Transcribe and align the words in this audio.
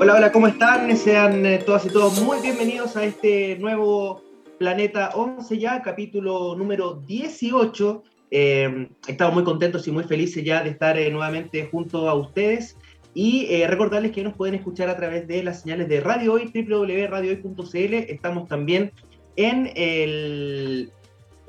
Hola, 0.00 0.14
hola, 0.14 0.30
¿cómo 0.30 0.46
están? 0.46 0.96
Sean 0.96 1.44
eh, 1.44 1.58
todas 1.58 1.84
y 1.84 1.88
todos 1.88 2.20
muy 2.22 2.40
bienvenidos 2.40 2.96
a 2.96 3.04
este 3.04 3.58
nuevo 3.58 4.22
Planeta 4.56 5.10
11 5.14 5.58
ya, 5.58 5.82
capítulo 5.82 6.54
número 6.54 7.02
18. 7.04 8.04
Eh, 8.30 8.88
estamos 9.08 9.34
muy 9.34 9.42
contentos 9.42 9.88
y 9.88 9.90
muy 9.90 10.04
felices 10.04 10.44
ya 10.44 10.62
de 10.62 10.70
estar 10.70 10.96
eh, 10.96 11.10
nuevamente 11.10 11.68
junto 11.70 12.08
a 12.08 12.14
ustedes 12.14 12.76
y 13.12 13.46
eh, 13.50 13.66
recordarles 13.66 14.12
que 14.12 14.22
nos 14.22 14.34
pueden 14.34 14.54
escuchar 14.54 14.88
a 14.88 14.96
través 14.96 15.26
de 15.26 15.42
las 15.42 15.62
señales 15.62 15.88
de 15.88 16.00
Radio 16.00 16.34
Hoy, 16.34 16.52
www.radiohoy.cl. 16.54 17.94
Estamos 17.94 18.46
también 18.46 18.92
en 19.34 19.72
el 19.74 20.92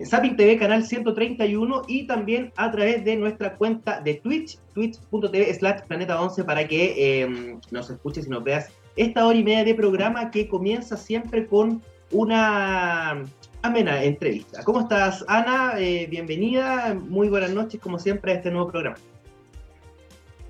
Zapping 0.05 0.37
TV 0.37 0.57
canal 0.57 0.85
131 0.85 1.83
y 1.87 2.07
también 2.07 2.53
a 2.55 2.71
través 2.71 3.03
de 3.03 3.17
nuestra 3.17 3.55
cuenta 3.55 3.99
de 3.99 4.15
Twitch, 4.15 4.57
twitch.tv 4.73 5.53
slash 5.53 5.81
planeta 5.87 6.21
11 6.21 6.43
para 6.45 6.67
que 6.67 7.21
eh, 7.21 7.57
nos 7.71 7.89
escuches 7.89 8.27
y 8.27 8.29
nos 8.29 8.43
veas 8.43 8.71
esta 8.95 9.25
hora 9.25 9.37
y 9.37 9.43
media 9.43 9.63
de 9.63 9.75
programa 9.75 10.31
que 10.31 10.47
comienza 10.47 10.95
siempre 10.95 11.47
con 11.47 11.81
una 12.11 13.23
amena 13.61 14.03
entrevista. 14.03 14.63
¿Cómo 14.63 14.81
estás, 14.81 15.23
Ana? 15.27 15.73
Eh, 15.77 16.07
bienvenida, 16.09 16.93
muy 16.93 17.27
buenas 17.29 17.51
noches 17.51 17.79
como 17.81 17.99
siempre 17.99 18.31
a 18.31 18.35
este 18.35 18.51
nuevo 18.51 18.71
programa. 18.71 18.97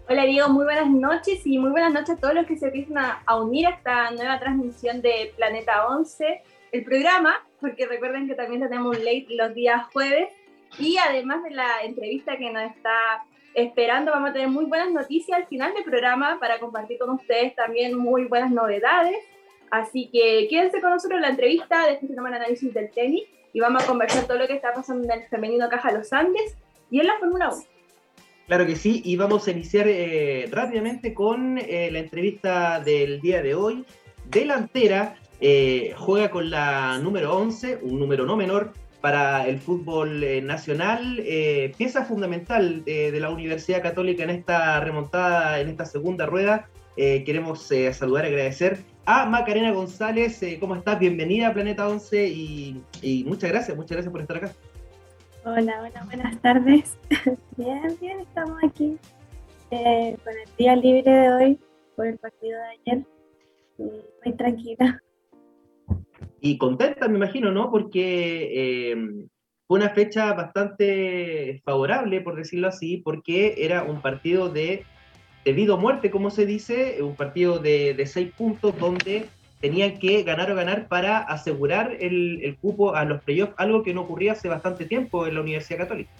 Hola 0.07 0.25
Diego, 0.25 0.49
muy 0.49 0.63
buenas 0.63 0.89
noches 0.89 1.45
y 1.45 1.59
muy 1.59 1.69
buenas 1.69 1.93
noches 1.93 2.11
a 2.11 2.17
todos 2.17 2.33
los 2.33 2.47
que 2.47 2.57
se 2.57 2.67
empiezan 2.67 2.97
a 3.23 3.35
unir 3.39 3.67
a 3.67 3.71
esta 3.71 4.11
nueva 4.11 4.39
transmisión 4.39 5.01
de 5.01 5.33
Planeta 5.35 5.87
11 5.87 6.41
el 6.71 6.83
programa, 6.83 7.35
porque 7.59 7.87
recuerden 7.87 8.27
que 8.27 8.35
también 8.35 8.61
tenemos 8.61 8.97
un 8.97 9.03
late 9.03 9.27
los 9.29 9.53
días 9.53 9.85
jueves, 9.91 10.29
y 10.77 10.97
además 10.97 11.43
de 11.43 11.51
la 11.51 11.83
entrevista 11.83 12.37
que 12.37 12.51
nos 12.51 12.63
está 12.71 13.23
esperando, 13.53 14.11
vamos 14.11 14.29
a 14.29 14.33
tener 14.33 14.49
muy 14.49 14.65
buenas 14.65 14.91
noticias 14.91 15.37
al 15.37 15.47
final 15.47 15.73
del 15.73 15.83
programa 15.83 16.37
para 16.39 16.59
compartir 16.59 16.99
con 16.99 17.09
ustedes 17.11 17.55
también 17.55 17.97
muy 17.97 18.25
buenas 18.25 18.51
novedades. 18.51 19.17
Así 19.71 20.09
que 20.11 20.47
quédense 20.49 20.81
con 20.81 20.91
nosotros 20.91 21.17
en 21.17 21.23
la 21.23 21.29
entrevista, 21.29 21.85
después 21.87 22.09
tenemos 22.09 22.29
el 22.29 22.35
análisis 22.35 22.73
del 22.73 22.91
tenis 22.91 23.23
y 23.53 23.59
vamos 23.59 23.83
a 23.83 23.87
conversar 23.87 24.25
todo 24.25 24.37
lo 24.37 24.47
que 24.47 24.53
está 24.53 24.73
pasando 24.73 25.11
en 25.11 25.21
el 25.21 25.27
femenino 25.27 25.69
Caja 25.69 25.91
Los 25.91 26.13
Andes 26.13 26.55
y 26.89 26.99
en 26.99 27.07
la 27.07 27.17
Fórmula 27.19 27.49
1. 27.49 27.63
Claro 28.47 28.65
que 28.65 28.75
sí, 28.75 29.03
y 29.05 29.15
vamos 29.15 29.47
a 29.47 29.51
iniciar 29.51 29.87
eh, 29.87 30.47
rápidamente 30.51 31.13
con 31.13 31.59
eh, 31.59 31.89
la 31.91 31.99
entrevista 31.99 32.79
del 32.79 33.21
día 33.21 33.43
de 33.43 33.53
hoy. 33.53 33.85
Delantera, 34.25 35.15
eh, 35.41 35.93
juega 35.97 36.29
con 36.29 36.49
la 36.49 36.97
número 36.97 37.37
11, 37.37 37.79
un 37.83 37.99
número 37.99 38.25
no 38.25 38.35
menor 38.35 38.73
para 38.99 39.47
el 39.47 39.59
fútbol 39.59 40.21
eh, 40.23 40.41
nacional, 40.41 41.19
eh, 41.19 41.73
pieza 41.77 42.03
fundamental 42.03 42.83
de 42.83 43.17
la 43.19 43.29
Universidad 43.29 43.81
Católica 43.81 44.23
en 44.23 44.31
esta 44.31 44.79
remontada, 44.81 45.61
en 45.61 45.69
esta 45.69 45.85
segunda 45.85 46.25
rueda. 46.25 46.67
queremos 46.97 47.69
saludar 47.93 48.25
y 48.25 48.27
agradecer 48.27 48.79
a 49.05 49.25
Macarena 49.25 49.71
González. 49.71 50.41
¿Cómo 50.59 50.75
estás? 50.75 50.99
Bienvenida 50.99 51.47
a 51.47 51.53
Planeta 51.53 51.87
11 51.87 52.27
y, 52.27 52.83
y, 53.01 53.23
muchas 53.23 53.51
gracias, 53.51 53.77
muchas 53.77 53.91
gracias 53.91 54.11
por 54.11 54.21
estar 54.21 54.37
acá. 54.37 54.51
Hola, 55.45 55.81
hola, 55.81 56.03
buenas 56.03 56.41
tardes. 56.41 56.97
bien, 57.55 57.97
bien, 58.01 58.19
estamos 58.19 58.57
aquí 58.61 58.97
con 59.69 60.33
el 60.33 60.49
día 60.57 60.75
libre 60.75 61.09
de 61.09 61.33
hoy 61.33 61.59
por 61.95 62.07
el 62.07 62.17
partido 62.17 62.59
de 62.59 62.93
ayer. 62.93 63.05
Muy 63.77 64.33
tranquila 64.33 65.01
y 66.41 66.57
contenta, 66.57 67.07
me 67.07 67.17
imagino, 67.17 67.51
¿no? 67.51 67.69
Porque 67.69 68.91
eh, 68.91 68.97
fue 69.67 69.79
una 69.79 69.89
fecha 69.89 70.33
bastante 70.33 71.61
favorable, 71.63 72.21
por 72.21 72.35
decirlo 72.35 72.67
así, 72.67 72.97
porque 72.97 73.55
era 73.57 73.83
un 73.83 74.01
partido 74.01 74.49
de 74.49 74.85
debido 75.45 75.75
a 75.75 75.77
muerte, 75.77 76.11
como 76.11 76.29
se 76.31 76.45
dice, 76.45 77.01
un 77.01 77.15
partido 77.15 77.59
de, 77.59 77.93
de, 77.93 78.05
seis 78.05 78.31
puntos 78.37 78.77
donde 78.77 79.27
tenían 79.61 79.97
que 79.97 80.23
ganar 80.23 80.51
o 80.51 80.55
ganar 80.55 80.87
para 80.87 81.19
asegurar 81.19 81.95
el, 81.99 82.41
el 82.43 82.57
cupo 82.57 82.95
a 82.95 83.05
los 83.05 83.23
playoffs, 83.23 83.53
algo 83.57 83.83
que 83.83 83.93
no 83.93 84.01
ocurría 84.01 84.33
hace 84.33 84.47
bastante 84.47 84.85
tiempo 84.85 85.25
en 85.27 85.35
la 85.35 85.41
Universidad 85.41 85.79
Católica. 85.79 86.11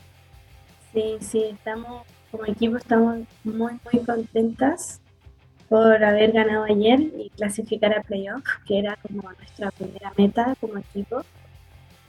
Sí, 0.93 1.17
sí, 1.19 1.43
estamos 1.51 2.03
como 2.31 2.45
equipo 2.45 2.77
estamos 2.77 3.19
muy, 3.43 3.73
muy 3.91 4.05
contentas 4.05 5.01
por 5.69 6.03
haber 6.03 6.31
ganado 6.31 6.63
ayer 6.63 6.99
y 6.99 7.31
clasificar 7.37 7.93
a 7.93 8.01
playoff, 8.01 8.43
que 8.67 8.79
era 8.79 8.97
como 8.97 9.21
nuestra 9.21 9.69
primera 9.71 10.11
meta 10.17 10.55
como 10.59 10.79
equipo. 10.79 11.21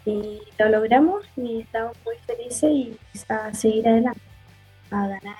Y 0.06 0.40
lo 0.58 0.68
logramos 0.70 1.26
y 1.36 1.60
estamos 1.60 1.94
muy 2.04 2.16
felices 2.26 2.70
y 2.70 2.98
a 3.28 3.52
seguir 3.52 3.86
adelante, 3.86 4.20
a 4.90 5.06
ganar 5.06 5.36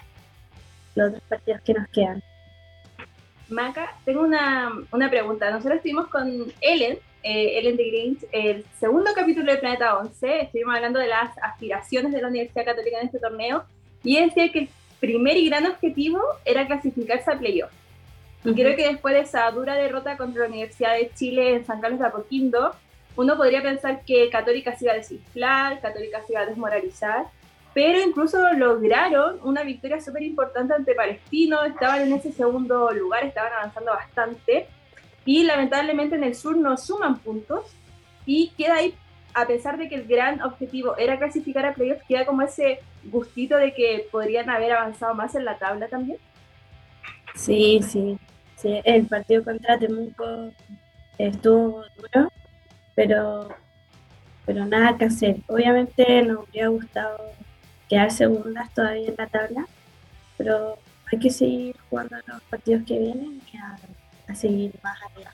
los 0.95 1.09
otros 1.09 1.23
partidos 1.29 1.63
que 1.63 1.75
nos 1.75 1.89
quedan. 1.89 2.23
Maca, 3.49 3.97
tengo 4.05 4.21
una, 4.21 4.71
una 4.93 5.09
pregunta. 5.09 5.51
Nosotros 5.51 5.77
estuvimos 5.77 6.09
con 6.09 6.53
Ellen, 6.61 6.99
eh, 7.23 7.59
Ellen 7.59 7.77
de 7.79 7.91
Grange, 7.91 8.29
el 8.33 8.65
segundo 8.79 9.11
capítulo 9.15 9.51
de 9.51 9.59
Planeta 9.59 9.99
11. 9.99 10.43
Estuvimos 10.43 10.77
hablando 10.77 10.99
de 10.99 11.09
las 11.09 11.37
aspiraciones 11.39 12.13
de 12.13 12.21
la 12.21 12.29
Universidad 12.29 12.67
Católica 12.67 13.01
en 13.01 13.07
este 13.07 13.19
torneo 13.19 13.65
y 14.05 14.21
decía 14.21 14.53
que 14.53 14.59
el 14.61 14.69
primer 15.01 15.39
y 15.39 15.49
gran 15.49 15.67
objetivo 15.67 16.21
era 16.45 16.67
clasificarse 16.67 17.31
a 17.31 17.39
playoff. 17.39 17.80
Y 18.45 18.55
creo 18.55 18.75
que 18.75 18.89
después 18.89 19.15
de 19.15 19.21
esa 19.21 19.51
dura 19.51 19.75
derrota 19.75 20.17
contra 20.17 20.43
la 20.43 20.49
Universidad 20.49 20.95
de 20.95 21.11
Chile 21.15 21.57
en 21.57 21.67
San 21.67 21.81
Carlos 21.81 22.01
de 22.01 22.07
Apoquindo, 22.07 22.75
uno 23.17 23.37
podría 23.37 23.63
pensar 23.63 24.03
que 24.05 24.31
Católica 24.31 24.75
se 24.77 24.87
iba 24.87 24.95
a 24.95 24.97
desinflar, 24.97 25.81
Católica 25.81 26.23
se 26.27 26.33
iba 26.33 26.43
a 26.43 26.47
desmoralizar, 26.47 27.27
pero 27.75 28.01
incluso 28.01 28.41
lograron 28.55 29.39
una 29.43 29.63
victoria 29.63 30.01
súper 30.01 30.23
importante 30.23 30.73
ante 30.73 30.95
Palestino, 30.95 31.63
estaban 31.65 32.01
en 32.01 32.15
ese 32.15 32.33
segundo 32.33 32.91
lugar, 32.93 33.25
estaban 33.25 33.53
avanzando 33.53 33.93
bastante, 33.93 34.69
y 35.27 35.43
lamentablemente 35.45 36.17
en 36.17 36.25
el 36.25 36.35
sur 36.35 36.57
no 36.57 36.77
suman 36.79 37.19
puntos, 37.19 37.67
y 38.25 38.51
queda 38.57 38.77
ahí, 38.77 38.95
a 39.35 39.47
pesar 39.47 39.77
de 39.77 39.89
que 39.89 39.97
el 39.97 40.07
gran 40.07 40.41
objetivo 40.43 40.97
era 40.97 41.19
clasificar 41.19 41.67
a 41.67 41.75
playoffs, 41.75 42.05
queda 42.09 42.25
como 42.25 42.43
ese 42.43 42.81
gustito 43.05 43.57
de 43.57 43.75
que 43.75 44.09
podrían 44.11 44.49
haber 44.49 44.73
avanzado 44.73 45.15
más 45.15 45.35
en 45.35 45.45
la 45.45 45.59
tabla 45.59 45.89
también. 45.89 46.19
Sí, 47.35 47.81
sí, 47.83 48.19
sí. 48.61 48.81
El 48.85 49.07
partido 49.07 49.45
contra 49.45 49.79
Temuco 49.79 50.53
estuvo 51.19 51.85
duro, 51.97 52.33
pero, 52.95 53.49
pero 54.47 54.67
nada 54.67 54.97
que 54.97 55.07
hacer. 55.07 55.37
Obviamente 55.49 56.23
nos 56.23 56.47
habría 56.47 56.69
gustado 56.69 57.19
quedar 57.89 58.11
segundas 58.11 58.73
todavía 58.75 59.09
en 59.09 59.15
la 59.19 59.27
tabla, 59.27 59.67
pero 60.37 60.79
hay 61.13 61.19
que 61.19 61.31
seguir 61.31 61.77
jugando 61.89 62.17
los 62.27 62.43
partidos 62.43 62.85
que 62.87 62.99
vienen 62.99 63.41
y 63.53 63.57
a, 63.57 64.35
seguir 64.35 64.73
más 64.83 64.97
arriba. 65.03 65.33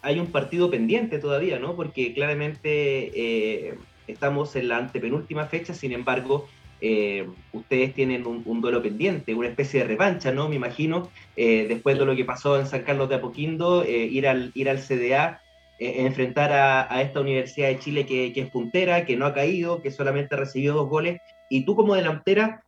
Hay 0.00 0.18
un 0.18 0.28
partido 0.28 0.70
pendiente 0.70 1.18
todavía, 1.18 1.58
¿no? 1.58 1.76
Porque 1.76 2.14
claramente 2.14 3.10
eh, 3.14 3.78
estamos 4.06 4.56
en 4.56 4.68
la 4.68 4.78
antepenúltima 4.78 5.44
fecha, 5.46 5.74
sin 5.74 5.92
embargo, 5.92 6.48
eh, 6.80 7.28
ustedes 7.52 7.92
tienen 7.94 8.26
un, 8.26 8.60
duelo 8.60 8.82
pendiente, 8.82 9.34
una 9.34 9.48
especie 9.48 9.80
de 9.80 9.86
revancha, 9.88 10.30
¿no? 10.30 10.48
Me 10.48 10.56
imagino, 10.56 11.10
eh, 11.36 11.66
después 11.68 11.98
de 11.98 12.04
lo 12.04 12.14
que 12.14 12.24
pasó 12.24 12.58
en 12.58 12.66
San 12.66 12.82
Carlos 12.82 13.08
de 13.08 13.16
Apoquindo, 13.16 13.82
eh, 13.82 14.04
ir, 14.04 14.28
al, 14.28 14.52
ir 14.54 14.68
al 14.68 14.78
CDA, 14.78 15.40
enfrentar 15.80 16.52
a, 16.52 17.02
esta 17.02 17.20
Universidad 17.20 17.68
de 17.68 17.78
Chile 17.78 18.04
que, 18.04 18.32
es 18.34 18.50
puntera, 18.50 19.06
que 19.06 19.16
no 19.16 19.26
ha 19.26 19.34
caído, 19.34 19.80
que 19.80 19.92
solamente 19.92 20.34
ha 20.34 20.38
recibido 20.38 20.74
dos 20.74 20.88
goles. 20.88 21.20
Y 21.50 21.64
tú 21.64 21.76
como 21.76 21.94
delantera, 21.94 22.64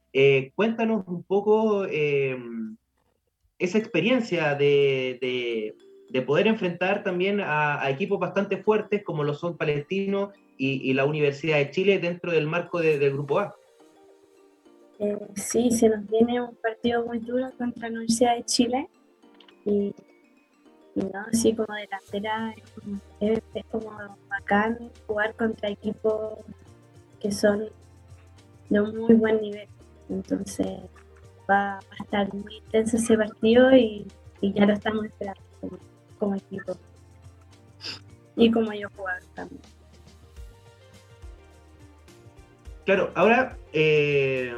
cuéntanos 0.54 1.02
un 1.08 1.24
poco 1.24 1.86
esa 1.86 3.78
experiencia 3.78 4.54
de, 4.54 5.74
poder 6.24 6.46
enfrentar 6.46 7.02
también 7.02 7.40
a, 7.40 7.84
equipos 7.90 8.20
bastante 8.20 8.58
fuertes 8.58 9.02
como 9.02 9.24
lo 9.24 9.34
son 9.34 9.56
Palestino 9.56 10.30
y, 10.56 10.92
la 10.92 11.04
Universidad 11.04 11.56
de 11.56 11.72
Chile 11.72 11.98
dentro 11.98 12.30
del 12.30 12.46
marco 12.46 12.78
del 12.80 13.12
Grupo 13.12 13.40
A. 13.40 13.56
Eh, 15.02 15.16
sí, 15.34 15.70
se 15.70 15.88
nos 15.88 16.06
viene 16.06 16.42
un 16.42 16.54
partido 16.56 17.06
muy 17.06 17.20
duro 17.20 17.50
contra 17.56 17.88
la 17.88 17.94
Universidad 17.94 18.36
de 18.36 18.44
Chile 18.44 18.86
y, 19.64 19.94
no, 20.94 21.20
así 21.32 21.54
como 21.54 21.74
delantera 21.74 22.54
es, 23.18 23.40
como 23.70 23.90
bacán 24.28 24.90
jugar 25.06 25.34
contra 25.36 25.70
equipos 25.70 26.34
que 27.18 27.32
son 27.32 27.70
de 28.68 28.80
un 28.80 28.94
muy 28.94 29.14
buen 29.14 29.40
nivel. 29.40 29.68
Entonces 30.10 30.66
va, 31.48 31.78
a 31.78 32.02
estar 32.02 32.34
muy 32.34 32.56
intenso 32.56 32.98
ese 32.98 33.16
partido 33.16 33.74
y, 33.74 34.06
ya 34.42 34.66
lo 34.66 34.74
estamos 34.74 35.06
esperando 35.06 35.40
como, 36.18 36.34
equipo. 36.34 36.76
Y 38.36 38.50
como 38.50 38.70
yo 38.74 38.88
jugar 38.94 39.22
también. 39.34 39.62
Claro, 42.84 43.12
ahora 43.14 43.56
eh, 43.72 44.54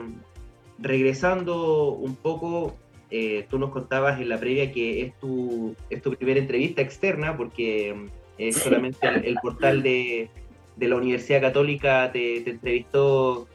regresando 0.82 1.92
un 1.92 2.16
poco, 2.16 2.76
eh, 3.10 3.46
tú 3.48 3.58
nos 3.58 3.70
contabas 3.70 4.20
en 4.20 4.28
la 4.28 4.38
previa 4.38 4.72
que 4.72 5.02
es 5.02 5.18
tu, 5.18 5.74
es 5.90 6.02
tu 6.02 6.12
primera 6.14 6.40
entrevista 6.40 6.82
externa, 6.82 7.36
porque 7.36 7.94
mm, 7.94 8.06
es 8.38 8.56
solamente 8.56 9.06
el, 9.06 9.36
portal 9.36 9.82
de, 9.82 10.28
de, 10.76 10.88
la 10.88 10.96
Universidad 10.96 11.40
Católica 11.40 12.10
te, 12.12 12.48
entrevistó 12.48 13.48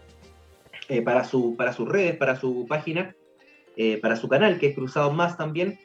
eh, 0.89 1.01
para, 1.01 1.24
su, 1.24 1.56
para 1.56 1.74
sus 1.74 1.88
redes, 1.88 2.15
para 2.15 2.35
su 2.35 2.65
página. 2.68 3.13
eh, 3.75 4.00
para 4.01 4.15
su 4.15 4.27
canal, 4.27 4.57
que 4.57 4.68
es 4.68 4.75
Cruzado 4.75 5.12
Más 5.12 5.38
también, 5.38 5.77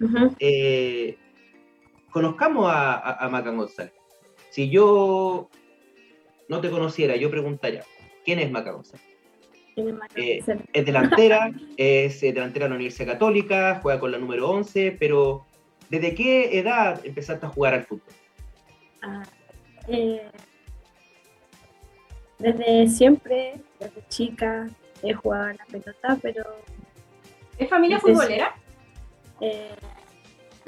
conozcamos 2.11 2.71
a, 2.71 3.25
a, 3.25 3.29
Maca 3.29 3.51
González. 3.51 3.93
Si 4.51 4.71
yo 4.71 5.51
no 6.49 6.61
te 6.61 6.71
conociera, 6.71 7.17
yo 7.17 7.31
preguntaría, 7.31 7.85
¿quién 8.25 8.39
es 8.39 8.51
Maca 8.51 8.73
González? 8.73 9.12
Es, 9.77 10.45
es 10.73 10.87
delantera, 10.87 11.51
es 11.77 12.21
delantera 12.21 12.67
de 12.67 12.71
la 12.71 12.77
Universidad 12.77 13.13
Católica, 13.13 13.81
juega 13.83 14.01
con 14.01 14.13
la 14.13 14.19
número 14.19 14.49
11, 14.51 14.97
pero 14.99 15.45
¿desde 15.89 16.15
qué 16.15 16.59
edad 16.59 17.01
empezaste 17.05 17.47
a 17.47 17.49
jugar 17.49 17.75
al 17.75 17.85
fútbol? 17.85 18.15
Ah, 19.03 19.23
desde 22.39 22.89
siempre, 22.89 23.55
desde 23.79 24.07
chica, 24.09 24.69
he 25.03 25.13
jugado 25.13 25.45
a 25.45 25.53
la 25.55 25.65
pelota, 25.67 26.19
pero... 26.21 26.45
¿Es 27.59 27.69
familia 27.69 28.01
futbolera? 28.01 28.55
Eh, 29.41 29.75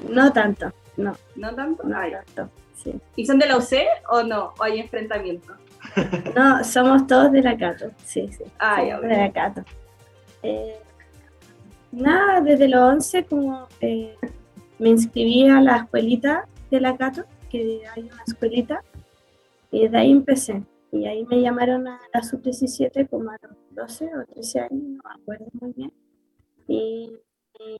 no 0.08 0.32
tanto, 0.32 0.72
no. 0.96 1.16
¿No 1.36 1.54
tanto? 1.54 1.84
No 1.84 1.96
tanto, 1.96 2.50
sí. 2.76 2.94
¿Y 3.16 3.26
son 3.26 3.38
de 3.38 3.46
la 3.46 3.56
UC 3.56 3.72
o 4.10 4.22
no? 4.22 4.52
¿O 4.58 4.62
hay 4.62 4.80
enfrentamiento? 4.80 5.54
No, 6.34 6.64
somos 6.64 7.06
todos 7.06 7.32
de 7.32 7.42
la 7.42 7.56
Cato, 7.56 7.90
sí, 8.04 8.28
sí. 8.32 8.44
Ah, 8.58 8.84
ya, 8.84 9.00
de 9.00 9.16
la 9.16 9.32
Cato. 9.32 9.64
Eh, 10.42 10.76
nada, 11.92 12.40
desde 12.40 12.68
los 12.68 12.80
11 12.80 13.24
como 13.24 13.68
eh, 13.80 14.16
me 14.78 14.90
inscribí 14.90 15.48
a 15.48 15.60
la 15.60 15.76
escuelita 15.76 16.46
de 16.70 16.80
la 16.80 16.96
Cato, 16.96 17.24
que 17.50 17.82
hay 17.94 18.02
una 18.02 18.22
escuelita, 18.26 18.82
y 19.70 19.82
desde 19.82 19.98
ahí 19.98 20.10
empecé. 20.10 20.62
Y 20.92 21.06
ahí 21.06 21.24
me 21.24 21.40
llamaron 21.40 21.88
a 21.88 22.00
la 22.12 22.22
sub-17 22.22 23.08
como 23.08 23.30
a 23.30 23.36
los 23.42 23.56
12 23.70 24.10
o 24.14 24.24
13 24.32 24.60
años, 24.60 24.82
no 24.82 25.02
me 25.02 25.22
acuerdo 25.22 25.46
muy 25.60 25.72
bien. 25.72 25.92
Y, 26.68 27.12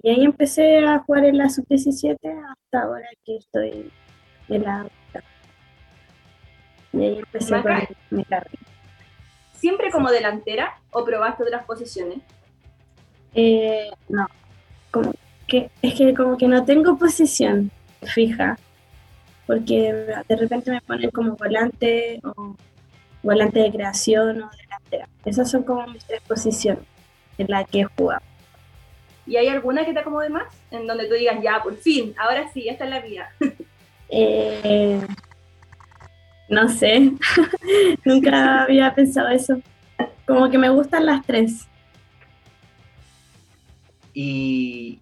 ahí 0.05 0.25
empecé 0.25 0.79
a 0.79 1.01
jugar 1.01 1.25
en 1.25 1.39
la 1.39 1.49
sub-17 1.49 2.19
hasta 2.23 2.83
ahora 2.83 3.09
que 3.25 3.37
estoy 3.37 3.91
en 4.49 4.63
la 4.63 4.89
Y 6.95 7.03
ahí 7.03 7.19
empecé 7.19 7.61
con 7.61 7.87
mi 8.11 8.25
carrera. 8.25 8.59
¿Siempre 9.53 9.91
como 9.91 10.11
delantera 10.11 10.79
o 10.91 11.05
probaste 11.05 11.43
otras 11.43 11.65
posiciones? 11.65 12.19
Eh, 13.35 13.91
no, 14.09 14.29
como 14.91 15.13
que, 15.49 15.71
es 15.83 15.95
que 15.95 16.15
como 16.15 16.37
que 16.37 16.47
no 16.47 16.65
tengo 16.65 16.97
posición 16.97 17.71
fija, 18.03 18.59
porque 19.47 19.93
de 20.29 20.37
repente 20.37 20.71
me 20.71 20.81
ponen 20.81 21.11
como 21.11 21.37
volante 21.37 22.21
o 22.23 22.55
volante 23.23 23.61
de 23.61 23.73
creación 23.73 24.43
o 24.43 24.51
delantera. 24.51 25.09
Esas 25.25 25.51
son 25.51 25.65
como 25.65 25.87
mis 25.89 26.05
tres 26.05 26.21
posiciones 26.23 26.85
en 27.39 27.47
las 27.49 27.69
que 27.69 27.81
he 27.81 27.85
jugado. 27.85 28.23
¿Y 29.27 29.37
hay 29.37 29.49
alguna 29.49 29.85
que 29.85 29.95
te 29.95 30.01
acomode 30.01 30.29
más? 30.29 30.45
En 30.71 30.87
donde 30.87 31.09
tú 31.09 31.15
digas, 31.15 31.43
ya, 31.43 31.61
por 31.63 31.77
fin, 31.77 32.15
ahora 32.19 32.49
sí, 32.53 32.69
esta 32.69 32.85
es 32.85 32.91
la 32.91 33.01
vida. 33.01 33.31
Eh, 34.11 35.01
no 36.49 36.69
sé, 36.69 37.13
nunca 38.05 38.63
había 38.63 38.95
pensado 38.95 39.29
eso. 39.29 39.61
Como 40.27 40.51
que 40.51 40.59
me 40.59 40.71
gustan 40.71 41.07
las 41.07 41.25
tres. 41.25 41.69
Y, 44.13 45.01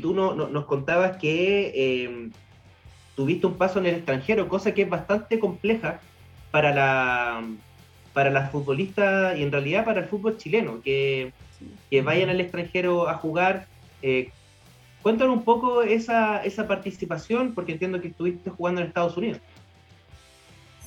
tú 0.00 0.14
no, 0.14 0.34
nos 0.34 0.64
contabas 0.66 1.16
que 1.16 1.72
eh, 1.74 2.30
tuviste 3.14 3.46
un 3.46 3.54
paso 3.54 3.78
en 3.78 3.86
el 3.86 3.94
extranjero, 3.96 4.48
cosa 4.48 4.72
que 4.72 4.82
es 4.82 4.88
bastante 4.88 5.38
compleja 5.38 6.00
para 6.50 6.72
la 6.72 7.42
para 8.16 8.30
las 8.30 8.50
futbolistas 8.50 9.38
y 9.38 9.42
en 9.42 9.52
realidad 9.52 9.84
para 9.84 10.00
el 10.00 10.06
fútbol 10.06 10.38
chileno, 10.38 10.80
que, 10.80 11.34
que 11.90 12.00
vayan 12.00 12.30
al 12.30 12.40
extranjero 12.40 13.10
a 13.10 13.14
jugar. 13.16 13.66
Eh, 14.00 14.30
cuéntanos 15.02 15.36
un 15.36 15.44
poco 15.44 15.82
esa, 15.82 16.42
esa 16.42 16.66
participación, 16.66 17.52
porque 17.52 17.72
entiendo 17.72 18.00
que 18.00 18.08
estuviste 18.08 18.48
jugando 18.48 18.80
en 18.80 18.86
Estados 18.86 19.18
Unidos. 19.18 19.42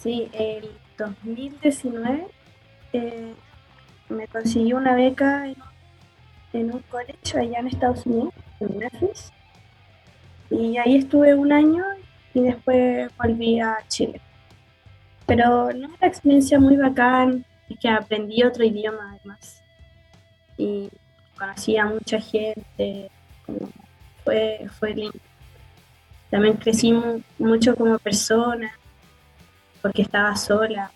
Sí, 0.02 0.30
el 0.34 0.70
2019 0.98 2.28
eh, 2.94 3.34
me 4.10 4.28
consiguió 4.28 4.78
una 4.78 4.96
beca 4.96 5.46
en, 6.54 6.74
un 6.74 6.80
colegio 6.90 7.40
allá 7.40 7.60
en 7.60 7.68
Estados 7.68 8.06
Unidos, 8.06 8.34
en 8.60 8.78
Memphis. 8.78 9.32
Y 10.50 10.78
ahí 10.78 10.96
estuve 10.96 11.36
un 11.36 11.52
año 11.52 11.84
y 12.34 12.42
después 12.42 13.12
volví 13.18 13.60
a 13.60 13.78
Chile 13.88 14.22
pero 15.30 15.72
no 15.74 15.90
una 15.90 16.08
experiencia 16.08 16.60
muy 16.60 16.76
bacán, 16.76 17.46
es 17.70 17.78
que 17.78 17.88
aprendí 17.88 18.42
otro 18.42 18.64
idioma 18.64 19.12
además. 19.12 19.62
Y 20.58 20.90
conocí 21.38 21.78
a 21.78 21.86
mucha 21.86 22.20
gente, 22.20 23.12
fue, 24.24 24.66
fue 24.80 24.96
lindo. 24.96 25.20
También 26.32 26.58
crecí 26.58 26.92
mucho 27.38 27.76
como 27.76 28.00
persona, 28.00 28.72
porque 29.82 30.02
estaba 30.02 30.36
sola. 30.36 30.92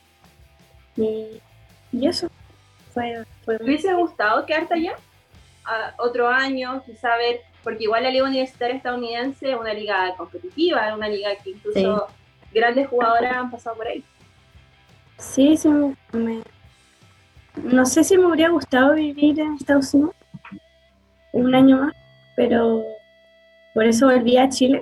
Y, 0.96 1.42
y 1.92 2.08
eso 2.08 2.30
fue, 2.94 3.26
fue 3.44 3.58
¿Te 3.58 3.64
hubiese 3.64 3.94
gustado 3.94 4.46
quedarte 4.46 4.76
allá? 4.76 4.96
A 5.66 5.94
otro 5.98 6.28
año, 6.28 6.84
quizá 6.86 7.16
ver, 7.16 7.42
porque 7.64 7.84
igual 7.84 8.04
la 8.04 8.12
liga 8.12 8.26
universitaria 8.26 8.76
estadounidense 8.76 9.52
es 9.52 9.58
una 9.58 9.74
liga 9.74 10.14
competitiva, 10.18 10.90
es 10.90 10.96
una 10.96 11.08
liga 11.08 11.30
que 11.42 11.52
incluso 11.52 12.08
grandes 12.54 12.88
jugadoras 12.88 13.36
han 13.36 13.50
pasado 13.50 13.78
por 13.78 13.88
ahí. 13.88 14.04
Sí, 15.18 15.56
sí, 15.56 15.70
me, 16.12 16.44
no 17.56 17.86
sé 17.86 18.04
si 18.04 18.18
me 18.18 18.26
habría 18.26 18.50
gustado 18.50 18.94
vivir 18.96 19.40
en 19.40 19.54
Estados 19.54 19.94
Unidos 19.94 20.16
un 21.32 21.54
año 21.56 21.78
más, 21.78 21.94
pero 22.36 22.84
por 23.74 23.86
eso 23.86 24.08
volví 24.08 24.38
a 24.38 24.50
Chile, 24.50 24.82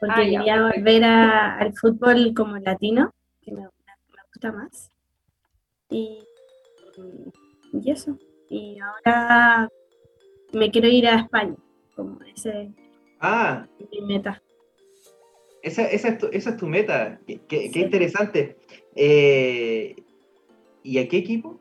porque 0.00 0.14
ah, 0.14 0.24
quería 0.24 0.62
volver 0.62 1.04
al 1.04 1.72
fútbol 1.74 2.32
como 2.34 2.56
latino, 2.58 3.12
que 3.42 3.52
me, 3.52 3.66
gusta 4.32 4.52
más. 4.52 4.90
Y, 5.90 6.18
y, 7.72 7.90
eso. 7.90 8.18
Y 8.48 8.78
ahora 8.78 9.68
me 10.52 10.70
quiero 10.70 10.88
ir 10.88 11.06
a 11.08 11.20
España, 11.20 11.56
como 11.94 12.20
ese 12.22 12.70
ah, 13.20 13.66
mi 13.90 14.00
meta. 14.02 14.42
Esa, 15.62 15.86
esa, 15.90 16.08
es, 16.08 16.18
tu, 16.18 16.26
esa 16.32 16.50
es 16.50 16.56
tu 16.56 16.66
meta, 16.66 17.18
qué, 17.26 17.40
qué 17.48 17.80
interesante. 17.80 18.56
Eh, 18.94 19.96
¿Y 20.82 20.98
a 20.98 21.08
qué 21.08 21.16
equipo? 21.18 21.58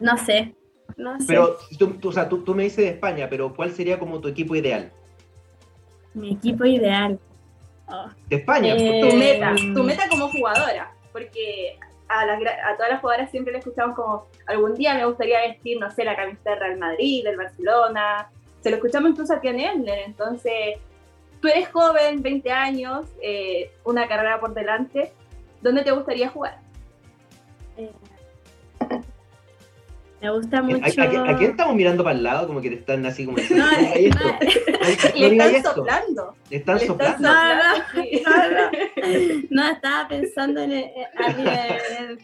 No 0.00 0.16
sé. 0.16 0.54
No 0.96 1.18
sé. 1.20 1.26
Pero 1.28 1.56
tú, 1.78 2.08
o 2.08 2.12
sea, 2.12 2.28
tú, 2.28 2.42
tú, 2.42 2.54
me 2.54 2.64
dices 2.64 2.84
de 2.84 2.90
España, 2.90 3.28
pero 3.30 3.54
¿cuál 3.54 3.70
sería 3.70 3.98
como 3.98 4.20
tu 4.20 4.28
equipo 4.28 4.56
ideal? 4.56 4.92
Mi 6.14 6.32
equipo 6.32 6.64
ideal. 6.64 7.20
Oh. 7.88 8.06
De 8.28 8.36
España. 8.36 8.74
Eh, 8.76 9.00
tu 9.00 9.16
meta, 9.16 9.54
tu 9.74 9.82
meta 9.84 10.08
como 10.08 10.28
jugadora. 10.28 10.92
Porque 11.12 11.78
a, 12.08 12.22
a, 12.22 12.76
todas 12.76 12.90
las 12.90 13.00
jugadoras 13.00 13.30
siempre 13.30 13.52
le 13.52 13.60
escuchamos 13.60 13.96
como 13.96 14.26
algún 14.46 14.74
día 14.74 14.94
me 14.94 15.06
gustaría 15.06 15.40
vestir, 15.40 15.78
no 15.78 15.90
sé, 15.90 16.04
la 16.04 16.16
camiseta 16.16 16.50
del 16.50 16.60
Real 16.60 16.78
Madrid, 16.78 17.24
del 17.24 17.36
Barcelona. 17.36 18.28
Se 18.60 18.70
lo 18.70 18.76
escuchamos 18.76 19.10
incluso 19.10 19.32
a 19.32 19.40
Ken 19.40 19.60
Entonces, 19.60 20.78
tú 21.40 21.48
eres 21.48 21.68
joven, 21.68 22.22
20 22.22 22.50
años, 22.50 23.06
eh, 23.22 23.70
una 23.84 24.08
carrera 24.08 24.40
por 24.40 24.54
delante. 24.54 25.12
¿Dónde 25.60 25.82
te 25.82 25.92
gustaría 25.92 26.28
jugar? 26.28 26.58
Eh, 27.76 27.90
me 30.20 30.30
gusta 30.30 30.62
mucho. 30.62 30.84
¿A, 30.84 31.36
quién 31.36 31.50
estamos 31.50 31.74
mirando 31.74 32.02
para 32.02 32.16
el 32.16 32.22
lado? 32.22 32.46
Como 32.46 32.60
que 32.60 32.70
te 32.70 32.76
están 32.76 33.04
así 33.06 33.24
como. 33.24 33.38
No, 33.50 33.66
no, 33.66 34.38
le 35.14 35.26
están 35.26 35.62
soplando. 35.62 36.34
¿Le 36.50 36.56
están 36.56 36.80
soplando? 36.80 37.28
No, 37.28 37.44
no, 37.44 38.70
no, 39.50 39.68
estaba 39.68 40.08
pensando 40.08 40.62
en. 40.62 40.72
El, 40.72 42.18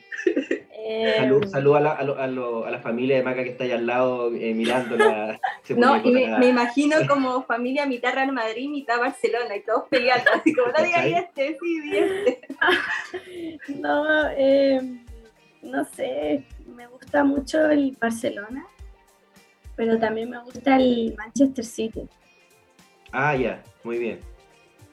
eh, 0.84 1.14
salud, 1.18 1.46
salud 1.46 1.76
a, 1.76 1.80
la, 1.80 1.90
a, 1.92 2.24
a, 2.24 2.70
la 2.70 2.78
familia 2.80 3.16
de 3.16 3.22
Maca 3.22 3.44
que 3.44 3.50
está 3.50 3.64
allá 3.64 3.76
al 3.76 3.86
lado 3.86 4.34
eh, 4.34 4.52
mirándola. 4.52 5.40
no, 5.76 5.96
y 6.04 6.10
me, 6.10 6.46
imagino 6.48 6.96
como 7.08 7.42
familia 7.44 7.86
mitad 7.86 8.14
Real 8.14 8.32
Madrid, 8.32 8.68
mitad 8.68 8.98
Barcelona 8.98 9.56
y 9.56 9.62
todos 9.62 9.84
peleando, 9.88 10.30
así 10.34 10.52
como 10.52 10.72
no 10.72 10.84
diga 10.84 11.06
este, 11.06 11.56
sí, 11.60 11.92
este. 11.92 12.40
no, 13.80 14.28
eh, 14.30 14.80
no 15.62 15.84
sé, 15.84 16.42
me 16.74 16.86
gusta 16.86 17.24
mucho 17.24 17.70
el 17.70 17.96
Barcelona, 18.00 18.66
pero 19.76 19.98
también 19.98 20.30
me 20.30 20.42
gusta 20.42 20.76
el 20.76 21.14
Manchester 21.16 21.64
City. 21.64 22.08
Ah, 23.12 23.36
ya, 23.36 23.62
muy 23.84 23.98
bien. 23.98 24.20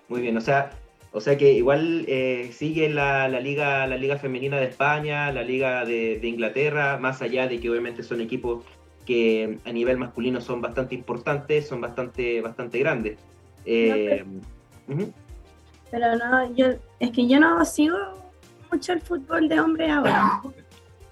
Muy 0.08 0.22
bien, 0.22 0.36
o 0.38 0.42
sea, 0.42 0.72
o 1.12 1.22
sea 1.22 1.38
que 1.38 1.54
igual 1.54 2.06
eh, 2.08 2.52
sigue 2.54 2.90
la, 2.90 3.28
liga, 3.28 3.88
la 3.88 3.98
liga 3.98 4.18
femenina 4.18 4.58
de 4.58 4.66
España, 4.66 5.32
la 5.32 5.44
liga 5.44 5.86
de, 5.86 6.20
Inglaterra, 6.24 6.98
más 6.98 7.22
allá 7.22 7.48
de 7.48 7.60
que 7.60 7.70
obviamente 7.70 8.04
son 8.04 8.22
equipos 8.22 8.66
que 9.06 9.58
a 9.66 9.72
nivel 9.72 9.98
masculino 9.98 10.40
son 10.42 10.62
bastante 10.62 10.96
importantes, 10.96 11.68
son 11.68 11.82
bastante, 11.82 12.42
bastante 12.42 12.80
grandes. 12.80 13.18
Eh, 13.66 14.24
pero, 15.92 16.16
no, 16.18 16.56
yo, 16.56 16.68
es 17.00 17.12
que 17.12 17.28
yo 17.28 17.40
no 17.40 17.64
sigo 17.66 17.98
mucho 18.72 18.94
el 18.94 19.02
fútbol 19.02 19.48
de 19.50 19.60
hombre 19.60 19.90
ahora. 19.90 20.42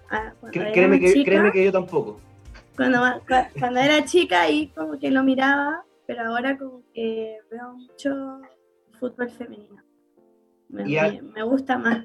Ah, 0.09 0.33
créeme, 0.51 0.99
que, 0.99 1.23
créeme 1.23 1.51
que 1.51 1.65
yo 1.65 1.71
tampoco. 1.71 2.19
Cuando, 2.75 2.99
cuando 3.59 3.79
era 3.79 4.05
chica 4.05 4.41
ahí 4.41 4.67
como 4.75 4.97
que 4.99 5.11
lo 5.11 5.23
miraba, 5.23 5.83
pero 6.05 6.23
ahora 6.25 6.57
como 6.57 6.83
que 6.93 7.39
veo 7.51 7.73
mucho 7.73 8.41
fútbol 8.99 9.29
femenino. 9.29 9.83
Me, 10.69 11.43
gusta 11.43 11.77
más 11.77 12.03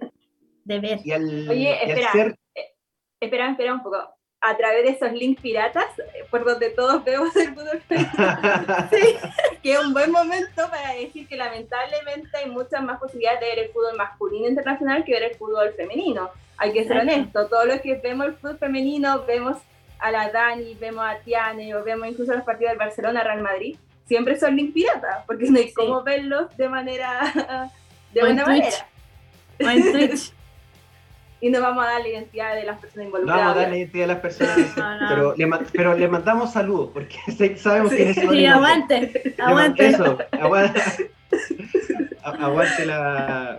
de 0.64 0.80
ver. 0.80 0.99
Oye, 0.99 1.78
espera, 1.85 2.35
eh, 2.54 2.75
espera, 3.21 3.50
espera 3.50 3.75
un 3.75 3.82
poco 3.82 3.99
a 4.44 4.56
través 4.56 4.82
de 4.82 4.90
esos 4.90 5.12
links 5.12 5.40
piratas, 5.40 5.87
eh, 6.00 6.25
por 6.28 6.44
donde 6.44 6.70
todos 6.70 7.04
vemos 7.04 7.34
el 7.37 7.54
fútbol 7.54 7.80
femenino. 7.87 8.11
sí, 8.90 9.16
que 9.62 9.72
es 9.72 9.78
un 9.78 9.92
buen 9.92 10.11
momento 10.11 10.68
para 10.68 10.94
decir 10.94 11.28
que 11.28 11.37
lamentablemente 11.37 12.37
hay 12.37 12.50
muchas 12.50 12.82
más 12.82 12.99
posibilidades 12.99 13.40
de 13.40 13.46
ver 13.46 13.58
el 13.61 13.68
fútbol 13.70 13.96
masculino 13.96 14.49
internacional 14.49 15.04
que 15.04 15.12
ver 15.12 15.22
el 15.22 15.37
fútbol 15.37 15.72
femenino. 15.76 16.28
Hay 16.58 16.72
que 16.72 16.84
ser 16.84 16.99
honesto, 16.99 17.46
todo 17.46 17.66
lo 17.66 17.80
que 17.80 17.94
vemos 17.94 18.26
el 18.26 18.34
fútbol 18.34 18.58
femenino, 18.58 19.25
vemos 19.26 19.58
a 20.00 20.11
la 20.11 20.30
Dani, 20.30 20.75
vemos 20.75 21.04
a 21.04 21.18
Tiane, 21.20 21.76
o 21.76 21.84
vemos 21.84 22.08
incluso 22.08 22.34
los 22.34 22.42
partidos 22.42 22.72
del 22.72 22.78
Barcelona, 22.78 23.22
Real 23.22 23.42
Madrid, 23.42 23.76
siempre 24.06 24.37
son 24.38 24.56
links 24.56 24.75
piratas, 24.75 25.25
porque 25.25 25.49
no 25.49 25.58
hay 25.58 25.72
cómo 25.72 26.02
verlos 26.02 26.54
de 26.56 26.68
manera, 26.68 27.70
de 28.12 28.20
buena 28.20 28.44
manera. 28.44 28.88
Twitch 29.56 30.32
y 31.42 31.50
no 31.50 31.61
vamos 31.61 31.84
a 31.84 31.88
dar 31.88 32.02
la 32.02 32.08
identidad 32.08 32.54
de 32.54 32.62
las 32.62 32.78
personas 32.78 33.06
involucradas. 33.06 33.40
No 33.40 33.49
vamos 33.49 33.56
a 33.56 33.61
dar 33.62 33.70
la 33.70 33.76
identidad 33.76 34.04
de 34.04 34.06
las 34.06 34.20
personas, 34.20 34.58
Pero, 35.08 35.34
le, 35.37 35.50
pero 35.72 35.99
le 35.99 36.08
mandamos 36.08 36.52
saludos, 36.52 36.90
porque 36.94 37.16
sabemos 37.56 37.92
que 37.92 38.11
es 38.11 38.16
Sí, 38.16 38.46
aguante, 38.46 39.34
aguante. 39.38 39.88
Eso, 39.88 40.18
aguante, 40.30 40.80
aguante 42.22 42.87
la, 42.87 43.58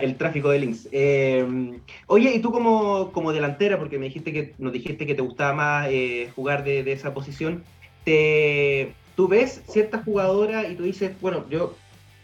el 0.00 0.16
tráfico 0.16 0.50
de 0.50 0.58
links. 0.58 0.88
Eh, 0.90 1.78
oye, 2.08 2.34
y 2.34 2.40
tú 2.40 2.50
como, 2.50 3.12
como 3.12 3.32
delantera, 3.32 3.78
porque 3.78 3.96
me 3.96 4.06
dijiste 4.06 4.32
que 4.32 4.54
nos 4.58 4.72
dijiste 4.72 5.06
que 5.06 5.14
te 5.14 5.22
gustaba 5.22 5.54
más 5.54 5.88
eh, 5.90 6.32
jugar 6.34 6.64
de, 6.64 6.82
de, 6.82 6.90
esa 6.90 7.14
posición, 7.14 7.62
te, 8.04 8.92
tú 9.14 9.28
ves 9.28 9.62
ciertas 9.68 10.04
jugadoras 10.04 10.68
y 10.68 10.74
tú 10.74 10.82
dices, 10.82 11.12
bueno, 11.20 11.44
yo 11.48 11.76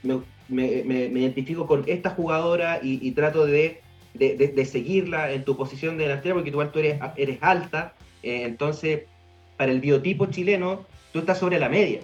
me, 0.02 0.20
me, 0.48 0.82
me 0.82 1.20
identifico 1.20 1.68
con 1.68 1.84
esta 1.86 2.10
jugadora 2.10 2.80
y, 2.82 2.98
y 3.06 3.12
trato 3.12 3.46
de 3.46 3.82
de, 4.14 4.64
seguirla 4.64 5.32
en 5.32 5.44
tu 5.44 5.56
posición 5.56 5.96
de 5.96 6.04
delantera, 6.04 6.34
porque 6.34 6.50
igual 6.50 6.72
tú 6.72 6.78
eres, 6.80 7.00
eres 7.16 7.38
alta, 7.40 7.94
eh, 8.22 8.42
entonces 8.44 9.02
para 9.56 9.72
el 9.72 9.80
biotipo 9.80 10.26
chileno 10.26 10.86
tú 11.12 11.20
estás 11.20 11.38
sobre 11.38 11.58
la 11.58 11.68
media. 11.68 12.00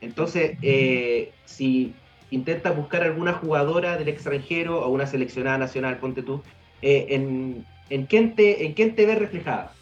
Entonces, 0.00 0.56
eh, 0.62 1.32
si 1.44 1.94
intentas 2.30 2.76
buscar 2.76 3.02
alguna 3.02 3.34
jugadora 3.34 3.96
del 3.96 4.08
extranjero 4.08 4.84
o 4.84 4.88
una 4.90 5.06
seleccionada 5.06 5.58
nacional, 5.58 5.98
ponte 5.98 6.22
tú, 6.22 6.42
eh, 6.82 7.06
en, 7.10 7.64
en, 7.90 8.06
quién 8.06 8.34
te, 8.34 8.66
¿en 8.66 8.74
quién 8.74 8.94
te 8.94 9.06
ves 9.06 9.18
reflejada? 9.18 9.72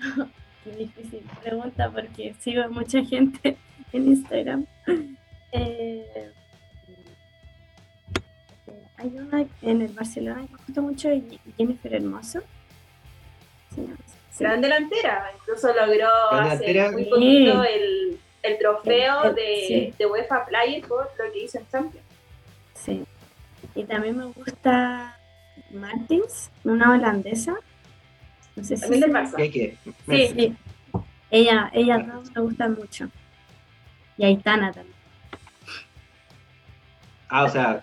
A 0.00 0.16
ver, 0.18 0.28
qué 0.64 0.70
difícil 0.84 1.20
pregunta 1.42 1.90
porque 1.90 2.34
sigo 2.38 2.62
a 2.62 2.68
mucha 2.68 3.04
gente 3.04 3.56
en 3.92 4.08
Instagram. 4.08 4.66
hay 8.98 9.08
una 9.16 9.46
en 9.62 9.82
el 9.82 9.92
Barcelona 9.92 10.42
que 10.46 10.52
me 10.52 10.58
gusta 10.66 10.80
mucho, 10.80 11.08
Jennifer 11.56 11.94
Hermoso. 11.94 12.40
Gran 14.38 14.60
delantera, 14.60 15.32
incluso 15.38 15.68
logró 15.72 16.08
hace 16.32 16.90
muy 16.90 17.04
poquito 17.06 17.64
el, 17.64 18.18
el 18.42 18.58
trofeo 18.58 19.32
de, 19.32 19.94
de, 19.98 20.06
UEFA 20.06 20.46
Player 20.46 20.86
por 20.86 21.10
lo 21.18 21.32
que 21.32 21.44
hizo 21.44 21.58
en 21.58 21.68
Champions. 21.68 22.06
Sí. 22.74 23.04
Y 23.74 23.84
también 23.84 24.16
me 24.16 24.26
gusta 24.26 25.18
Martins, 25.70 26.50
una 26.64 26.92
holandesa. 26.92 27.56
No 28.54 28.64
sé 28.64 28.76
si 28.76 28.88
del 28.88 29.12
Barça. 29.12 29.36
Sí, 30.06 30.26
sí. 30.34 30.56
Ella, 31.30 31.70
ella 31.74 31.98
dos 31.98 32.30
me 32.34 32.40
gustan 32.42 32.74
mucho. 32.74 33.08
Y 34.16 34.24
Aitana 34.24 34.72
también. 34.72 34.96
Ah, 37.28 37.44
o 37.44 37.48
sea, 37.48 37.82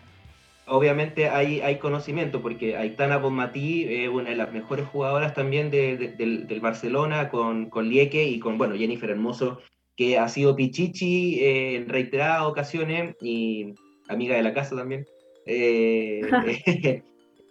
obviamente 0.68 1.30
hay, 1.30 1.78
conocimiento, 1.78 2.42
porque 2.42 2.78
Aitana 2.78 3.18
Bonmatí 3.18 3.86
es 3.88 4.10
una 4.10 4.30
de 4.30 4.36
las 4.36 4.54
mejores 4.54 4.88
jugadoras 4.88 5.34
también 5.34 5.70
del, 5.70 6.60
Barcelona, 6.62 7.30
con, 7.30 7.70
con 7.70 7.90
Lieke 7.90 8.24
y 8.24 8.40
con, 8.40 8.58
bueno, 8.58 8.76
Jennifer 8.76 9.10
Hermoso, 9.10 9.60
que 9.96 10.18
ha 10.18 10.28
sido 10.28 10.56
Pichichi 10.56 11.40
eh, 11.40 11.76
en 11.76 11.90
reiteradas 11.90 12.48
ocasiones 12.48 13.16
y 13.22 13.74
amiga 14.08 14.36
de 14.36 14.44
la 14.44 14.54
casa 14.54 14.76
también. 14.76 15.06
Eh, 15.46 16.22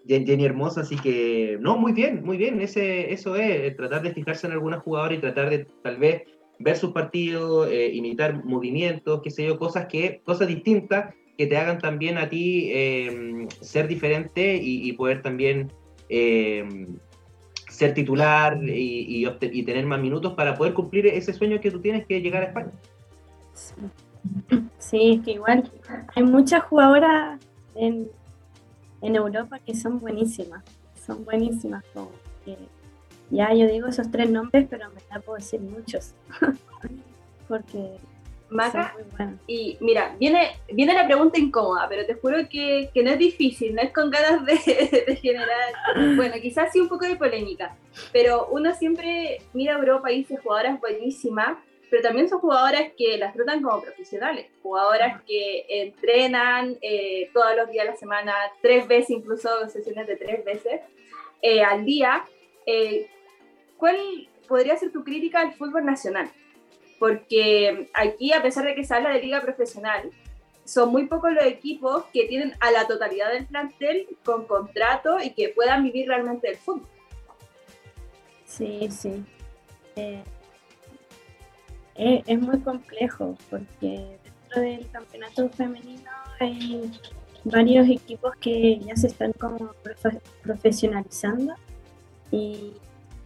Jenny 0.06 0.44
Hermoso, 0.44 0.80
así 0.80 0.96
que, 0.96 1.58
no, 1.60 1.76
muy 1.76 1.92
bien, 1.92 2.24
muy 2.24 2.36
bien, 2.36 2.60
ese, 2.60 3.12
eso 3.12 3.36
es, 3.36 3.76
tratar 3.76 4.02
de 4.02 4.12
fijarse 4.12 4.46
en 4.46 4.52
alguna 4.54 4.80
jugadora 4.80 5.14
y 5.14 5.18
tratar 5.18 5.50
de 5.50 5.66
tal 5.82 5.96
vez 5.98 6.22
ver 6.58 6.76
sus 6.76 6.92
partidos, 6.92 7.68
eh, 7.70 7.90
imitar 7.92 8.44
movimientos, 8.44 9.20
qué 9.22 9.30
sé 9.30 9.46
yo, 9.46 9.58
cosas 9.58 9.86
que, 9.86 10.20
cosas 10.24 10.48
distintas 10.48 11.14
que 11.36 11.46
te 11.46 11.56
hagan 11.56 11.78
también 11.78 12.18
a 12.18 12.28
ti 12.28 12.70
em, 12.72 13.48
ser 13.60 13.88
diferente 13.88 14.58
y, 14.62 14.92
poder 14.92 15.22
también 15.22 15.72
em, 16.08 16.96
ser 17.68 17.94
titular 17.94 18.60
y, 18.62 19.26
tener 19.64 19.86
más 19.86 20.00
minutos 20.00 20.34
para 20.34 20.54
poder 20.54 20.74
cumplir 20.74 21.06
ese 21.06 21.32
sueño 21.32 21.60
que 21.60 21.70
tú 21.70 21.80
tienes 21.80 22.06
que 22.06 22.20
llegar 22.20 22.42
a 22.42 22.46
España. 22.46 22.72
Sí, 24.78 25.14
es 25.14 25.24
que 25.24 25.32
igual 25.32 25.70
hay 26.14 26.22
muchas 26.22 26.62
jugadoras 26.64 27.40
en, 27.74 28.08
Europa 29.00 29.58
que 29.58 29.74
son 29.74 29.98
buenísimas, 29.98 30.62
son 31.06 31.24
buenísimas. 31.24 31.82
ya 33.30 33.52
yo 33.52 33.66
digo 33.66 33.88
esos 33.88 34.10
tres 34.10 34.30
nombres, 34.30 34.66
pero 34.70 34.88
me 34.90 35.00
da 35.10 35.18
puedo 35.20 35.38
decir 35.38 35.60
muchos, 35.60 36.14
porque 37.48 37.96
Maca. 38.52 38.94
Y 39.46 39.76
mira, 39.80 40.14
viene, 40.18 40.52
viene 40.72 40.94
la 40.94 41.06
pregunta 41.06 41.38
incómoda, 41.38 41.86
pero 41.88 42.06
te 42.06 42.14
juro 42.14 42.48
que, 42.48 42.90
no 42.94 43.10
es 43.10 43.18
difícil, 43.18 43.74
no 43.74 43.82
es 43.82 43.92
con 43.92 44.10
ganas 44.10 44.44
de, 44.46 44.56
generar, 45.16 45.74
bueno, 46.16 46.34
quizás 46.40 46.72
sí 46.72 46.80
un 46.80 46.88
poco 46.88 47.06
de 47.06 47.16
polémica, 47.16 47.76
pero 48.12 48.48
uno 48.50 48.74
siempre 48.74 49.42
mira 49.52 49.74
a 49.74 49.78
Europa 49.78 50.10
y 50.10 50.18
dice 50.18 50.36
jugadoras 50.36 50.80
buenísimas, 50.80 51.58
pero 51.90 52.02
también 52.02 52.26
son 52.26 52.40
jugadoras 52.40 52.92
que 52.96 53.18
las 53.18 53.34
tratan 53.34 53.62
como 53.62 53.82
profesionales, 53.82 54.46
jugadoras 54.62 55.22
que 55.24 55.66
entrenan 55.68 56.78
eh, 56.80 57.28
todos 57.34 57.54
los 57.54 57.70
días 57.70 57.84
de 57.84 57.90
la 57.90 57.96
semana, 57.96 58.32
tres 58.62 58.88
veces, 58.88 59.10
incluso 59.10 59.68
sesiones 59.68 60.06
de 60.06 60.16
tres 60.16 60.42
veces 60.42 60.80
eh, 61.42 61.62
al 61.62 61.84
día. 61.84 62.24
Eh, 62.64 63.10
¿Cuál 63.76 63.98
podría 64.48 64.74
ser 64.76 64.90
tu 64.90 65.04
crítica 65.04 65.40
al 65.40 65.52
fútbol 65.52 65.84
nacional? 65.84 66.30
Porque 67.02 67.90
aquí, 67.94 68.32
a 68.32 68.40
pesar 68.40 68.64
de 68.64 68.76
que 68.76 68.84
se 68.84 68.94
habla 68.94 69.10
de 69.10 69.20
liga 69.20 69.42
profesional, 69.42 70.08
son 70.64 70.92
muy 70.92 71.06
pocos 71.06 71.32
los 71.32 71.44
equipos 71.44 72.04
que 72.12 72.28
tienen 72.28 72.54
a 72.60 72.70
la 72.70 72.86
totalidad 72.86 73.32
del 73.32 73.44
plantel 73.44 74.06
con 74.24 74.44
contrato 74.44 75.18
y 75.20 75.30
que 75.30 75.48
puedan 75.48 75.82
vivir 75.82 76.06
realmente 76.06 76.46
del 76.46 76.58
fútbol. 76.58 76.86
Sí, 78.44 78.88
sí. 78.88 79.24
Eh, 79.96 80.22
es, 81.96 82.40
muy 82.40 82.60
complejo 82.60 83.36
porque 83.50 84.16
dentro 84.22 84.62
del 84.62 84.88
campeonato 84.92 85.48
femenino 85.48 86.08
hay 86.38 86.88
varios 87.42 87.88
equipos 87.88 88.36
que 88.36 88.78
ya 88.78 88.94
se 88.94 89.08
están 89.08 89.32
como 89.32 89.74
profesionalizando 90.44 91.56
y 92.30 92.74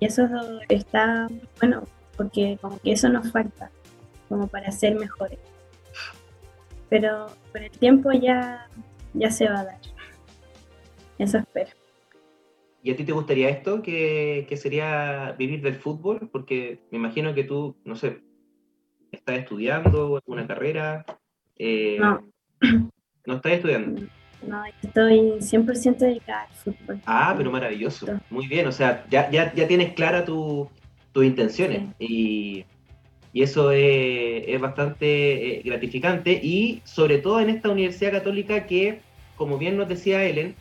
eso 0.00 0.26
está, 0.70 1.28
bueno, 1.60 1.86
porque 2.16 2.58
como 2.60 2.78
que 2.80 2.92
eso 2.92 3.08
nos 3.08 3.30
falta, 3.30 3.70
como 4.28 4.46
para 4.48 4.70
ser 4.72 4.96
mejores. 4.96 5.38
Pero 6.88 7.26
con 7.52 7.62
el 7.62 7.70
tiempo 7.70 8.12
ya, 8.12 8.68
ya 9.14 9.30
se 9.30 9.48
va 9.48 9.60
a 9.60 9.64
dar. 9.64 9.78
Eso 11.18 11.38
espero. 11.38 11.70
¿Y 12.82 12.92
a 12.92 12.96
ti 12.96 13.04
te 13.04 13.12
gustaría 13.12 13.48
esto, 13.48 13.82
que, 13.82 14.46
sería 14.56 15.34
vivir 15.36 15.60
del 15.62 15.74
fútbol? 15.74 16.28
Porque 16.30 16.80
me 16.90 16.98
imagino 16.98 17.34
que 17.34 17.42
tú, 17.42 17.76
no 17.84 17.96
sé, 17.96 18.22
estás 19.10 19.38
estudiando 19.38 20.22
una 20.26 20.46
carrera. 20.46 21.04
Eh, 21.58 21.96
no. 21.98 22.22
¿No 23.26 23.34
estás 23.34 23.52
estudiando? 23.52 24.02
No, 24.46 24.62
estoy 24.82 25.18
100% 25.40 25.96
dedicada 25.96 26.42
al 26.42 26.54
fútbol. 26.54 27.00
Ah, 27.06 27.34
pero 27.36 27.50
maravilloso. 27.50 28.06
Muy 28.30 28.46
bien, 28.46 28.68
o 28.68 28.72
sea, 28.72 29.04
ya, 29.10 29.28
ya, 29.30 29.52
ya 29.52 29.66
tienes 29.66 29.94
clara 29.94 30.24
tu, 30.24 30.70
tus 31.16 31.24
intenciones. 31.24 31.82
Y, 31.98 32.66
y, 33.32 33.42
eso 33.42 33.70
es, 33.70 34.60
bastante 34.60 35.60
eh, 35.60 35.62
gratificante. 35.64 36.32
Y 36.32 36.82
sobre 36.84 37.16
todo 37.16 37.40
en 37.40 37.48
esta 37.48 37.70
Universidad 37.70 38.12
Católica 38.12 38.66
que, 38.66 39.00
como 39.34 39.56
bien 39.56 39.78
nos 39.78 39.88
decía 39.88 40.22
Ellen, 40.22 40.54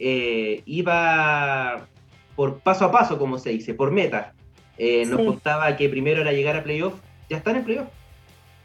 eh, 0.00 0.62
iba 0.66 1.86
por 2.34 2.58
paso 2.58 2.86
a 2.86 2.90
paso, 2.90 3.20
como 3.20 3.38
se 3.38 3.50
dice, 3.50 3.72
por 3.72 3.92
meta. 3.92 4.32
Eh, 4.78 5.04
nos 5.06 5.24
contaba 5.24 5.76
que 5.76 5.88
primero 5.88 6.22
era 6.22 6.32
llegar 6.32 6.56
a 6.56 6.64
playoff, 6.64 6.94
ya 7.28 7.36
están 7.36 7.54
en 7.54 7.64
playoff. 7.64 7.88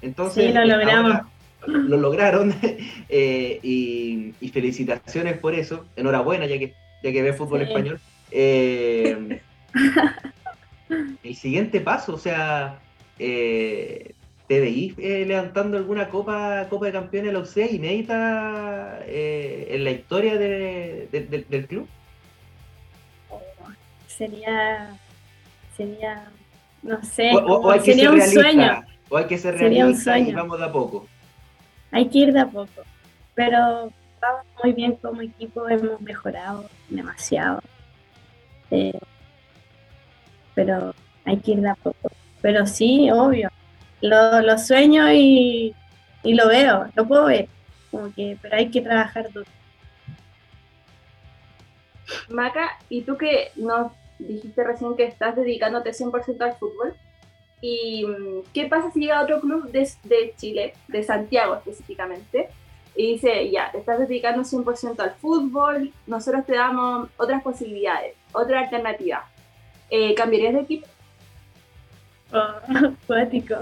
Entonces, 0.02 0.48
sí, 0.48 0.52
lo 0.52 0.66
logramos. 0.66 1.28
Lo 1.68 1.98
lograron 1.98 2.56
y, 3.10 4.34
felicitaciones 4.52 5.38
por 5.38 5.54
eso. 5.54 5.86
Enhorabuena, 5.96 6.48
ya 6.48 6.58
que, 6.58 6.74
ya 7.04 7.12
que 7.12 7.22
ve 7.22 7.34
fútbol 7.34 7.62
español. 7.62 8.00
siguiente 11.34 11.82
paso, 11.82 12.14
o 12.14 12.18
sea, 12.18 12.80
eh, 13.20 14.14
¿te 14.48 14.60
veís 14.60 14.94
eh, 14.98 15.26
levantando 15.26 15.78
alguna 15.78 16.10
copa, 16.10 16.68
copa 16.70 16.88
de 16.88 16.92
campeones 16.92 17.34
la 17.34 17.40
UC 17.40 17.58
inédita 17.72 19.00
eh, 19.06 19.68
en 19.72 19.84
la 19.84 19.92
historia 19.92 20.38
de, 20.38 21.08
del 21.50 21.68
club? 21.68 21.88
sería, 24.18 24.98
sería, 25.76 26.26
no 26.82 27.04
sé, 27.04 27.32
sería 27.84 28.12
un 28.12 28.22
sueño. 28.22 28.86
O 29.10 29.18
hay 29.18 29.26
que 29.26 29.38
ser 29.38 29.58
realista 29.58 30.18
y 30.18 30.34
vamos 30.34 30.58
de 30.58 30.66
a 30.66 30.72
poco. 30.72 31.08
Hay 31.92 32.10
que 32.10 32.20
ir 32.20 32.34
de 32.34 32.40
a 32.40 32.48
poco. 32.48 32.84
Pero 33.36 33.92
vamos 34.22 34.46
muy 34.64 34.74
bien 34.74 34.96
como 34.96 35.22
equipo, 35.22 35.68
hemos 35.70 36.02
mejorado 36.02 36.66
demasiado. 36.90 37.62
Eh, 38.72 38.98
pero 40.56 40.96
hay 41.26 41.38
que 41.38 41.52
ir 41.52 41.62
de 41.62 41.70
a 41.70 41.76
poco. 41.76 42.12
Pero 42.42 42.66
sí, 42.66 43.10
obvio, 43.12 43.50
lo, 44.02 44.58
sueño 44.58 45.12
y, 45.12 45.76
y, 46.24 46.34
lo 46.34 46.48
veo, 46.48 46.88
lo 46.96 47.08
puedo 47.08 47.26
ver, 47.26 47.48
como 47.92 48.14
que, 48.14 48.38
pero 48.42 48.56
hay 48.56 48.70
que 48.70 48.82
trabajar 48.82 49.32
duro. 49.32 49.46
Maca, 52.30 52.78
¿y 52.90 53.02
tú 53.02 53.18
que 53.18 53.52
nos 53.56 53.92
dijiste 54.20 54.64
recién 54.64 54.96
que 54.96 55.06
estás 55.06 55.36
dedicándote 55.36 55.92
100% 55.92 56.42
al 56.42 56.56
fútbol? 56.56 56.94
¿Y 57.62 58.06
mm, 58.06 58.44
qué 58.54 58.68
pasa 58.68 58.92
si 58.92 59.02
llega 59.02 59.22
otro 59.22 59.42
club 59.42 59.72
de, 59.72 59.90
de 60.04 60.34
Chile, 60.38 60.74
de 60.88 61.04
Santiago 61.04 61.56
específicamente, 61.56 62.50
y 62.96 63.14
dice, 63.14 63.52
ya, 63.52 63.72
te 63.72 63.80
estás 63.80 64.00
dedicando 64.00 64.44
100% 64.44 65.00
al 65.00 65.16
fútbol, 65.16 65.92
nosotros 66.08 66.46
te 66.46 66.56
damos 66.56 67.10
otras 67.18 67.44
posibilidades, 67.44 68.16
otra 68.32 68.62
alternativa. 68.62 69.28
Eh, 69.90 70.14
¿Cambiarías 70.16 70.54
de 70.54 70.62
equipo? 70.62 70.88
Oh, 72.34 72.92
poético. 73.08 73.56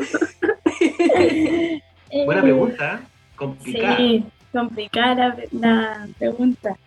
Buena 2.26 2.40
eh, 2.40 2.44
pregunta, 2.44 2.96
¿eh? 2.96 3.08
complicada. 3.36 3.98
Sí, 3.98 4.26
complicada 4.52 5.36
la, 5.52 6.08
pregunta. 6.18 6.78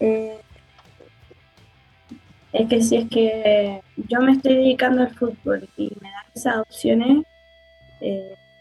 es 0.00 0.40
que 2.68 2.82
si 2.82 2.96
es 2.96 3.08
que 3.10 3.82
yo 4.08 4.20
me 4.20 4.32
estoy 4.32 4.56
dedicando 4.56 5.02
al 5.02 5.14
fútbol 5.14 5.68
y 5.76 5.92
me 6.00 6.10
dan 6.10 6.24
esas 6.34 6.56
opciones, 6.56 7.24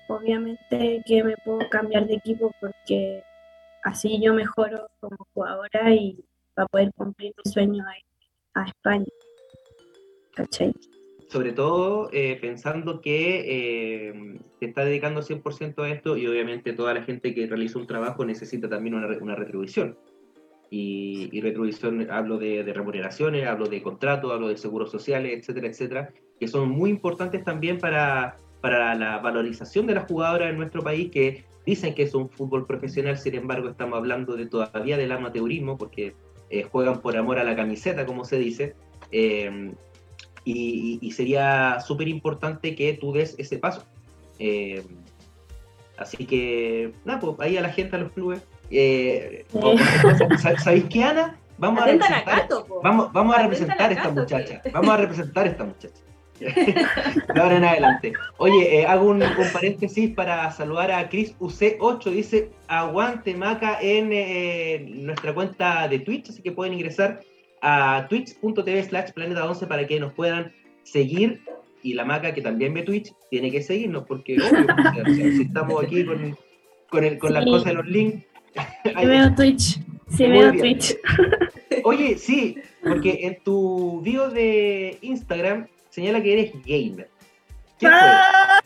obviamente 0.07 1.01
que 1.05 1.23
me 1.23 1.35
puedo 1.37 1.67
cambiar 1.69 2.05
de 2.05 2.15
equipo 2.15 2.51
porque 2.59 3.23
así 3.83 4.19
yo 4.21 4.33
mejoro 4.33 4.87
como 4.99 5.17
jugadora 5.33 5.93
y 5.93 6.23
para 6.53 6.67
poder 6.67 6.91
cumplir 6.93 7.33
mi 7.43 7.51
sueño 7.51 7.83
a, 7.87 7.93
a 8.55 8.65
España. 8.65 9.05
Sobre 11.29 11.53
todo 11.53 12.09
eh, 12.11 12.37
pensando 12.39 13.01
que 13.01 14.09
eh, 14.09 14.39
te 14.59 14.67
está 14.67 14.85
dedicando 14.85 15.21
100% 15.21 15.83
a 15.83 15.89
esto 15.89 16.17
y 16.17 16.27
obviamente 16.27 16.73
toda 16.73 16.93
la 16.93 17.03
gente 17.03 17.33
que 17.33 17.47
realiza 17.47 17.79
un 17.79 17.87
trabajo 17.87 18.25
necesita 18.25 18.69
también 18.69 18.95
una, 18.95 19.07
una 19.19 19.35
retribución. 19.35 19.97
Y, 20.71 21.29
y, 21.31 21.41
retribución, 21.41 22.09
hablo 22.09 22.37
de, 22.37 22.63
de, 22.63 22.73
remuneraciones, 22.73 23.47
hablo 23.47 23.67
de 23.67 23.83
contratos, 23.83 24.31
hablo 24.31 24.47
de 24.47 24.57
seguros 24.57 24.89
sociales, 24.91 25.39
etcétera, 25.39 25.67
etcétera, 25.67 26.13
que 26.39 26.47
son 26.47 26.69
muy 26.69 26.89
importantes 26.89 27.43
también 27.43 27.77
para, 27.77 28.37
para 28.61 28.95
la 28.95 29.19
valorización 29.19 29.85
de 29.85 29.93
las 29.93 30.05
jugadoras 30.05 30.49
en 30.49 30.57
nuestro 30.57 30.81
país 30.83 31.11
que 31.11 31.45
dicen 31.65 31.93
que 31.93 32.03
es 32.03 32.15
un 32.15 32.29
fútbol 32.29 32.65
profesional, 32.65 33.17
sin 33.17 33.35
embargo 33.35 33.69
estamos 33.69 33.97
hablando 33.97 34.35
de 34.35 34.47
todavía 34.47 34.97
del 34.97 35.11
amateurismo 35.11 35.77
porque 35.77 36.15
eh, 36.49 36.63
juegan 36.63 37.01
por 37.01 37.17
amor 37.17 37.39
a 37.39 37.43
la 37.43 37.55
camiseta, 37.55 38.05
como 38.05 38.25
se 38.25 38.37
dice, 38.37 38.75
eh, 39.11 39.73
y, 40.43 41.11
sería 41.11 41.79
súper 41.79 42.07
importante 42.07 42.75
que 42.75 42.93
tú 42.93 43.13
des 43.13 43.35
ese 43.37 43.57
paso. 43.57 43.83
Eh, 44.37 44.83
así 45.97 46.25
que, 46.25 46.91
nada, 47.03 47.19
pues 47.19 47.39
ahí 47.39 47.57
a 47.57 47.61
la 47.61 47.69
gente, 47.69 47.95
a 47.95 47.99
los 47.99 48.11
clubes. 48.11 48.41
¿Sabéis 50.63 50.85
qué, 50.85 51.03
Ana? 51.03 51.39
Vamos 51.57 51.81
a 51.81 51.85
representar, 51.85 52.47
vamos, 52.83 53.13
vamos 53.13 53.35
a 53.35 53.41
representar 53.43 53.89
a 53.89 53.93
esta 53.93 54.09
muchacha. 54.11 54.61
Vamos 54.73 54.89
a 54.89 54.97
representar 54.97 55.47
a 55.47 55.49
esta 55.49 55.63
muchacha. 55.63 56.01
De 56.39 57.41
ahora 57.41 57.57
en 57.57 57.63
adelante. 57.63 58.13
Oye, 58.37 58.81
eh, 58.81 58.85
hago 58.85 59.09
un, 59.09 59.23
paréntesis 59.53 60.11
para 60.11 60.51
saludar 60.51 60.91
a 60.91 61.09
Chris 61.09 61.35
UC8. 61.39 62.11
Dice 62.11 62.49
aguante 62.67 63.33
Maca 63.35 63.79
en 63.81 64.09
eh, 64.11 64.85
nuestra 64.89 65.33
cuenta 65.33 65.87
de 65.87 65.99
Twitch, 65.99 66.29
así 66.29 66.41
que 66.41 66.51
pueden 66.51 66.73
ingresar 66.73 67.21
a 67.61 68.05
twitch.tv 68.09 68.83
slash 68.83 69.11
planeta 69.11 69.45
11 69.45 69.67
para 69.67 69.87
que 69.87 69.99
nos 69.99 70.13
puedan 70.13 70.53
seguir. 70.83 71.41
Y 71.83 71.93
la 71.93 72.03
Maca, 72.03 72.33
que 72.33 72.41
también 72.41 72.73
ve 72.73 72.81
Twitch, 72.81 73.13
tiene 73.29 73.51
que 73.51 73.61
seguirnos 73.61 74.05
porque, 74.07 74.37
obvio, 74.37 75.05
si 75.15 75.43
estamos 75.43 75.83
aquí 75.83 76.03
con, 76.03 76.35
con, 76.89 77.03
el, 77.03 77.19
con 77.19 77.33
las 77.33 77.45
cosas 77.45 77.65
de 77.65 77.73
los 77.73 77.85
links. 77.85 78.25
Sí 78.83 78.91
veo 79.05 79.35
Twitch. 79.35 79.79
Sí 80.09 80.27
veo 80.27 80.51
Twitch. 80.51 80.97
Oye, 81.83 82.17
sí, 82.17 82.57
porque 82.81 83.19
en 83.27 83.37
tu 83.43 84.01
video 84.01 84.31
de 84.31 84.97
Instagram 85.01 85.67
señala 85.95 86.21
que 86.21 86.33
eres 86.33 86.51
gamer. 86.65 87.09
¿Qué 87.79 87.87
¡Ah! 87.87 88.61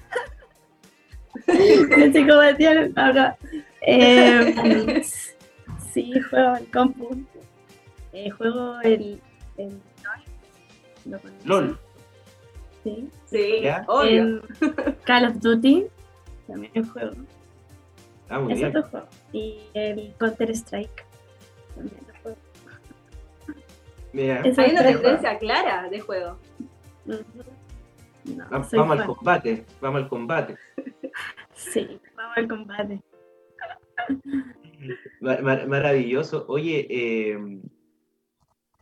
fue? 1.46 2.94
acá. 2.96 3.38
Eh, 3.82 5.04
sí, 5.94 6.12
juego 6.22 6.56
el 6.56 6.72
compu. 6.72 7.26
Eh, 8.14 8.32
juego 8.32 8.82
el, 8.82 9.22
el 9.58 9.80
LOL. 11.06 11.22
LOL. 11.46 11.80
Sí. 12.84 13.10
Sí, 13.26 13.62
obvio. 13.86 14.42
Call 15.04 15.26
of 15.26 15.40
Duty. 15.40 15.86
También 16.48 16.88
juego. 16.88 17.12
Ah, 18.30 18.40
muy 18.40 18.56
bien. 18.56 18.70
Otro 18.70 18.90
juego. 18.90 19.08
Y 19.34 19.60
el 19.76 20.16
Counter 20.18 20.50
Strike. 20.50 21.06
También 21.76 22.02
lo 22.08 22.22
juego. 22.24 22.38
Mira. 24.14 24.42
Hay 24.42 24.72
una 24.72 24.84
tendencia 24.84 25.38
clara 25.38 25.88
de 25.90 26.00
juego 26.00 26.40
vamos 28.50 28.74
al 28.74 29.06
combate, 29.06 29.66
vamos 29.82 30.02
al 30.04 30.10
combate. 30.10 30.58
Sí, 31.54 32.00
vamos 32.16 32.38
al 32.38 32.48
combate. 32.48 33.02
maravilloso. 35.68 36.46
Oye, 36.48 36.88
em, 36.90 37.62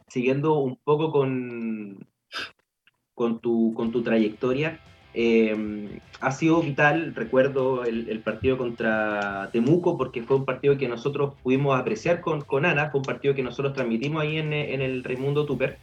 siguiendo 0.07 0.59
un 0.59 0.75
poco 0.75 1.11
con, 1.11 2.07
con, 3.15 3.39
tu, 3.39 3.73
con 3.73 3.91
tu 3.91 4.03
trayectoria, 4.03 4.79
em, 5.15 5.99
ha 6.19 6.31
sido 6.31 6.61
vital, 6.61 7.15
recuerdo 7.15 7.83
el, 7.83 8.19
partido 8.21 8.59
contra 8.59 9.49
Temuco, 9.51 9.97
porque 9.97 10.21
fue 10.21 10.37
un 10.37 10.45
partido 10.45 10.77
que 10.77 10.87
nosotros 10.87 11.33
pudimos 11.41 11.79
apreciar 11.79 12.21
con, 12.21 12.41
con 12.41 12.65
Ana, 12.65 12.91
fue 12.91 12.99
un 12.99 13.05
partido 13.05 13.33
que 13.33 13.41
nosotros 13.41 13.73
transmitimos 13.73 14.21
ahí 14.21 14.37
en, 14.37 14.53
en 14.53 14.81
el 14.81 15.03
Raimundo 15.03 15.47
Tupper. 15.47 15.79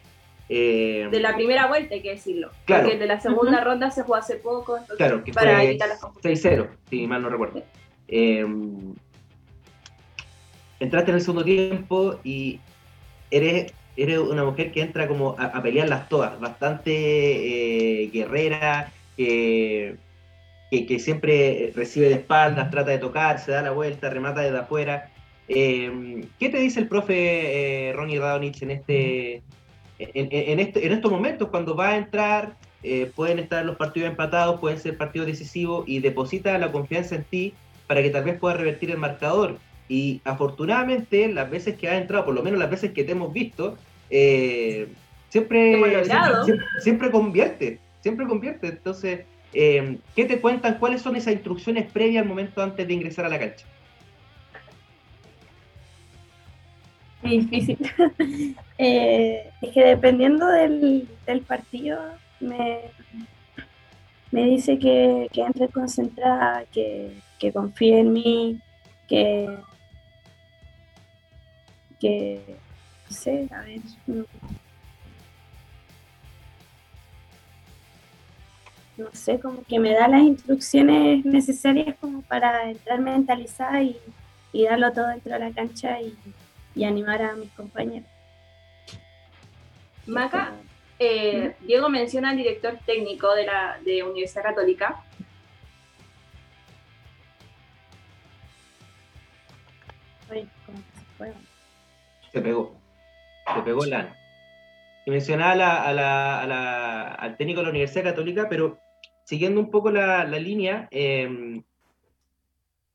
Eh, 0.49 1.09
de 1.11 1.21
la 1.21 1.35
primera 1.35 1.67
vuelta, 1.67 1.95
hay 1.95 2.03
que 2.03 2.11
decirlo. 2.11 2.51
Claro. 2.67 2.85
Porque 2.85 2.99
de 2.99 3.07
la 3.07 3.21
segunda 3.21 3.63
ronda 3.63 3.91
se 3.91 4.03
jugó 4.03 4.17
hace 4.17 4.37
poco. 4.37 4.79
claro, 4.97 5.25
que 5.25 5.33
para 5.33 5.59
fue 5.59 6.35
6-0, 6.35 6.69
si 6.91 7.07
mal 7.07 7.23
no 7.23 7.31
recuerdo. 7.31 7.63
Eh, 8.09 8.47
entraste 10.81 11.11
en 11.11 11.17
el 11.17 11.23
segundo 11.23 11.45
tiempo 11.45 12.21
y 12.23 12.61
eres, 13.31 13.73
eres 13.97 14.19
una 14.19 14.45
mujer 14.45 14.71
que 14.73 14.83
entra 14.83 15.09
como 15.09 15.35
a, 15.39 15.63
pelearlas 15.63 16.09
todas, 16.11 16.39
bastante 16.39 16.93
eh, 18.03 18.11
guerrera, 18.13 18.93
que, 19.17 19.97
que, 20.71 20.99
siempre 20.99 21.73
recibe 21.75 22.09
de 22.09 22.15
espaldas, 22.17 22.71
trata 22.71 22.91
de 22.91 22.99
tocar, 22.99 23.39
se 23.39 23.53
da 23.53 23.63
la 23.63 23.71
vuelta, 23.71 24.11
remata 24.11 24.43
desde 24.43 24.59
afuera. 24.59 25.11
¿Qué 25.47 26.27
te 26.39 26.59
dice 26.59 26.81
el 26.81 26.89
profe 26.89 27.93
Ronnie 27.95 28.19
Radonich 28.19 28.63
en 28.63 28.71
este 28.73 29.43
en, 30.14 30.61
este, 30.61 30.87
en 30.87 30.93
estos 30.93 31.11
momentos, 31.11 31.49
cuando 31.49 31.75
va 31.75 31.90
a 31.90 31.97
entrar, 31.97 32.57
eh, 32.83 33.11
pueden 33.17 33.38
estar 33.38 33.64
los 33.64 33.77
partidos 33.77 34.11
empatados, 34.11 34.61
pueden 34.61 34.79
ser 34.79 34.99
partidos 34.99 35.27
decisivos 35.27 35.85
y 35.87 36.01
deposita 36.01 36.59
la 36.59 36.71
confianza 36.71 37.14
en 37.14 37.25
ti 37.25 37.55
para 37.87 38.03
que 38.03 38.11
tal 38.11 38.25
vez 38.25 38.38
pueda 38.38 38.57
revertir 38.57 38.90
el 38.90 38.99
marcador. 38.99 39.59
Y 39.88 40.21
afortunadamente, 40.25 41.29
las 41.29 41.51
veces 41.51 41.77
que 41.77 41.88
ha 41.88 41.97
entrado, 41.97 42.27
por 42.27 42.35
lo 42.35 42.43
menos 42.43 42.59
las 42.59 42.71
veces 42.71 42.93
que 42.93 43.05
te 43.05 43.12
hemos 43.12 43.33
visto, 43.33 43.79
eh, 44.11 44.88
siempre, 45.31 46.05
siempre, 46.81 47.11
convierte, 47.11 47.79
siempre 48.01 48.27
convierte. 48.27 48.69
Entonces, 48.69 49.21
eh, 49.53 49.99
¿qué 50.14 50.25
te 50.27 50.40
cuentan? 50.40 50.79
¿Cuáles 50.79 51.03
son 51.03 51.17
esas 51.17 51.33
instrucciones 51.33 51.90
previas 51.90 52.23
al 52.23 52.29
momento 52.29 52.62
antes 52.62 52.87
de 52.87 52.93
ingresar 52.93 53.25
a 53.25 53.29
la 53.29 53.38
cancha? 53.38 53.64
Difícil. 57.31 57.79
Eh, 58.77 59.53
es 59.63 59.71
que 59.71 59.85
dependiendo 59.85 60.49
del, 60.49 61.07
partido, 61.47 61.97
me, 62.41 62.81
me 64.33 64.47
dice 64.47 64.81
que, 64.81 65.29
que 65.33 65.43
entre 65.43 65.69
concentrada, 65.69 66.65
que, 66.73 67.17
que 67.39 67.53
confíe 67.53 68.01
en 68.01 68.13
mí, 68.13 68.61
que, 69.07 69.49
que, 72.01 72.41
no 73.09 73.17
sé, 73.17 73.49
a 73.53 73.61
ver. 73.61 73.81
no 78.97 79.07
sé, 79.13 79.39
como 79.41 79.63
que 79.63 79.79
me 79.79 79.93
da 79.93 80.09
las 80.09 80.23
instrucciones 80.23 81.25
necesarias 81.25 81.97
como 82.01 82.23
para 82.23 82.71
entrar 82.71 83.01
mentalizada 83.01 83.83
y, 83.83 83.97
y 84.53 84.65
darlo 84.65 84.93
todo 84.93 85.09
dentro 85.09 85.33
de 85.33 85.39
la 85.39 85.53
cancha 85.53 86.01
y, 86.01 86.17
y 86.75 86.85
animar 86.85 87.23
a 87.23 87.35
mis 87.35 87.51
compañeros. 87.53 88.09
Maca, 90.07 90.53
eh, 90.99 91.55
Diego 91.61 91.89
menciona 91.89 92.31
al 92.31 92.37
director 92.37 92.79
técnico 92.85 93.35
de 93.35 93.47
la 93.47 93.79
de 93.85 94.03
Universidad 94.03 94.43
Católica. 94.43 95.03
se 102.35 102.41
pegó. 102.41 102.75
Se 103.55 103.63
pegó 103.63 103.87
la. 103.87 104.17
Y 105.07 105.11
mencionaba 105.11 105.85
al 107.15 107.37
técnico 107.37 107.61
de 107.61 107.65
la 107.65 107.71
Universidad 107.71 108.05
Católica, 108.05 108.49
pero 108.49 108.79
siguiendo 109.25 109.61
un 109.61 109.71
poco 109.71 109.91
la, 109.91 110.25
línea, 110.25 110.89
em, 110.91 111.63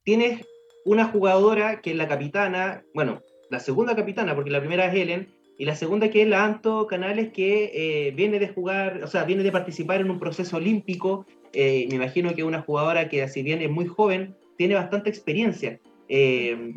tienes 0.03 0.45
una 0.85 1.05
jugadora 1.05 1.81
que 1.81 1.91
es 1.91 1.95
la 1.95 2.07
capitana, 2.07 2.83
bueno, 2.93 3.21
la 3.49 3.59
segunda 3.59 3.95
capitana, 3.95 4.35
porque 4.35 4.51
la 4.51 4.59
primera 4.59 4.85
es 4.85 4.93
Helen, 4.93 5.27
y 5.59 5.65
la 5.65 5.75
segunda 5.75 6.09
que 6.09 6.21
es 6.21 6.27
la 6.27 6.45
Anto 6.45 6.87
Canales, 6.87 7.33
que 7.33 7.71
eh, 7.73 8.11
viene 8.11 8.39
de 8.39 8.47
jugar, 8.47 9.01
o 9.03 9.07
sea, 9.07 9.25
viene 9.25 9.43
de 9.43 9.51
participar 9.51 9.99
en 9.99 10.09
un 10.09 10.17
proceso 10.17 10.55
olímpico. 10.55 11.25
Eh, 11.51 11.85
me 11.89 11.95
imagino 11.95 12.33
que 12.33 12.45
una 12.45 12.61
jugadora 12.61 13.09
que, 13.09 13.27
si 13.27 13.43
bien 13.43 13.61
es 13.61 13.69
muy 13.69 13.85
joven, 13.85 14.35
tiene 14.57 14.75
bastante 14.75 15.09
experiencia. 15.09 15.77
Eh, 16.07 16.73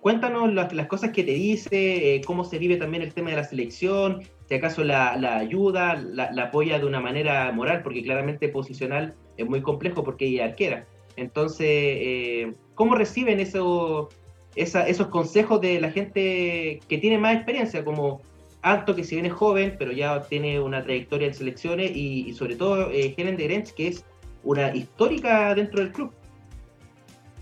cuéntanos 0.00 0.52
las, 0.52 0.86
cosas 0.88 1.12
que 1.12 1.22
te 1.22 1.34
dice, 1.34 2.20
cómo 2.26 2.42
se 2.42 2.58
vive 2.58 2.76
también 2.76 3.04
el 3.04 3.14
tema 3.14 3.30
de 3.30 3.36
la 3.36 3.44
selección, 3.44 4.22
si 4.48 4.56
acaso 4.56 4.82
la, 4.82 5.12
ayuda, 5.36 5.94
la, 5.94 6.42
apoya 6.42 6.80
de 6.80 6.86
una 6.86 6.98
manera 6.98 7.52
moral, 7.52 7.84
porque 7.84 8.02
claramente 8.02 8.48
posicional 8.48 9.14
es 9.36 9.46
muy 9.46 9.62
complejo 9.62 10.02
porque 10.02 10.26
ella 10.26 10.46
es 10.46 10.50
arquera. 10.50 10.86
Entonces, 11.14 12.48
¿cómo 12.74 12.96
reciben 12.96 13.38
eso, 13.38 14.08
esos 14.56 15.06
consejos 15.08 15.60
de 15.60 15.80
la 15.80 15.90
gente 15.90 16.80
que 16.88 16.98
tiene 16.98 17.18
más 17.18 17.36
experiencia, 17.36 17.84
como 17.84 18.22
Alto, 18.62 18.96
que 18.96 19.04
si 19.04 19.14
bien 19.14 19.26
es 19.26 19.32
joven, 19.32 19.76
pero 19.78 19.92
ya 19.92 20.22
tiene 20.22 20.58
una 20.58 20.82
trayectoria 20.82 21.28
en 21.28 21.34
selecciones, 21.34 21.92
y, 21.94 22.32
sobre 22.32 22.56
todo 22.56 22.90
eh, 22.90 23.14
Helen 23.16 23.36
de 23.36 23.44
Grenz, 23.44 23.72
que 23.72 23.88
es 23.88 24.04
una 24.42 24.74
histórica 24.74 25.54
dentro 25.54 25.80
del 25.80 25.92
club. 25.92 26.12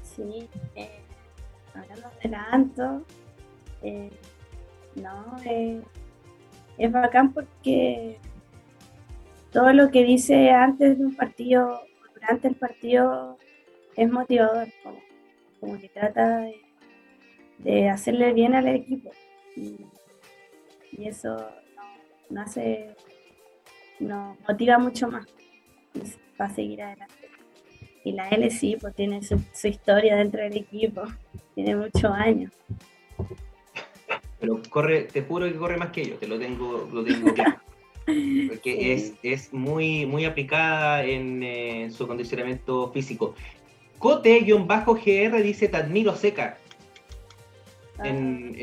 Sí, 0.03 0.49
eh, 0.75 1.01
hablando 1.75 2.11
de 2.23 2.29
la 2.29 2.45
Anto, 2.51 3.03
eh, 3.83 4.11
no, 4.97 5.37
eh, 5.45 5.81
es 6.79 6.93
bacán 6.93 7.33
porque 7.33 8.19
todo 9.53 9.73
lo 9.73 9.91
que 9.91 10.05
dice 10.05 10.51
antes 10.51 10.99
de 10.99 11.05
un 11.05 11.15
partido, 11.15 11.81
durante 12.15 12.49
el 12.49 12.55
partido, 12.57 13.37
es 13.97 14.11
motivador, 14.11 14.69
como, 14.83 14.99
como 15.61 15.79
que 15.79 15.89
trata 15.89 16.39
de 16.39 16.64
de 17.59 17.89
hacerle 17.89 18.33
bien 18.33 18.55
al 18.55 18.69
equipo. 18.69 19.11
Y, 19.57 19.77
eso 20.99 21.37
nos 22.31 22.47
hace, 22.47 22.95
nos 23.99 24.39
motiva 24.49 24.79
mucho 24.79 25.09
más 25.09 25.27
para 26.37 26.55
seguir 26.55 26.83
adelante. 26.83 27.15
Y 28.05 28.13
la 28.13 28.29
L 28.29 28.49
sí, 28.51 28.77
pues 28.81 28.95
tiene 28.95 29.21
su, 29.23 29.37
historia 29.67 30.15
dentro 30.15 30.43
del 30.43 30.57
equipo, 30.57 31.03
tiene 31.55 31.75
muchos 31.75 32.05
años. 32.05 32.53
Pero 34.39 34.61
corre, 34.71 35.05
te 35.05 35.23
juro 35.23 35.47
que 35.47 35.57
corre 35.57 35.79
más 35.79 35.89
que 35.89 36.05
yo, 36.05 36.17
te 36.17 36.29
lo 36.29 36.39
tengo, 36.39 36.89
lo 36.93 37.03
tengo 37.03 37.33
claro. 37.35 37.57
Porque 38.07 38.93
es, 38.93 39.15
es, 39.23 39.53
muy, 39.53 40.05
muy 40.05 40.27
aplicada 40.27 41.03
en 41.05 41.43
eh, 41.43 41.89
su 41.91 42.07
condicionamiento 42.07 42.93
físico. 42.93 43.35
Cote-GR 43.99 45.43
dice: 45.43 45.69
Te 45.69 45.77
admiro 45.79 46.15
seca 46.15 46.59
en, 48.03 48.55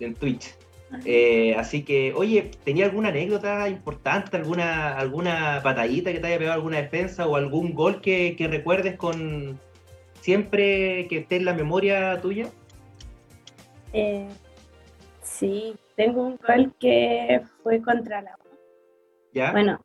en, 0.00 0.14
Twitch. 0.14 0.56
Eh, 1.04 1.54
así 1.56 1.82
que, 1.84 2.12
oye, 2.14 2.50
¿tenía 2.64 2.86
alguna 2.86 3.08
anécdota 3.08 3.68
importante, 3.68 4.36
alguna, 4.36 4.96
alguna 4.96 5.60
patadita 5.62 6.12
que 6.12 6.20
te 6.20 6.26
haya 6.28 6.38
pegado 6.38 6.54
alguna 6.54 6.78
defensa 6.78 7.26
o 7.26 7.36
algún 7.36 7.74
gol 7.74 8.00
que, 8.00 8.36
recuerdes 8.50 8.96
con 8.96 9.58
siempre 10.20 11.06
que 11.08 11.18
esté 11.18 11.36
en 11.36 11.44
la 11.44 11.54
memoria 11.54 12.20
tuya? 12.20 12.48
Eh, 13.92 14.28
sí, 15.22 15.74
tengo 15.96 16.22
un 16.22 16.38
gol 16.46 16.72
que 16.78 17.42
fue 17.62 17.82
contra 17.82 18.22
la 18.22 18.38
¿Ya? 19.32 19.52
Bueno, 19.52 19.80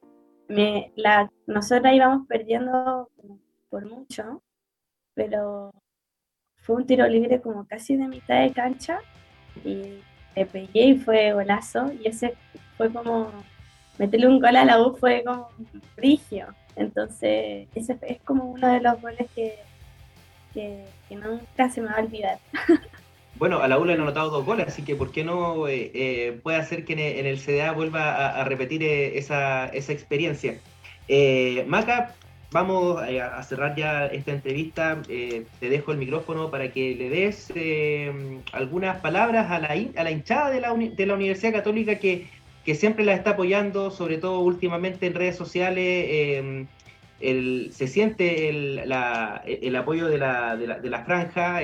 me, 0.47 0.91
la, 0.95 1.29
nosotros 1.45 1.93
íbamos 1.93 2.25
perdiendo 2.27 3.09
por 3.69 3.85
mucho, 3.85 4.41
pero 5.13 5.73
fue 6.61 6.77
un 6.77 6.85
tiro 6.85 7.07
libre 7.07 7.41
como 7.41 7.65
casi 7.65 7.95
de 7.97 8.07
mitad 8.07 8.41
de 8.41 8.51
cancha 8.51 8.99
y 9.65 9.99
le 10.35 10.45
pegué 10.45 10.85
y 10.85 10.99
fue 10.99 11.33
golazo. 11.33 11.91
Y 11.93 12.07
ese 12.07 12.35
fue 12.77 12.91
como 12.91 13.31
meterle 13.97 14.27
un 14.27 14.39
gol 14.39 14.55
a 14.55 14.65
la 14.65 14.81
U 14.81 14.95
fue 14.95 15.23
como 15.25 15.49
frigio 15.95 16.47
entonces 16.75 17.67
ese 17.75 17.97
es 18.01 18.21
como 18.21 18.45
uno 18.45 18.71
de 18.71 18.81
los 18.81 18.99
goles 19.01 19.27
que, 19.35 19.59
nunca 21.09 21.69
se 21.69 21.81
me 21.81 21.87
va 21.87 21.95
a 21.95 22.01
olvidar. 22.01 22.39
Bueno, 23.35 23.59
a 23.59 23.67
la 23.67 23.79
U 23.79 23.85
le 23.85 23.93
han 23.93 24.01
anotado 24.01 24.29
dos 24.29 24.45
goles, 24.45 24.67
así 24.67 24.83
que 24.83 24.95
¿por 24.95 25.11
qué 25.11 25.23
no 25.23 25.67
eh, 25.67 25.89
eh, 25.95 26.39
puede 26.43 26.57
hacer 26.57 26.85
que 26.85 26.93
en 26.93 27.25
el, 27.25 27.39
CDA 27.39 27.71
vuelva 27.71 28.39
a, 28.39 28.43
repetir 28.43 28.83
eh, 28.83 29.17
esa, 29.17 29.65
esa, 29.67 29.93
experiencia? 29.93 30.59
Maca, 31.65 32.13
vamos 32.51 33.01
eh, 33.07 33.21
a 33.21 33.41
cerrar 33.43 33.75
ya 33.75 34.07
esta 34.07 34.31
entrevista. 34.31 35.01
Eh, 35.07 35.45
te 35.59 35.69
dejo 35.69 35.91
el 35.91 35.97
micrófono 35.97 36.51
para 36.51 36.71
que 36.71 36.95
le 36.95 37.09
des 37.09 37.51
eh, 37.55 38.39
algunas 38.51 38.97
palabras 38.99 39.49
a 39.49 39.59
la, 39.59 39.69
a 39.69 40.03
la 40.03 40.11
hinchada 40.11 40.49
de 40.49 40.61
la, 40.61 40.73
de 40.73 41.05
la 41.05 41.13
Universidad 41.13 41.53
Católica 41.53 41.95
que, 41.95 42.27
siempre 42.75 43.03
la 43.03 43.13
está 43.13 43.31
apoyando, 43.31 43.91
sobre 43.91 44.17
todo 44.17 44.39
últimamente 44.39 45.07
en 45.07 45.13
redes 45.13 45.35
sociales. 45.35 46.45
se 47.19 47.87
siente 47.87 48.49
el, 48.49 48.87
la, 48.87 49.41
el 49.45 49.75
apoyo 49.75 50.07
de 50.07 50.17
la, 50.17 50.55
de 50.55 50.67
la, 50.67 50.79
de 50.79 50.89
la 50.89 51.03
franja. 51.03 51.59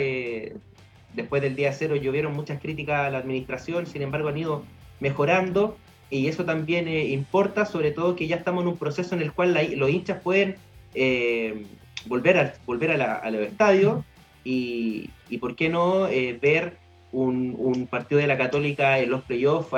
después 1.13 1.41
del 1.41 1.55
día 1.55 1.71
cero 1.71 1.95
llovieron 1.95 2.33
muchas 2.33 2.59
críticas 2.59 3.07
a 3.07 3.09
la 3.09 3.19
administración, 3.19 3.85
sin 3.85 4.01
embargo 4.01 4.29
han 4.29 4.37
ido 4.37 4.63
mejorando 4.99 5.77
y 6.09 6.27
eso 6.27 6.45
también 6.45 6.87
importa, 6.89 7.65
sobre 7.65 7.91
todo 7.91 8.15
que 8.15 8.27
ya 8.27 8.35
estamos 8.35 8.63
en 8.63 8.69
un 8.69 8.77
proceso 8.77 9.15
en 9.15 9.21
el 9.21 9.31
cual 9.31 9.57
los 9.77 9.89
hinchas 9.89 10.19
pueden 10.21 10.55
eh, 10.99 11.63
volver, 12.07 12.37
a, 12.39 12.53
volver 12.65 12.99
a, 12.99 13.29
los 13.29 13.41
estadios 13.41 14.03
y, 14.43 15.11
y, 15.29 15.37
por 15.37 15.55
qué 15.55 15.69
no, 15.69 16.07
eh, 16.07 16.37
ver 16.41 16.77
un, 17.11 17.87
partido 17.87 18.19
de 18.19 18.25
la 18.25 18.35
Católica 18.35 18.97
en 18.97 19.11
los 19.11 19.21
playoffs 19.23 19.69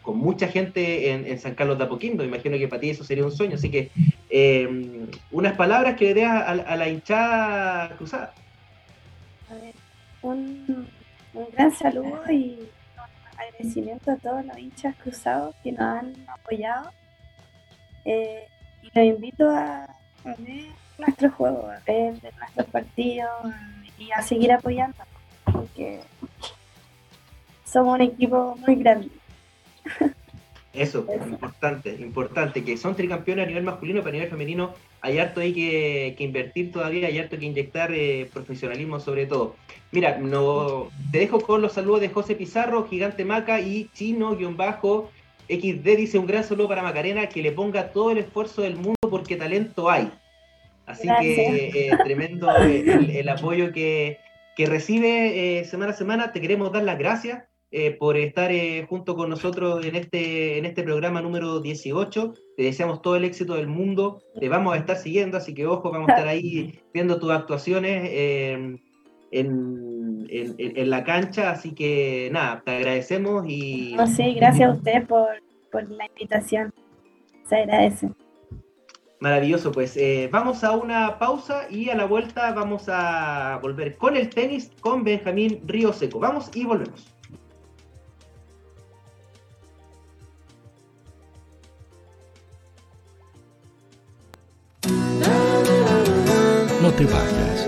con 0.00 0.16
mucha 0.16 0.48
gente 0.48 1.10
en, 1.10 1.38
San 1.38 1.54
Carlos 1.54 1.76
de 1.76 1.84
Apoquindo. 1.84 2.24
Imagino 2.24 2.56
que 2.56 2.66
para 2.66 2.80
ti 2.80 2.88
eso 2.90 3.04
sería 3.04 3.26
un 3.26 3.32
sueño. 3.32 3.56
Así 3.56 3.70
que 3.70 3.90
eh, 4.30 5.06
unas 5.30 5.54
palabras 5.54 5.96
que 5.96 6.06
le 6.06 6.14
dé 6.14 6.24
a, 6.24 6.54
la 6.54 6.88
hinchada 6.88 7.94
cruzada. 7.96 8.32
un, 10.22 10.88
gran 11.52 11.72
saludo 11.72 12.22
y 12.30 12.58
agradecimiento 13.36 14.12
a 14.12 14.16
todos 14.16 14.46
los 14.46 14.58
hinchas 14.58 14.96
cruzados 14.96 15.54
que 15.62 15.72
nos 15.72 15.82
han 15.82 16.14
apoyado. 16.26 16.90
y 18.06 18.90
los 18.94 19.04
invito 19.04 19.50
a, 19.50 19.97
a 20.24 20.34
ver 20.38 20.66
nuestro 20.98 21.30
juego, 21.30 21.68
a 21.68 21.80
ver 21.86 22.14
nuestros 22.22 22.66
partidos 22.68 23.30
y 23.98 24.10
a 24.12 24.22
seguir 24.22 24.52
apoyando, 24.52 24.96
porque 25.44 26.00
somos 27.64 27.94
un 27.94 28.02
equipo 28.02 28.56
muy 28.66 28.76
grande. 28.76 29.08
Eso, 30.72 31.06
importante, 31.26 31.90
importante, 31.98 32.62
que 32.62 32.76
son 32.76 32.94
tricampeones 32.94 33.46
a 33.46 33.48
nivel 33.48 33.64
masculino, 33.64 34.00
pero 34.00 34.10
a 34.10 34.12
nivel 34.12 34.28
femenino 34.28 34.74
hay 35.00 35.18
harto 35.18 35.40
ahí 35.40 35.52
que, 35.52 36.14
invertir 36.18 36.70
todavía, 36.70 37.08
hay 37.08 37.18
harto 37.18 37.38
que 37.38 37.46
inyectar 37.46 37.92
eh, 37.92 38.28
profesionalismo 38.32 39.00
sobre 39.00 39.26
todo. 39.26 39.56
Mira, 39.90 40.18
no, 40.18 40.88
te 41.10 41.18
dejo 41.18 41.40
con 41.40 41.62
los 41.62 41.72
saludos 41.72 42.02
de 42.02 42.10
José 42.10 42.34
Pizarro, 42.34 42.86
Gigante 42.86 43.24
Maca 43.24 43.60
y 43.60 43.88
Chino-Bajo 43.94 45.10
XD 45.48 45.96
dice 45.96 46.18
un 46.18 46.26
gran 46.26 46.44
saludo 46.44 46.68
para 46.68 46.82
Macarena, 46.82 47.28
que 47.28 47.42
le 47.42 47.52
ponga 47.52 47.90
todo 47.90 48.10
el 48.10 48.18
esfuerzo 48.18 48.62
del 48.62 48.76
mundo 48.76 48.96
porque 49.10 49.36
talento 49.36 49.88
hay. 49.88 50.10
Así 50.86 51.08
que 51.20 51.68
eh, 51.68 51.90
tremendo 52.04 52.48
el, 52.60 53.28
apoyo 53.28 53.72
que, 53.72 54.18
recibe 54.58 55.60
eh, 55.60 55.64
semana 55.64 55.92
a 55.92 55.96
semana. 55.96 56.32
Te 56.32 56.40
queremos 56.40 56.72
dar 56.72 56.82
las 56.82 56.98
gracias 56.98 57.44
eh, 57.70 57.92
por 57.92 58.16
estar 58.16 58.50
junto 58.88 59.14
con 59.14 59.30
nosotros 59.30 59.84
en 59.84 59.96
este, 59.96 60.58
en 60.58 60.64
este 60.64 60.82
programa 60.82 61.22
número 61.22 61.60
18. 61.60 62.34
Te 62.56 62.62
deseamos 62.62 63.00
todo 63.02 63.16
el 63.16 63.24
éxito 63.24 63.54
del 63.54 63.68
mundo. 63.68 64.22
Te 64.40 64.48
vamos 64.48 64.74
a 64.74 64.78
estar 64.78 64.96
siguiendo, 64.96 65.36
así 65.36 65.54
que 65.54 65.66
ojo, 65.66 65.90
vamos 65.90 66.08
a 66.08 66.12
estar 66.12 66.28
ahí 66.28 66.80
viendo 66.94 67.18
tus 67.18 67.30
actuaciones 67.30 68.10
en, 69.30 69.87
en, 70.28 70.90
la 70.90 71.04
cancha. 71.04 71.50
Así 71.50 71.72
que 71.72 72.28
nada, 72.32 72.62
te 72.64 72.76
agradecemos 72.76 73.44
y... 73.46 73.96
sí, 74.14 74.34
gracias 74.34 74.70
a 74.70 74.72
usted 74.74 75.06
por, 75.06 75.42
por 75.70 75.88
la 75.90 76.06
invitación. 76.06 76.72
Se 77.48 77.56
agradece. 77.56 78.10
Maravilloso, 79.20 79.72
pues 79.72 79.96
eh, 79.96 80.28
vamos 80.30 80.62
a 80.62 80.72
una 80.72 81.18
pausa 81.18 81.66
y 81.68 81.90
a 81.90 81.96
la 81.96 82.04
vuelta 82.04 82.52
vamos 82.52 82.84
a 82.88 83.58
volver 83.60 83.96
con 83.96 84.16
el 84.16 84.28
tenis 84.28 84.70
con 84.80 85.02
Benjamín 85.02 85.60
Río 85.66 85.92
Seco. 85.92 86.20
Vamos 86.20 86.50
y 86.54 86.64
volvemos. 86.64 87.12
No 96.80 96.92
te 96.92 97.04
vayas. 97.06 97.67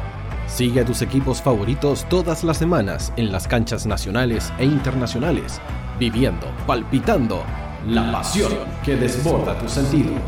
Sigue 0.53 0.81
a 0.81 0.85
tus 0.85 1.01
equipos 1.01 1.41
favoritos 1.41 2.05
todas 2.09 2.43
las 2.43 2.57
semanas 2.57 3.13
en 3.15 3.31
las 3.31 3.47
canchas 3.47 3.85
nacionales 3.85 4.51
e 4.59 4.65
internacionales, 4.65 5.61
viviendo, 5.97 6.45
palpitando 6.67 7.41
la 7.87 8.11
pasión 8.11 8.51
que 8.83 8.97
desborda 8.97 9.57
tus 9.57 9.71
sentidos. 9.71 10.19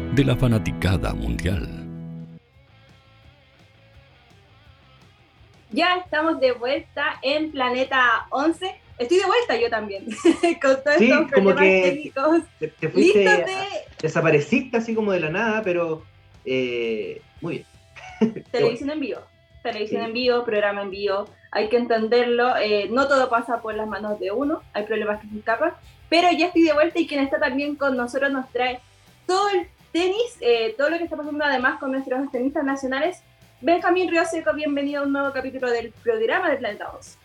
de 0.15 0.25
la 0.25 0.35
fanaticada 0.35 1.13
mundial. 1.13 1.67
Ya 5.71 5.95
estamos 5.97 6.39
de 6.39 6.51
vuelta 6.51 7.17
en 7.21 7.51
Planeta 7.51 8.27
11. 8.29 8.75
Estoy 8.97 9.17
de 9.19 9.25
vuelta 9.25 9.55
yo 9.57 9.69
también, 9.69 10.05
con 10.61 10.83
todos 10.83 10.97
Sí, 10.97 11.05
estos 11.09 11.31
como 11.31 11.49
problemas 11.51 11.57
que 11.63 11.81
técnicos. 11.89 12.41
te, 12.59 12.67
te 12.67 12.89
fuiste, 12.89 13.19
de 13.19 13.45
desapareciste 14.01 14.77
así 14.77 14.93
como 14.93 15.11
de 15.11 15.21
la 15.21 15.29
nada, 15.29 15.61
pero 15.63 16.03
eh, 16.45 17.21
muy 17.39 17.65
bien. 18.19 18.43
televisión 18.51 18.89
en 18.91 18.99
vivo. 18.99 19.21
Televisión 19.63 20.01
Sí. 20.01 20.07
en 20.07 20.13
vivo, 20.13 20.43
programa 20.43 20.81
en 20.81 20.91
vivo. 20.91 21.25
Hay 21.51 21.69
que 21.69 21.77
entenderlo. 21.77 22.57
eh, 22.57 22.87
no 22.91 23.07
todo 23.07 23.29
pasa 23.29 23.61
por 23.61 23.73
las 23.75 23.87
manos 23.87 24.19
de 24.19 24.31
uno. 24.31 24.61
Hay 24.73 24.83
problemas 24.83 25.21
que 25.21 25.27
se 25.29 25.37
escapan. 25.37 25.73
Pero 26.09 26.27
ya 26.31 26.47
estoy 26.47 26.63
de 26.63 26.73
vuelta 26.73 26.99
y 26.99 27.07
quien 27.07 27.21
está 27.23 27.39
también 27.39 27.75
con 27.75 27.95
nosotros 27.95 28.31
nos 28.31 28.49
trae 28.51 28.79
todo 29.25 29.49
el 29.49 29.67
tenis, 29.91 30.37
eh, 30.39 30.73
todo 30.77 30.89
lo 30.89 30.97
que 30.97 31.03
está 31.03 31.17
pasando 31.17 31.43
además 31.43 31.79
con 31.79 31.91
nuestros 31.91 32.31
tenistas 32.31 32.63
nacionales. 32.63 33.21
Benjamín 33.61 34.09
Rioseco, 34.09 34.53
bienvenido 34.53 35.01
a 35.01 35.05
un 35.05 35.13
nuevo 35.13 35.31
capítulo 35.33 35.69
del 35.69 35.91
programa 35.91 36.49
de 36.49 36.57
Planeta 36.57 36.89
2. 36.93 37.17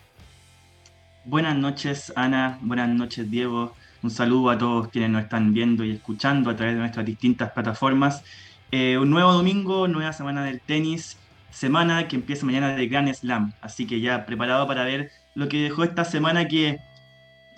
Buenas 1.25 1.55
noches, 1.55 2.13
Ana. 2.15 2.59
Buenas 2.61 2.89
noches, 2.89 3.29
Diego. 3.29 3.73
Un 4.03 4.11
saludo 4.11 4.49
a 4.49 4.57
todos 4.57 4.89
quienes 4.89 5.09
nos 5.09 5.23
están 5.23 5.53
viendo 5.53 5.83
y 5.83 5.91
escuchando 5.91 6.49
a 6.49 6.55
través 6.55 6.75
de 6.75 6.81
nuestras 6.81 7.05
distintas 7.05 7.51
plataformas. 7.51 8.23
Eh, 8.71 8.97
un 8.97 9.09
nuevo 9.09 9.31
domingo, 9.33 9.87
nueva 9.87 10.13
semana 10.13 10.43
del 10.43 10.61
tenis, 10.61 11.17
semana 11.49 12.07
que 12.07 12.17
empieza 12.17 12.45
mañana 12.45 12.75
de 12.75 12.87
Grand 12.87 13.11
Slam. 13.13 13.53
Así 13.61 13.87
que 13.87 14.01
ya 14.01 14.25
preparado 14.25 14.67
para 14.67 14.83
ver 14.83 15.11
lo 15.35 15.47
que 15.47 15.61
dejó 15.61 15.83
esta 15.83 16.05
semana 16.05 16.47
que 16.47 16.79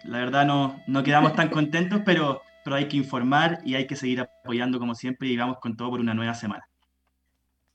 la 0.04 0.20
verdad 0.20 0.46
no, 0.46 0.82
no 0.88 1.04
quedamos 1.04 1.36
tan 1.36 1.50
contentos, 1.52 2.02
pero, 2.06 2.44
pero 2.64 2.76
hay 2.76 2.88
que 2.88 2.98
informar 2.98 3.60
y 3.64 3.76
hay 3.76 3.88
que 3.88 3.96
seguir 3.96 4.22
apoyando 4.22 4.80
como 4.80 4.96
siempre 4.96 5.28
y 5.28 5.38
vamos 5.38 5.58
con 5.60 5.76
todo 5.76 5.92
por 5.92 6.00
una 6.00 6.14
nueva 6.14 6.34
semana. 6.34 6.64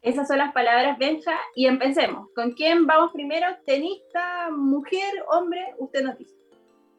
Esas 0.03 0.29
son 0.29 0.37
las 0.37 0.53
palabras, 0.53 0.99
Benja, 0.99 1.33
y 1.55 1.67
empecemos. 1.67 2.29
¿Con 2.35 2.53
quién 2.53 2.87
vamos 2.87 3.11
primero? 3.13 3.47
¿Tenista, 3.65 4.51
mujer, 4.51 5.25
hombre? 5.31 5.61
Usted 5.79 6.05
nos 6.05 6.19
dice. 6.19 6.35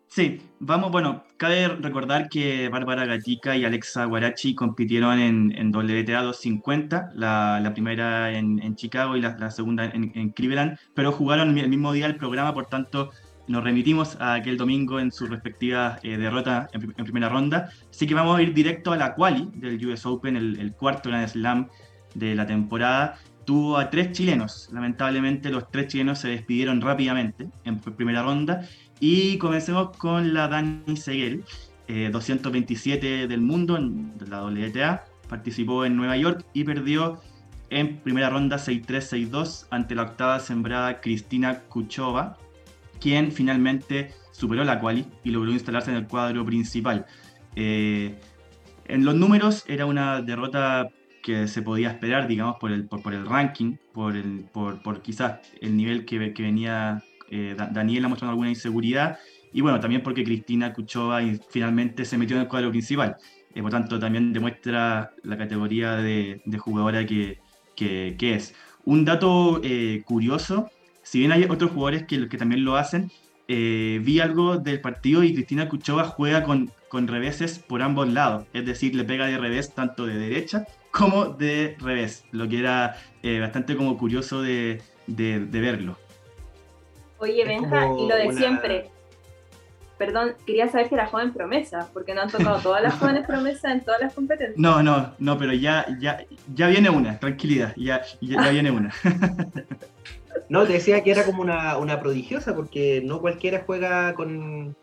Sí, 0.08 0.42
vamos, 0.60 0.92
bueno, 0.92 1.24
cabe 1.38 1.68
recordar 1.68 2.30
que 2.30 2.70
Bárbara 2.70 3.06
Gatica 3.06 3.56
y 3.58 3.66
Alexa 3.66 4.06
Guarachi 4.06 4.56
compitieron 4.56 5.20
en, 5.20 5.54
en 5.58 5.76
WTA 5.76 6.22
250, 6.22 7.12
la, 7.16 7.60
la 7.60 7.74
primera 7.74 8.32
en, 8.32 8.62
en 8.64 8.76
Chicago 8.76 9.18
y 9.18 9.22
la, 9.22 9.36
la 9.38 9.52
segunda 9.52 9.86
en, 9.86 10.12
en 10.16 10.30
Cleveland, 10.30 10.78
pero 10.94 11.12
jugaron 11.12 11.58
el 11.58 11.70
mismo 11.70 11.92
día 11.92 12.06
el 12.06 12.18
programa, 12.18 12.54
por 12.54 12.68
tanto 12.68 13.12
nos 13.48 13.64
remitimos 13.64 14.20
a 14.20 14.36
aquel 14.36 14.58
domingo 14.58 15.00
en 15.00 15.12
sus 15.12 15.30
respectivas 15.30 16.00
eh, 16.04 16.18
derrotas 16.18 16.70
en, 16.74 16.92
primera 16.92 17.30
ronda. 17.30 17.70
Así 17.90 18.08
que 18.08 18.14
vamos 18.14 18.38
a 18.38 18.42
ir 18.42 18.54
directo 18.54 18.92
a 18.92 18.98
la 18.98 19.14
quali 19.14 19.50
del 19.56 19.86
US 19.88 20.06
Open, 20.06 20.36
el, 20.36 20.74
cuarto 20.74 21.10
Grand 21.10 21.28
Slam 21.28 21.68
de 22.14 22.36
la 22.36 22.46
temporada. 22.46 23.16
Tuvo 23.46 23.78
a 23.78 23.90
tres 23.90 24.12
chilenos. 24.12 24.70
Lamentablemente 24.72 25.50
los 25.50 25.70
tres 25.70 25.88
chilenos 25.88 26.20
se 26.20 26.30
despidieron 26.30 26.82
rápidamente 26.82 27.50
en 27.64 27.80
primera 27.80 28.24
ronda. 28.24 28.68
Y 29.00 29.38
comencemos 29.38 29.96
con 29.98 30.34
la 30.34 30.48
Dani 30.48 30.98
Seguel, 30.98 31.44
eh, 31.88 32.10
227 32.12 33.28
del 33.28 33.42
mundo 33.42 33.78
en 33.78 34.14
la 34.28 34.44
WTA. 34.44 35.06
Participó 35.30 35.86
en 35.86 35.96
Nueva 35.96 36.18
York 36.18 36.46
y 36.54 36.64
perdió 36.64 37.22
en 37.70 37.98
primera 37.98 38.30
ronda 38.30 38.58
6-3, 38.58 39.30
6-2 39.32 39.68
ante 39.70 39.96
la 39.96 40.04
octava 40.04 40.40
sembrada 40.40 41.02
Cristina 41.02 41.62
Kuchova, 41.62 42.38
quien 43.00 43.32
finalmente 43.32 44.14
superó 44.32 44.64
la 44.64 44.80
quali 44.80 45.06
y 45.24 45.32
logró 45.32 45.52
instalarse 45.52 45.92
en 45.92 45.98
el 45.98 46.08
cuadro 46.08 46.46
principal. 46.46 47.06
Eh, 47.56 48.16
en 48.88 49.06
los 49.06 49.16
números 49.16 49.64
era 49.68 49.86
una 49.86 50.22
derrota 50.22 50.90
que 51.24 51.48
se 51.48 51.62
podía 51.62 51.90
esperar, 51.90 52.28
digamos, 52.28 52.58
por 52.60 52.72
el, 52.72 52.88
por, 52.88 53.14
el 53.14 53.26
ranking, 53.26 53.78
por, 53.94 54.16
el, 54.16 54.46
por, 54.54 55.02
quizás 55.02 55.40
el 55.60 55.76
nivel 55.76 56.06
que, 56.06 56.34
que 56.34 56.44
venía 56.44 57.02
eh, 57.32 57.56
Da- 57.58 57.70
Daniela 57.72 58.08
mostrando 58.08 58.32
alguna 58.32 58.50
inseguridad, 58.50 59.18
y 59.52 59.62
bueno, 59.62 59.80
también 59.80 60.04
porque 60.04 60.24
Cristina 60.24 60.74
Kuchova 60.74 61.22
finalmente 61.50 62.06
se 62.06 62.18
metió 62.18 62.36
en 62.36 62.44
el 62.44 62.48
cuadro 62.48 62.70
principal. 62.70 63.16
Eh, 63.56 63.62
por 63.62 63.72
tanto, 63.72 63.98
también 63.98 64.34
demuestra 64.34 65.14
la 65.24 65.38
categoría 65.38 65.96
de, 65.96 66.42
de 66.46 66.58
jugadora 66.58 67.06
que, 67.06 67.40
que, 67.76 68.16
que 68.20 68.36
es. 68.36 68.54
Un 68.84 69.06
dato 69.06 69.62
eh, 69.64 70.04
curioso, 70.06 70.70
si 71.06 71.20
bien 71.20 71.32
hay 71.32 71.44
otros 71.46 71.70
jugadores 71.72 72.04
que, 72.08 72.28
que 72.28 72.38
también 72.38 72.66
lo 72.66 72.76
hacen, 72.78 73.12
eh, 73.48 74.00
vi 74.04 74.20
algo 74.20 74.58
del 74.58 74.82
partido 74.82 75.24
y 75.24 75.34
Cristina 75.34 75.70
Kuchova 75.70 76.04
juega 76.06 76.44
con, 76.44 76.72
con 76.90 77.08
reveses 77.08 77.60
por 77.60 77.84
ambos 77.84 78.12
lados, 78.12 78.46
es 78.54 78.66
decir, 78.66 78.96
le 78.96 79.04
pega 79.04 79.28
de 79.28 79.38
revés 79.38 79.74
tanto 79.76 80.08
de 80.08 80.16
derecha 80.18 80.66
como 80.90 81.26
de 81.26 81.76
revés, 81.80 82.26
lo 82.32 82.50
que 82.50 82.58
era 82.60 82.98
eh, 83.22 83.40
bastante 83.40 83.76
como 83.78 83.98
curioso 83.98 84.42
de, 84.42 84.82
de- 85.06 85.42
de 85.46 85.62
verlo. 85.62 85.98
Oye, 87.20 87.46
Benja, 87.46 87.86
y 87.98 88.08
lo 88.10 88.16
de 88.16 88.28
una- 88.28 88.38
siempre. 88.40 88.90
Perdón, 89.98 90.34
quería 90.46 90.68
saber 90.70 90.90
si 90.90 90.96
era 90.96 91.06
joven 91.08 91.32
promesa, 91.32 91.88
porque 91.94 92.14
no 92.14 92.22
han 92.22 92.30
tocado 92.30 92.60
todas 92.60 92.82
las 92.84 92.96
jóvenes 92.96 93.26
promesas 93.28 93.72
en 93.72 93.82
todas 93.86 94.02
las 94.02 94.14
competencias. 94.14 94.58
No, 94.58 94.82
no, 94.84 95.14
no, 95.20 95.38
pero 95.38 95.54
ya, 95.54 95.86
ya, 96.00 96.18
ya 96.54 96.68
viene 96.68 96.90
una, 96.90 97.18
tranquilidad, 97.20 97.74
ya, 97.78 98.02
ya, 98.22 98.44
ya 98.44 98.50
viene 98.50 98.72
una. 98.72 98.92
No, 100.50 100.66
te 100.66 100.74
decía 100.74 101.04
que 101.04 101.12
era 101.12 101.26
como 101.26 101.42
una, 101.42 101.78
una 101.78 102.00
prodigiosa, 102.00 102.56
porque 102.56 103.02
no 103.04 103.22
cualquiera 103.22 103.64
juega 103.66 104.14
con, 104.16 104.78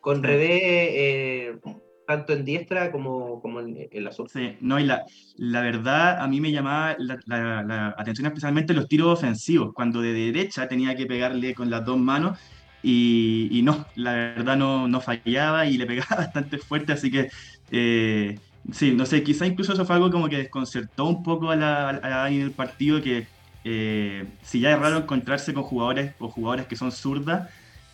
con 0.00 0.22
revés 0.22 0.60
eh, 0.62 1.58
tanto 2.06 2.32
en 2.32 2.44
diestra 2.44 2.90
como, 2.90 3.40
como 3.40 3.60
en, 3.60 3.88
en, 3.90 4.04
la 4.04 4.12
zona. 4.12 4.28
Sí, 4.32 4.56
no, 4.60 4.78
y 4.78 4.84
la, 4.84 5.04
la 5.36 5.60
verdad 5.60 6.20
a 6.20 6.26
mí 6.28 6.40
me 6.40 6.52
llamaba 6.52 6.96
la, 6.98 7.18
la, 7.26 7.62
la, 7.62 7.94
atención 7.96 8.26
especialmente 8.26 8.74
los 8.74 8.88
tiros 8.88 9.18
ofensivos, 9.18 9.72
cuando 9.72 10.00
de 10.00 10.12
derecha 10.12 10.68
tenía 10.68 10.94
que 10.96 11.06
pegarle 11.06 11.54
con 11.54 11.70
las 11.70 11.84
dos 11.84 11.98
manos 11.98 12.38
y, 12.82 13.48
y 13.52 13.62
no, 13.62 13.86
la 13.94 14.12
verdad 14.12 14.56
no, 14.56 14.88
no, 14.88 15.00
fallaba 15.00 15.66
y 15.66 15.78
le 15.78 15.86
pegaba 15.86 16.16
bastante 16.16 16.58
fuerte, 16.58 16.92
así 16.92 17.10
que 17.10 17.30
eh, 17.70 18.38
sí, 18.72 18.92
no 18.92 19.06
sé, 19.06 19.22
quizá 19.22 19.46
incluso 19.46 19.72
eso 19.72 19.84
fue 19.84 19.96
algo 19.96 20.10
como 20.10 20.28
que 20.28 20.38
desconcertó 20.38 21.06
un 21.06 21.22
poco 21.22 21.50
a 21.50 21.56
la, 21.56 21.88
a 22.02 22.28
del 22.28 22.50
partido 22.50 23.00
que 23.00 23.26
eh, 23.64 24.26
si 24.42 24.60
ya 24.60 24.72
es 24.72 24.78
raro 24.78 24.98
encontrarse 24.98 25.54
con 25.54 25.62
jugadores 25.62 26.14
o 26.18 26.28
jugadores 26.28 26.66
que 26.66 26.76
son 26.76 26.92
zurdas, 26.92 27.48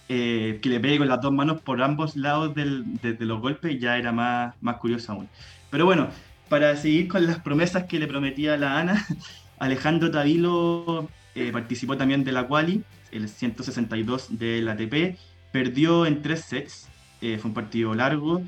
eh, 0.08 0.58
que 0.62 0.68
le 0.68 0.80
pegue 0.80 0.98
con 0.98 1.08
las 1.08 1.20
dos 1.20 1.32
manos 1.32 1.60
por 1.60 1.82
ambos 1.82 2.16
lados 2.16 2.54
del, 2.54 2.96
de, 3.02 3.12
de, 3.12 3.24
los 3.26 3.40
golpes, 3.40 3.78
ya 3.78 3.98
era 3.98 4.10
más, 4.12 4.54
más 4.60 4.76
curioso 4.76 5.12
aún. 5.12 5.28
Pero 5.70 5.84
bueno, 5.84 6.08
para 6.48 6.76
seguir 6.76 7.08
con 7.08 7.26
las 7.26 7.40
promesas 7.40 7.84
que 7.84 7.98
le 7.98 8.06
prometía 8.06 8.56
la 8.56 8.78
Ana, 8.78 9.06
Alejandro 9.58 10.10
Tavilo 10.10 11.08
eh, 11.34 11.52
participó 11.52 11.96
también 11.96 12.24
de 12.24 12.32
la 12.32 12.46
Quali, 12.46 12.82
el 13.12 13.28
162 13.28 14.38
del 14.38 14.68
ATP, 14.68 15.18
perdió 15.52 16.06
en 16.06 16.22
tres 16.22 16.40
sets, 16.40 16.88
eh, 17.20 17.38
fue 17.38 17.48
un 17.50 17.54
partido 17.54 17.94
largo, 17.94 18.42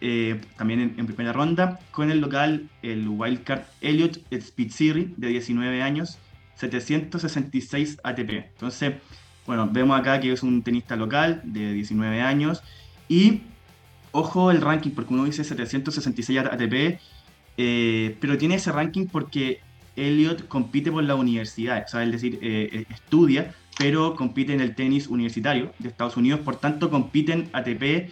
eh, 0.00 0.40
también 0.56 0.80
en, 0.80 0.94
en, 0.98 1.06
primera 1.06 1.32
ronda, 1.32 1.80
con 1.90 2.10
el 2.10 2.20
local, 2.20 2.68
el 2.82 3.08
wildcard 3.08 3.62
Elliot 3.80 4.20
Spitziri, 4.38 5.14
de 5.16 5.28
19 5.28 5.82
años, 5.82 6.18
766 6.56 7.98
ATP. 8.02 8.30
Entonces, 8.30 8.94
bueno, 9.46 9.68
vemos 9.70 9.98
acá 9.98 10.20
que 10.20 10.32
es 10.32 10.42
un 10.42 10.62
tenista 10.62 10.96
local 10.96 11.40
de 11.44 11.72
19 11.72 12.20
años 12.20 12.62
y 13.08 13.42
ojo 14.12 14.50
el 14.50 14.60
ranking, 14.60 14.90
porque 14.90 15.14
uno 15.14 15.24
dice 15.24 15.44
766 15.44 16.38
ATP, 16.40 16.98
eh, 17.58 18.16
pero 18.20 18.36
tiene 18.36 18.56
ese 18.56 18.72
ranking 18.72 19.06
porque 19.06 19.60
Elliot 19.94 20.48
compite 20.48 20.90
por 20.90 21.04
la 21.04 21.14
universidad, 21.14 21.86
o 21.92 21.98
es 21.98 22.12
decir, 22.12 22.38
eh, 22.42 22.84
estudia, 22.90 23.54
pero 23.78 24.14
compite 24.14 24.52
en 24.52 24.60
el 24.60 24.74
tenis 24.74 25.06
universitario 25.06 25.72
de 25.78 25.88
Estados 25.88 26.16
Unidos, 26.16 26.40
por 26.40 26.56
tanto 26.56 26.90
compiten 26.90 27.48
ATP 27.52 28.10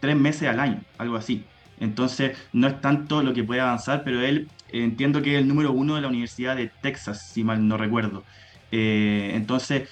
tres 0.00 0.16
meses 0.16 0.48
al 0.48 0.60
año, 0.60 0.80
algo 0.98 1.16
así. 1.16 1.44
Entonces, 1.80 2.36
no 2.52 2.68
es 2.68 2.80
tanto 2.80 3.22
lo 3.22 3.34
que 3.34 3.44
puede 3.44 3.60
avanzar, 3.60 4.04
pero 4.04 4.20
él 4.20 4.48
eh, 4.61 4.61
entiendo 4.72 5.22
que 5.22 5.34
es 5.34 5.40
el 5.40 5.48
número 5.48 5.72
uno 5.72 5.94
de 5.94 6.00
la 6.00 6.08
Universidad 6.08 6.56
de 6.56 6.70
Texas, 6.80 7.30
si 7.30 7.44
mal 7.44 7.66
no 7.66 7.76
recuerdo. 7.76 8.24
Eh, 8.70 9.32
entonces, 9.34 9.88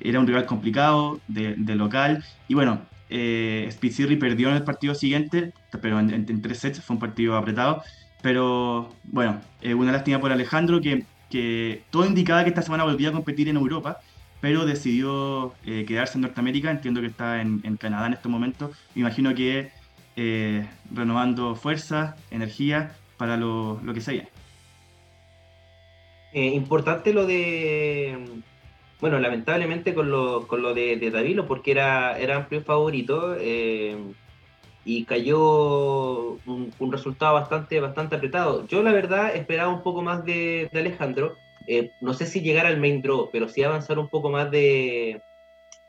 era 0.00 0.20
un 0.20 0.26
rival 0.26 0.46
complicado 0.46 1.20
de, 1.28 1.54
de 1.56 1.74
local. 1.74 2.24
Y 2.48 2.54
bueno, 2.54 2.82
eh, 3.08 3.68
Spitzirri 3.70 4.16
perdió 4.16 4.48
en 4.48 4.56
el 4.56 4.62
partido 4.62 4.94
siguiente, 4.94 5.52
pero 5.82 5.98
en, 5.98 6.10
en, 6.10 6.26
en, 6.28 6.42
tres 6.42 6.58
sets 6.58 6.80
fue 6.80 6.94
un 6.94 7.00
partido 7.00 7.36
apretado. 7.36 7.82
Pero 8.22 8.94
bueno, 9.04 9.40
eh, 9.62 9.74
una 9.74 9.92
lástima 9.92 10.20
por 10.20 10.32
Alejandro, 10.32 10.80
que, 10.80 11.04
que, 11.30 11.82
todo 11.90 12.06
indicaba 12.06 12.44
que 12.44 12.50
esta 12.50 12.62
semana 12.62 12.84
volvía 12.84 13.08
a 13.08 13.12
competir 13.12 13.48
en 13.48 13.56
Europa, 13.56 13.98
pero 14.40 14.64
decidió 14.66 15.54
eh, 15.66 15.84
quedarse 15.86 16.18
en 16.18 16.22
Norteamérica. 16.22 16.70
Entiendo 16.70 17.00
que 17.00 17.08
está 17.08 17.40
en, 17.40 17.60
en 17.64 17.76
Canadá 17.76 18.06
en 18.06 18.14
estos 18.14 18.30
momentos. 18.30 18.76
Me 18.94 19.00
imagino 19.00 19.34
que 19.34 19.70
eh, 20.16 20.66
renovando 20.92 21.54
fuerza, 21.54 22.16
energía 22.30 22.92
para 23.20 23.36
lo, 23.36 23.78
lo 23.84 23.92
que 23.92 24.00
se 24.00 24.12
viene. 24.12 24.30
importante 26.32 27.12
lo 27.12 27.26
de 27.26 28.40
bueno, 29.00 29.18
lamentablemente 29.18 29.94
con 29.94 30.10
lo, 30.10 30.46
con 30.46 30.62
lo 30.62 30.72
de, 30.74 31.10
Davilo, 31.10 31.46
porque 31.46 31.70
era, 31.72 32.18
era 32.18 32.36
amplio 32.36 32.62
favorito 32.62 33.34
eh, 33.38 33.96
y 34.84 35.04
cayó 35.04 36.38
un, 36.46 36.92
resultado 36.92 37.34
bastante, 37.34 37.78
bastante 37.80 38.16
apretado. 38.16 38.66
Yo 38.66 38.82
la 38.82 38.92
verdad 38.92 39.36
esperaba 39.36 39.72
un 39.72 39.82
poco 39.82 40.02
más 40.02 40.24
de, 40.24 40.68
de 40.72 40.80
Alejandro, 40.80 41.36
eh, 41.66 41.90
no 42.00 42.14
sé 42.14 42.26
si 42.26 42.40
llegar 42.40 42.66
al 42.66 42.80
main 42.80 43.02
draw, 43.02 43.30
pero 43.30 43.48
sí 43.48 43.62
avanzar 43.62 43.98
un 43.98 44.08
poco 44.08 44.30
más 44.30 44.50
de, 44.50 45.22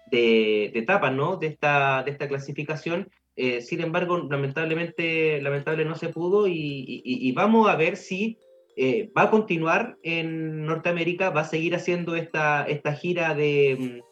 de, 0.07 0.71
de 0.73 0.79
etapas, 0.79 1.13
¿no? 1.13 1.37
De 1.37 1.47
esta, 1.47 2.03
de 2.03 2.11
esta 2.11 2.27
clasificación. 2.27 3.09
Eh, 3.35 3.61
sin 3.61 3.81
embargo, 3.81 4.27
lamentablemente, 4.29 5.41
lamentable 5.41 5.85
no 5.85 5.95
se 5.95 6.09
pudo 6.09 6.47
y, 6.47 7.31
vamos 7.35 7.69
a 7.69 7.75
ver 7.75 7.95
si 7.95 8.37
eh, 8.75 9.11
va 9.17 9.23
a 9.23 9.29
continuar 9.29 9.97
en 10.03 10.65
Norteamérica, 10.65 11.29
va 11.29 11.41
a 11.41 11.45
seguir 11.45 11.75
haciendo 11.75 12.15
esta, 12.15 12.65
esta 12.65 12.93
gira 12.93 13.33
de, 13.33 14.03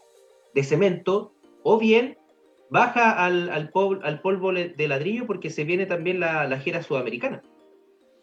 de 0.53 0.63
cemento, 0.63 1.33
o 1.63 1.77
bien 1.77 2.17
baja 2.69 3.11
al, 3.11 3.49
al, 3.49 3.69
pol, 3.69 3.99
al, 4.03 4.21
polvo 4.21 4.53
de 4.53 4.87
ladrillo 4.87 5.25
porque 5.25 5.49
se 5.49 5.63
viene 5.63 5.85
también 5.85 6.19
la, 6.19 6.47
la, 6.47 6.59
gira 6.59 6.81
sudamericana. 6.83 7.41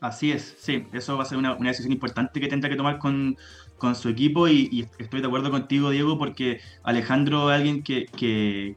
Así 0.01 0.31
es, 0.31 0.57
sí, 0.59 0.87
eso 0.93 1.17
va 1.17 1.25
a 1.25 1.27
ser 1.27 1.39
una, 1.39 1.55
una 1.57 1.71
decisión 1.71 1.93
importante 1.93 2.39
que 2.39 2.49
tendrá 2.49 2.71
que 2.71 2.77
tomar 2.77 2.99
con, 2.99 3.37
con 3.77 3.95
su 3.95 4.09
equipo 4.09 4.47
y, 4.47 4.87
estoy 4.99 5.21
de 5.21 5.27
acuerdo 5.27 5.51
contigo, 5.51 5.91
Diego, 5.91 6.17
porque 6.19 6.61
Alejandro 6.85 7.51
es 7.51 7.57
alguien 7.57 7.83
que, 7.83 8.07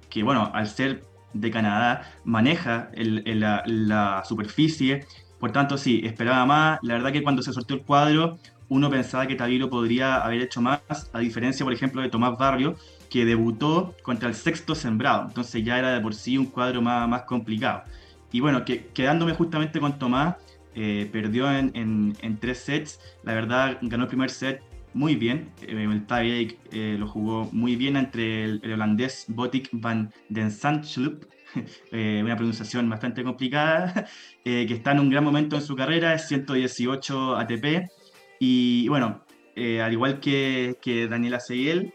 que 0.09 0.23
bueno, 0.23 0.49
al 0.53 0.67
ser 0.67 1.08
de 1.33 1.51
Canadá, 1.51 2.11
maneja 2.23 2.89
la, 2.95 4.23
superficie, 4.27 5.05
por 5.39 5.51
tanto, 5.51 5.77
sí, 5.77 6.01
esperaba 6.03 6.45
más. 6.45 6.79
La 6.81 6.95
verdad 6.95 7.11
que 7.11 7.23
cuando 7.23 7.41
se 7.41 7.53
sorteó 7.53 7.77
el 7.77 7.83
cuadro, 7.83 8.37
uno 8.67 8.89
pensaba 8.89 9.25
que 9.25 9.35
Taviro 9.35 9.69
podría 9.69 10.17
haber 10.17 10.41
hecho 10.41 10.61
más, 10.61 10.81
a 11.13 11.19
diferencia, 11.19 11.63
por 11.63 11.73
ejemplo, 11.73 12.01
de 12.01 12.09
Tomás 12.09 12.37
Barrio, 12.37 12.75
que 13.09 13.25
debutó 13.25 13.95
contra 14.03 14.29
el 14.29 14.35
sexto 14.35 14.75
sembrado. 14.75 15.25
Entonces 15.27 15.63
ya 15.63 15.79
era 15.79 15.91
de 15.91 16.01
por 16.01 16.13
sí 16.13 16.37
un 16.37 16.45
cuadro 16.45 16.81
más, 16.81 17.23
complicado. 17.23 17.83
Y 18.31 18.41
bueno, 18.41 18.65
que, 18.65 18.87
quedándome 18.87 19.33
justamente 19.33 19.79
con 19.79 19.97
Tomás, 19.97 20.35
eh, 20.75 21.09
perdió 21.11 21.51
en, 21.51 21.71
en, 21.73 22.37
tres 22.37 22.59
sets. 22.59 22.99
La 23.23 23.33
verdad, 23.33 23.79
ganó 23.81 24.03
el 24.03 24.09
primer 24.09 24.29
set 24.29 24.61
muy 24.93 25.15
bien. 25.15 25.51
Eh, 25.61 25.71
el 25.71 26.05
tiebreak 26.05 26.57
eh, 26.71 26.95
lo 26.99 27.07
jugó 27.07 27.49
muy 27.51 27.75
bien 27.75 27.95
entre 27.95 28.43
el, 28.45 28.59
el 28.63 28.73
holandés 28.73 29.25
Botik 29.27 29.69
van 29.71 30.13
den 30.29 30.51
Sandschlup 30.51 31.25
eh, 31.91 32.21
una 32.23 32.35
pronunciación 32.35 32.89
bastante 32.89 33.23
complicada, 33.23 34.07
eh, 34.45 34.65
que 34.67 34.73
está 34.75 34.91
en 34.91 34.99
un 34.99 35.09
gran 35.09 35.23
momento 35.23 35.55
en 35.55 35.61
su 35.61 35.75
carrera, 35.75 36.13
es 36.13 36.27
118 36.27 37.37
ATP. 37.37 37.89
Y 38.39 38.87
bueno, 38.87 39.23
al 39.55 39.91
igual 39.91 40.19
que, 40.21 40.77
que 40.81 41.07
Daniela 41.07 41.41
Seguel, 41.41 41.93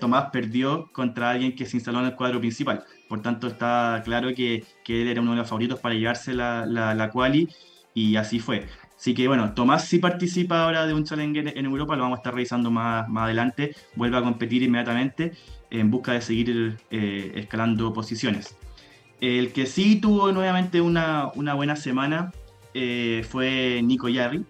Tomás 0.00 0.28
perdió 0.30 0.90
contra 0.92 1.30
alguien 1.30 1.54
que 1.54 1.64
se 1.64 1.78
instaló 1.78 2.00
en 2.00 2.06
el 2.06 2.14
cuadro 2.14 2.40
principal. 2.40 2.84
Por 3.08 3.22
tanto, 3.22 3.46
está 3.46 4.02
claro 4.04 4.34
que, 4.34 4.64
que 4.84 5.00
él 5.02 5.08
era 5.08 5.22
uno 5.22 5.30
de 5.30 5.38
los 5.38 5.48
favoritos 5.48 5.80
para 5.80 5.94
llevarse 5.94 6.34
la, 6.34 6.66
la, 6.66 6.94
la 6.94 7.08
quali 7.10 7.48
y 7.94 8.16
así 8.16 8.40
fue. 8.40 8.66
Así 9.02 9.14
que 9.14 9.26
bueno, 9.26 9.52
Tomás 9.52 9.86
sí 9.86 9.98
participa 9.98 10.62
ahora 10.62 10.86
de 10.86 10.94
un 10.94 11.02
Challenger 11.02 11.58
en 11.58 11.66
Europa, 11.66 11.96
lo 11.96 12.04
vamos 12.04 12.18
a 12.18 12.20
estar 12.20 12.32
revisando 12.32 12.70
más, 12.70 13.08
más 13.08 13.24
adelante. 13.24 13.74
Vuelve 13.96 14.16
a 14.16 14.22
competir 14.22 14.62
inmediatamente 14.62 15.32
en 15.70 15.90
busca 15.90 16.12
de 16.12 16.20
seguir 16.20 16.76
eh, 16.92 17.32
escalando 17.34 17.92
posiciones. 17.92 18.56
El 19.20 19.52
que 19.52 19.66
sí 19.66 19.96
tuvo 19.96 20.30
nuevamente 20.30 20.80
una, 20.80 21.32
una 21.34 21.54
buena 21.54 21.74
semana 21.74 22.30
eh, 22.74 23.26
fue 23.28 23.80
Nico 23.82 24.08
Yarri, 24.08 24.44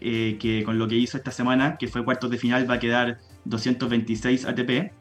eh, 0.00 0.36
que 0.38 0.62
con 0.62 0.78
lo 0.78 0.86
que 0.86 0.94
hizo 0.94 1.16
esta 1.16 1.32
semana, 1.32 1.76
que 1.76 1.88
fue 1.88 2.04
cuartos 2.04 2.30
de 2.30 2.38
final, 2.38 2.70
va 2.70 2.74
a 2.74 2.78
quedar 2.78 3.18
226 3.46 4.44
ATP. 4.44 4.92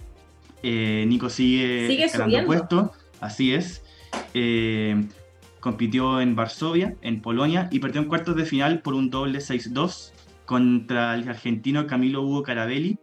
Nico 0.63 1.29
sigue, 1.29 1.85
sigue 1.87 2.05
escalando 2.05 2.43
puesto, 2.47 2.93
así 3.21 3.53
es. 3.53 3.83
Eh, 4.33 5.05
compitió 5.67 6.21
en 6.21 6.33
Varsovia, 6.33 6.95
en 7.01 7.21
Polonia, 7.21 7.67
y 7.71 7.79
perdió 7.79 7.99
en 7.99 8.07
cuartos 8.07 8.37
de 8.37 8.45
final 8.45 8.81
por 8.81 8.93
un 8.93 9.09
doble 9.09 9.39
6-2 9.39 10.13
contra 10.45 11.13
el 11.13 11.27
argentino 11.27 11.85
Camilo 11.87 12.21
Hugo 12.21 12.41
Carabelli, 12.41 12.99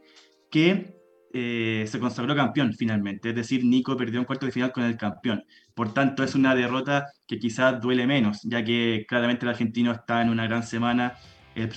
que 0.51 0.97
eh, 1.35 1.85
se 1.87 1.99
consagró 1.99 2.35
campeón 2.35 2.73
finalmente. 2.73 3.29
Es 3.29 3.35
decir, 3.35 3.67
Nico 3.67 3.99
perdió 3.99 4.19
en 4.19 4.25
cuartos 4.25 4.47
de 4.47 4.53
final 4.53 4.73
con 4.73 4.85
el 4.85 4.97
campeón. 4.97 5.45
Por 5.75 5.93
tanto, 5.93 6.25
es 6.25 6.35
una 6.35 6.55
derrota 6.55 7.09
que 7.29 7.39
quizás 7.39 7.83
duele 7.83 8.07
menos, 8.07 8.41
ya 8.45 8.65
que 8.65 9.05
claramente 9.07 9.45
el 9.45 9.51
argentino 9.51 9.93
está 9.93 10.23
en 10.23 10.31
una 10.31 10.47
gran 10.47 10.63
semana, 10.63 11.19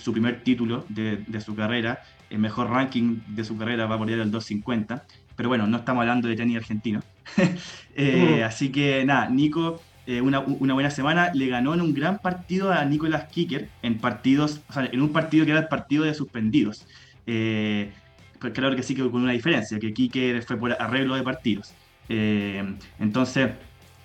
su 0.01 0.13
primer 0.13 0.41
título 0.41 0.85
de, 0.87 1.17
de 1.27 1.41
su 1.41 1.53
carrera, 1.53 2.01
el 2.29 2.39
mejor 2.39 2.69
ranking 2.69 3.19
de 3.27 3.43
su 3.43 3.57
carrera 3.57 3.87
va 3.87 3.95
a 3.95 3.97
por 3.97 4.09
el 4.09 4.31
250, 4.31 5.03
pero 5.35 5.49
bueno, 5.49 5.67
no 5.67 5.77
estamos 5.77 6.01
hablando 6.01 6.29
de 6.29 6.35
tenis 6.37 6.57
argentino. 6.57 7.01
eh, 7.95 8.39
uh. 8.41 8.45
Así 8.45 8.71
que 8.71 9.03
nada, 9.03 9.29
Nico, 9.29 9.81
eh, 10.09 10.21
una, 10.21 10.39
buena 10.39 10.89
semana, 10.89 11.31
le 11.33 11.47
ganó 11.47 11.73
en 11.73 11.81
un 11.81 11.93
gran 11.93 12.19
partido 12.19 12.71
a 12.71 12.85
Nicolás 12.85 13.25
Kicker, 13.29 13.67
en 13.81 13.97
partidos, 13.97 14.61
o 14.69 14.73
sea, 14.73 14.85
en 14.85 15.01
un 15.01 15.11
partido 15.11 15.43
que 15.43 15.51
era 15.51 15.59
el 15.59 15.67
partido 15.67 16.05
de 16.05 16.13
suspendidos. 16.13 16.87
Eh, 17.25 17.91
pues 18.39 18.53
claro 18.53 18.73
que 18.77 18.83
sí 18.83 18.95
que 18.95 19.01
con 19.01 19.21
una 19.21 19.33
diferencia, 19.33 19.77
que 19.79 19.93
Kicker 19.93 20.41
fue 20.43 20.55
por 20.55 20.71
arreglo 20.81 21.15
de 21.15 21.23
partidos. 21.23 21.73
Eh, 22.07 22.63
entonces, 22.99 23.49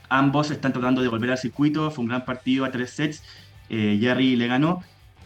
ambos 0.09 0.51
están 0.51 0.73
tratando 0.73 1.03
de 1.03 1.09
volver 1.09 1.31
al 1.31 1.39
circuito, 1.39 1.89
fue 1.93 2.03
un 2.03 2.09
gran 2.09 2.25
partido 2.25 2.65
a 2.65 2.73
tres 2.73 2.91
sets, 2.91 3.23
Jerry 3.69 4.35
le 4.37 4.49
ganó, 4.49 4.83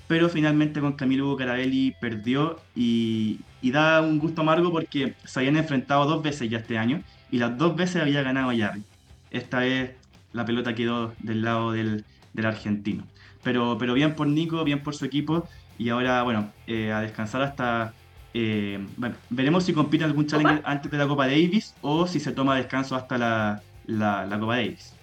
pero 0.09 0.29
finalmente 0.29 0.81
con 0.81 0.93
Camilo 0.93 1.35
Carabelli 1.37 1.95
perdió 2.01 2.61
y, 2.75 3.41
da 3.63 4.01
un 4.03 4.19
gusto 4.19 4.43
amargo 4.43 4.71
porque 4.71 5.15
se 5.25 5.41
habían 5.41 5.57
enfrentado 5.57 6.05
dos 6.05 6.23
veces 6.23 6.49
ya 6.49 6.59
este 6.59 6.79
año 6.79 7.03
y 7.33 7.39
las 7.39 7.59
dos 7.59 7.75
veces 7.75 8.03
había 8.03 8.23
ganado 8.23 8.51
Jerry. 8.51 8.83
Esta 9.31 9.61
vez 9.61 9.97
la 10.37 10.45
pelota 10.45 10.75
quedó 10.75 11.15
del 11.21 11.43
lado 11.43 11.73
del, 11.73 12.05
del 12.35 12.47
argentino. 12.47 13.05
Pero, 13.43 13.77
pero 13.79 13.95
bien 13.95 14.15
por 14.15 14.27
Nico, 14.27 14.63
bien 14.65 14.83
por 14.83 14.95
su 14.95 15.05
equipo 15.05 15.49
y 15.79 15.89
ahora, 15.89 16.23
bueno, 16.23 16.53
eh, 16.67 16.93
a 16.93 17.01
descansar 17.01 17.43
hasta... 17.43 17.95
Eh, 18.35 18.79
veremos 19.31 19.65
si 19.65 19.73
compite 19.73 20.05
algún 20.05 20.27
challenge 20.27 20.61
antes 20.65 20.91
de 20.91 20.99
la 20.99 21.09
Copa 21.09 21.27
Davis 21.27 21.75
o 21.81 22.07
si 22.07 22.21
se 22.21 22.33
toma 22.33 22.57
descanso 22.57 22.95
hasta 22.95 23.17
la, 23.17 23.63
la, 23.87 24.39
Copa 24.39 24.57
Davis. 24.57 24.95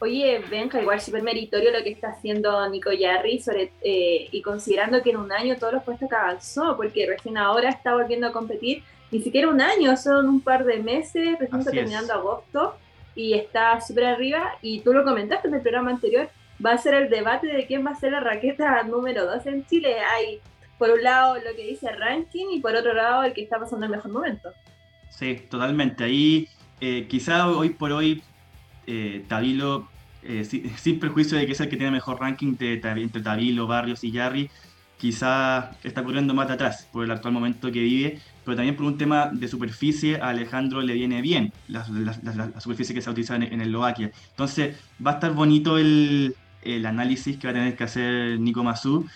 Oye, 0.00 0.44
Benja, 0.50 0.82
igual 0.82 1.00
súper 1.00 1.22
meritorio 1.22 1.70
lo 1.72 1.82
que 1.82 1.92
está 1.92 2.08
haciendo 2.08 2.68
Nico 2.68 2.92
Yarri 2.92 3.40
sobre, 3.40 3.72
eh, 3.80 4.28
y 4.30 4.42
considerando 4.42 5.02
que 5.02 5.10
en 5.10 5.16
un 5.16 5.32
año 5.32 5.56
todos 5.56 5.72
los 5.72 5.82
puestos 5.84 6.10
que 6.10 6.14
avanzó, 6.14 6.76
porque 6.76 7.06
recién 7.06 7.38
ahora 7.38 7.70
está 7.70 7.94
volviendo 7.94 8.26
a 8.26 8.32
competir, 8.32 8.82
ni 9.10 9.20
siquiera 9.20 9.48
un 9.48 9.62
año, 9.62 9.96
son 9.96 10.28
un 10.28 10.40
par 10.42 10.66
de 10.66 10.82
meses, 10.82 11.38
recién 11.38 11.60
está 11.60 11.70
terminando 11.70 12.12
agosto 12.12 12.74
y 13.14 13.34
está 13.34 13.80
súper 13.80 14.04
arriba 14.04 14.52
y 14.62 14.80
tú 14.80 14.92
lo 14.92 15.04
comentaste 15.04 15.48
en 15.48 15.54
el 15.54 15.60
programa 15.60 15.90
anterior, 15.90 16.28
va 16.64 16.72
a 16.72 16.78
ser 16.78 16.94
el 16.94 17.10
debate 17.10 17.46
de 17.46 17.66
quién 17.66 17.84
va 17.84 17.90
a 17.90 17.94
ser 17.94 18.12
la 18.12 18.20
raqueta 18.20 18.82
número 18.86 19.26
2 19.26 19.46
en 19.46 19.66
Chile. 19.66 19.96
Hay, 20.00 20.40
por 20.78 20.90
un 20.90 21.02
lado, 21.02 21.36
lo 21.36 21.54
que 21.56 21.66
dice 21.66 21.90
ranking 21.92 22.46
y 22.52 22.60
por 22.60 22.74
otro 22.74 22.94
lado, 22.94 23.24
el 23.24 23.32
que 23.32 23.42
está 23.42 23.58
pasando 23.58 23.86
el 23.86 23.92
mejor 23.92 24.10
momento. 24.10 24.50
Sí, 25.10 25.42
totalmente. 25.48 26.04
Ahí, 26.04 26.48
eh, 26.80 27.06
quizá 27.08 27.48
hoy 27.48 27.70
por 27.70 27.92
hoy, 27.92 28.22
eh, 28.86 29.24
Tabilo, 29.28 29.88
eh, 30.22 30.44
sin, 30.44 30.98
perjuicio 30.98 31.38
de 31.38 31.46
que 31.46 31.52
es 31.52 31.60
el 31.60 31.68
que 31.68 31.76
tiene 31.76 31.92
mejor 31.92 32.18
ranking 32.20 32.56
de, 32.56 32.80
entre 32.82 33.22
Tabilo, 33.22 33.66
Barrios 33.66 34.02
y 34.04 34.10
Yarri, 34.10 34.50
quizá 34.98 35.72
está 35.84 36.02
corriendo 36.02 36.34
más 36.34 36.50
atrás 36.50 36.88
por 36.92 37.04
el 37.04 37.10
actual 37.10 37.34
momento 37.34 37.70
que 37.70 37.80
vive, 37.80 38.20
pero 38.44 38.56
también 38.56 38.76
por 38.76 38.86
un 38.86 38.98
tema 38.98 39.30
de 39.32 39.48
superficie 39.48 40.20
a 40.20 40.28
Alejandro 40.28 40.82
le 40.82 40.94
viene 40.94 41.22
bien 41.22 41.52
la, 41.68 41.84
superficie 42.60 42.94
que 42.94 43.00
se 43.00 43.08
ha 43.08 43.12
utilizado 43.12 43.42
en, 43.42 43.52
en 43.52 43.60
Eslovaquia. 43.60 44.10
Entonces 44.30 44.76
va 45.04 45.12
a 45.12 45.14
estar 45.14 45.32
bonito 45.32 45.78
el, 45.78 46.34
el 46.64 46.86
análisis 46.86 47.36
que 47.36 47.46
va 47.46 47.52
a 47.52 47.54
tener 47.54 47.76
que 47.76 47.84
hacer 47.84 48.38
Nico 48.40 48.64
Mazú 48.64 49.06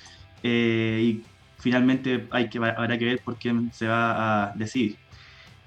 eh, 0.42 1.00
y 1.02 1.24
finalmente 1.58 2.28
hay 2.30 2.48
que, 2.48 2.58
habrá 2.58 2.98
que 2.98 3.04
ver 3.04 3.20
por 3.20 3.36
quién 3.36 3.72
se 3.72 3.88
va 3.88 4.50
a 4.50 4.52
decidir. 4.54 4.96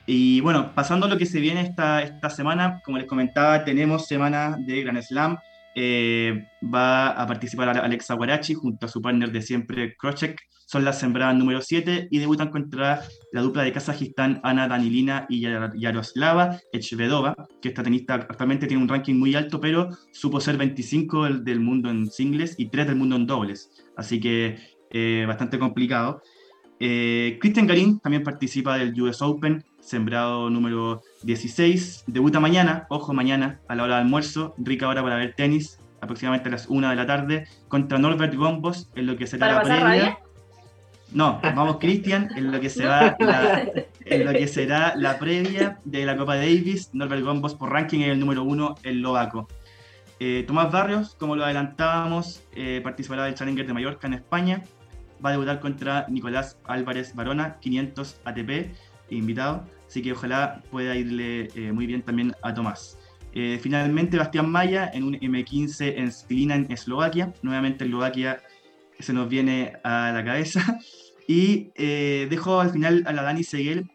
Y 0.05 0.41
bueno, 0.41 0.73
pasando 0.73 1.05
a 1.05 1.09
lo 1.09 1.17
que 1.17 1.25
se 1.25 1.39
viene 1.39 1.61
esta, 1.61 2.01
esta 2.01 2.29
semana, 2.29 2.81
como 2.83 2.97
les 2.97 3.07
comentaba, 3.07 3.63
tenemos 3.63 4.07
semana 4.07 4.57
de 4.57 4.83
Grand 4.83 5.01
Slam. 5.01 5.37
Eh, 5.75 6.47
va 6.61 7.09
a 7.09 7.25
participar 7.27 7.69
Alexa 7.69 8.15
Guarachi 8.15 8.53
junto 8.53 8.85
a 8.85 8.89
su 8.89 9.01
partner 9.01 9.31
de 9.31 9.41
siempre, 9.41 9.95
Krochek 9.95 10.37
son 10.71 10.85
las 10.85 10.99
sembradas 10.99 11.35
número 11.35 11.61
7 11.61 12.07
y 12.09 12.19
debutan 12.19 12.49
contra 12.49 13.01
la 13.33 13.41
dupla 13.41 13.63
de 13.63 13.73
Kazajistán, 13.73 14.39
Ana 14.41 14.69
Danilina 14.69 15.25
y 15.27 15.41
Yaroslava 15.41 16.61
Echvedova, 16.71 17.35
que 17.61 17.67
esta 17.67 17.83
tenista 17.83 18.13
actualmente 18.13 18.67
tiene 18.67 18.81
un 18.81 18.87
ranking 18.87 19.15
muy 19.15 19.35
alto, 19.35 19.59
pero 19.59 19.89
supo 20.13 20.39
ser 20.39 20.55
25 20.55 21.27
del, 21.39 21.59
mundo 21.59 21.89
en 21.89 22.09
singles 22.09 22.55
y 22.57 22.69
3 22.69 22.87
del 22.87 22.95
mundo 22.95 23.17
en 23.17 23.27
dobles, 23.27 23.69
así 23.97 24.21
que 24.21 24.55
eh, 24.91 25.25
bastante 25.27 25.59
complicado. 25.59 26.21
Eh, 26.79 27.37
Christian 27.41 27.67
Garín 27.67 27.99
también 27.99 28.23
participa 28.23 28.77
del 28.77 28.99
US 29.01 29.21
Open, 29.21 29.61
sembrado 29.81 30.49
número 30.49 31.01
16, 31.23 32.05
debuta 32.07 32.39
mañana, 32.39 32.85
ojo 32.89 33.13
mañana, 33.13 33.59
a 33.67 33.75
la 33.75 33.83
hora 33.83 33.95
de 33.95 34.01
almuerzo, 34.01 34.55
rica 34.57 34.87
hora 34.87 35.03
para 35.03 35.17
ver 35.17 35.33
tenis, 35.35 35.79
aproximadamente 36.01 36.49
a 36.49 36.51
las 36.53 36.67
1 36.67 36.89
de 36.89 36.95
la 36.95 37.05
tarde, 37.05 37.47
contra 37.67 37.97
Norbert 37.97 38.33
Gombos, 38.35 38.89
en 38.95 39.07
lo 39.07 39.17
que 39.17 39.27
será 39.27 39.53
la 39.53 39.61
previa. 39.61 40.19
No, 41.11 41.41
vamos 41.41 41.77
Cristian, 41.77 42.29
en 42.35 42.51
lo 42.51 42.61
que 42.61 42.69
será 42.69 43.17
la, 43.19 43.69
en 44.05 44.25
lo 44.25 44.31
que 44.31 44.47
será 44.47 44.93
la 44.95 45.19
previa 45.19 45.79
de 45.83 46.05
la 46.05 46.15
Copa 46.15 46.35
Davis, 46.35 46.89
Norbert 46.93 47.23
Gombos 47.23 47.55
por 47.55 47.71
ranking 47.71 47.99
es 47.99 48.09
el 48.09 48.19
número 48.19 48.43
uno, 48.43 48.75
el 48.83 49.01
Lovaco. 49.01 49.47
Eh, 50.19 50.43
Tomás 50.45 50.71
Barrios, 50.71 51.15
como 51.15 51.35
lo 51.35 51.43
adelantábamos, 51.43 52.43
eh, 52.55 52.79
participará 52.83 53.25
del 53.25 53.33
Challenger 53.33 53.65
de 53.65 53.73
Mallorca 53.73 54.07
en 54.07 54.13
España. 54.13 54.63
Va 55.23 55.29
a 55.29 55.31
debutar 55.33 55.59
contra 55.59 56.05
Nicolás 56.09 56.59
Álvarez 56.63 57.15
Barona, 57.15 57.57
500 57.59 58.21
ATP, 58.23 58.71
invitado. 59.11 59.65
Así 59.87 60.01
que 60.01 60.13
ojalá 60.13 60.63
pueda 60.71 60.95
irle 60.95 61.49
eh, 61.55 61.71
muy 61.71 61.85
bien 61.85 62.01
también 62.01 62.33
a 62.41 62.53
Tomás. 62.53 62.97
finalmente, 63.61 64.17
Bastián 64.17 64.49
Maya 64.49 64.89
en 64.93 65.03
un 65.03 65.13
M15 65.13 65.93
en 65.97 66.11
Sklina, 66.11 66.55
en 66.55 66.71
Eslovaquia. 66.71 67.33
Nuevamente 67.41 67.85
Eslovaquia 67.85 68.41
se 68.99 69.13
nos 69.13 69.29
viene 69.29 69.73
a 69.83 70.11
la 70.13 70.23
cabeza. 70.23 70.79
Y 71.27 71.71
eh, 71.75 72.27
dejo 72.29 72.59
al 72.59 72.71
final 72.71 73.03
a 73.05 73.13
la 73.13 73.21
Dani 73.23 73.43
Seguel, 73.43 73.89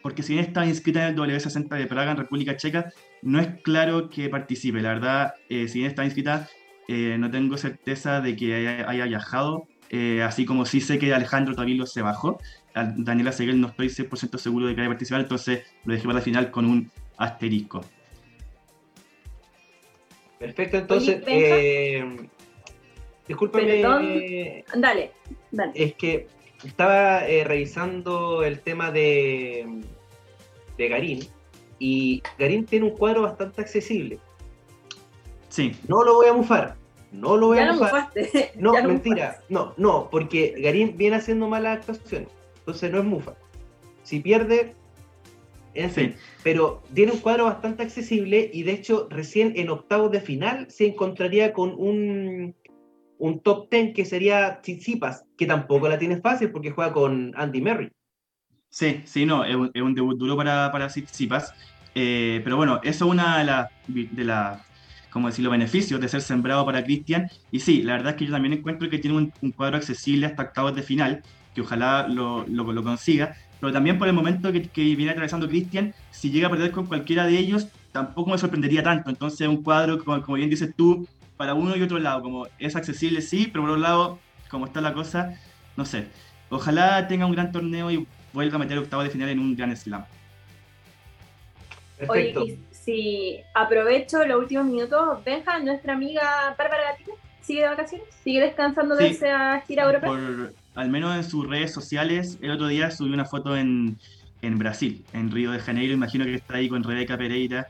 porque 0.00 0.22
si 0.22 0.34
bien 0.34 0.44
está 0.44 0.64
inscrita 0.64 1.02
en 1.02 1.14
el 1.14 1.16
W60 1.20 1.76
de 1.76 1.86
Praga, 1.86 2.12
en 2.12 2.18
República 2.18 2.56
Checa, 2.56 2.92
no 3.22 3.40
es 3.40 3.48
claro 3.62 4.08
que 4.08 4.28
participe. 4.28 4.80
La 4.80 4.90
verdad, 4.90 5.34
eh, 5.48 5.66
si 5.66 5.80
bien 5.80 5.90
está 5.90 6.04
inscrita, 6.04 6.48
eh, 6.86 7.16
no 7.18 7.32
tengo 7.32 7.56
certeza 7.56 8.20
de 8.20 8.36
que 8.36 8.84
haya, 8.86 9.06
viajado, 9.06 9.66
así 10.22 10.44
como 10.44 10.66
sí 10.66 10.80
sé 10.80 11.00
que 11.00 11.12
Alejandro 11.12 11.56
Tavilo 11.56 11.84
se 11.84 12.02
bajó. 12.02 12.38
Daniela 12.74 13.32
Seguel 13.32 13.60
no 13.60 13.68
estoy 13.68 13.88
100% 13.88 14.38
seguro 14.38 14.66
de 14.66 14.74
que 14.74 14.80
haya 14.80 14.90
participado, 14.90 15.22
entonces 15.22 15.64
lo 15.84 15.94
dejé 15.94 16.06
para 16.06 16.18
la 16.18 16.24
final 16.24 16.50
con 16.50 16.64
un 16.64 16.90
asterisco. 17.16 17.80
Perfecto, 20.38 20.78
entonces, 20.78 21.24
discúlpame. 23.26 23.82
Dale, 24.74 25.12
dale. 25.50 25.72
Es 25.74 25.94
que 25.94 26.28
estaba 26.64 27.26
eh, 27.26 27.44
revisando 27.44 28.44
el 28.44 28.60
tema 28.60 28.90
de, 28.90 29.66
de 30.76 30.88
Garín 30.88 31.28
y 31.78 32.22
Garín 32.38 32.66
tiene 32.66 32.86
un 32.86 32.96
cuadro 32.96 33.22
bastante 33.22 33.60
accesible. 33.60 34.18
Sí. 35.48 35.76
No 35.88 36.02
lo 36.04 36.14
voy 36.14 36.28
a 36.28 36.32
mufar. 36.32 36.76
No 37.10 37.36
lo 37.36 37.48
voy 37.48 37.58
a 37.58 37.72
mufar. 37.72 38.10
no, 38.56 38.72
mentira. 38.82 39.40
No, 39.48 39.74
no, 39.76 40.08
porque 40.10 40.54
Garín 40.58 40.96
viene 40.96 41.16
haciendo 41.16 41.48
malas 41.48 41.78
actuaciones. 41.78 42.28
Entonces 42.68 42.92
no 42.92 42.98
es 42.98 43.04
mufa. 43.06 43.34
Si 44.02 44.20
pierde, 44.20 44.74
en 45.72 45.90
fin. 45.90 46.14
Pero 46.42 46.82
tiene 46.92 47.12
un 47.12 47.18
cuadro 47.18 47.46
bastante 47.46 47.82
accesible 47.82 48.50
y 48.52 48.62
de 48.62 48.72
hecho 48.72 49.08
recién 49.08 49.54
en 49.56 49.70
octavos 49.70 50.10
de 50.10 50.20
final 50.20 50.70
se 50.70 50.86
encontraría 50.86 51.54
con 51.54 51.74
un 51.78 52.54
un 53.18 53.40
top 53.40 53.70
10 53.70 53.94
que 53.94 54.04
sería 54.04 54.60
Tsitsipas, 54.60 55.24
que 55.38 55.46
tampoco 55.46 55.88
la 55.88 55.98
tiene 55.98 56.20
fácil 56.20 56.50
porque 56.50 56.70
juega 56.70 56.92
con 56.92 57.32
Andy 57.36 57.62
Murray. 57.62 57.90
Sí, 58.68 59.00
sí, 59.04 59.24
no, 59.24 59.44
es 59.44 59.56
un, 59.56 59.94
debut 59.94 60.18
duro 60.18 60.36
para, 60.36 60.70
para 60.70 60.88
Tsitsipas. 60.88 61.54
Eh, 61.94 62.42
pero 62.44 62.58
bueno, 62.58 62.80
eso 62.84 63.06
es 63.06 63.10
una 63.10 63.38
de 63.38 63.44
las, 63.44 63.68
de 63.88 64.24
la, 64.24 64.62
como 65.10 65.28
decirlo, 65.28 65.50
beneficios 65.50 66.00
de 66.00 66.08
ser 66.08 66.20
sembrado 66.20 66.64
para 66.64 66.84
Cristian. 66.84 67.28
Y 67.50 67.60
sí, 67.60 67.82
la 67.82 67.94
verdad 67.94 68.10
es 68.10 68.16
que 68.16 68.26
yo 68.26 68.32
también 68.32 68.52
encuentro 68.52 68.88
que 68.88 68.98
tiene 68.98 69.16
un, 69.16 69.52
cuadro 69.52 69.76
accesible 69.78 70.26
hasta 70.26 70.42
octavos 70.42 70.76
de 70.76 70.82
final, 70.82 71.22
que 71.58 71.62
ojalá 71.62 72.06
lo, 72.06 72.46
lo, 72.46 72.84
consiga. 72.84 73.34
Pero 73.60 73.72
también 73.72 73.98
por 73.98 74.06
el 74.06 74.14
momento 74.14 74.52
que, 74.52 74.62
que 74.62 74.94
viene 74.94 75.10
atravesando 75.10 75.48
Cristian, 75.48 75.92
si 76.12 76.30
llega 76.30 76.46
a 76.46 76.50
perder 76.50 76.70
con 76.70 76.86
cualquiera 76.86 77.26
de 77.26 77.36
ellos, 77.36 77.66
tampoco 77.90 78.30
me 78.30 78.38
sorprendería 78.38 78.84
tanto. 78.84 79.10
Entonces, 79.10 79.48
un 79.48 79.62
cuadro, 79.62 80.02
como, 80.04 80.22
como 80.22 80.36
bien 80.36 80.48
dices 80.48 80.72
tú, 80.76 81.08
para 81.36 81.54
uno 81.54 81.76
y 81.76 81.82
otro 81.82 81.98
lado, 81.98 82.22
como 82.22 82.46
es 82.58 82.76
accesible, 82.76 83.20
sí, 83.20 83.48
pero 83.52 83.62
por 83.62 83.70
otro 83.70 83.82
lado, 83.82 84.18
como 84.48 84.66
está 84.66 84.80
la 84.80 84.94
cosa, 84.94 85.34
no 85.76 85.84
sé. 85.84 86.06
Ojalá 86.48 87.08
tenga 87.08 87.26
un 87.26 87.32
gran 87.32 87.50
torneo 87.50 87.90
y 87.90 88.06
vuelva 88.32 88.56
a 88.56 88.58
meter 88.60 88.78
octavo 88.78 89.02
de 89.02 89.10
final 89.10 89.28
en 89.28 89.40
un 89.40 89.56
gran 89.56 89.76
slam. 89.76 90.04
Perfecto. 91.98 92.42
Oye, 92.42 92.58
si 92.70 93.40
aprovecho 93.54 94.24
los 94.24 94.38
últimos 94.38 94.66
minutos, 94.66 95.24
Benja, 95.24 95.58
nuestra 95.58 95.94
amiga 95.94 96.54
Bárbara 96.56 96.92
Gatito, 96.92 97.12
¿sigue 97.42 97.62
de 97.62 97.68
vacaciones? 97.68 98.06
¿Sigue 98.22 98.40
descansando 98.40 98.94
de 98.94 99.08
esa 99.08 99.60
gira 99.62 99.84
europea? 99.84 100.08
Por, 100.08 100.54
al 100.78 100.90
menos 100.90 101.16
en 101.16 101.24
sus 101.24 101.48
redes 101.48 101.72
sociales, 101.72 102.38
el 102.40 102.52
otro 102.52 102.68
día 102.68 102.92
subió 102.92 103.12
una 103.12 103.24
foto 103.24 103.56
en, 103.56 103.98
en 104.42 104.58
Brasil, 104.58 105.04
en 105.12 105.32
Río 105.32 105.50
de 105.50 105.58
Janeiro, 105.58 105.92
imagino 105.92 106.24
que 106.24 106.34
está 106.34 106.54
ahí 106.56 106.68
con 106.68 106.84
Rebeca 106.84 107.18
Pereira 107.18 107.66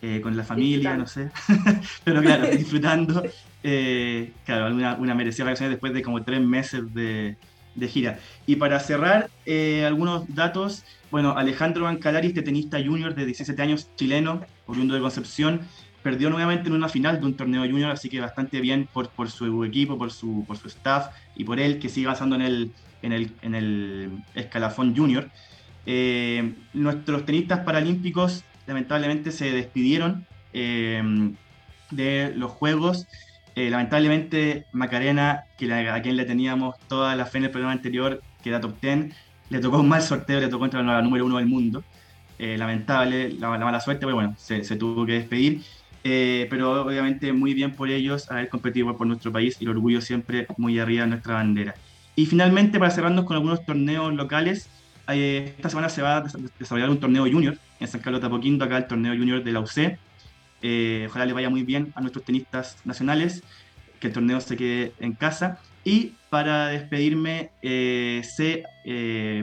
eh, 0.00 0.20
con 0.20 0.36
la 0.36 0.44
familia, 0.44 0.96
no 0.96 1.06
sé. 1.06 1.30
Pero 2.04 2.20
claro, 2.22 2.46
disfrutando. 2.56 3.24
Eh, 3.64 4.32
claro, 4.44 4.74
una, 4.74 4.94
una 4.94 5.14
merecida 5.14 5.44
vacaciones 5.44 5.72
después 5.72 5.92
de 5.92 6.02
como 6.02 6.22
tres 6.22 6.40
meses 6.40 6.94
de, 6.94 7.36
de 7.74 7.88
gira. 7.88 8.18
Y 8.46 8.56
para 8.56 8.78
cerrar, 8.80 9.28
eh, 9.44 9.84
algunos 9.84 10.32
datos. 10.34 10.84
Bueno, 11.10 11.36
Alejandro 11.36 11.84
Bancalari, 11.84 12.28
este 12.28 12.42
tenista 12.42 12.78
junior 12.82 13.14
de 13.14 13.26
17 13.26 13.60
años, 13.60 13.90
chileno, 13.96 14.40
oriundo 14.66 14.94
de 14.94 15.00
Concepción, 15.00 15.60
perdió 16.02 16.30
nuevamente 16.30 16.68
en 16.68 16.74
una 16.74 16.88
final 16.88 17.20
de 17.20 17.26
un 17.26 17.34
torneo 17.34 17.62
junior, 17.62 17.90
así 17.90 18.08
que 18.08 18.20
bastante 18.20 18.60
bien 18.60 18.88
por, 18.92 19.08
por 19.10 19.30
su 19.30 19.64
equipo, 19.64 19.98
por 19.98 20.12
su, 20.12 20.44
por 20.46 20.56
su 20.56 20.68
staff 20.68 21.08
y 21.36 21.44
por 21.44 21.60
él, 21.60 21.78
que 21.78 21.88
sigue 21.88 22.06
avanzando 22.06 22.36
en 22.36 22.42
el, 22.42 22.72
en 23.02 23.12
el, 23.12 23.32
en 23.42 23.54
el 23.54 24.10
escalafón 24.34 24.96
junior. 24.96 25.28
nuestros 26.74 27.24
tenistas 27.24 27.60
paralímpicos 27.60 28.44
lamentablemente 28.66 29.32
se 29.32 29.50
despidieron 29.52 30.26
eh, 30.52 31.02
de 31.90 32.32
los 32.36 32.50
Juegos. 32.50 33.06
Eh, 33.54 33.68
lamentablemente 33.68 34.66
Macarena, 34.72 35.44
que 35.58 35.72
a 35.72 36.00
quien 36.00 36.16
le 36.16 36.24
teníamos 36.24 36.76
toda 36.88 37.14
la 37.16 37.26
fe 37.26 37.38
en 37.38 37.44
el 37.44 37.50
programa 37.50 37.72
anterior, 37.72 38.22
que 38.42 38.48
era 38.48 38.60
top 38.60 38.80
10, 38.80 39.14
le 39.50 39.58
tocó 39.58 39.78
un 39.78 39.88
mal 39.88 40.02
sorteo, 40.02 40.40
le 40.40 40.48
tocó 40.48 40.64
entrar 40.64 40.84
la 40.84 41.02
número 41.02 41.26
uno 41.26 41.36
del 41.36 41.46
mundo. 41.46 41.84
Eh, 42.38 42.56
lamentable, 42.56 43.34
la, 43.34 43.50
mala 43.50 43.80
suerte, 43.80 44.06
pero 44.06 44.16
bueno, 44.16 44.34
se, 44.38 44.62
tuvo 44.76 45.06
que 45.06 45.12
despedir. 45.12 45.62
Eh, 46.04 46.46
pero 46.50 46.82
obviamente 46.82 47.32
muy 47.32 47.54
bien 47.54 47.72
por 47.72 47.88
ellos 47.88 48.30
haber 48.30 48.48
competido 48.48 48.96
por 48.96 49.06
nuestro 49.06 49.30
país 49.30 49.56
y 49.60 49.64
el 49.64 49.70
orgullo 49.70 50.00
siempre 50.00 50.46
muy 50.56 50.78
arriba 50.78 51.02
de 51.04 51.10
nuestra 51.10 51.34
bandera. 51.34 51.74
Y 52.16 52.26
finalmente, 52.26 52.78
para 52.78 52.90
cerrarnos 52.90 53.24
con 53.24 53.36
algunos 53.36 53.64
torneos 53.64 54.12
locales, 54.12 54.68
eh, 55.08 55.54
esta 55.56 55.68
semana 55.68 55.88
se 55.88 56.02
va 56.02 56.18
a 56.18 56.24
desarrollar 56.58 56.90
un 56.90 56.98
torneo 56.98 57.24
junior 57.24 57.56
en 57.80 57.88
San 57.88 58.00
Carlos 58.00 58.20
de 58.20 58.26
Apoquindo, 58.26 58.64
acá 58.64 58.76
el 58.78 58.86
torneo 58.86 59.14
junior 59.14 59.42
de 59.42 59.52
la 59.52 59.60
UC. 59.60 59.98
Eh, 60.62 61.06
ojalá 61.08 61.26
le 61.26 61.32
vaya 61.32 61.50
muy 61.50 61.62
bien 61.62 61.92
a 61.94 62.00
nuestros 62.00 62.24
tenistas 62.24 62.78
nacionales, 62.84 63.42
que 64.00 64.08
el 64.08 64.12
torneo 64.12 64.40
se 64.40 64.56
quede 64.56 64.92
en 65.00 65.12
casa. 65.12 65.60
Y 65.84 66.14
para 66.30 66.68
despedirme, 66.68 67.50
sé 67.62 68.64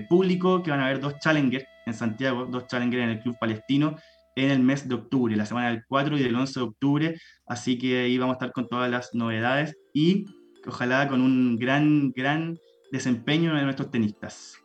público 0.07 0.63
que 0.63 0.71
van 0.71 0.79
a 0.79 0.85
haber 0.85 0.99
dos 0.99 1.19
challengers 1.19 1.65
en 1.85 1.93
Santiago, 1.93 2.45
dos 2.45 2.67
challengers 2.67 3.03
en 3.03 3.09
el 3.09 3.19
Club 3.19 3.37
Palestino, 3.37 3.97
en 4.43 4.51
el 4.51 4.59
mes 4.59 4.87
de 4.87 4.95
octubre, 4.95 5.35
la 5.35 5.45
semana 5.45 5.69
del 5.69 5.83
4 5.87 6.17
y 6.17 6.23
del 6.23 6.35
11 6.35 6.59
de 6.59 6.65
octubre. 6.65 7.15
Así 7.45 7.77
que 7.77 7.99
ahí 7.99 8.17
vamos 8.17 8.33
a 8.33 8.37
estar 8.37 8.51
con 8.51 8.67
todas 8.67 8.89
las 8.89 9.13
novedades 9.13 9.77
y 9.93 10.25
ojalá 10.65 11.07
con 11.07 11.21
un 11.21 11.57
gran, 11.57 12.11
gran 12.11 12.57
desempeño 12.91 13.55
de 13.55 13.63
nuestros 13.63 13.91
tenistas. 13.91 14.57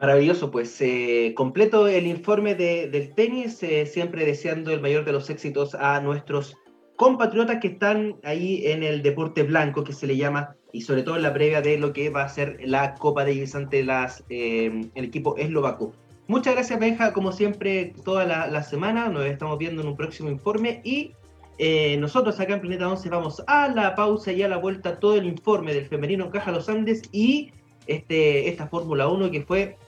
Maravilloso, 0.00 0.50
pues 0.52 0.80
eh, 0.80 1.32
completo 1.36 1.88
el 1.88 2.06
informe 2.06 2.54
del 2.54 3.14
tenis, 3.14 3.60
eh, 3.64 3.84
siempre 3.84 4.24
deseando 4.24 4.70
el 4.70 4.80
mayor 4.80 5.04
de 5.04 5.12
los 5.12 5.28
éxitos 5.28 5.74
a 5.74 6.00
nuestros 6.00 6.56
compatriotas 6.94 7.58
que 7.60 7.68
están 7.68 8.16
ahí 8.22 8.62
en 8.66 8.84
el 8.84 9.02
deporte 9.02 9.42
blanco, 9.42 9.82
que 9.82 9.92
se 9.92 10.06
le 10.06 10.16
llama, 10.16 10.56
y 10.72 10.82
sobre 10.82 11.02
todo 11.02 11.16
en 11.16 11.22
la 11.22 11.32
previa 11.32 11.62
de 11.62 11.78
lo 11.78 11.92
que 11.92 12.10
va 12.10 12.22
a 12.22 12.28
ser 12.28 12.58
la 12.64 12.94
Copa 12.94 13.24
de 13.24 13.48
ante 13.54 13.84
las, 13.84 14.24
eh, 14.30 14.88
el 14.94 15.04
equipo 15.04 15.36
eslovaco. 15.36 15.92
Muchas 16.28 16.54
gracias, 16.54 16.78
Benja, 16.78 17.14
como 17.14 17.32
siempre, 17.32 17.94
toda 18.04 18.26
la, 18.26 18.62
semana. 18.62 19.08
Nos 19.08 19.24
estamos 19.24 19.56
viendo 19.56 19.80
en 19.80 19.88
un 19.88 19.96
próximo 19.96 20.28
informe. 20.28 20.82
Y 20.84 21.14
eh, 21.56 21.96
nosotros 21.96 22.38
acá 22.38 22.52
en 22.52 22.60
Planeta 22.60 22.86
11 22.86 23.08
vamos 23.08 23.42
a 23.46 23.68
la 23.68 23.94
pausa 23.94 24.30
y 24.30 24.42
a 24.42 24.48
la 24.48 24.58
vuelta 24.58 25.00
todo 25.00 25.16
el 25.16 25.24
informe 25.24 25.72
del 25.72 25.86
femenino 25.86 26.26
en 26.26 26.30
Caja 26.30 26.52
Los 26.52 26.68
Andes 26.68 27.02
y 27.12 27.50
este, 27.86 28.46
esta 28.46 28.68
Fórmula 28.68 29.08
1 29.08 29.30
que 29.30 29.42
fue, 29.42 29.78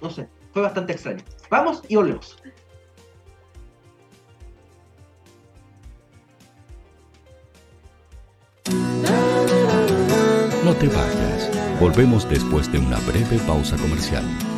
no 0.00 0.10
sé, 0.10 0.28
fue 0.52 0.62
bastante 0.62 0.92
extraño. 0.92 1.24
Vamos 1.50 1.82
y 1.88 1.96
volvemos. 1.96 2.38
No 10.64 10.72
te 10.76 10.86
vayas. 10.86 11.50
Volvemos 11.80 12.28
después 12.28 12.70
de 12.70 12.78
una 12.78 12.98
breve 13.00 13.38
pausa 13.44 13.76
comercial. 13.76 14.22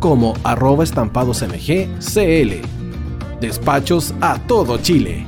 como 0.00 0.34
arroba 0.44 0.84
estampadosmgcl. 0.84 2.52
Despachos 3.40 4.14
a 4.20 4.38
todo 4.46 4.78
Chile. 4.78 5.26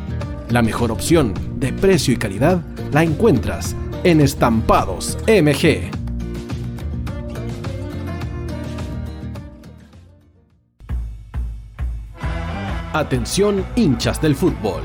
La 0.49 0.63
mejor 0.63 0.91
opción 0.91 1.33
de 1.57 1.73
precio 1.73 2.15
y 2.15 2.17
calidad 2.17 2.61
la 2.93 3.05
encuentras 3.05 3.77
en 4.03 4.21
Estampados 4.21 5.17
MG. 5.27 5.91
Atención 12.93 13.65
hinchas 13.77 14.21
del 14.21 14.35
fútbol. 14.35 14.83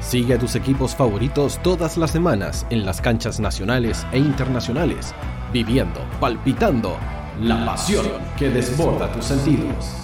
Sigue 0.00 0.34
a 0.34 0.38
tus 0.38 0.56
equipos 0.56 0.96
favoritos 0.96 1.60
todas 1.62 1.96
las 1.96 2.10
semanas 2.10 2.66
en 2.70 2.84
las 2.84 3.00
canchas 3.00 3.38
nacionales 3.38 4.04
e 4.10 4.18
internacionales, 4.18 5.14
viviendo, 5.52 6.00
palpitando 6.18 6.98
la 7.40 7.64
pasión 7.64 8.04
que 8.36 8.50
desborda 8.50 9.12
tus 9.12 9.26
sentidos. 9.26 9.94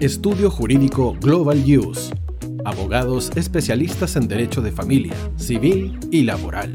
Estudio 0.00 0.50
Jurídico 0.50 1.16
Global 1.18 1.64
Use. 1.64 2.12
Abogados 2.64 3.32
especialistas 3.36 4.16
en 4.16 4.28
derecho 4.28 4.60
de 4.60 4.70
familia, 4.70 5.14
civil 5.36 5.98
y 6.10 6.24
laboral 6.24 6.74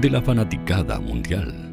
de 0.00 0.08
la 0.08 0.22
fanaticada 0.22 0.98
mundial. 0.98 1.69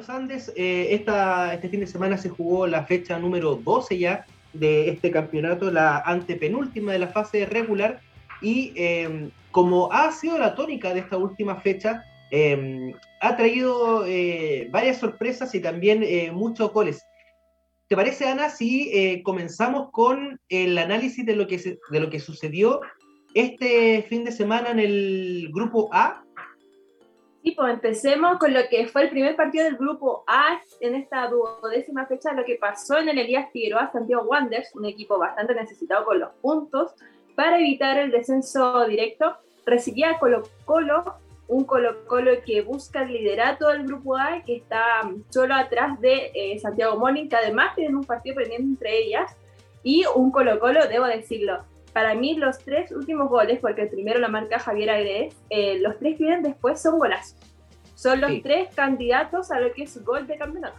Los 0.00 0.08
Andes, 0.08 0.50
eh, 0.56 0.88
esta, 0.92 1.52
este 1.52 1.68
fin 1.68 1.80
de 1.80 1.86
semana 1.86 2.16
se 2.16 2.30
jugó 2.30 2.66
la 2.66 2.84
fecha 2.84 3.18
número 3.18 3.56
12 3.56 3.98
ya 3.98 4.24
de 4.54 4.88
este 4.88 5.10
campeonato, 5.10 5.70
la 5.70 5.98
antepenúltima 5.98 6.92
de 6.92 7.00
la 7.00 7.08
fase 7.08 7.44
regular, 7.44 8.00
y 8.40 8.72
eh, 8.76 9.28
como 9.50 9.92
ha 9.92 10.10
sido 10.12 10.38
la 10.38 10.54
tónica 10.54 10.94
de 10.94 11.00
esta 11.00 11.18
última 11.18 11.56
fecha, 11.56 12.02
eh, 12.30 12.94
ha 13.20 13.36
traído 13.36 14.06
eh, 14.06 14.68
varias 14.70 14.98
sorpresas 14.98 15.54
y 15.54 15.60
también 15.60 16.02
eh, 16.02 16.30
muchos 16.32 16.72
goles. 16.72 17.04
¿Te 17.86 17.94
parece, 17.94 18.26
Ana, 18.26 18.48
si 18.48 18.90
eh, 18.94 19.22
comenzamos 19.22 19.90
con 19.90 20.40
el 20.48 20.78
análisis 20.78 21.26
de 21.26 21.36
lo, 21.36 21.46
que 21.46 21.58
se, 21.58 21.78
de 21.90 22.00
lo 22.00 22.08
que 22.08 22.20
sucedió 22.20 22.80
este 23.34 24.02
fin 24.08 24.24
de 24.24 24.32
semana 24.32 24.70
en 24.70 24.78
el 24.78 25.50
grupo 25.52 25.90
A? 25.92 26.24
Sí, 27.42 27.52
pues 27.52 27.72
empecemos 27.72 28.38
con 28.38 28.52
lo 28.52 28.60
que 28.68 28.86
fue 28.86 29.04
el 29.04 29.10
primer 29.10 29.34
partido 29.34 29.64
del 29.64 29.78
grupo 29.78 30.24
A 30.26 30.60
en 30.80 30.94
esta 30.94 31.26
duodécima 31.28 32.04
fecha, 32.04 32.34
lo 32.34 32.44
que 32.44 32.56
pasó 32.56 32.98
en 32.98 33.08
el 33.08 33.18
Elías 33.18 33.50
Figueroa 33.50 33.90
Santiago 33.90 34.24
Wanderers, 34.24 34.74
un 34.74 34.84
equipo 34.84 35.18
bastante 35.18 35.54
necesitado 35.54 36.04
con 36.04 36.20
los 36.20 36.30
puntos 36.42 36.92
para 37.34 37.58
evitar 37.58 37.96
el 37.98 38.10
descenso 38.10 38.84
directo. 38.84 39.36
Recibía 39.64 40.10
a 40.10 40.18
Colo 40.18 40.42
Colo, 40.66 41.14
un 41.48 41.64
Colo 41.64 42.04
Colo 42.06 42.32
que 42.44 42.60
busca 42.60 43.02
el 43.02 43.12
liderato 43.12 43.68
del 43.68 43.86
grupo 43.86 44.18
A, 44.18 44.42
que 44.44 44.56
está 44.56 45.00
solo 45.30 45.54
atrás 45.54 45.98
de 45.98 46.32
eh, 46.34 46.58
Santiago 46.58 46.98
Morning, 46.98 47.30
que 47.30 47.36
además 47.36 47.74
tienen 47.74 47.96
un 47.96 48.04
partido 48.04 48.36
pendiente 48.36 48.66
entre 48.66 48.98
ellas, 48.98 49.34
y 49.82 50.04
un 50.14 50.30
Colo 50.30 50.58
Colo, 50.60 50.86
debo 50.88 51.06
decirlo, 51.06 51.64
para 51.92 52.14
mí 52.14 52.34
los 52.34 52.58
tres 52.58 52.92
últimos 52.92 53.28
goles, 53.28 53.58
porque 53.60 53.82
el 53.82 53.88
primero 53.88 54.18
la 54.18 54.28
marca 54.28 54.58
Javier 54.58 54.90
Agrés, 54.90 55.36
eh, 55.50 55.78
los 55.80 55.98
tres 55.98 56.16
que 56.16 56.24
vienen 56.24 56.42
después 56.42 56.80
son 56.80 56.98
golazos. 56.98 57.36
Son 57.94 58.20
los 58.20 58.30
Sí. 58.30 58.40
tres 58.42 58.68
candidatos 58.74 59.50
a 59.50 59.60
lo 59.60 59.72
que 59.72 59.82
es 59.82 60.02
gol 60.04 60.26
de 60.26 60.36
campeonato. 60.38 60.78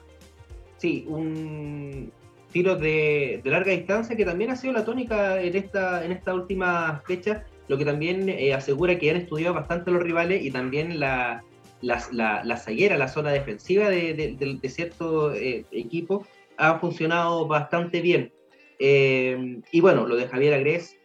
Sí, 0.77 1.05
un 1.07 2.11
tiro 2.51 2.75
de, 2.75 3.39
de 3.43 3.49
larga 3.49 3.71
distancia 3.71 4.15
que 4.15 4.25
también 4.25 4.49
ha 4.51 4.55
sido 4.55 4.73
la 4.73 4.83
tónica 4.83 5.41
en 5.41 5.55
esta, 5.55 6.03
en 6.03 6.11
esta 6.11 6.33
última 6.33 7.01
fecha, 7.05 7.45
lo 7.67 7.77
que 7.77 7.85
también 7.85 8.27
eh, 8.27 8.53
asegura 8.53 8.97
que 8.97 9.11
han 9.11 9.17
estudiado 9.17 9.53
bastante 9.53 9.91
los 9.91 10.01
rivales 10.01 10.43
y 10.43 10.51
también 10.51 10.99
la, 10.99 11.43
la, 11.81 12.03
la, 12.11 12.43
la 12.43 12.57
zaguera, 12.57 12.97
la 12.97 13.07
zona 13.07 13.31
defensiva 13.31 13.89
de, 13.89 14.13
de, 14.13 14.57
de- 14.61 14.69
cierto 14.69 15.33
eh, 15.33 15.65
equipo 15.71 16.25
ha 16.57 16.79
funcionado 16.79 17.47
bastante 17.47 18.01
bien. 18.01 18.33
Eh, 18.79 19.61
y 19.71 19.79
bueno, 19.79 20.07
lo 20.07 20.15
de 20.15 20.27
Javier 20.27 20.55
Agrés, 20.55 20.97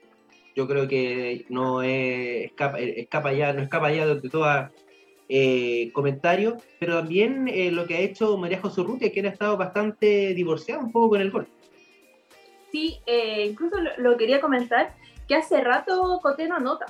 yo 0.56 0.66
creo 0.66 0.88
que 0.88 1.44
no 1.50 1.82
es- 1.82 2.50
escapa, 2.50 3.32
ya, 3.32 3.52
no 3.52 3.62
escapa 3.62 3.92
ya 3.92 4.06
de 4.06 4.28
toda 4.28 4.72
eh, 5.28 5.90
comentarios, 5.92 6.54
pero 6.80 6.98
también 6.98 7.46
eh, 7.48 7.70
lo 7.70 7.86
que 7.86 7.96
ha 7.96 8.00
hecho 8.00 8.36
María 8.38 8.60
José 8.60 8.82
quien 9.12 9.26
ha 9.26 9.30
estado 9.30 9.56
bastante 9.56 10.32
divorciada 10.34 10.80
un 10.82 10.92
poco 10.92 11.10
con 11.10 11.20
el 11.20 11.30
gol. 11.30 11.46
Sí, 12.72 12.98
incluso 13.44 13.76
lo, 13.98 14.16
quería 14.16 14.40
comentar, 14.40 14.94
que 15.28 15.34
hace 15.34 15.60
rato 15.62 16.20
Cote 16.22 16.48
no 16.48 16.56
anota. 16.56 16.86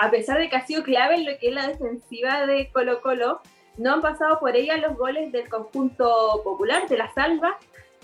a 0.00 0.10
pesar 0.10 0.38
de 0.38 0.48
que 0.48 0.56
ha 0.56 0.66
sido 0.66 0.82
clave 0.82 1.16
en 1.16 1.26
lo 1.26 1.38
que 1.38 1.48
es 1.48 1.54
la 1.54 1.66
defensiva 1.68 2.46
de 2.46 2.70
Colo 2.72 3.00
Colo, 3.00 3.40
no 3.76 3.92
han 3.94 4.00
pasado 4.00 4.38
por 4.40 4.56
ella 4.56 4.76
los 4.76 4.96
goles 4.96 5.32
del 5.32 5.48
conjunto 5.48 6.40
popular, 6.44 6.88
de 6.88 6.96
la 6.96 7.12
salva, 7.12 7.58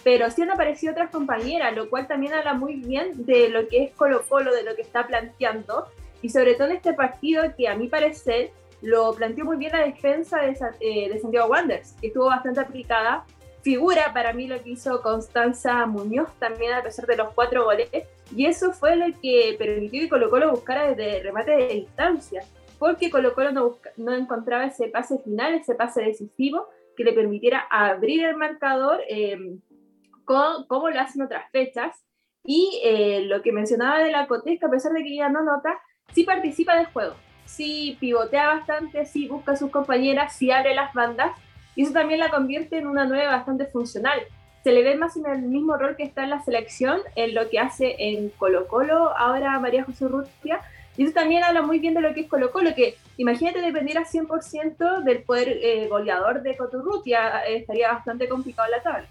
pero 0.05 0.31
sí 0.31 0.43
han 0.43 0.51
aparecido 0.51 0.93
otras 0.93 1.11
compañeras, 1.11 1.75
lo 1.77 1.89
cual 1.89 2.07
también 2.07 2.35
habla 2.35 2.55
muy 2.55 2.77
bien 2.77 3.25
de 3.25 3.49
lo 3.49 3.69
que 3.69 3.85
es 3.85 3.93
Colo 3.93 4.23
Colo, 4.29 4.55
de 4.55 4.65
lo 4.65 4.75
que 4.75 4.83
está 4.83 5.07
planteando, 5.07 5.87
y 6.21 6.29
sobre 6.29 6.55
todo 6.55 6.69
en 6.69 6.77
este 6.77 6.93
partido 6.93 7.45
que 7.57 7.69
a 7.69 7.77
mi 7.77 7.89
parecer 7.89 8.51
lo 8.81 9.13
planteó 9.15 9.45
muy 9.45 9.57
bien 9.57 9.73
la 9.73 9.85
defensa 9.85 10.41
de, 10.41 10.57
eh, 10.81 11.19
Santiago 11.21 11.49
Wanderers, 11.49 11.93
que 12.01 12.09
estuvo 12.09 12.27
bastante 12.27 12.61
aplicada. 12.61 13.25
Figura 13.63 14.13
para 14.13 14.33
mí 14.33 14.49
lo 14.49 14.61
que 14.61 14.71
hizo 14.71 15.01
Constanza 15.03 15.87
Muñoz 15.87 16.33
también 16.41 16.73
a 16.73 16.83
pesar 16.83 17.07
de 17.07 17.17
los 17.17 17.33
cuatro 17.33 17.65
goles, 17.65 17.89
y 18.35 18.47
eso 18.47 18.73
fue 18.73 18.97
lo 18.97 19.07
que 19.21 19.55
permitió 19.57 20.01
que 20.01 20.09
Colo 20.09 20.31
Colo 20.31 20.51
buscara 20.51 20.93
desde 20.93 21.23
remate 21.23 21.53
de 21.53 21.69
distancia, 21.69 22.43
porque 22.81 23.09
Colo 23.09 23.35
Colo 23.35 23.53
no, 23.53 23.79
no 23.97 24.15
encontraba 24.17 24.65
ese 24.65 24.89
pase 24.89 25.19
final, 25.21 25.55
ese 25.55 25.77
pase 25.77 26.03
decisivo 26.03 26.67
que 26.97 27.05
le 27.05 27.13
permitiera 27.13 27.67
abrir 27.71 28.25
el 28.25 28.37
marcador. 28.37 29.01
Eh, 29.09 29.39
como 30.25 30.91
lo 30.91 31.01
hacen 31.01 31.23
otras 31.23 31.51
fechas. 31.51 31.97
Y 32.45 32.81
eh, 32.85 33.23
lo 33.27 33.43
que 33.43 33.53
mencionaba 33.53 34.01
de 34.01 34.11
la 34.11 34.27
Cotesca, 34.27 34.67
a 34.67 34.71
pesar 34.71 34.93
de 34.93 35.03
que 35.03 35.13
ella 35.13 35.29
no 35.29 35.45
nota, 35.45 35.79
sí 36.13 36.25
participa 36.25 36.77
del 36.77 36.87
juego, 36.87 37.15
sí 37.45 37.97
pivotea 38.01 38.49
bastante, 38.49 39.07
sí 39.07 39.29
busca 39.29 39.53
a 39.53 39.57
sus 39.57 39.71
compañeras, 39.71 40.35
sí 40.35 40.51
abre 40.51 40.75
las 40.75 40.93
bandas, 40.93 41.33
y 41.77 41.83
eso 41.83 41.93
también 41.93 42.21
la 42.21 42.31
convierte 42.31 42.79
en 42.79 42.87
una 42.87 43.05
nueve 43.05 43.27
bastante 43.27 43.67
funcional. 43.67 44.21
Se 44.65 44.73
le 44.73 44.83
ve 44.83 44.97
más 44.97 45.17
en 45.17 45.27
el 45.27 45.43
mismo 45.43 45.77
rol 45.77 45.97
que 45.97 46.03
está 46.03 46.25
en 46.25 46.31
la 46.31 46.43
selección, 46.43 47.01
en 47.17 47.35
lo 47.35 47.49
que 47.49 47.59
hace 47.59 47.97
en 47.99 48.31
Colo 48.31 48.67
Colo, 48.67 49.17
ahora 49.17 49.59
María 49.59 49.85
José 49.85 50.07
Urrutia, 50.07 50.61
y 50.97 51.05
eso 51.05 51.15
también 51.15 51.43
habla 51.43 51.63
muy 51.63 51.79
bien 51.79 51.95
de 51.95 52.01
lo 52.01 52.13
que 52.13 52.23
es 52.23 52.29
Colo 52.29 52.51
Colo, 52.51 52.75
que 52.75 52.97
imagínate 53.17 53.61
depender 53.61 53.99
a 53.99 54.05
100% 54.05 55.03
del 55.03 55.23
poder 55.23 55.49
eh, 55.49 55.89
goleador 55.89 56.43
de 56.43 56.57
Coturrutia, 56.57 57.45
eh, 57.47 57.57
estaría 57.59 57.93
bastante 57.93 58.29
complicado 58.29 58.71
la 58.71 58.83
tabla. 58.83 59.07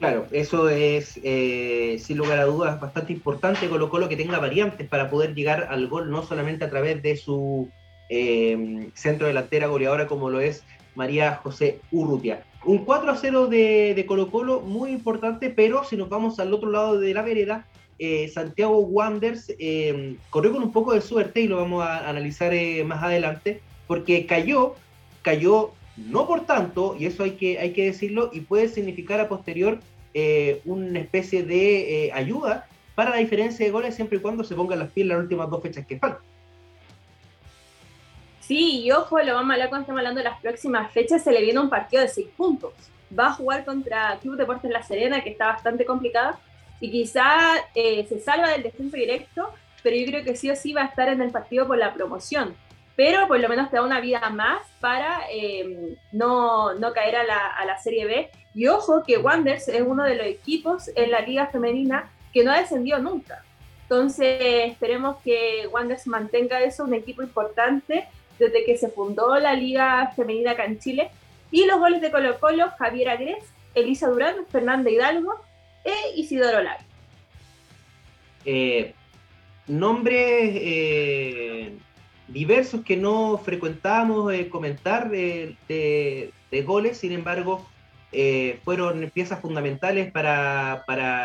Claro, 0.00 0.26
eso 0.32 0.70
es 0.70 1.20
eh, 1.22 1.98
sin 2.02 2.16
lugar 2.16 2.38
a 2.38 2.46
dudas 2.46 2.80
bastante 2.80 3.12
importante 3.12 3.68
Colo 3.68 3.90
Colo 3.90 4.08
que 4.08 4.16
tenga 4.16 4.38
variantes 4.38 4.88
para 4.88 5.10
poder 5.10 5.34
llegar 5.34 5.68
al 5.70 5.88
gol, 5.88 6.10
no 6.10 6.22
solamente 6.22 6.64
a 6.64 6.70
través 6.70 7.02
de 7.02 7.18
su 7.18 7.68
eh, 8.08 8.88
centro 8.94 9.26
delantera 9.26 9.66
goleadora 9.66 10.06
como 10.06 10.30
lo 10.30 10.40
es 10.40 10.64
María 10.94 11.34
José 11.42 11.80
Urrutia. 11.90 12.42
Un 12.64 12.86
4 12.86 13.10
a 13.10 13.16
0 13.16 13.48
de, 13.48 14.02
Colo 14.08 14.30
Colo 14.30 14.60
muy 14.60 14.90
importante, 14.90 15.50
pero 15.50 15.84
si 15.84 15.98
nos 15.98 16.08
vamos 16.08 16.40
al 16.40 16.54
otro 16.54 16.70
lado 16.70 16.98
de 16.98 17.12
la 17.12 17.20
vereda, 17.20 17.66
eh, 17.98 18.28
Santiago 18.28 18.78
Wanders 18.78 19.54
corrió 20.30 20.52
con 20.52 20.62
un 20.62 20.72
poco 20.72 20.94
de 20.94 21.02
suerte 21.02 21.42
y 21.42 21.46
lo 21.46 21.58
vamos 21.58 21.84
a 21.84 22.08
analizar 22.08 22.54
más 22.86 23.02
adelante, 23.02 23.60
porque 23.86 24.24
cayó, 24.24 24.76
cayó 25.20 25.72
no 26.08 26.26
por 26.26 26.46
tanto, 26.46 26.96
y 26.98 27.06
eso 27.06 27.22
hay 27.24 27.32
que, 27.32 27.58
hay 27.58 27.72
que 27.72 27.84
decirlo, 27.84 28.30
y 28.32 28.40
puede 28.40 28.68
significar 28.68 29.20
a 29.20 29.28
posterior 29.28 29.80
eh, 30.14 30.60
una 30.64 30.98
especie 30.98 31.42
de 31.42 32.06
eh, 32.06 32.12
ayuda 32.12 32.66
para 32.94 33.10
la 33.10 33.16
diferencia 33.16 33.64
de 33.64 33.72
goles 33.72 33.94
siempre 33.94 34.18
y 34.18 34.20
cuando 34.20 34.42
se 34.42 34.54
pongan 34.54 34.78
las 34.78 34.90
pies 34.90 35.06
las 35.06 35.18
últimas 35.18 35.48
dos 35.50 35.62
fechas 35.62 35.86
que 35.86 35.98
faltan. 35.98 36.22
Sí, 38.40 38.80
y 38.82 38.90
ojo, 38.90 39.20
lo 39.20 39.34
vamos 39.34 39.50
a 39.50 39.54
hablar 39.54 39.68
cuando 39.68 39.82
estamos 39.82 39.98
hablando 40.00 40.18
de 40.18 40.24
las 40.24 40.40
próximas 40.40 40.90
fechas, 40.92 41.22
se 41.22 41.30
le 41.30 41.42
viene 41.42 41.60
un 41.60 41.70
partido 41.70 42.02
de 42.02 42.08
seis 42.08 42.26
puntos. 42.36 42.72
Va 43.16 43.28
a 43.28 43.32
jugar 43.34 43.64
contra 43.64 44.18
Club 44.20 44.36
Deportes 44.36 44.70
La 44.70 44.82
Serena, 44.82 45.22
que 45.22 45.30
está 45.30 45.46
bastante 45.46 45.84
complicada, 45.84 46.38
y 46.80 46.90
quizá 46.90 47.28
eh, 47.74 48.06
se 48.08 48.18
salva 48.20 48.50
del 48.50 48.62
descenso 48.62 48.96
directo, 48.96 49.52
pero 49.82 49.96
yo 49.96 50.06
creo 50.06 50.24
que 50.24 50.34
sí 50.34 50.50
o 50.50 50.56
sí 50.56 50.72
va 50.72 50.82
a 50.82 50.86
estar 50.86 51.08
en 51.08 51.20
el 51.20 51.30
partido 51.30 51.66
por 51.66 51.78
la 51.78 51.94
promoción 51.94 52.56
pero 53.00 53.26
por 53.28 53.40
lo 53.40 53.48
menos 53.48 53.70
te 53.70 53.76
da 53.76 53.82
una 53.82 53.98
vida 53.98 54.28
más 54.28 54.60
para 54.78 55.22
eh, 55.32 55.96
no, 56.12 56.74
no, 56.74 56.92
caer 56.92 57.16
a 57.16 57.24
la, 57.24 57.46
a 57.46 57.64
la, 57.64 57.78
Serie 57.78 58.04
B. 58.04 58.30
Y 58.54 58.66
ojo 58.66 59.02
que 59.06 59.16
Wanderers 59.16 59.68
es 59.68 59.80
uno 59.80 60.04
de 60.04 60.16
los 60.16 60.26
equipos 60.26 60.90
en 60.94 61.10
la 61.10 61.20
liga 61.20 61.46
femenina 61.46 62.10
que 62.30 62.44
no 62.44 62.52
ha 62.52 62.60
descendido 62.60 62.98
nunca. 62.98 63.42
Entonces 63.84 64.66
esperemos 64.66 65.16
que 65.24 65.66
Wanderers 65.72 66.06
mantenga 66.08 66.60
eso, 66.60 66.84
un 66.84 66.92
equipo 66.92 67.22
importante 67.22 68.06
desde 68.38 68.66
que 68.66 68.76
se 68.76 68.90
fundó 68.90 69.34
la 69.38 69.54
liga 69.54 70.12
femenina 70.14 70.50
acá 70.50 70.66
en 70.66 70.78
Chile. 70.78 71.10
Y 71.50 71.64
los 71.64 71.78
goles 71.78 72.02
de 72.02 72.10
Colo 72.10 72.38
Colo, 72.38 72.68
Javier 72.78 73.08
Agres, 73.08 73.42
Elisa 73.74 74.08
Durán, 74.08 74.44
Fernanda 74.52 74.90
Hidalgo 74.90 75.40
e 75.84 76.16
Isidoro 76.16 76.60
Lar. 76.60 76.80
Eh, 78.44 78.92
nombres 79.66 80.50
eh, 80.54 81.78
diversos 82.32 82.82
que 82.84 82.96
no 82.96 83.38
frecuentábamos 83.38 84.32
eh, 84.32 84.48
comentar 84.48 85.10
de, 85.10 85.56
goles, 86.64 86.98
sin 86.98 87.12
embargo, 87.12 87.66
eh, 88.12 88.58
fueron 88.64 89.10
piezas 89.12 89.40
fundamentales 89.40 90.10
para, 90.12 90.84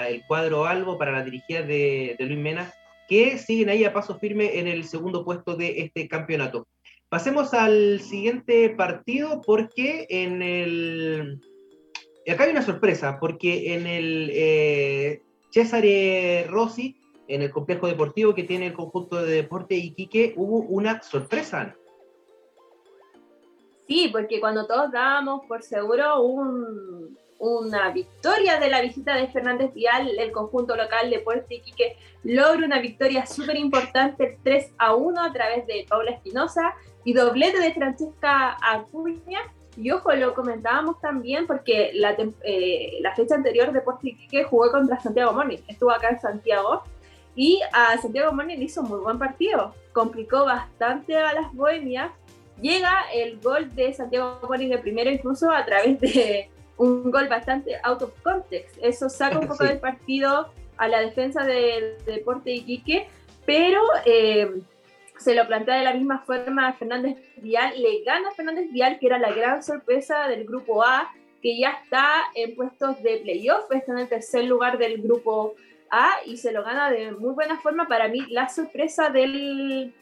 el 0.10 0.24
cuadro 0.28 0.66
Albo, 0.66 0.98
para 0.98 1.12
la 1.12 1.24
dirigida 1.24 1.62
de, 1.62 2.16
Luis 2.20 2.40
Mena, 2.40 2.74
que 3.08 3.38
siguen 3.38 3.70
ahí 3.70 3.84
a 3.84 3.94
paso 3.94 4.18
firme 4.18 4.60
en 4.60 4.68
el 4.68 4.84
segundo 4.86 5.24
puesto 5.24 5.56
de 5.56 5.82
este 5.82 6.08
campeonato. 6.08 6.68
Pasemos 7.08 7.54
al 7.54 8.02
siguiente 8.02 8.70
partido 8.70 9.42
porque 9.46 10.08
en 10.10 10.42
el... 10.42 11.40
Acá 12.28 12.46
hay 12.46 12.52
una 12.52 12.64
sorpresa, 12.64 13.20
porque 13.20 13.76
en 13.76 13.86
el 13.86 14.32
eh, 14.34 15.22
Cesare 15.52 16.48
Rossi 16.50 16.98
en 17.28 17.42
el 17.42 17.52
complejo 17.52 17.88
deportivo 17.88 18.34
que 18.34 18.44
tiene 18.44 18.68
el 18.68 18.74
conjunto 18.74 19.24
de 19.24 19.34
deporte 19.36 19.76
Iquique, 19.76 20.34
hubo 20.36 20.60
una 20.60 21.02
sorpresa. 21.02 21.76
Sí, 23.88 24.10
porque 24.12 24.40
cuando 24.40 24.66
todos 24.66 24.92
dábamos 24.92 25.46
por 25.48 25.62
seguro 25.62 26.22
una 27.38 27.92
victoria 27.92 28.60
de 28.60 28.70
la 28.70 28.82
visita 28.82 29.16
de 29.16 29.28
Fernández 29.28 29.74
Vial, 29.74 30.18
el 30.18 30.32
conjunto 30.32 30.76
local 30.76 31.10
de 31.10 31.20
Puerto 31.20 31.54
Iquique 31.54 31.98
logra 32.24 32.66
una 32.66 32.80
victoria 32.80 33.26
súper 33.26 33.58
importante, 33.58 34.40
3 34.44 34.74
a 34.78 34.96
1 34.96 35.22
a 35.22 35.34
través 35.34 35.68
de 35.68 35.86
Paula 35.88 36.12
Espinosa 36.12 36.74
y 37.04 37.14
doblete 37.14 37.60
de 37.60 37.74
Francesca 37.74 38.58
Acuña. 38.62 39.42
Y 39.78 39.92
ojo, 39.92 40.14
lo 40.14 40.34
comentábamos 40.34 41.00
también 41.02 41.46
porque 41.46 41.92
la, 41.94 42.16
eh, 42.44 43.02
fecha 43.16 43.36
anterior 43.36 43.72
de 43.74 43.82
Puerto 43.82 44.08
Iquique 44.08 44.46
jugó 44.46 44.72
contra 44.72 45.00
Santiago 45.00 45.34
Morning, 45.34 45.58
estuvo 45.68 45.92
acá 45.92 46.10
en 46.10 46.20
Santiago 46.22 46.82
y 47.36 47.60
a 47.74 47.98
Santiago 47.98 48.32
Morning 48.32 48.58
hizo 48.60 48.82
un 48.82 48.90
muy 48.90 49.00
buen 49.00 49.20
partido. 49.20 49.76
Complicó 49.92 50.46
bastante 50.46 51.18
a 51.18 51.34
las 51.34 51.54
bohemias. 51.54 52.12
Llega 52.62 53.04
el 53.14 53.40
gol 53.42 53.74
de 53.76 53.94
Santiago 53.94 54.40
Morning 54.48 54.70
de 54.70 54.78
primero, 54.78 55.12
incluso 55.12 55.52
a 55.52 55.66
través 55.66 56.00
de 56.00 56.50
un 56.78 57.12
gol 57.12 57.28
bastante 57.28 57.78
out 57.84 58.02
of 58.02 58.14
context. 58.22 58.78
Eso 58.82 59.10
saca 59.10 59.40
un 59.40 59.48
poco 59.50 59.66
del 59.66 59.80
partido 59.80 60.50
a 60.78 60.88
la 60.88 61.02
defensa 61.02 61.44
del 61.44 61.98
de 62.06 62.14
Deporte 62.14 62.52
Iquique, 62.52 63.08
pero 63.46 63.82
eh, 64.06 64.62
se 65.18 65.36
lo 65.36 65.46
plantea 65.48 65.78
de 65.78 65.84
la 65.84 65.94
misma 65.94 66.20
forma 66.26 66.68
a 66.68 66.74
Fernández 66.74 67.18
Vial. 67.38 67.82
Le 67.82 68.04
gana 68.04 68.30
a 68.30 68.32
Fernández 68.32 68.72
Vial, 68.72 68.98
que 69.00 69.08
era 69.08 69.20
la 69.20 69.32
gran 69.32 69.62
sorpresa 69.62 70.28
del 70.28 70.46
grupo 70.46 70.84
A, 70.84 71.12
que 71.42 71.58
ya 71.58 71.72
está 71.84 72.24
en 72.34 72.56
puestos 72.56 73.02
de 73.04 73.18
playoff, 73.18 73.72
está 73.72 73.92
en 73.92 74.00
el 74.00 74.08
tercer 74.08 74.46
lugar 74.46 74.78
del 74.78 75.02
grupo 75.02 75.56
y 76.26 76.38
se 76.38 76.52
lo 76.52 76.64
gana 76.64 76.90
de 76.90 77.12
muy 77.12 77.34
buena 77.34 77.60
forma. 77.60 77.88
Para 77.88 78.08
mí, 78.08 78.26
la 78.30 78.50
sorpresa 78.50 79.10
del. 79.10 79.94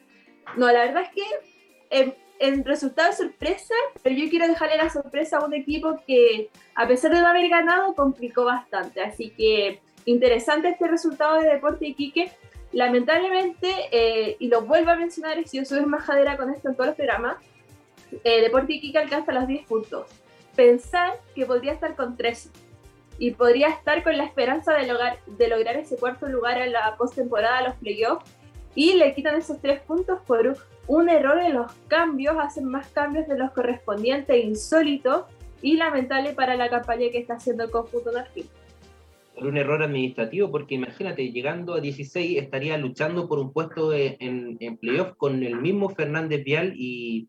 No, 0.58 0.68
la 0.72 0.86
verdad 0.86 1.04
es 1.04 1.10
que 1.10 2.16
en, 2.40 2.66
resultado 2.66 3.14
sorpresa, 3.14 3.74
pero 4.02 4.16
yo 4.16 4.30
quiero 4.30 4.48
dejarle 4.48 4.78
la 4.78 4.90
sorpresa 4.90 5.38
a 5.38 5.46
un 5.46 5.54
equipo 5.54 6.02
que, 6.06 6.50
a 6.76 6.88
pesar 6.88 7.14
de 7.14 7.22
no 7.22 7.28
haber 7.28 7.48
ganado, 7.50 7.94
complicó 7.96 8.46
bastante. 8.46 9.02
Así 9.02 9.30
que 9.30 9.80
interesante 10.06 10.70
este 10.70 10.88
resultado 10.88 11.40
de 11.40 11.50
Deporte 11.50 11.88
Iquique. 11.88 12.32
Lamentablemente, 12.72 13.72
eh, 13.92 14.36
y 14.40 14.48
lo 14.48 14.62
vuelvo 14.62 14.92
a 14.92 14.96
mencionar, 14.96 15.38
si 15.48 15.58
yo 15.58 15.66
soy 15.66 15.80
embajadera 15.80 16.38
con 16.38 16.50
esto 16.50 16.70
en 16.70 16.76
todos 16.76 16.88
los 16.88 16.96
programas, 16.96 17.38
eh, 18.24 18.42
Deporte 18.42 18.74
Iquique 18.74 18.98
alcanza 18.98 19.32
los 19.32 19.48
10 19.48 19.68
puntos. 19.68 20.08
Pensar 20.56 21.20
que 21.36 21.46
podría 21.46 21.74
estar 21.74 21.96
con 21.96 22.18
13 22.18 22.50
y 23.20 23.32
podría 23.32 23.70
estar 23.70 24.04
con 24.04 24.18
la 24.18 24.26
esperanza 24.26 24.74
de 24.74 24.88
lograr, 24.88 25.20
de 25.26 25.48
lograr 25.48 25.78
ese 25.78 25.98
cuarto 25.98 26.28
lugar 26.28 26.62
en 26.62 26.72
la 26.72 26.96
postemporada 26.98 27.68
los 27.68 27.76
playoffs 27.76 28.26
y 28.76 28.94
le 28.94 29.14
quitan 29.14 29.36
esos 29.36 29.62
tres 29.62 29.82
puntos 29.82 30.20
por 30.26 30.58
un 30.88 31.10
error 31.10 31.40
en 31.40 31.54
los 31.54 31.72
cambios, 31.88 32.36
hacen 32.40 32.66
más 32.66 32.88
cambios 32.90 33.28
de 33.28 33.38
los 33.38 33.52
correspondientes, 33.52 34.44
insólitos 34.44 35.26
y 35.62 35.78
lamentable 35.78 36.34
para 36.34 36.56
la 36.56 36.70
campaña 36.70 37.10
que 37.12 37.20
está 37.20 37.36
haciendo 37.36 37.66
el 37.66 37.72
conjunto 37.72 38.12
Narquín. 38.12 38.46
Por 39.36 39.48
un 39.48 39.58
error 39.58 39.82
administrativo, 39.82 40.52
porque 40.52 40.76
imagínate, 40.76 41.32
llegando 41.32 41.74
a 41.74 41.82
16 41.82 42.38
estaría 42.40 42.78
luchando 42.78 43.28
por 43.28 43.40
un 43.40 43.52
puesto 43.52 43.94
en, 43.94 44.58
en 44.60 44.78
playoff 44.78 45.14
con 45.18 45.44
el 45.44 45.56
mismo 45.56 45.90
Fernández 45.90 46.44
Vial 46.44 46.74
y, 46.76 47.28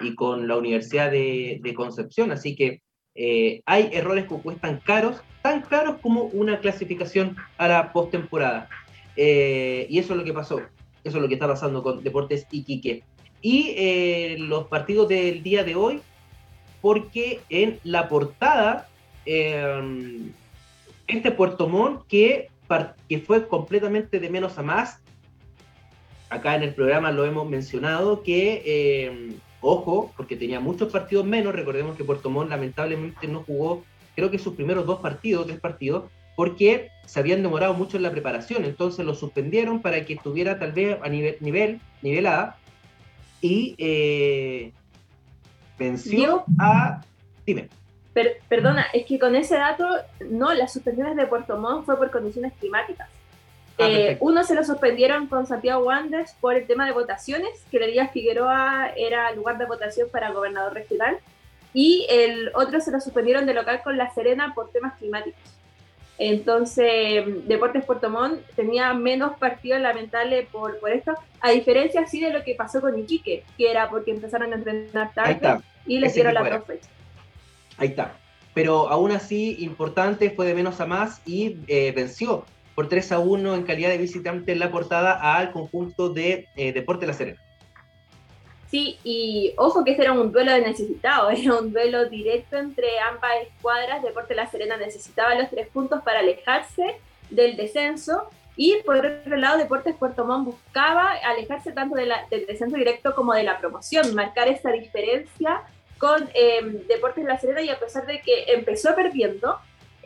y 0.00 0.14
con 0.14 0.48
la 0.48 0.56
Universidad 0.56 1.10
de 1.10 1.74
Concepción. 1.76 2.32
Así 2.32 2.56
que 2.56 2.80
eh, 3.16 3.62
hay 3.64 3.88
errores 3.92 4.26
que 4.26 4.36
cuestan 4.36 4.80
caros, 4.84 5.22
tan 5.42 5.62
caros 5.62 5.96
como 6.02 6.24
una 6.24 6.60
clasificación 6.60 7.36
a 7.56 7.68
la 7.68 7.92
postemporada. 7.92 8.68
Eh, 9.16 9.86
y 9.88 9.98
eso 9.98 10.12
es 10.12 10.18
lo 10.18 10.24
que 10.24 10.32
pasó, 10.32 10.60
eso 11.02 11.16
es 11.16 11.22
lo 11.22 11.28
que 11.28 11.34
está 11.34 11.48
pasando 11.48 11.82
con 11.82 12.02
Deportes 12.02 12.46
Iquique. 12.50 13.02
Y 13.40 13.74
eh, 13.76 14.36
los 14.38 14.66
partidos 14.66 15.08
del 15.08 15.42
día 15.42 15.64
de 15.64 15.74
hoy, 15.74 16.00
porque 16.82 17.40
en 17.48 17.80
la 17.84 18.08
portada, 18.08 18.88
eh, 19.24 20.30
este 21.06 21.30
Puerto 21.30 21.68
Montt 21.68 22.06
que, 22.08 22.50
que 23.08 23.18
fue 23.20 23.48
completamente 23.48 24.20
de 24.20 24.28
menos 24.28 24.58
a 24.58 24.62
más, 24.62 25.00
acá 26.28 26.56
en 26.56 26.64
el 26.64 26.74
programa 26.74 27.12
lo 27.12 27.24
hemos 27.24 27.48
mencionado, 27.48 28.22
que, 28.22 29.38
ojo, 29.60 30.12
porque 30.16 30.36
tenía 30.36 30.60
muchos 30.60 30.92
partidos 30.92 31.26
menos, 31.26 31.54
recordemos 31.54 31.96
que 31.96 32.04
Puerto 32.04 32.30
Montt 32.30 32.50
lamentablemente 32.50 33.26
no 33.26 33.42
jugó, 33.42 33.84
creo 34.14 34.30
que 34.30 34.38
sus 34.38 34.54
primeros 34.54 34.86
dos 34.86 35.00
partidos, 35.00 35.46
tres 35.46 35.60
partidos, 35.60 36.04
porque 36.36 36.90
se 37.06 37.20
habían 37.20 37.42
demorado 37.42 37.74
mucho 37.74 37.96
en 37.96 38.02
la 38.02 38.10
preparación, 38.10 38.64
entonces 38.64 39.04
lo 39.04 39.14
suspendieron 39.14 39.80
para 39.80 40.04
que 40.04 40.14
estuviera 40.14 40.58
tal 40.58 40.72
vez 40.72 40.98
a 41.02 41.08
nivel, 41.08 41.36
nivel, 41.40 41.80
nivel 42.02 42.26
A 42.26 42.56
y 43.40 43.74
eh, 43.78 44.72
venció 45.78 46.44
a... 46.58 47.00
Dime. 47.46 47.68
perdona, 48.48 48.86
es 48.92 49.06
que 49.06 49.18
con 49.18 49.36
ese 49.36 49.56
dato, 49.56 49.86
no, 50.30 50.52
las 50.52 50.72
suspensiones 50.72 51.16
de 51.16 51.26
Puerto 51.26 51.58
Montt 51.58 51.86
fue 51.86 51.96
por 51.96 52.10
condiciones 52.10 52.52
climáticas. 52.58 53.08
Ah, 53.78 53.88
eh, 53.88 54.16
uno 54.20 54.42
se 54.42 54.54
lo 54.54 54.64
suspendieron 54.64 55.26
con 55.26 55.46
Santiago 55.46 55.84
Wanderers 55.84 56.32
por 56.40 56.54
el 56.54 56.66
tema 56.66 56.86
de 56.86 56.92
votaciones, 56.92 57.50
que 57.70 57.78
le 57.78 57.88
día 57.88 58.08
Figueroa 58.08 58.90
era 58.96 59.30
lugar 59.32 59.58
de 59.58 59.66
votación 59.66 60.08
para 60.10 60.30
gobernador 60.30 60.72
regional, 60.72 61.18
y 61.74 62.06
el 62.08 62.50
otro 62.54 62.80
se 62.80 62.90
lo 62.90 63.00
suspendieron 63.00 63.44
de 63.44 63.52
local 63.52 63.82
con 63.84 63.98
La 63.98 64.12
Serena 64.14 64.54
por 64.54 64.70
temas 64.70 64.94
climáticos. 64.94 65.40
Entonces, 66.18 67.46
Deportes 67.46 67.84
Puerto 67.84 68.08
Montt 68.08 68.40
tenía 68.54 68.94
menos 68.94 69.36
partidos 69.36 69.82
lamentables 69.82 70.48
por, 70.48 70.78
por 70.78 70.90
esto, 70.90 71.12
a 71.40 71.50
diferencia 71.50 72.00
así 72.00 72.20
de 72.20 72.30
lo 72.30 72.42
que 72.42 72.54
pasó 72.54 72.80
con 72.80 72.98
Iquique, 72.98 73.44
que 73.58 73.70
era 73.70 73.90
porque 73.90 74.12
empezaron 74.12 74.54
a 74.54 74.56
entrenar 74.56 75.12
tarde 75.12 75.60
y 75.86 75.98
les 75.98 76.14
dieron 76.14 76.32
la 76.32 76.48
dos 76.48 76.62
Ahí 77.76 77.88
está. 77.88 78.16
Pero 78.54 78.88
aún 78.88 79.12
así, 79.12 79.56
importante, 79.58 80.30
fue 80.30 80.46
de 80.46 80.54
menos 80.54 80.80
a 80.80 80.86
más 80.86 81.20
y 81.26 81.58
eh, 81.68 81.92
venció 81.94 82.46
por 82.76 82.88
3 82.88 83.12
a 83.12 83.18
1 83.18 83.54
en 83.54 83.62
calidad 83.64 83.88
de 83.88 83.98
visitante 83.98 84.52
en 84.52 84.60
la 84.60 84.70
portada 84.70 85.34
al 85.34 85.50
conjunto 85.50 86.10
de 86.10 86.46
eh, 86.54 86.72
Deportes 86.72 87.08
La 87.08 87.14
Serena. 87.14 87.42
Sí, 88.70 88.98
y 89.02 89.54
ojo 89.56 89.82
que 89.82 89.92
ese 89.92 90.02
era 90.02 90.12
un 90.12 90.30
duelo 90.30 90.52
de 90.52 90.60
necesitado, 90.60 91.30
era 91.30 91.58
un 91.58 91.72
duelo 91.72 92.08
directo 92.08 92.58
entre 92.58 92.86
ambas 93.00 93.30
escuadras. 93.42 94.02
Deporte 94.02 94.34
La 94.34 94.48
Serena 94.48 94.76
necesitaba 94.76 95.34
los 95.34 95.50
tres 95.50 95.68
puntos 95.68 96.02
para 96.02 96.20
alejarse 96.20 97.00
del 97.30 97.56
descenso 97.56 98.28
y 98.56 98.76
por 98.84 99.04
otro 99.04 99.36
lado 99.36 99.58
Deportes 99.58 99.96
Puerto 99.96 100.24
Montt 100.24 100.46
buscaba 100.46 101.12
alejarse 101.24 101.72
tanto 101.72 101.96
del 101.96 102.12
descenso 102.46 102.76
directo 102.76 103.14
como 103.14 103.34
de 103.34 103.42
la 103.42 103.58
promoción, 103.58 104.14
marcar 104.14 104.48
esa 104.48 104.70
diferencia 104.70 105.62
con 105.98 106.28
eh, 106.34 106.60
Deportes 106.88 107.24
La 107.24 107.38
Serena 107.38 107.62
y 107.62 107.70
a 107.70 107.78
pesar 107.78 108.06
de 108.06 108.20
que 108.20 108.44
empezó 108.52 108.94
perdiendo, 108.94 109.58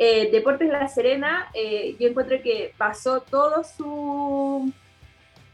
eh, 0.03 0.31
Deportes 0.31 0.71
La 0.71 0.89
Serena 0.89 1.51
eh, 1.53 1.95
yo 2.01 2.09
encuentro 2.09 2.41
que 2.43 2.73
pasó 2.79 3.21
todo 3.21 3.63
su, 3.65 4.73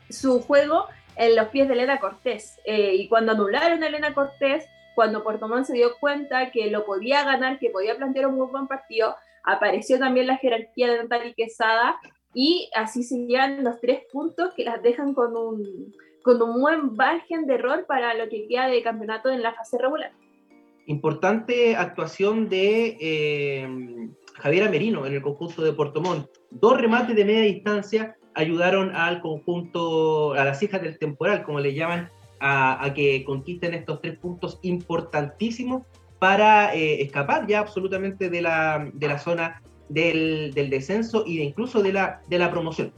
su 0.09 0.41
juego 0.41 0.87
en 1.17 1.35
los 1.35 1.49
pies 1.49 1.67
de 1.67 1.75
Elena 1.75 1.99
Cortés. 1.99 2.61
Eh, 2.65 2.95
y 2.95 3.09
cuando 3.09 3.33
anularon 3.33 3.83
a 3.83 3.89
Elena 3.89 4.15
Cortés, 4.15 4.65
cuando 4.95 5.25
Puerto 5.25 5.49
Montt 5.49 5.67
se 5.67 5.73
dio 5.73 5.97
cuenta 5.99 6.53
que 6.53 6.71
lo 6.71 6.85
podía 6.85 7.25
ganar, 7.25 7.59
que 7.59 7.71
podía 7.71 7.97
plantear 7.97 8.29
un 8.29 8.37
muy 8.37 8.47
buen 8.47 8.69
partido, 8.69 9.17
apareció 9.43 9.99
también 9.99 10.29
la 10.29 10.37
jerarquía 10.37 10.93
de 10.93 10.99
Natalie 10.99 11.35
Quesada 11.35 11.99
y 12.33 12.71
así 12.77 13.03
se 13.03 13.17
los 13.63 13.81
tres 13.81 14.03
puntos 14.13 14.55
que 14.55 14.63
las 14.63 14.81
dejan 14.81 15.13
con 15.13 15.37
un, 15.37 15.93
con 16.23 16.41
un 16.41 16.61
buen 16.61 16.95
margen 16.95 17.49
de 17.49 17.55
error 17.55 17.85
para 17.89 18.15
lo 18.15 18.29
que 18.29 18.47
queda 18.47 18.69
de 18.69 18.81
campeonato 18.85 19.29
en 19.29 19.43
la 19.43 19.55
fase 19.55 19.77
regular. 19.77 20.13
Importante 20.87 21.75
actuación 21.75 22.49
de 22.49 24.15
eh, 24.37 24.43
Javier 24.43 24.67
Amerino 24.67 25.07
en 25.07 25.15
el 25.15 25.23
concurso 25.23 25.63
de 25.63 25.73
Puerto. 25.73 26.03
Dos 26.51 26.81
remates 26.81 27.17
de 27.17 27.25
media 27.25 27.43
distancia 27.43 28.17
ayudaron 28.35 28.95
al 28.95 29.21
conjunto, 29.21 30.35
a 30.35 30.45
las 30.45 30.63
hijas 30.63 30.83
del 30.83 30.99
temporal, 30.99 31.43
como 31.43 31.61
le 31.61 31.75
llaman, 31.75 32.11
a, 32.41 32.93
que 32.95 33.25
conquisten 33.25 33.75
estos 33.75 34.01
tres 34.03 34.19
puntos 34.19 34.59
importantísimos 34.63 35.83
para 36.19 36.75
eh, 36.75 37.03
escapar 37.03 37.47
ya 37.47 37.61
absolutamente 37.61 38.31
de 38.31 38.43
la, 38.43 38.91
de 38.93 39.09
la 39.09 39.19
zona 39.19 39.63
del, 39.89 40.53
del, 40.55 40.71
descenso 40.71 41.25
de 41.25 41.31
incluso 41.31 41.83
de 41.83 41.93
la, 41.93 42.21
de 42.29 42.39
la 42.39 42.51
promoción. 42.51 42.93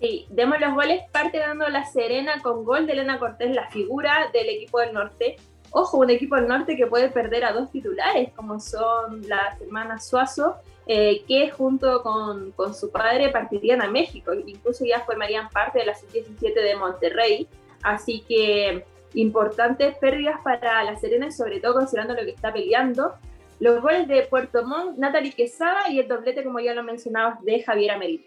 Sí, 0.00 0.26
demos 0.30 0.58
los 0.60 0.74
goles, 0.74 1.02
parte 1.12 1.38
dando 1.38 1.68
la 1.68 1.84
Serena 1.84 2.40
con 2.42 2.64
gol 2.64 2.86
de 2.86 2.94
Elena 2.94 3.18
Cortés, 3.18 3.54
la 3.54 3.70
figura 3.70 4.30
del 4.32 4.48
equipo 4.48 4.80
del 4.80 4.92
norte. 4.92 5.36
Ojo, 5.72 5.98
un 5.98 6.10
equipo 6.10 6.36
del 6.36 6.48
norte 6.48 6.76
que 6.76 6.86
puede 6.86 7.08
perder 7.08 7.44
a 7.44 7.52
dos 7.52 7.70
titulares, 7.70 8.30
como 8.36 8.60
son 8.60 9.26
las 9.26 9.60
hermanas 9.60 10.06
Suazo 10.06 10.56
eh, 10.86 11.22
que 11.26 11.50
junto 11.50 12.02
con, 12.02 12.50
con, 12.52 12.74
su 12.74 12.90
padre 12.90 13.30
partirían 13.30 13.80
a 13.80 13.88
México, 13.88 14.32
incluso 14.34 14.84
ya 14.84 15.00
formarían 15.00 15.48
parte 15.48 15.78
de 15.78 15.86
la 15.86 15.94
sub-17 15.94 16.54
de 16.54 16.76
Monterrey, 16.76 17.48
así 17.82 18.22
que 18.28 18.84
importantes 19.14 19.96
pérdidas 19.98 20.40
para 20.42 20.82
la 20.84 20.96
Serena 20.96 21.30
sobre 21.30 21.60
todo 21.60 21.74
considerando 21.74 22.14
lo 22.14 22.24
que 22.24 22.30
está 22.30 22.52
peleando. 22.52 23.14
Los 23.60 23.80
goles 23.80 24.08
de 24.08 24.22
Puerto 24.22 24.66
Montt, 24.66 24.98
Natalie 24.98 25.32
Quesada 25.32 25.88
y 25.88 26.00
el 26.00 26.08
doblete, 26.08 26.42
como 26.42 26.58
ya 26.58 26.74
lo 26.74 26.82
mencionabas, 26.82 27.42
de 27.44 27.62
Javier 27.62 27.92
Amerito. 27.92 28.24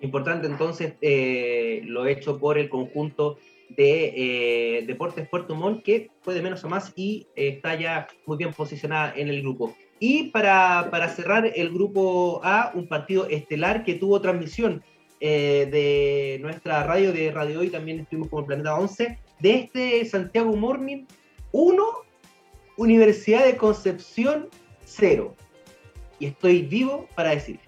Importante 0.00 0.48
entonces 0.48 0.94
eh, 1.00 1.82
lo 1.84 2.06
hecho 2.06 2.38
por 2.38 2.58
el 2.58 2.68
conjunto 2.68 3.38
de 3.70 4.78
eh, 4.78 4.86
Deportes 4.86 5.28
Puerto 5.28 5.54
Montt, 5.54 5.82
que 5.82 6.10
fue 6.22 6.34
de 6.34 6.42
menos 6.42 6.64
a 6.64 6.68
más 6.68 6.92
y 6.96 7.26
está 7.34 7.74
ya 7.74 8.06
muy 8.26 8.36
bien 8.36 8.52
posicionada 8.52 9.12
en 9.16 9.28
el 9.28 9.42
grupo. 9.42 9.74
Y 9.98 10.24
para, 10.30 10.88
para, 10.90 11.08
cerrar 11.08 11.50
el 11.54 11.70
grupo 11.72 12.40
A, 12.44 12.72
un 12.74 12.88
partido 12.88 13.26
estelar 13.28 13.84
que 13.84 13.94
tuvo 13.94 14.20
transmisión 14.20 14.82
eh, 15.20 15.68
de 15.70 16.38
nuestra 16.40 16.82
radio, 16.82 17.12
de 17.12 17.30
Radio 17.30 17.60
Hoy, 17.60 17.70
también 17.70 18.00
estuvimos 18.00 18.28
como 18.28 18.46
Planeta 18.46 18.74
11, 18.76 19.18
de 19.40 19.54
este 19.54 20.04
Santiago 20.04 20.54
Morning 20.54 21.04
1, 21.52 21.84
Universidad 22.76 23.44
de 23.44 23.56
Concepción 23.56 24.48
0. 24.84 25.34
Y 26.18 26.26
estoy 26.26 26.62
vivo 26.62 27.08
para 27.14 27.30
decir. 27.30 27.58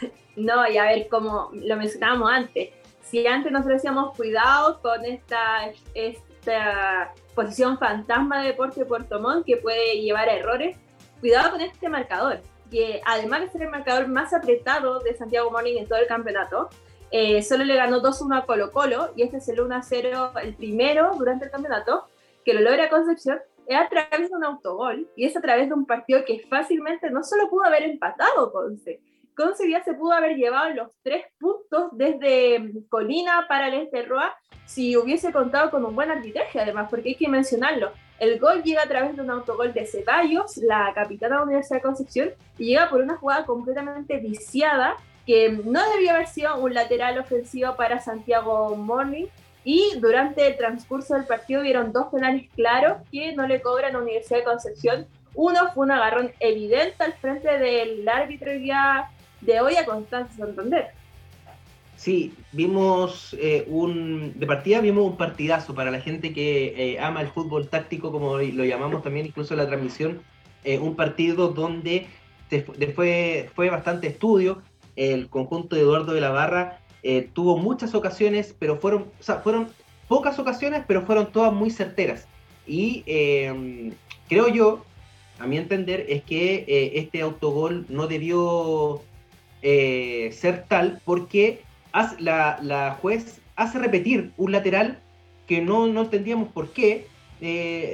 No, 0.36 0.70
y 0.70 0.76
a 0.76 0.84
ver, 0.84 1.08
como 1.08 1.50
lo 1.54 1.76
mencionábamos 1.76 2.30
antes, 2.30 2.68
si 3.08 3.26
antes 3.26 3.52
nosotros 3.52 3.76
decíamos 3.76 4.16
cuidado 4.16 4.80
con 4.82 5.04
esta, 5.04 5.70
esta 5.94 7.14
posición 7.34 7.78
fantasma 7.78 8.40
de 8.40 8.48
Deporte 8.48 8.84
Puerto 8.84 9.20
Montt 9.20 9.46
que 9.46 9.56
puede 9.58 10.00
llevar 10.00 10.28
a 10.28 10.34
errores, 10.34 10.76
cuidado 11.20 11.52
con 11.52 11.60
este 11.60 11.88
marcador, 11.88 12.40
que 12.70 13.00
además 13.04 13.42
de 13.42 13.50
ser 13.50 13.62
el 13.62 13.70
marcador 13.70 14.08
más 14.08 14.34
apretado 14.34 14.98
de 15.00 15.16
Santiago 15.16 15.50
Morning 15.50 15.76
en 15.76 15.86
todo 15.86 16.00
el 16.00 16.08
campeonato, 16.08 16.68
eh, 17.12 17.42
solo 17.42 17.64
le 17.64 17.76
ganó 17.76 18.02
2-1 18.02 18.38
a 18.38 18.46
Colo 18.46 18.72
Colo 18.72 19.12
y 19.14 19.22
este 19.22 19.36
es 19.36 19.48
el 19.48 19.60
1-0, 19.60 20.32
el 20.42 20.54
primero 20.54 21.12
durante 21.16 21.44
el 21.44 21.52
campeonato, 21.52 22.06
que 22.44 22.54
lo 22.54 22.60
logra 22.60 22.90
Concepción, 22.90 23.38
es 23.66 23.76
a 23.78 23.88
través 23.88 24.30
de 24.30 24.36
un 24.36 24.44
autogol 24.44 25.08
y 25.14 25.26
es 25.26 25.36
a 25.36 25.40
través 25.40 25.68
de 25.68 25.74
un 25.74 25.86
partido 25.86 26.24
que 26.24 26.44
fácilmente 26.48 27.10
no 27.10 27.22
solo 27.22 27.48
pudo 27.48 27.64
haber 27.64 27.84
empatado 27.84 28.50
Conce, 28.50 29.00
Conce 29.36 29.70
ya 29.70 29.84
se 29.84 29.94
pudo 29.94 30.12
haber 30.12 30.36
llevado 30.36 30.70
los 30.70 30.88
tres 31.02 31.26
puntos 31.38 31.90
desde 31.92 32.72
Colina 32.88 33.44
para 33.48 33.68
el 33.68 33.74
este 33.74 34.02
Roa 34.02 34.34
si 34.64 34.96
hubiese 34.96 35.30
contado 35.30 35.70
con 35.70 35.84
un 35.84 35.94
buen 35.94 36.10
arbitraje 36.10 36.58
además, 36.58 36.88
porque 36.90 37.10
hay 37.10 37.14
que 37.14 37.28
mencionarlo, 37.28 37.92
el 38.18 38.40
gol 38.40 38.62
llega 38.62 38.82
a 38.82 38.88
través 38.88 39.14
de 39.14 39.22
un 39.22 39.30
autogol 39.30 39.74
de 39.74 39.86
Ceballos, 39.86 40.56
la 40.56 40.90
capitana 40.94 41.34
de 41.34 41.40
la 41.40 41.44
Universidad 41.44 41.76
de 41.76 41.82
Concepción, 41.82 42.30
y 42.58 42.66
llega 42.66 42.88
por 42.88 43.02
una 43.02 43.16
jugada 43.16 43.44
completamente 43.44 44.16
viciada 44.18 44.96
que 45.26 45.50
no 45.50 45.80
debió 45.90 46.12
haber 46.12 46.28
sido 46.28 46.56
un 46.56 46.72
lateral 46.72 47.18
ofensivo 47.18 47.76
para 47.76 48.00
Santiago 48.00 48.74
Morning. 48.76 49.26
Y 49.64 49.98
durante 49.98 50.46
el 50.46 50.56
transcurso 50.56 51.14
del 51.14 51.24
partido 51.24 51.62
vieron 51.62 51.92
dos 51.92 52.06
penales 52.06 52.48
claros 52.54 52.98
que 53.10 53.34
no 53.34 53.46
le 53.46 53.60
cobran 53.60 53.90
a 53.90 53.98
la 53.98 54.04
Universidad 54.04 54.38
de 54.38 54.44
Concepción. 54.44 55.06
Uno 55.34 55.72
fue 55.74 55.84
un 55.84 55.90
agarrón 55.90 56.32
evidente 56.38 57.02
al 57.02 57.12
frente 57.14 57.58
del 57.58 58.08
árbitro 58.08 58.52
de 59.46 59.60
hoy 59.60 59.76
a 59.76 59.86
Constanza 59.86 60.36
Santander. 60.36 60.92
Sí, 61.96 62.34
vimos 62.52 63.34
eh, 63.40 63.64
un, 63.68 64.38
de 64.38 64.46
partida 64.46 64.80
vimos 64.80 65.06
un 65.06 65.16
partidazo 65.16 65.74
para 65.74 65.90
la 65.90 66.00
gente 66.00 66.34
que 66.34 66.92
eh, 66.92 67.00
ama 67.00 67.22
el 67.22 67.28
fútbol 67.28 67.68
táctico, 67.68 68.12
como 68.12 68.36
lo 68.36 68.64
llamamos 68.64 69.02
también 69.02 69.26
incluso 69.26 69.56
la 69.56 69.66
transmisión, 69.66 70.20
eh, 70.62 70.78
un 70.78 70.94
partido 70.94 71.48
donde 71.48 72.06
después 72.50 73.50
fue 73.54 73.70
bastante 73.70 74.08
estudio. 74.08 74.62
El 74.94 75.28
conjunto 75.28 75.74
de 75.74 75.82
Eduardo 75.82 76.12
de 76.12 76.20
la 76.20 76.30
Barra 76.30 76.80
tuvo 77.34 77.56
muchas 77.56 77.94
ocasiones, 77.94 78.54
pero 78.58 78.78
fueron, 78.78 79.06
o 79.18 79.22
sea, 79.22 79.36
fueron 79.36 79.68
pocas 80.08 80.38
ocasiones, 80.38 80.82
pero 80.86 81.02
fueron 81.02 81.32
todas 81.32 81.52
muy 81.52 81.70
certeras. 81.70 82.26
Y 82.66 83.04
em, 83.06 83.92
creo 84.28 84.48
yo, 84.48 84.84
a 85.38 85.46
mi 85.46 85.56
entender, 85.56 86.06
es 86.08 86.22
que 86.24 86.92
este 86.94 87.20
autogol 87.20 87.86
no 87.88 88.06
debió 88.06 89.02
eh, 89.68 90.30
ser 90.30 90.64
tal 90.68 91.00
porque 91.04 91.64
la, 92.20 92.56
la, 92.62 92.92
juez 93.02 93.40
hace 93.56 93.80
repetir 93.80 94.30
un 94.36 94.52
lateral 94.52 95.00
que 95.48 95.60
no, 95.60 95.88
no 95.88 96.02
entendíamos 96.02 96.50
por 96.52 96.72
qué 96.72 97.08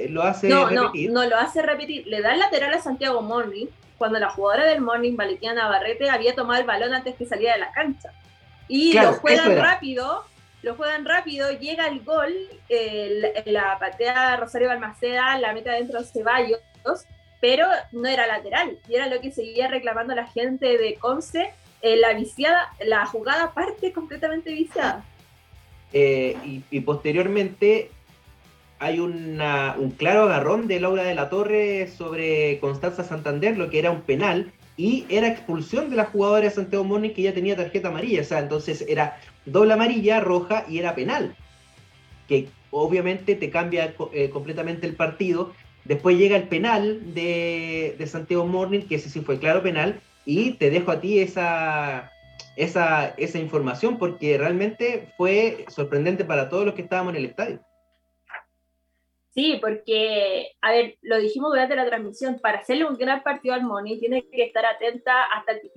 lo 0.09 0.21
hace 0.21 0.49
repetir. 0.49 1.11
No, 1.11 1.23
no 1.23 1.29
lo 1.29 1.35
hace 1.35 1.63
repetir. 1.63 2.05
Le 2.05 2.21
da 2.21 2.33
el 2.33 2.39
lateral 2.39 2.75
a 2.75 2.79
Santiago 2.79 3.23
Morning 3.23 3.65
cuando 3.97 4.19
la 4.19 4.29
jugadora 4.29 4.65
del 4.65 4.81
Morning, 4.81 5.15
Valentina 5.15 5.55
Navarrete, 5.55 6.11
había 6.11 6.35
tomado 6.35 6.61
el 6.61 6.67
balón 6.67 6.93
antes 6.93 7.15
que 7.15 7.25
saliera 7.25 7.53
de 7.53 7.61
la 7.61 7.71
cancha. 7.71 8.11
Y 8.67 8.93
lo 8.93 9.13
juegan 9.13 9.57
rápido, 9.57 10.25
lo 10.61 10.75
juegan 10.75 11.05
rápido, 11.05 11.51
llega 11.53 11.87
el 11.87 12.03
gol, 12.03 12.33
la 13.45 13.79
patea 13.79 14.37
Rosario 14.37 14.67
Balmaceda, 14.67 15.39
la 15.39 15.53
meta 15.53 15.71
dentro 15.71 15.99
de 15.99 16.05
Ceballos, 16.05 16.59
pero 17.41 17.65
no 17.91 18.07
era 18.07 18.27
lateral, 18.27 18.77
y 18.87 18.93
era 18.93 19.07
lo 19.07 19.19
que 19.21 19.31
seguía 19.31 19.67
reclamando 19.67 20.13
la 20.13 20.27
gente 20.27 20.77
de 20.77 20.95
Conce, 20.95 21.51
eh, 21.83 21.97
la 21.97 22.13
viciada, 22.13 22.73
la 22.85 23.05
jugada 23.05 23.53
parte 23.53 23.91
completamente 23.91 24.51
viciada. 24.51 25.03
Eh, 25.91 26.61
y, 26.71 26.79
posteriormente 26.79 27.91
hay 28.79 28.99
una, 28.99 29.75
un 29.77 29.91
claro 29.91 30.23
agarrón 30.23 30.67
de 30.67 30.79
Laura 30.79 31.03
de 31.03 31.13
la 31.13 31.29
Torre 31.29 31.87
sobre 31.87 32.57
Constanza 32.59 33.03
Santander, 33.03 33.57
lo 33.57 33.69
que 33.69 33.79
era 33.79 33.91
un 33.91 34.01
penal, 34.01 34.51
y 34.77 35.05
era 35.09 35.27
expulsión 35.27 35.89
de 35.89 35.97
la 35.97 36.05
jugadora 36.05 36.45
de 36.45 36.51
Santiago 36.51 36.85
Morning 36.85 37.11
que 37.11 37.21
ya 37.21 37.33
tenía 37.33 37.55
tarjeta 37.55 37.89
amarilla, 37.89 38.21
o 38.21 38.25
sea, 38.25 38.39
entonces 38.39 38.83
era 38.87 39.19
doble 39.45 39.73
amarilla, 39.73 40.21
roja 40.21 40.65
y 40.67 40.79
era 40.79 40.95
penal, 40.95 41.35
que 42.27 42.47
obviamente 42.71 43.35
te 43.35 43.49
cambia 43.49 43.93
eh, 44.13 44.29
completamente 44.29 44.87
el 44.87 44.95
partido. 44.95 45.53
Después 45.83 46.17
llega 46.17 46.37
el 46.37 46.47
penal 46.47 47.13
de, 47.13 47.95
de, 47.99 48.07
Santiago 48.07 48.47
Morning, 48.47 48.81
que 48.81 48.95
ese 48.95 49.09
sí 49.09 49.19
fue 49.19 49.37
claro 49.37 49.61
penal, 49.61 50.01
y 50.25 50.53
te 50.53 50.69
dejo 50.69 50.91
a 50.91 51.01
ti 51.01 51.19
esa, 51.19 52.11
esa, 52.55 53.13
esa 53.17 53.39
información 53.39 53.97
porque 53.97 54.37
realmente 54.37 55.09
fue 55.17 55.65
sorprendente 55.69 56.25
para 56.25 56.49
todos 56.49 56.65
los 56.65 56.73
que 56.73 56.83
estábamos 56.83 57.13
en 57.13 57.19
el 57.19 57.25
estadio. 57.25 57.59
Sí, 59.33 59.57
porque, 59.59 60.51
a 60.61 60.71
ver, 60.71 60.97
lo 61.01 61.17
dijimos 61.17 61.49
durante 61.49 61.75
la 61.75 61.87
transmisión, 61.87 62.37
para 62.39 62.59
hacerle 62.59 62.85
un 62.85 62.95
gran 62.95 63.23
partido 63.23 63.55
al 63.55 63.63
Moni 63.63 63.99
tiene 63.99 64.27
que 64.29 64.43
estar 64.43 64.63
atenta 64.63 65.23
hasta 65.23 65.53
el, 65.53 65.71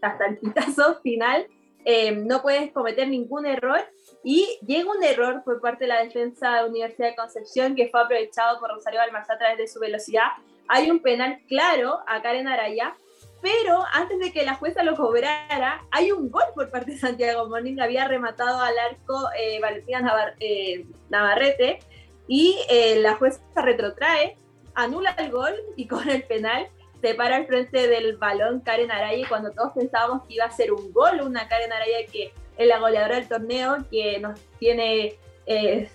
hasta 0.00 0.26
el, 0.26 0.38
pitazo 0.38 1.00
final, 1.00 1.46
eh, 1.84 2.10
no 2.10 2.42
puedes 2.42 2.72
cometer 2.72 3.06
ningún 3.06 3.46
error 3.46 3.78
y 4.24 4.58
llega 4.66 4.90
un 4.90 5.04
error 5.04 5.42
por 5.44 5.60
parte 5.60 5.84
de 5.84 5.88
la 5.88 6.02
defensa 6.02 6.62
de 6.62 6.70
Universidad 6.70 7.10
de 7.10 7.16
Concepción 7.16 7.76
que 7.76 7.88
fue 7.88 8.00
aprovechado 8.00 8.58
por 8.58 8.70
Rosario 8.70 8.98
Balmazá 8.98 9.34
a 9.34 9.38
través 9.38 9.58
de 9.58 9.68
su 9.68 9.78
velocidad. 9.78 10.28
Hay 10.66 10.90
un 10.90 11.00
penal 11.00 11.40
claro 11.46 12.00
a 12.08 12.20
Karen 12.20 12.48
Araya, 12.48 12.96
pero 13.44 13.84
antes 13.92 14.18
de 14.18 14.32
que 14.32 14.42
la 14.42 14.54
jueza 14.54 14.82
lo 14.82 14.96
cobrara, 14.96 15.84
hay 15.90 16.12
un 16.12 16.30
gol 16.30 16.44
por 16.54 16.70
parte 16.70 16.92
de 16.92 16.98
Santiago 16.98 17.46
Monín, 17.46 17.78
había 17.78 18.08
rematado 18.08 18.58
al 18.58 18.72
arco 18.78 19.28
eh, 19.38 19.60
Valentina 19.60 20.34
eh, 20.40 20.86
Navarrete 21.10 21.80
y 22.26 22.56
eh, 22.70 22.96
la 23.00 23.16
jueza 23.16 23.42
retrotrae, 23.54 24.38
anula 24.74 25.10
el 25.18 25.30
gol 25.30 25.52
y 25.76 25.86
con 25.88 26.08
el 26.08 26.22
penal 26.22 26.68
se 27.02 27.14
para 27.14 27.36
al 27.36 27.46
frente 27.46 27.86
del 27.86 28.16
balón 28.16 28.60
Karen 28.60 28.90
Araya 28.90 29.28
cuando 29.28 29.50
todos 29.50 29.74
pensábamos 29.74 30.26
que 30.26 30.36
iba 30.36 30.46
a 30.46 30.50
ser 30.50 30.72
un 30.72 30.90
gol, 30.94 31.20
una 31.20 31.46
Karen 31.46 31.70
Araya 31.70 32.06
que 32.10 32.32
es 32.56 32.66
la 32.66 32.78
goleadora 32.78 33.16
del 33.16 33.28
torneo, 33.28 33.76
que 33.90 34.20
nos 34.20 34.40
tiene... 34.58 35.18
Eh, 35.44 35.90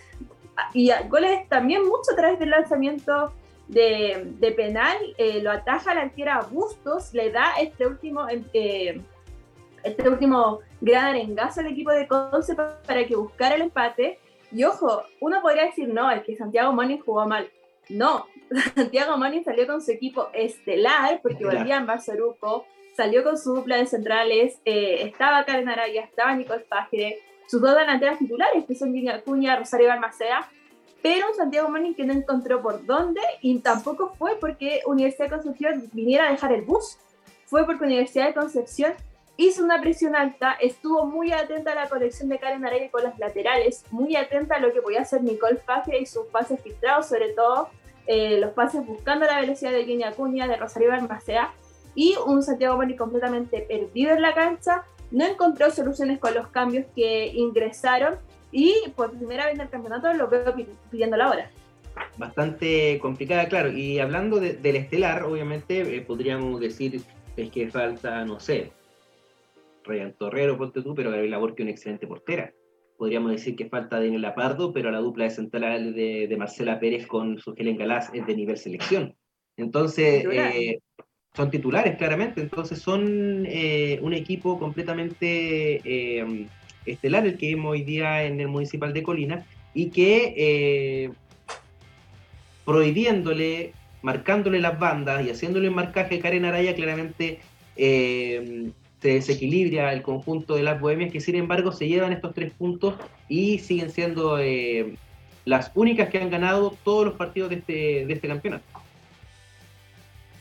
y 0.74 0.92
goles 1.08 1.50
también 1.50 1.82
mucho 1.84 2.12
a 2.12 2.16
través 2.16 2.38
del 2.38 2.52
lanzamiento 2.52 3.34
de, 3.70 4.34
de 4.40 4.52
penal, 4.52 4.98
eh, 5.18 5.42
lo 5.42 5.52
ataja 5.52 5.94
la 5.94 6.02
arquera 6.02 6.42
Bustos, 6.52 7.14
le 7.14 7.32
da 7.32 7.54
este 7.62 7.88
último, 7.88 8.28
este 8.28 10.10
último 10.10 10.60
gran 10.82 11.06
arengazo 11.06 11.62
al 11.62 11.68
equipo 11.68 11.92
de 11.92 12.08
Conce 12.08 12.56
para 12.56 13.06
que 13.06 13.16
buscara 13.16 13.56
el 13.56 13.62
empate 13.62 14.20
y 14.52 14.64
ojo, 14.64 15.04
uno 15.20 15.42
podría 15.42 15.66
decir, 15.66 15.88
no, 15.88 16.10
es 16.10 16.24
que 16.24 16.36
Santiago 16.36 16.74
Moni 16.74 17.00
jugó 17.00 17.28
mal. 17.28 17.50
No, 17.88 18.26
Santiago 18.76 19.18
Moni 19.18 19.44
salió 19.44 19.68
con 19.68 19.82
su 19.82 19.92
equipo 19.92 20.30
estelar, 20.34 21.22
porque 21.22 21.46
volvía 21.46 21.78
en 21.78 21.86
Barceruco, 21.86 22.66
salió 22.96 23.24
con 23.24 23.38
su 23.38 23.56
dupla 23.56 23.78
de 23.78 23.86
centrales, 23.86 24.60
eh, 24.66 25.04
estaba 25.04 25.46
Karen 25.46 25.70
Araya, 25.70 26.04
estaba 26.04 26.36
Nicole 26.36 26.66
Fagre, 26.68 27.20
sus 27.48 27.62
dos 27.62 27.76
delanteras 27.76 28.20
titulares, 28.20 28.66
que 28.66 28.76
son 28.76 28.94
Gina 28.94 29.22
Cuña, 29.22 29.56
Rosario 29.56 29.88
Balmaceda, 29.88 30.50
pero 31.02 31.30
un 31.30 31.36
Santiago 31.36 31.70
Moni 31.70 31.94
que 31.94 32.06
no 32.06 32.14
encontró 32.14 32.62
por 32.62 32.86
dónde 32.86 33.22
y 33.42 33.60
tampoco 33.60 34.14
fue 34.18 34.36
porque 34.40 34.82
Universidad 34.86 35.26
de 35.26 35.36
Concepción 35.36 35.90
viniera 35.94 36.28
a 36.28 36.32
dejar 36.32 36.52
el 36.52 36.62
bus. 36.62 36.98
Fue 37.46 37.66
porque 37.66 37.86
Universidad 37.86 38.28
de 38.28 38.34
Concepción 38.34 38.94
hizo 39.38 39.64
una 39.64 39.80
presión 39.80 40.16
alta, 40.16 40.54
estuvo 40.60 41.06
muy 41.06 41.32
atenta 41.32 41.72
a 41.72 41.76
la 41.76 41.90
conexión 41.90 42.28
de 42.28 42.40
Karen 42.40 42.66
Araya 42.66 42.92
con 42.92 43.04
las 43.04 43.18
laterales, 43.18 43.86
muy 43.90 44.18
atenta 44.18 44.56
a 44.56 44.60
lo 44.60 44.74
que 44.74 44.82
podía 44.82 45.02
hacer 45.02 45.24
Nicole 45.24 45.58
Fagre 45.58 46.00
y 46.00 46.06
sus 46.06 46.26
pases 46.28 46.62
filtrados, 46.62 47.08
sobre 47.08 47.30
todo 47.30 47.70
eh, 48.06 48.38
los 48.40 48.52
pases 48.52 48.86
buscando 48.86 49.26
la 49.26 49.40
velocidad 49.40 49.72
de 49.72 49.86
Jenny 49.86 50.04
Acuña, 50.04 50.48
de 50.48 50.58
Rosario 50.58 50.90
Balmacea, 50.90 51.54
y 51.96 52.16
un 52.26 52.44
Santiago 52.44 52.76
Moni 52.76 52.98
completamente 52.98 53.62
perdido 53.62 54.12
en 54.14 54.22
la 54.22 54.34
cancha, 54.34 54.84
no 55.12 55.26
encontró 55.26 55.72
soluciones 55.72 56.20
con 56.20 56.34
los 56.34 56.50
cambios 56.50 56.86
que 56.94 57.28
ingresaron 57.28 58.20
y 58.52 58.74
por 58.96 59.12
primera 59.12 59.46
vez 59.46 59.56
en 59.56 59.62
el 59.62 59.70
campeonato 59.70 60.14
lo 60.14 60.28
veo 60.28 60.54
pidiendo 60.90 61.18
la 61.18 61.30
hora. 61.30 61.52
Bastante 62.18 63.00
complicada, 63.02 63.48
claro. 63.48 63.72
Y 63.72 64.00
hablando 64.00 64.40
del 64.40 64.76
estelar, 64.76 65.24
obviamente 65.24 65.98
eh, 65.98 66.02
podríamos 66.02 66.60
decir 66.60 67.02
es 67.36 67.52
que 67.52 67.70
falta, 67.70 68.26
no 68.26 68.40
sé, 68.40 68.72
Ryan 69.84 70.14
Torrero, 70.14 70.58
ponte 70.58 70.82
tú, 70.82 70.94
pero 70.94 71.12
Gabriela 71.12 71.38
Borque 71.38 71.64
una 71.64 71.72
excelente 71.72 72.08
portera. 72.08 72.54
Podríamos 72.98 73.32
decir 73.32 73.56
que 73.56 73.70
falta 73.70 74.00
Daniel 74.00 74.22
Lapardo, 74.22 74.74
pero 74.74 74.92
la 74.92 75.00
dupla 75.00 75.24
de 75.24 75.30
central 75.30 75.94
de, 75.94 76.36
Marcela 76.38 76.80
Pérez 76.80 77.08
con 77.08 77.40
su 77.40 77.54
Helen 77.58 77.78
Galás 77.78 78.12
es 78.14 78.26
de 78.28 78.36
nivel 78.36 78.58
selección. 78.58 79.16
Entonces, 79.56 80.26
eh, 80.30 80.80
son 81.34 81.50
titulares, 81.50 81.98
claramente. 81.98 82.42
Entonces, 82.42 82.80
son 82.80 83.46
eh, 83.46 84.00
un 84.02 84.14
equipo 84.14 84.60
completamente 84.60 85.82
eh, 85.86 86.48
estelar 86.86 87.26
el 87.26 87.38
que 87.38 87.56
vemos 87.56 87.72
hoy 87.72 87.84
día 87.84 88.24
en 88.24 88.40
el 88.40 88.48
Municipal 88.48 88.94
de 88.94 89.04
Colina 89.04 89.46
y 89.74 89.90
que 89.90 91.12
prohibiéndole, 92.66 93.74
marcándole 94.02 94.60
las 94.60 94.80
bandas 94.80 95.26
y 95.26 95.30
haciéndole 95.30 95.68
el 95.68 95.74
marcaje 95.74 96.16
a 96.16 96.20
Karen 96.20 96.46
Araya, 96.46 96.76
claramente 96.76 97.40
se 99.02 99.08
desequilibra 99.08 99.94
el 99.94 100.02
conjunto 100.02 100.56
de 100.56 100.64
las 100.64 100.80
bohemias 100.80 101.12
que 101.12 101.22
sin 101.22 101.36
embargo 101.36 101.72
se 101.72 101.88
llevan 101.88 102.12
estos 102.12 102.34
tres 102.34 102.52
puntos 102.52 102.96
y 103.30 103.60
siguen 103.60 103.92
siendo 103.92 104.40
eh, 104.40 104.96
las 105.46 105.72
únicas 105.76 106.10
que 106.10 106.20
han 106.20 106.30
ganado 106.30 106.76
todos 106.84 107.06
los 107.06 107.16
partidos 107.16 107.50
de 107.50 107.56
este, 107.58 108.06
de 108.06 108.14
este 108.14 108.28
campeonato. 108.28 108.66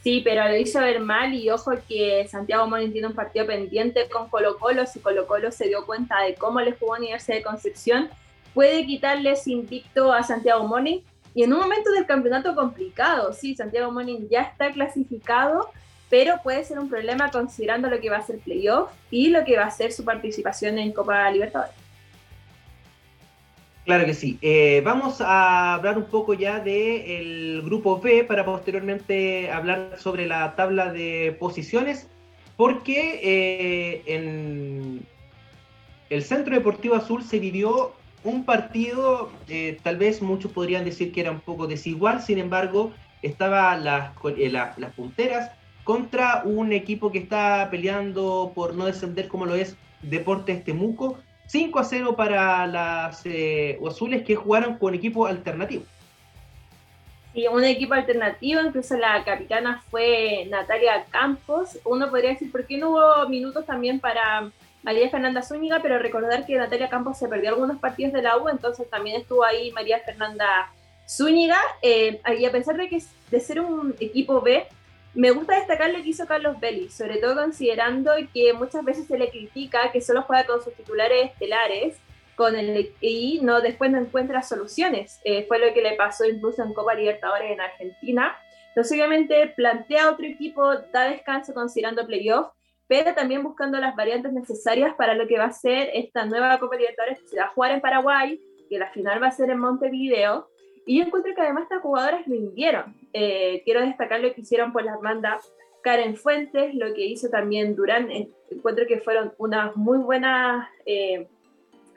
Sí, 0.09 0.23
pero 0.25 0.49
lo 0.49 0.57
hizo 0.57 0.81
ver 0.81 1.01
mal 1.01 1.35
y 1.35 1.51
ojo 1.51 1.73
que 1.87 2.27
Santiago 2.31 2.67
Monin 2.67 2.93
tiene 2.93 3.09
un 3.09 3.13
partido 3.13 3.45
pendiente 3.45 4.09
con 4.09 4.31
Colo 4.31 4.57
Colo, 4.57 4.87
si 4.87 5.01
Colo 5.01 5.27
Colo 5.27 5.53
se 5.53 5.69
dio 5.69 5.85
cuenta 5.85 6.23
de 6.23 6.35
cómo 6.35 6.63
le 6.63 6.73
jugó 6.73 6.95
Universidad 6.95 7.37
de 7.37 7.43
Concepción, 7.43 8.09
puede 8.55 8.87
quitarles 8.87 9.47
invicto 9.47 10.11
a 10.11 10.23
Santiago 10.23 10.67
Monin 10.67 11.05
y 11.35 11.43
en 11.43 11.53
un 11.53 11.59
momento 11.59 11.91
del 11.91 12.07
campeonato 12.07 12.55
complicado, 12.55 13.35
sí, 13.35 13.55
Santiago 13.55 13.93
Monin 13.93 14.31
ya 14.31 14.41
está 14.45 14.71
clasificado, 14.71 15.69
pero 16.09 16.41
puede 16.43 16.65
ser 16.65 16.79
un 16.79 16.89
problema 16.89 17.31
considerando 17.31 17.91
lo 17.91 18.01
que 18.01 18.09
va 18.09 18.17
a 18.17 18.27
ser 18.27 18.39
playoff 18.39 18.91
y 19.11 19.29
lo 19.29 19.45
que 19.45 19.59
va 19.59 19.65
a 19.65 19.71
ser 19.71 19.93
su 19.93 20.07
participación 20.07 20.79
en 20.79 20.93
Copa 20.93 21.31
Libertadores. 21.31 21.88
Claro 23.89 24.05
que 24.05 24.13
sí. 24.13 24.39
Eh, 24.43 24.83
vamos 24.85 25.23
a 25.23 25.73
hablar 25.73 25.97
un 25.97 26.05
poco 26.05 26.35
ya 26.35 26.61
del 26.61 27.63
grupo 27.65 27.99
B 27.99 28.23
para 28.23 28.45
posteriormente 28.45 29.51
hablar 29.51 29.95
sobre 29.97 30.27
la 30.27 30.55
tabla 30.57 30.93
de 30.93 31.35
posiciones, 31.41 32.07
porque 32.59 33.19
eh, 33.23 34.03
en 34.05 35.07
el 36.11 36.23
Centro 36.23 36.55
Deportivo 36.55 36.97
Azul 36.97 37.25
se 37.25 37.39
vivió 37.39 37.95
un 38.25 38.45
partido, 38.45 39.31
eh, 39.49 39.79
tal 39.83 39.97
vez 39.97 40.21
muchos 40.21 40.53
podrían 40.53 40.85
decir 40.85 41.11
que 41.11 41.23
era 41.23 41.31
un 41.31 41.41
poco 41.41 41.67
desigual, 41.67 42.21
sin 42.21 42.37
embargo, 42.37 42.93
estaban 43.23 43.85
las, 43.85 44.13
las 44.77 44.93
punteras 44.97 45.51
contra 45.85 46.43
un 46.45 46.75
equipo 46.75 47.11
que 47.11 47.21
está 47.21 47.69
peleando 47.71 48.53
por 48.55 48.75
no 48.75 48.85
descender 48.85 49.29
como 49.29 49.47
lo 49.47 49.55
es 49.55 49.79
Deportes 50.03 50.63
Temuco. 50.63 51.19
5 51.49 51.79
a 51.79 51.85
0 51.85 52.15
para 52.15 52.67
las 52.67 53.25
eh, 53.25 53.81
azules 53.87 54.23
que 54.23 54.37
jugaron 54.37 54.77
con 54.77 54.95
equipo 54.95 55.27
alternativo. 55.27 55.83
Sí, 57.33 57.47
un 57.47 57.65
equipo 57.65 57.95
alternativo, 57.95 58.61
incluso 58.61 58.97
la 58.99 59.25
capitana 59.25 59.83
fue 59.91 60.47
Natalia 60.51 61.07
Campos. 61.11 61.79
Uno 61.85 62.11
podría 62.11 62.31
decir, 62.31 62.53
¿por 62.53 62.67
qué 62.67 62.77
no 62.77 62.91
hubo 62.91 63.29
minutos 63.31 63.65
también 63.65 63.99
para 63.99 64.51
María 64.83 65.09
Fernanda 65.09 65.43
Zúñiga? 65.43 65.81
Pero 65.81 65.99
recordar 65.99 66.45
que 66.45 66.57
Natalia 66.57 66.91
Campos 66.91 67.19
se 67.19 67.29
perdió 67.29 67.51
algunos 67.51 67.79
partidos 67.79 68.13
de 68.13 68.23
la 68.23 68.37
U, 68.37 68.51
entonces 68.51 68.89
también 68.91 69.19
estuvo 69.19 69.43
ahí 69.43 69.73
María 69.73 70.01
Fernanda 70.01 70.71
Zúñiga. 71.09 71.59
Eh, 71.81 72.21
y 72.39 72.45
a 72.45 72.53
pesar 72.53 72.77
de 72.77 72.91
que 72.91 73.03
de 73.31 73.41
ser 73.41 73.61
un 73.61 73.95
equipo 74.01 74.43
B, 74.43 74.67
me 75.15 75.31
gusta 75.31 75.57
destacar 75.57 75.91
lo 75.91 76.03
que 76.03 76.11
hizo 76.11 76.27
Carlos 76.27 76.61
Belli, 76.61 76.89
sobre 76.91 77.17
todo 77.17 77.35
considerando 77.35 78.13
que 78.33 78.53
muchas 78.53 78.85
veces 78.85 79.07
se 79.07 79.19
le 79.19 79.31
critica 79.31 79.91
que 79.93 80.01
solo 80.01 80.23
juega 80.23 80.47
con 80.47 80.63
sus 80.63 80.75
titulares 80.75 81.33
estelares 81.33 81.97
con 82.39 82.55
el, 82.55 82.95
y 83.01 83.41
no, 83.43 83.61
después 83.61 83.91
no 83.91 83.99
encuentra 83.99 84.43
soluciones. 84.43 85.21
Eh, 85.25 85.45
fue 85.49 85.59
lo 85.59 85.75
que 85.75 85.83
le 85.83 85.97
pasó 85.97 86.25
incluso 86.25 86.63
en 86.63 86.73
Copa 86.73 86.95
Libertadores 86.95 87.51
en 87.51 87.61
Argentina. 87.61 88.37
Entonces, 88.69 88.93
obviamente, 88.93 89.49
plantea 89.57 90.09
otro 90.09 90.25
equipo, 90.25 90.73
da 90.93 91.11
descanso 91.11 91.53
considerando 91.53 92.07
playoff, 92.07 92.53
pero 92.87 93.13
también 93.13 93.43
buscando 93.43 93.79
las 93.79 93.97
variantes 93.97 94.33
necesarias 94.33 94.95
para 94.95 95.15
lo 95.15 95.27
que 95.27 95.37
va 95.37 95.47
a 95.47 95.53
ser 95.53 95.91
esta 95.95 96.27
nueva 96.27 96.61
Copa 96.61 96.77
Libertadores 96.77 97.19
que 97.21 97.27
se 97.27 97.39
va 97.39 97.47
a 97.47 97.49
jugar 97.49 97.73
en 97.73 97.81
Paraguay, 97.81 98.41
que 98.71 98.79
la 98.79 98.91
final 98.93 99.21
va 99.21 99.27
a 99.27 99.33
ser 99.33 99.51
en 99.51 99.59
Montevideo. 99.59 100.49
Y 100.89 100.97
yo 100.97 101.05
encuentro 101.05 101.35
que 101.35 101.43
además 101.43 101.65
estas 101.65 101.83
jugadoras 101.83 102.25
rindieron. 102.25 102.95
Eh, 103.13 103.61
quiero 103.67 103.83
destacar 103.83 104.21
lo 104.21 104.33
que 104.33 104.41
hicieron 104.41 104.73
por 104.73 104.85
las 104.85 104.99
bandas 105.03 105.53
Karen 105.83 106.17
Fuentes, 106.17 106.75
lo 106.75 106.95
que 106.95 107.05
hizo 107.05 107.29
también 107.29 107.77
Durán. 107.77 108.09
Encuentro 108.51 108.87
que 108.87 108.97
fueron 108.97 109.35
unas 109.37 109.77
muy 109.77 109.99
buenas 109.99 110.67
eh, 110.87 111.29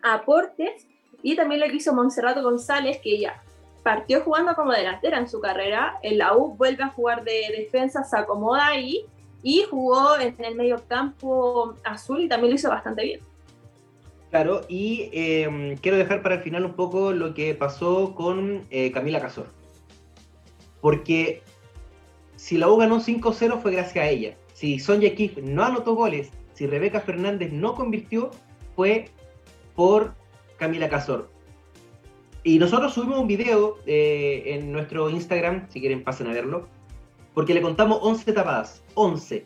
aportes 0.04 0.86
y 1.24 1.38
también 1.38 1.62
lo 1.62 1.68
que 1.68 1.78
hizo 1.78 1.94
Monserrato 1.94 2.44
González, 2.44 3.00
que 3.02 3.12
ella 3.12 3.42
partió 3.82 4.24
jugando 4.24 4.56
como 4.56 4.74
delantera 4.74 5.20
en 5.20 5.30
su 5.30 5.40
carrera, 5.40 5.98
en 6.04 6.18
la 6.18 6.36
U 6.36 6.58
vuelve 6.58 6.84
a 6.84 6.90
jugar 6.90 7.24
de 7.24 7.46
defensa, 7.56 8.04
se 8.04 8.18
acomoda 8.18 8.68
ahí 8.68 9.06
y 9.42 9.64
jugó 9.70 10.20
en 10.20 10.36
el 10.44 10.56
medio 10.56 10.84
campo 10.90 11.76
azul 11.86 12.20
y 12.20 12.28
también 12.28 12.52
lo 12.52 12.56
hizo 12.56 12.68
bastante 12.68 13.04
bien. 13.04 13.31
Claro, 14.32 14.62
y 14.70 15.10
em, 15.12 15.76
quiero 15.76 15.98
dejar 15.98 16.24
para 16.24 16.36
el 16.36 16.42
final 16.42 16.64
un 16.64 16.74
poco 16.74 17.12
lo 17.12 17.34
que 17.34 17.54
pasó 17.54 18.16
con 18.16 18.66
eh, 18.72 18.90
Camila 18.94 19.20
Casor. 19.20 19.48
Porque 20.80 21.44
si 22.38 22.58
la 22.58 22.70
U 22.70 22.78
ganó 22.78 23.02
5-0 23.02 23.62
fue 23.62 23.72
gracias 23.74 24.04
a 24.04 24.08
ella. 24.08 24.38
Si 24.54 24.80
Sonja 24.80 25.14
Kif 25.16 25.38
no 25.38 25.64
anotó 25.64 25.96
goles, 25.96 26.32
si 26.54 26.66
Rebeca 26.66 27.02
Fernández 27.02 27.52
no 27.52 27.76
convirtió, 27.76 28.32
fue 28.74 29.10
por 29.76 30.16
Camila 30.58 30.88
Casor. 30.88 31.30
Y 32.44 32.58
nosotros 32.58 32.94
subimos 32.94 33.20
un 33.20 33.28
video 33.28 33.80
eh, 33.86 34.44
en 34.46 34.72
nuestro 34.72 35.10
Instagram, 35.10 35.68
si 35.70 35.82
quieren 35.82 36.04
pasen 36.04 36.28
a 36.28 36.34
verlo, 36.34 36.70
porque 37.34 37.54
le 37.54 37.62
contamos 37.62 38.00
11 38.02 38.32
tapadas, 38.32 38.82
11. 38.94 39.46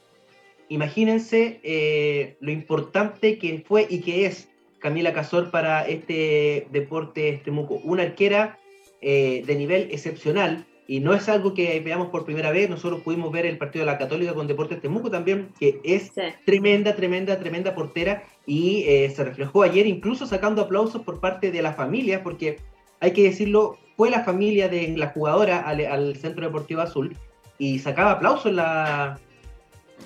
Imagínense 0.70 1.60
eh, 1.64 2.38
lo 2.40 2.52
importante 2.52 3.38
que 3.40 3.64
fue 3.68 3.88
y 3.90 4.02
que 4.02 4.28
es 4.28 4.48
Camila 4.86 5.14
Casor 5.14 5.50
para 5.50 5.88
este 5.88 6.68
deporte 6.70 7.30
este 7.30 7.50
muco. 7.50 7.82
Una 7.84 8.04
arquera 8.04 8.60
eh, 9.02 9.42
de 9.44 9.56
nivel 9.56 9.88
excepcional, 9.90 10.64
y 10.88 11.00
no 11.00 11.16
es 11.16 11.28
algo 11.28 11.56
que 11.56 11.80
veamos 11.80 12.10
por 12.10 12.24
primera 12.24 12.52
vez, 12.52 12.70
nosotros 12.70 13.02
pudimos 13.02 13.32
ver 13.32 13.48
el 13.48 13.58
partido 13.58 13.84
de 13.84 13.92
la 13.92 13.98
Católica 13.98 14.36
con 14.36 14.46
Deportes 14.46 14.80
Temuco 14.80 15.10
también, 15.10 15.50
que 15.60 15.82
es 15.84 16.12
tremenda, 16.46 16.96
tremenda, 16.96 17.40
tremenda 17.40 17.74
portera 17.74 18.26
y 18.46 18.84
eh, 18.84 19.10
se 19.10 19.24
reflejó 19.24 19.64
ayer 19.64 19.88
incluso 19.88 20.28
sacando 20.28 20.62
aplausos 20.62 21.02
por 21.02 21.20
parte 21.20 21.50
de 21.50 21.64
la 21.64 21.74
familia, 21.74 22.22
porque 22.22 22.58
hay 23.00 23.12
que 23.12 23.24
decirlo, 23.24 23.80
fue 23.98 24.12
la 24.12 24.24
familia 24.24 24.70
de 24.70 24.96
la 24.96 25.08
jugadora 25.08 25.62
al, 25.62 26.16
Centro 26.18 26.46
Deportivo 26.46 26.82
Azul 26.82 27.18
y 27.58 27.80
sacaba 27.80 28.12
aplausos 28.12 28.54
la, 28.54 29.20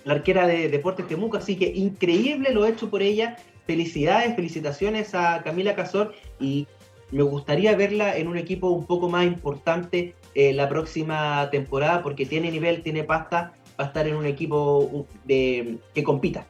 la 0.06 0.14
arquera 0.14 0.48
de 0.48 0.70
Deportes 0.70 1.06
Temuco, 1.06 1.36
así 1.36 1.58
que 1.58 1.66
increíble 1.66 2.54
lo 2.54 2.66
hecho 2.66 2.90
por 2.90 3.02
ella, 3.02 3.36
felicidades, 3.70 4.36
felicitaciones 4.36 5.14
a 5.14 5.44
Camila 5.44 5.76
Casor 5.76 6.16
y 6.40 6.66
me 7.12 7.22
gustaría 7.22 7.76
verla 7.76 8.18
en 8.18 8.28
un 8.28 8.36
equipo 8.36 8.70
un 8.70 8.88
poco 8.88 9.10
más 9.10 9.28
importante 9.28 10.16
eh, 10.34 10.54
la 10.54 10.68
próxima 10.68 11.48
temporada 11.52 12.02
porque 12.02 12.26
tiene 12.26 12.50
nivel, 12.50 12.82
tiene 12.82 13.04
pasta 13.04 13.54
va 13.80 13.84
a 13.84 13.88
estar 13.90 14.08
en 14.08 14.16
un 14.16 14.26
equipo 14.26 15.06
de, 15.24 15.78
que 15.94 16.04
compita. 16.04 16.48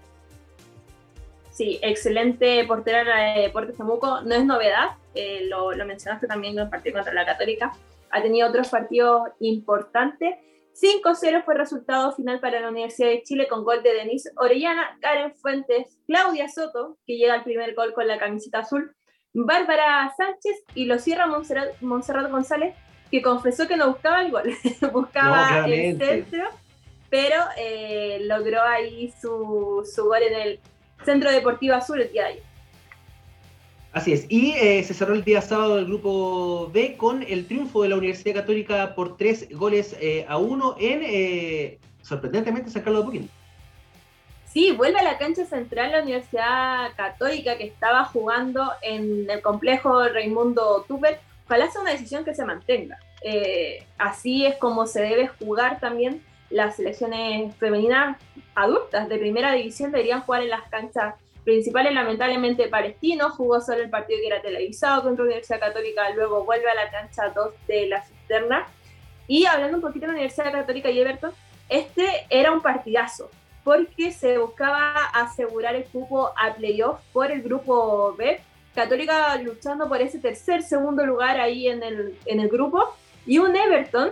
Sí, 1.51 1.77
excelente 1.81 2.63
portera 2.63 3.03
de 3.03 3.41
Deportes 3.41 3.75
Temuco, 3.75 4.21
no 4.21 4.35
es 4.35 4.45
novedad, 4.45 4.91
eh, 5.13 5.41
lo, 5.49 5.73
lo, 5.73 5.85
mencionaste 5.85 6.25
también 6.25 6.53
en 6.53 6.59
el 6.61 6.69
partido 6.69 6.95
contra 6.95 7.13
la 7.13 7.25
Católica, 7.25 7.73
ha 8.11 8.21
tenido 8.21 8.47
otros 8.47 8.69
partidos 8.69 9.23
importantes. 9.41 10.37
5-0 10.81 11.43
fue 11.43 11.53
el 11.53 11.59
resultado 11.59 12.13
final 12.13 12.39
para 12.39 12.59
la 12.59 12.69
Universidad 12.69 13.09
de 13.09 13.23
Chile 13.23 13.47
con 13.47 13.63
gol 13.63 13.83
de 13.83 13.93
Denise 13.93 14.31
Orellana, 14.37 14.97
Karen 15.01 15.35
Fuentes, 15.35 15.99
Claudia 16.07 16.47
Soto, 16.47 16.97
que 17.05 17.17
llega 17.17 17.33
al 17.33 17.43
primer 17.43 17.75
gol 17.75 17.93
con 17.93 18.07
la 18.07 18.17
camiseta 18.17 18.59
azul, 18.59 18.95
Bárbara 19.33 20.11
Sánchez 20.15 20.63
y 20.75 20.85
lo 20.85 20.97
cierra 20.97 21.27
Monserrat 21.81 22.31
González 22.31 22.75
que 23.11 23.21
confesó 23.21 23.67
que 23.67 23.77
no 23.77 23.87
buscaba 23.89 24.21
el 24.21 24.31
gol, 24.31 24.53
buscaba 24.93 25.65
el 25.65 25.97
centro, 25.97 26.45
pero 27.09 27.43
eh, 27.57 28.19
logró 28.21 28.61
ahí 28.61 29.11
su, 29.19 29.89
su, 29.91 30.05
gol 30.05 30.21
en 30.23 30.33
el 30.33 30.59
Centro 31.03 31.31
Deportivo 31.31 31.75
Azul 31.75 32.01
el 32.01 32.11
día 32.11 32.23
de 32.23 32.29
ayer. 32.29 32.48
Así 33.91 34.13
es, 34.13 34.25
y 34.29 34.51
eh, 34.51 34.83
se 34.83 34.93
cerró 34.93 35.15
el 35.15 35.23
día 35.23 35.41
sábado 35.41 35.79
el 35.79 35.85
grupo 35.85 36.69
B 36.71 36.95
con 36.95 37.23
el 37.23 37.47
triunfo 37.47 37.81
de 37.81 37.89
la 37.89 37.95
Universidad 37.95 38.35
Católica 38.35 38.93
por 38.93 39.17
tres 39.17 39.47
goles 39.51 39.95
eh, 39.99 40.25
a 40.29 40.37
uno 40.37 40.75
en, 40.79 41.79
sorprendentemente, 42.03 42.69
San 42.69 42.83
Carlos 42.83 43.11
de. 43.11 43.27
Sí, 44.45 44.71
vuelve 44.71 44.99
a 44.99 45.03
la 45.03 45.17
cancha 45.17 45.45
central 45.45 45.91
la 45.91 46.03
Universidad 46.03 46.95
Católica 46.95 47.57
que 47.57 47.65
estaba 47.65 48.05
jugando 48.05 48.71
en 48.81 49.29
el 49.29 49.41
complejo 49.41 50.07
Raimundo 50.07 50.85
Tupper 50.87 51.19
ojalá 51.49 51.71
sea 51.71 51.81
una 51.81 51.91
decisión 51.91 52.23
que 52.23 52.35
se 52.35 52.45
mantenga. 52.45 52.99
Eh, 53.23 53.83
así 53.97 54.45
es 54.45 54.55
como 54.57 54.85
se 54.85 55.01
debe 55.01 55.27
jugar 55.27 55.79
también 55.79 56.23
las 56.51 56.75
selecciones 56.75 57.55
femeninas 57.55 58.17
adultas 58.53 59.09
de 59.09 59.17
primera 59.17 59.53
división 59.53 59.91
deberían 59.91 60.21
jugar 60.21 60.43
en 60.43 60.49
las 60.49 60.69
canchas 60.69 61.15
principales. 61.49 61.93
Lamentablemente 61.93 62.67
Palestino 62.67 63.29
jugó 63.31 63.61
solo 63.61 63.81
el 63.81 63.89
partido 63.89 64.19
que 64.19 64.27
era 64.27 64.41
televisado 64.41 65.03
contra 65.03 65.23
la 65.23 65.29
Universidad 65.29 65.59
Católica, 65.59 66.09
luego 66.11 66.43
vuelve 66.45 66.69
a 66.69 66.75
la 66.75 66.91
cancha 66.91 67.29
2 67.29 67.53
de 67.67 67.87
la 67.87 68.03
cisterna. 68.03 68.67
Y 69.27 69.45
hablando 69.45 69.77
un 69.77 69.81
poquito 69.81 70.01
de 70.01 70.07
la 70.07 70.13
Universidad 70.13 70.51
Católica 70.51 70.89
y 70.89 70.99
Everton, 70.99 71.31
este 71.67 72.25
era 72.29 72.51
un 72.51 72.61
partidazo 72.61 73.29
porque 73.63 74.11
se 74.11 74.37
buscaba 74.37 74.93
asegurar 75.13 75.75
el 75.75 75.83
cupo 75.85 76.31
a 76.35 76.53
playoff 76.55 76.99
por 77.13 77.31
el 77.31 77.41
grupo 77.41 78.15
B 78.17 78.39
Católica 78.73 79.35
luchando 79.37 79.87
por 79.87 80.01
ese 80.01 80.19
tercer, 80.19 80.63
segundo 80.63 81.05
lugar 81.05 81.39
ahí 81.39 81.67
en 81.67 81.83
el, 81.83 82.17
en 82.25 82.39
el 82.39 82.49
grupo. 82.49 82.95
Y 83.25 83.37
un 83.39 83.55
Everton 83.55 84.11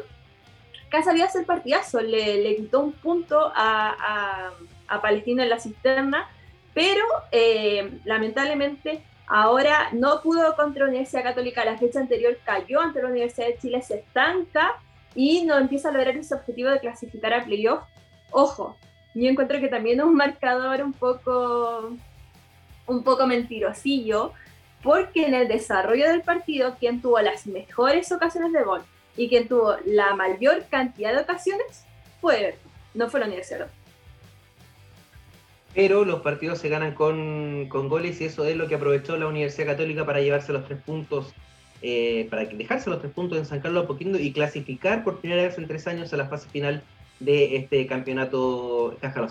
que 0.91 1.03
sabía 1.03 1.25
hacer 1.25 1.45
partidazo, 1.45 2.01
le, 2.01 2.41
le 2.43 2.55
quitó 2.55 2.79
un 2.79 2.91
punto 2.93 3.51
a, 3.55 4.51
a, 4.87 5.01
Palestina 5.01 5.43
en 5.43 5.49
la 5.49 5.59
cisterna, 5.59 6.29
pero 6.77 7.03
eh, 7.31 8.01
lamentablemente 8.05 9.01
ahora 9.25 9.89
no 9.93 10.21
pudo 10.21 10.55
contra 10.55 10.83
la 10.83 10.89
Universidad 10.89 11.23
Católica, 11.23 11.65
la 11.65 11.75
fecha 11.75 11.99
anterior 11.99 12.37
cayó 12.45 12.81
ante 12.81 13.01
la 13.01 13.09
Universidad 13.09 13.47
de 13.47 13.57
Chile, 13.57 13.81
se 13.81 13.95
estanca 13.95 14.75
y 15.15 15.43
no 15.43 15.57
empieza 15.57 15.89
a 15.89 15.91
lograr 15.91 16.15
ese 16.15 16.35
objetivo 16.35 16.69
de 16.69 16.79
clasificar 16.79 17.33
a 17.33 17.43
playoff. 17.45 17.81
Ojo, 18.29 18.77
yo 19.15 19.27
encuentro 19.27 19.59
que 19.59 19.69
también 19.69 19.99
es 19.99 20.05
un 20.05 20.13
marcador 20.13 20.83
un 20.83 20.93
poco, 20.93 21.93
un 22.85 23.03
poco 23.03 23.25
mentirosillo, 23.25 24.33
porque 24.83 25.25
en 25.25 25.33
el 25.33 25.47
desarrollo 25.47 26.07
del 26.07 26.21
partido 26.21 26.75
quien 26.79 27.01
tuvo 27.01 27.19
las 27.21 27.47
mejores 27.47 28.11
ocasiones 28.11 28.53
de 28.53 28.61
gol 28.61 28.83
y 29.15 29.29
quien 29.29 29.47
tuvo 29.47 29.77
la 29.83 30.13
mayor 30.13 30.63
cantidad 30.69 31.11
de 31.15 31.21
ocasiones 31.23 31.85
fue 32.21 32.39
Everton, 32.39 32.71
no 32.93 33.09
fue 33.09 33.19
la 33.19 33.25
Universidad. 33.25 33.67
Pero 35.77 36.05
los 36.05 36.21
partidos 36.21 36.57
se 36.57 36.69
ganan 36.69 36.95
con, 36.95 37.69
goles 37.69 38.19
y 38.19 38.25
eso 38.25 38.45
es 38.45 38.55
lo 38.55 38.67
que 38.67 38.73
aprovechó 38.73 39.15
la 39.15 39.27
Universidad 39.27 39.67
Católica 39.67 40.07
para 40.07 40.21
llevarse 40.21 40.51
los 40.51 40.65
tres 40.65 40.81
puntos, 40.81 41.35
eh, 41.83 42.25
para 42.31 42.45
dejarse 42.45 42.89
los 42.89 42.97
tres 42.97 43.13
puntos 43.13 43.37
en 43.37 43.45
San 43.45 43.59
Carlos 43.59 43.85
Poquito 43.85 44.17
y 44.17 44.33
clasificar 44.33 45.03
por 45.03 45.19
primera 45.19 45.43
vez 45.43 45.55
en 45.59 45.67
tres 45.67 45.85
años 45.85 46.11
a 46.11 46.17
la 46.17 46.27
fase 46.27 46.49
final 46.49 46.81
de 47.19 47.57
este 47.57 47.85
campeonato 47.85 48.97
Caja 49.01 49.27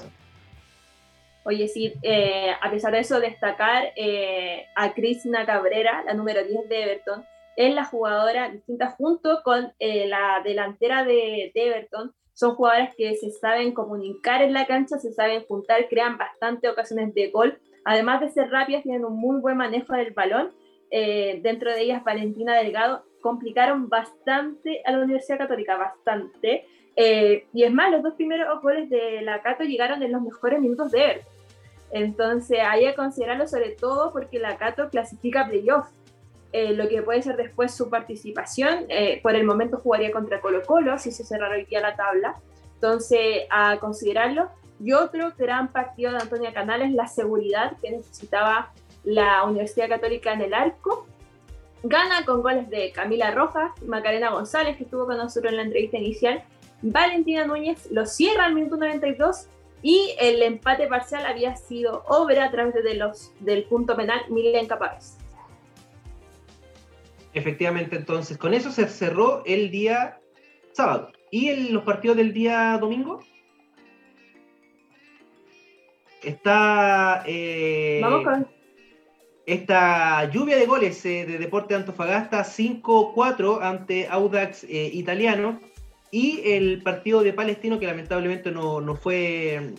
Oye, 1.43 1.67
sí, 1.67 1.95
eh, 2.03 2.53
a 2.61 2.71
pesar 2.71 2.93
de 2.93 3.01
eso, 3.01 3.19
destacar 3.19 3.93
eh, 3.97 4.67
a 4.77 4.95
Cristina 4.95 5.47
Cabrera, 5.47 6.05
la 6.07 6.15
número 6.15 6.45
10 6.45 6.69
de 6.69 6.83
Everton, 6.85 7.25
es 7.57 7.75
la 7.75 7.87
jugadora 7.87 8.51
distinta 8.51 8.91
junto 8.91 9.43
con 9.43 9.73
eh, 9.81 10.07
la 10.07 10.43
delantera 10.45 11.05
de, 11.05 11.51
Everton. 11.53 12.15
Son 12.37 12.55
jugadoras 12.55 12.95
que 12.95 13.15
se 13.15 13.31
saben 13.31 13.73
comunicar 13.73 14.43
en 14.43 14.53
la 14.53 14.67
cancha, 14.67 14.99
se 14.99 15.11
saben 15.11 15.47
juntar, 15.47 15.89
crean 15.89 16.19
bastante 16.19 16.69
ocasiones 16.69 17.15
de 17.15 17.31
gol. 17.31 17.59
Además 17.83 18.21
de 18.21 18.29
ser 18.29 18.51
rápidas, 18.51 18.83
tienen 18.83 19.07
un 19.07 19.17
muy 19.17 19.41
buen 19.41 19.57
manejo 19.57 19.95
del 19.95 20.13
balón. 20.13 20.53
dentro 20.91 21.73
de 21.73 21.81
ellas, 21.81 22.05
Valentina 22.05 22.55
Delgado, 22.55 23.05
complicaron 23.23 23.89
bastante 23.89 24.83
a 24.85 24.93
la 24.93 24.99
Universidad 24.99 25.39
Católica, 25.39 25.79
bastante. 25.79 26.67
Eh, 26.95 27.47
y 27.55 27.63
es 27.63 27.73
más, 27.73 27.91
los 27.91 28.03
dos 28.03 28.15
primeros 28.17 28.61
goles 28.61 28.91
de 28.91 29.23
la 29.23 29.41
Cato 29.41 29.65
llegaron 29.65 30.03
en 30.03 30.13
los 30.13 30.21
mejores 30.21 30.61
minutos 30.61 30.91
de 30.91 31.05
Everton. 31.05 31.33
Entonces, 31.91 32.59
hay 32.63 32.85
que 32.85 32.95
considerarlo 32.95 33.47
sobre 33.47 33.71
todo 33.71 34.13
porque 34.13 34.39
la 34.39 34.59
Cato 34.59 34.91
clasifica 34.91 35.49
playoff. 35.49 35.89
Eh, 36.59 36.73
lo 36.73 36.89
que 36.89 37.03
puede 37.03 37.21
ser 37.21 37.37
después 37.37 37.75
su 37.75 37.91
participación. 37.91 38.87
Eh, 38.89 39.21
por 39.23 39.35
el 39.35 39.45
momento 39.45 39.77
jugaría 39.77 40.11
contra 40.11 40.41
Colo 40.41 40.63
Colo, 40.63 40.99
si 40.99 41.13
se 41.13 41.23
cerrara 41.23 41.55
hoy 41.55 41.67
día 41.67 41.83
la 41.83 41.97
tabla. 41.97 42.37
Entonces, 42.77 43.43
a 43.51 43.77
considerarlo. 43.79 44.49
Y 44.83 44.95
otro 44.95 45.35
gran 45.37 45.71
partido 45.71 46.13
de 46.13 46.17
Antonia 46.17 46.55
Canales, 46.55 46.93
la 46.93 47.09
seguridad 47.09 47.77
que 47.83 47.91
necesitaba 47.91 48.73
la 49.05 49.45
Universidad 49.45 49.91
Católica 49.91 50.33
en 50.33 50.41
el 50.41 50.55
arco. 50.55 51.07
Gana 51.83 52.25
con 52.25 52.41
goles 52.41 52.71
de 52.71 52.91
Camila 52.91 53.33
Rojas, 53.33 53.73
Macarena 53.87 54.31
González, 54.31 54.79
que 54.79 54.85
estuvo 54.85 55.05
con 55.05 55.19
nosotros 55.19 55.53
en 55.53 55.59
la 55.59 55.65
entrevista 55.65 55.99
inicial. 55.99 56.43
Valentina 56.81 57.45
Núñez 57.45 57.91
lo 57.91 58.07
cierra 58.07 58.47
al 58.47 58.55
minuto 58.55 58.79
92 58.79 59.49
y 59.83 60.15
el 60.19 60.43
empate 60.43 60.87
parcial 60.87 61.27
había 61.27 61.55
sido 61.55 62.03
obra 62.09 62.47
a 62.47 62.51
través 62.51 62.83
de 62.83 62.95
los, 62.95 63.33
del 63.41 63.65
punto 63.65 63.95
penal 63.95 64.23
Milen 64.31 64.67
Capaz. 64.67 65.16
Efectivamente, 67.37 67.97
entonces, 67.97 68.39
con 68.39 68.55
eso 68.55 68.73
se 68.73 68.89
cerró 68.89 69.43
el 69.45 69.71
día 69.71 70.19
sábado. 70.73 71.13
¿Y 71.31 71.71
los 71.71 71.83
partidos 71.83 72.17
del 72.17 72.33
día 72.33 72.79
domingo? 72.81 73.21
Está. 76.23 77.23
Eh, 77.27 78.01
Vamos 78.03 78.25
con. 78.25 78.49
Esta 79.45 80.31
lluvia 80.31 80.57
de 80.57 80.65
goles 80.65 81.05
eh, 81.05 81.27
de 81.27 81.37
Deporte 81.37 81.75
Antofagasta 81.75 82.43
5-4 82.43 83.61
ante 83.61 84.09
Audax 84.09 84.65
eh, 84.65 84.91
Italiano 84.95 85.61
y 86.11 86.41
el 86.43 86.83
partido 86.83 87.23
de 87.23 87.35
Palestino 87.35 87.79
que 87.79 87.87
lamentablemente 87.87 88.51
no, 88.51 88.81
no 88.81 88.97
fue 88.97 89.75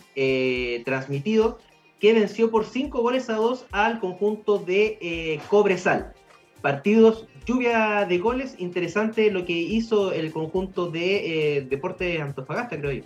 transmitido, 0.84 1.58
que 1.98 2.12
venció 2.12 2.52
por 2.52 2.64
5 2.64 3.02
goles 3.02 3.28
a 3.28 3.34
2 3.34 3.66
al 3.72 3.98
conjunto 3.98 4.58
de 4.58 5.40
Cobresal. 5.50 6.14
Partidos, 6.62 7.26
lluvia 7.48 8.04
de 8.06 8.18
goles, 8.18 8.54
interesante 8.58 9.30
lo 9.30 9.46
que 9.46 9.54
hizo 9.54 10.12
el 10.12 10.32
conjunto 10.32 10.90
de 10.90 11.66
Deporte 11.68 12.20
Antofagasta, 12.20 12.78
creo 12.78 12.92
yo. 12.92 13.02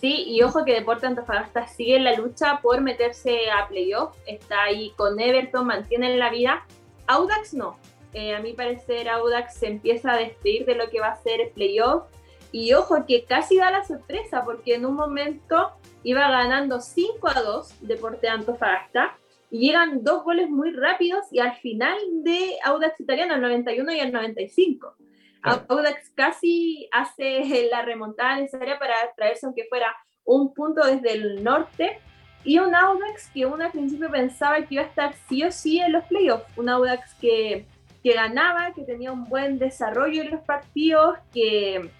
Sí, 0.00 0.24
y 0.26 0.42
ojo 0.42 0.64
que 0.64 0.72
Deporte 0.72 1.06
Antofagasta 1.06 1.68
sigue 1.68 1.94
en 1.94 2.02
la 2.02 2.16
lucha 2.16 2.58
por 2.60 2.80
meterse 2.80 3.52
a 3.52 3.68
playoff. 3.68 4.16
Está 4.26 4.64
ahí 4.64 4.92
con 4.96 5.20
Everton, 5.20 5.64
mantienen 5.64 6.18
la 6.18 6.28
vida. 6.28 6.66
Audax 7.06 7.54
no. 7.54 7.78
Eh, 8.12 8.34
a 8.34 8.40
mi 8.40 8.52
parecer, 8.52 9.08
Audax 9.08 9.54
se 9.54 9.68
empieza 9.68 10.10
a 10.10 10.16
despedir 10.16 10.66
de 10.66 10.74
lo 10.74 10.90
que 10.90 10.98
va 10.98 11.10
a 11.10 11.22
ser 11.22 11.40
el 11.40 11.50
playoff. 11.50 12.02
Y 12.50 12.72
ojo 12.74 13.06
que 13.06 13.24
casi 13.24 13.58
da 13.58 13.70
la 13.70 13.84
sorpresa, 13.84 14.44
porque 14.44 14.74
en 14.74 14.86
un 14.86 14.96
momento 14.96 15.70
iba 16.02 16.28
ganando 16.28 16.80
5 16.80 17.28
a 17.28 17.40
2 17.40 17.74
Deporte 17.82 18.28
Antofagasta. 18.28 19.16
Y 19.52 19.58
llegan 19.58 20.02
dos 20.02 20.24
goles 20.24 20.48
muy 20.48 20.72
rápidos 20.72 21.26
y 21.30 21.38
al 21.38 21.54
final 21.56 21.98
de 22.24 22.56
Audax 22.64 22.98
Italiano, 22.98 23.34
el 23.34 23.42
91 23.42 23.92
y 23.92 24.00
el 24.00 24.10
95. 24.10 24.96
Audax 25.42 26.10
casi 26.14 26.88
hace 26.90 27.68
la 27.70 27.82
remontada 27.82 28.36
necesaria 28.36 28.78
para 28.78 28.94
traerse 29.14 29.44
aunque 29.44 29.66
fuera 29.68 29.94
un 30.24 30.54
punto 30.54 30.82
desde 30.86 31.12
el 31.12 31.44
norte 31.44 32.00
y 32.44 32.58
un 32.60 32.74
Audax 32.74 33.28
que 33.28 33.44
uno 33.44 33.64
al 33.64 33.72
principio 33.72 34.10
pensaba 34.10 34.62
que 34.62 34.74
iba 34.74 34.84
a 34.84 34.86
estar 34.86 35.14
sí 35.28 35.44
o 35.44 35.52
sí 35.52 35.80
en 35.80 35.92
los 35.92 36.04
playoffs, 36.04 36.46
un 36.56 36.70
Audax 36.70 37.14
que, 37.20 37.66
que 38.02 38.14
ganaba, 38.14 38.72
que 38.72 38.84
tenía 38.84 39.12
un 39.12 39.28
buen 39.28 39.58
desarrollo 39.58 40.22
en 40.22 40.30
los 40.30 40.40
partidos, 40.40 41.18
que 41.32 41.90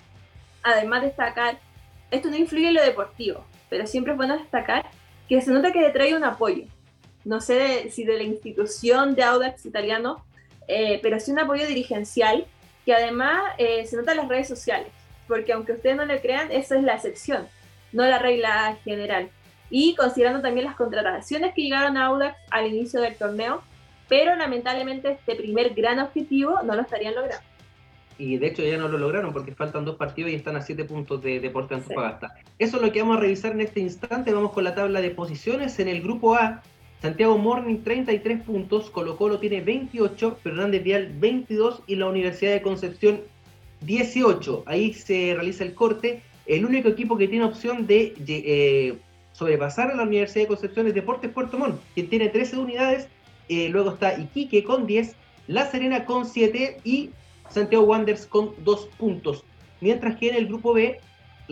además 0.62 1.02
de 1.02 1.08
destacar, 1.08 1.58
esto 2.10 2.30
no 2.30 2.36
influye 2.36 2.68
en 2.68 2.74
lo 2.74 2.82
deportivo, 2.82 3.44
pero 3.68 3.86
siempre 3.86 4.12
es 4.12 4.16
bueno 4.16 4.38
destacar 4.38 4.86
que 5.28 5.40
se 5.42 5.52
nota 5.52 5.70
que 5.70 5.80
le 5.80 5.90
trae 5.90 6.16
un 6.16 6.24
apoyo. 6.24 6.64
No 7.24 7.40
sé 7.40 7.90
si 7.90 8.05
de 8.05 8.16
la 8.16 8.23
institución 8.23 9.15
de 9.15 9.23
Audax 9.23 9.65
italiano, 9.66 10.24
eh, 10.69 10.99
pero 11.03 11.20
sí 11.20 11.31
un 11.31 11.39
apoyo 11.39 11.66
dirigencial 11.66 12.47
que 12.85 12.94
además 12.94 13.43
eh, 13.59 13.86
se 13.86 13.97
nota 13.97 14.12
en 14.12 14.19
las 14.19 14.28
redes 14.28 14.49
sociales, 14.49 14.89
porque 15.28 15.53
aunque 15.53 15.73
ustedes 15.73 15.97
no 15.97 16.05
le 16.05 16.20
crean, 16.20 16.51
esa 16.51 16.77
es 16.77 16.82
la 16.82 16.94
excepción, 16.94 17.47
no 17.93 18.05
la 18.05 18.19
regla 18.19 18.77
general. 18.85 19.31
Y 19.70 19.94
considerando 19.94 20.43
también 20.43 20.66
las 20.66 20.77
contrataciones 20.77 21.55
que 21.55 21.62
llegaron 21.62 21.97
a 21.97 22.07
Audax 22.07 22.36
al 22.51 22.66
inicio 22.66 23.01
del 23.01 23.16
torneo, 23.16 23.62
pero 24.09 24.35
lamentablemente 24.36 25.12
este 25.12 25.36
primer 25.36 25.74
gran 25.74 25.99
objetivo 25.99 26.61
no 26.62 26.74
lo 26.74 26.82
estarían 26.82 27.15
logrando. 27.15 27.47
Y 28.19 28.36
de 28.36 28.49
hecho 28.49 28.62
ya 28.62 28.77
no 28.77 28.89
lo 28.89 28.99
lograron 28.99 29.32
porque 29.32 29.55
faltan 29.55 29.85
dos 29.85 29.97
partidos 29.97 30.31
y 30.31 30.35
están 30.35 30.57
a 30.57 30.61
siete 30.61 30.85
puntos 30.85 31.23
de 31.23 31.40
Deporte 31.40 31.74
Antofagasta. 31.74 32.35
Eso 32.59 32.77
es 32.77 32.82
lo 32.82 32.93
que 32.93 33.01
vamos 33.01 33.16
a 33.16 33.20
revisar 33.20 33.53
en 33.53 33.62
este 33.62 33.81
instante. 33.81 34.32
Vamos 34.32 34.53
con 34.53 34.65
la 34.65 34.74
tabla 34.74 35.01
de 35.01 35.11
posiciones. 35.11 35.78
En 35.78 35.89
el 35.89 36.03
grupo 36.03 36.35
A, 36.35 36.62
Santiago 37.02 37.36
Morning 37.36 37.78
33 37.82 38.42
puntos, 38.42 38.88
Colo 38.88 39.16
Colo 39.16 39.40
tiene 39.40 39.60
28, 39.60 40.38
Fernández 40.40 40.84
Vial 40.84 41.12
22 41.18 41.82
y 41.88 41.96
la 41.96 42.06
Universidad 42.06 42.52
de 42.52 42.62
Concepción 42.62 43.22
18. 43.80 44.62
Ahí 44.66 44.94
se 44.94 45.34
realiza 45.34 45.64
el 45.64 45.74
corte. 45.74 46.22
El 46.46 46.64
único 46.64 46.88
equipo 46.88 47.18
que 47.18 47.26
tiene 47.26 47.44
opción 47.44 47.88
de 47.88 48.14
eh, 48.28 48.94
sobrepasar 49.32 49.90
a 49.90 49.96
la 49.96 50.04
Universidad 50.04 50.44
de 50.44 50.48
Concepción 50.48 50.86
es 50.86 50.94
Deportes 50.94 51.32
Puerto 51.32 51.58
Montt, 51.58 51.80
quien 51.94 52.08
tiene 52.08 52.28
13 52.28 52.58
unidades. 52.58 53.08
Eh, 53.48 53.68
luego 53.68 53.90
está 53.90 54.16
Iquique 54.16 54.62
con 54.62 54.86
10, 54.86 55.16
La 55.48 55.68
Serena 55.68 56.04
con 56.04 56.24
7 56.24 56.78
y 56.84 57.10
Santiago 57.50 57.84
Wanderers 57.84 58.26
con 58.26 58.52
2 58.62 58.88
puntos. 58.96 59.42
Mientras 59.80 60.16
que 60.18 60.28
en 60.28 60.36
el 60.36 60.46
grupo 60.46 60.72
B 60.72 61.00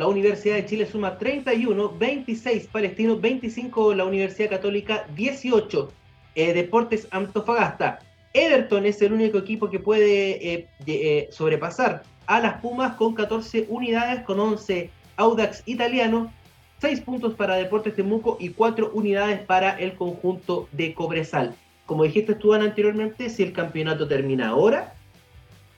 la 0.01 0.07
Universidad 0.07 0.55
de 0.55 0.65
Chile 0.65 0.87
suma 0.87 1.19
31, 1.19 1.95
26 1.99 2.69
Palestino, 2.69 3.19
25 3.19 3.93
la 3.93 4.07
Universidad 4.07 4.49
Católica, 4.49 5.05
18 5.15 5.93
eh, 6.37 6.55
Deportes 6.55 7.07
Antofagasta. 7.11 7.99
Everton 8.33 8.87
es 8.87 9.03
el 9.03 9.13
único 9.13 9.37
equipo 9.37 9.69
que 9.69 9.79
puede 9.79 10.55
eh, 10.55 10.69
eh, 10.87 11.29
sobrepasar 11.31 12.03
a 12.27 12.41
las 12.41 12.63
Pumas 12.63 12.97
con 12.97 13.13
14 13.13 13.67
unidades, 13.69 14.23
con 14.23 14.41
11 14.41 14.91
Audax 15.19 15.65
Italiano, 15.67 16.33
6 16.81 17.03
puntos 17.03 17.35
para 17.35 17.57
Deportes 17.57 17.95
Temuco 17.95 18.39
y 18.41 18.49
4 18.49 18.93
unidades 18.95 19.41
para 19.41 19.79
el 19.79 19.97
conjunto 19.97 20.67
de 20.73 20.95
Cobresal. 20.95 21.55
Como 21.85 22.05
dijiste 22.05 22.35
tú 22.35 22.55
anteriormente, 22.55 23.29
si 23.29 23.43
el 23.43 23.53
campeonato 23.53 24.09
termina 24.09 24.49
ahora, 24.49 24.95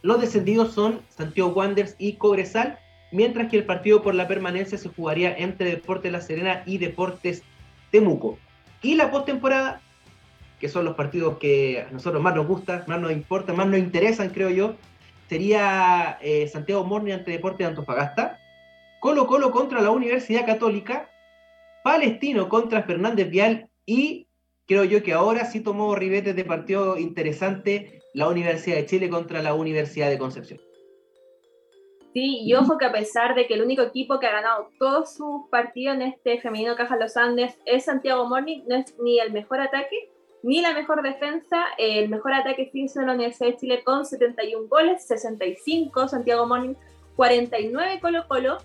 los 0.03 0.21
descendidos 0.21 0.75
son 0.75 1.01
Santiago 1.09 1.51
Wanderers 1.51 1.97
y 1.99 2.13
Cobresal, 2.13 2.79
mientras 3.13 3.49
que 3.49 3.59
el 3.59 3.65
partido 3.65 4.03
por 4.03 4.15
la 4.15 4.27
permanencia 4.27 4.77
se 4.77 4.89
jugaría 4.89 5.35
entre 5.37 5.71
Deportes 5.71 6.11
La 6.11 6.21
Serena 6.21 6.63
y 6.67 6.79
Deportes 6.79 7.43
Temuco. 7.91 8.39
Y 8.83 8.97
la 8.97 9.11
postemporada, 9.11 9.81
que 10.59 10.69
son 10.69 10.85
los 10.85 10.97
partidos 10.97 11.39
que 11.39 11.87
a 11.89 11.93
nosotros 11.93 12.23
más 12.23 12.35
nos 12.35 12.47
gustan, 12.47 12.85
más 12.89 13.01
nos 13.01 13.13
importan, 13.13 13.57
más 13.57 13.69
nos 13.69 13.79
interesan, 13.79 14.31
creo 14.31 14.51
yo, 14.51 14.77
sería 15.29 16.19
eh, 16.21 16.49
Santiago 16.49 16.85
Morni 16.85 17.13
ante 17.13 17.31
Deportes 17.31 17.59
de 17.59 17.67
Antofagasta, 17.67 18.39
Colo 19.01 19.27
Colo 19.27 19.51
contra 19.51 19.81
la 19.81 19.91
Universidad 19.91 20.47
Católica, 20.47 21.11
Palestino 21.85 22.49
contra 22.49 22.83
Fernández 22.83 23.31
Vial 23.31 23.69
y 23.85 24.27
creo 24.67 24.85
yo 24.85 25.03
que 25.03 25.13
ahora 25.13 25.45
sí 25.45 25.61
tomó 25.61 25.95
ribetes 25.95 26.37
de 26.37 26.45
partido 26.45 26.97
interesante 26.97 28.01
la 28.15 28.29
Universidad 28.29 28.77
de 28.77 28.87
Chile 28.87 29.09
contra 29.11 29.43
la 29.43 29.55
Universidad 29.55 30.09
de 30.09 30.19
Concepción. 30.19 30.61
Sí, 32.13 32.41
y 32.43 32.55
ojo 32.55 32.77
que 32.77 32.85
a 32.85 32.93
pesar 32.93 33.35
de 33.35 33.47
que 33.47 33.55
el 33.55 33.63
único 33.63 33.83
equipo 33.83 34.21
que 34.21 34.27
ha 34.27 34.33
ganado 34.33 34.69
todos 34.79 35.15
sus 35.15 35.49
partidos 35.49 35.97
en 35.97 36.03
este 36.03 36.39
femenino 36.41 36.77
Caja 36.77 36.97
Los 36.97 37.17
Andes 37.17 37.59
es 37.65 37.85
Santiago 37.85 38.29
Morning, 38.29 38.63
no 38.69 38.77
es 38.77 38.95
ni 38.99 39.19
el 39.19 39.33
mejor 39.33 39.61
ataque 39.61 40.11
ni 40.43 40.61
la 40.61 40.75
mejor 40.75 41.03
defensa. 41.03 41.67
El 41.79 42.09
mejor 42.09 42.35
ataque 42.35 42.71
hizo 42.73 43.01
en 43.01 43.07
la 43.07 43.15
Universidad 43.15 43.51
de 43.51 43.57
Chile 43.57 43.83
con 43.85 44.05
71 44.05 44.69
goles, 44.69 45.07
65 45.07 46.09
Santiago 46.09 46.47
Morning, 46.47 46.75
49 47.17 48.01
Colo 48.01 48.27
Colo, 48.29 48.59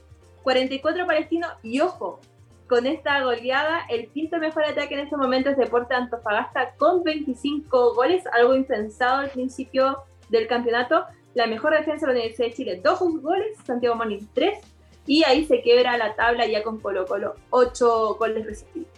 44 0.43 1.05
Palestino. 1.05 1.47
Y 1.63 1.79
ojo, 1.79 2.19
con 2.67 2.85
esta 2.85 3.23
goleada, 3.23 3.85
el 3.89 4.09
quinto 4.09 4.37
mejor 4.39 4.65
ataque 4.65 4.95
en 4.95 5.01
este 5.01 5.17
momento 5.17 5.49
es 5.49 5.57
Deporte 5.57 5.93
Antofagasta 5.93 6.75
con 6.77 7.03
25 7.03 7.93
goles, 7.93 8.23
algo 8.33 8.55
impensado 8.55 9.21
al 9.21 9.29
principio 9.29 10.03
del 10.29 10.47
campeonato 10.47 11.05
la 11.33 11.47
mejor 11.47 11.73
defensa 11.73 12.07
de 12.07 12.13
la 12.13 12.19
Universidad 12.19 12.47
de 12.47 12.53
Chile, 12.53 12.81
dos 12.83 12.99
goles, 13.21 13.57
Santiago 13.65 13.95
Moni 13.95 14.19
tres, 14.33 14.59
y 15.05 15.23
ahí 15.23 15.45
se 15.45 15.61
quiebra 15.61 15.97
la 15.97 16.15
tabla 16.15 16.45
ya 16.47 16.63
con 16.63 16.79
Colo 16.79 17.05
Colo, 17.05 17.35
ocho 17.49 18.15
goles 18.15 18.45
recibidos. 18.45 18.91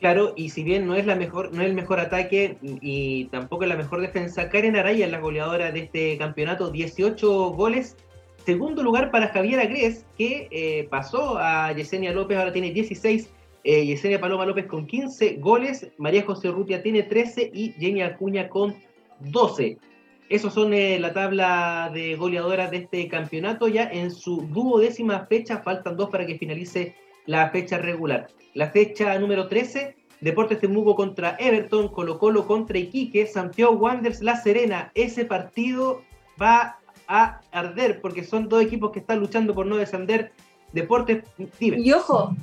Claro, 0.00 0.34
y 0.36 0.50
si 0.50 0.62
bien 0.62 0.86
no 0.86 0.94
es 0.94 1.06
la 1.06 1.14
mejor, 1.14 1.52
no 1.54 1.62
es 1.62 1.68
el 1.68 1.74
mejor 1.74 2.00
ataque 2.00 2.58
y 2.62 3.26
tampoco 3.26 3.62
es 3.64 3.70
la 3.70 3.76
mejor 3.76 4.00
defensa, 4.00 4.48
Karen 4.50 4.76
Araya 4.76 5.06
es 5.06 5.10
la 5.10 5.20
goleadora 5.20 5.72
de 5.72 5.80
este 5.80 6.18
campeonato, 6.18 6.70
18 6.70 7.50
goles. 7.50 7.96
Segundo 8.44 8.82
lugar 8.82 9.10
para 9.10 9.28
Javier 9.28 9.58
Agres, 9.58 10.04
que 10.16 10.48
eh, 10.50 10.86
pasó 10.88 11.38
a 11.38 11.72
Yesenia 11.72 12.12
López, 12.12 12.38
ahora 12.38 12.52
tiene 12.52 12.70
16. 12.70 13.28
Eh, 13.64 13.84
Yesenia 13.84 14.20
Paloma 14.20 14.46
López 14.46 14.66
con 14.66 14.86
15 14.86 15.38
goles. 15.38 15.88
María 15.98 16.24
José 16.24 16.52
Rutia 16.52 16.80
tiene 16.80 17.02
13 17.02 17.50
y 17.52 17.72
Jenny 17.72 18.02
Acuña 18.02 18.48
con 18.48 18.76
12. 19.18 19.78
Esos 20.28 20.54
son 20.54 20.74
eh, 20.74 20.98
la 20.98 21.12
tabla 21.12 21.90
de 21.94 22.16
goleadoras 22.16 22.70
de 22.70 22.78
este 22.78 23.06
campeonato. 23.08 23.68
Ya 23.68 23.84
en 23.84 24.10
su 24.10 24.42
duodécima 24.42 25.26
fecha, 25.26 25.58
faltan 25.58 25.96
dos 25.96 26.10
para 26.10 26.26
que 26.26 26.38
finalice 26.38 26.96
la 27.26 27.50
fecha 27.50 27.78
regular. 27.78 28.28
La 28.54 28.70
fecha 28.70 29.16
número 29.18 29.46
13, 29.48 29.94
Deportes 30.20 30.58
Temuco 30.58 30.96
contra 30.96 31.36
Everton, 31.38 31.88
Colo 31.88 32.18
Colo 32.18 32.46
contra 32.46 32.78
Iquique, 32.78 33.26
Santiago 33.26 33.72
Wanderers, 33.72 34.22
La 34.22 34.36
Serena. 34.36 34.90
Ese 34.94 35.24
partido 35.24 36.02
va 36.40 36.78
a 37.06 37.40
arder 37.52 38.00
porque 38.00 38.24
son 38.24 38.48
dos 38.48 38.62
equipos 38.62 38.90
que 38.90 39.00
están 39.00 39.20
luchando 39.20 39.54
por 39.54 39.66
no 39.66 39.76
descender. 39.76 40.32
Deportes, 40.72 41.22
Y 41.60 41.92
ojo, 41.92 42.34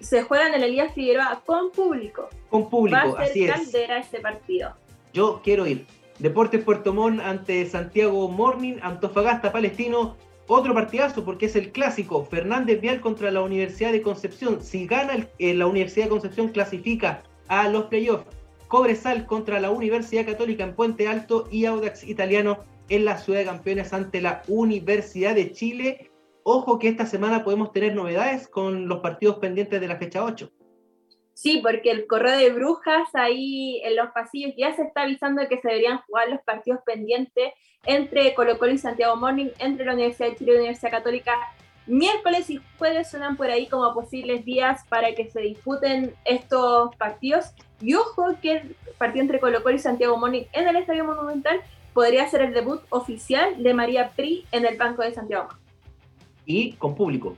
se 0.00 0.22
juegan 0.22 0.54
en 0.54 0.62
el 0.62 0.70
Elías 0.70 0.94
Figueroa 0.94 1.42
con 1.44 1.70
público. 1.70 2.28
Con 2.48 2.70
público, 2.70 3.14
va 3.14 3.22
a 3.22 3.26
ser 3.26 3.50
así 3.50 3.64
caldera 3.64 3.98
este 3.98 4.20
partido. 4.20 4.74
Yo 5.12 5.40
quiero 5.44 5.66
ir. 5.66 5.86
Deportes 6.18 6.62
Puerto 6.62 6.92
Montt 6.92 7.20
ante 7.20 7.66
Santiago 7.66 8.28
Morning, 8.28 8.76
Antofagasta 8.82 9.50
Palestino, 9.50 10.16
otro 10.46 10.74
partidazo 10.74 11.24
porque 11.24 11.46
es 11.46 11.56
el 11.56 11.72
clásico. 11.72 12.24
Fernández 12.24 12.80
Vial 12.80 13.00
contra 13.00 13.30
la 13.30 13.40
Universidad 13.40 13.92
de 13.92 14.02
Concepción. 14.02 14.62
Si 14.62 14.86
gana 14.86 15.26
eh, 15.38 15.54
la 15.54 15.66
Universidad 15.66 16.06
de 16.06 16.10
Concepción, 16.10 16.48
clasifica 16.48 17.22
a 17.48 17.68
los 17.68 17.84
playoffs. 17.84 18.26
Cobresal 18.68 19.26
contra 19.26 19.60
la 19.60 19.70
Universidad 19.70 20.26
Católica 20.26 20.64
en 20.64 20.74
Puente 20.74 21.08
Alto 21.08 21.48
y 21.50 21.64
Audax 21.64 22.04
Italiano 22.04 22.58
en 22.88 23.04
la 23.04 23.18
Ciudad 23.18 23.40
de 23.40 23.46
Campeones 23.46 23.92
ante 23.92 24.20
la 24.20 24.42
Universidad 24.46 25.34
de 25.34 25.52
Chile. 25.52 26.10
Ojo 26.42 26.78
que 26.78 26.88
esta 26.88 27.06
semana 27.06 27.42
podemos 27.42 27.72
tener 27.72 27.94
novedades 27.94 28.46
con 28.46 28.86
los 28.86 29.00
partidos 29.00 29.36
pendientes 29.36 29.80
de 29.80 29.88
la 29.88 29.96
fecha 29.96 30.22
8. 30.22 30.50
Sí, 31.34 31.60
porque 31.62 31.90
el 31.90 32.06
correo 32.06 32.38
de 32.38 32.50
brujas 32.50 33.08
ahí 33.12 33.80
en 33.84 33.96
los 33.96 34.10
pasillos 34.10 34.54
ya 34.56 34.74
se 34.74 34.82
está 34.82 35.02
avisando 35.02 35.46
que 35.48 35.60
se 35.60 35.68
deberían 35.68 35.98
jugar 36.06 36.28
los 36.28 36.40
partidos 36.42 36.80
pendientes 36.86 37.52
entre 37.84 38.34
Colo 38.34 38.56
Colo 38.58 38.72
y 38.72 38.78
Santiago 38.78 39.16
Morning, 39.16 39.48
entre 39.58 39.84
la 39.84 39.94
Universidad 39.94 40.30
de 40.30 40.36
Chile 40.36 40.52
y 40.52 40.54
la 40.54 40.60
Universidad 40.60 40.92
Católica. 40.92 41.32
Miércoles 41.86 42.48
y 42.48 42.60
jueves 42.78 43.10
suenan 43.10 43.36
por 43.36 43.50
ahí 43.50 43.66
como 43.66 43.92
posibles 43.92 44.44
días 44.44 44.84
para 44.88 45.14
que 45.14 45.28
se 45.28 45.40
disputen 45.40 46.14
estos 46.24 46.94
partidos. 46.96 47.52
Y 47.80 47.94
ojo 47.94 48.36
que 48.40 48.52
el 48.52 48.76
partido 48.96 49.22
entre 49.22 49.40
Colo 49.40 49.62
Colo 49.62 49.74
y 49.74 49.80
Santiago 49.80 50.16
Morning 50.16 50.44
en 50.52 50.68
el 50.68 50.76
Estadio 50.76 51.04
Monumental 51.04 51.60
podría 51.92 52.28
ser 52.28 52.42
el 52.42 52.54
debut 52.54 52.80
oficial 52.90 53.62
de 53.62 53.74
María 53.74 54.10
Pri 54.10 54.46
en 54.52 54.64
el 54.64 54.78
Banco 54.78 55.02
de 55.02 55.12
Santiago. 55.12 55.48
Y 56.46 56.72
con 56.74 56.94
público. 56.94 57.36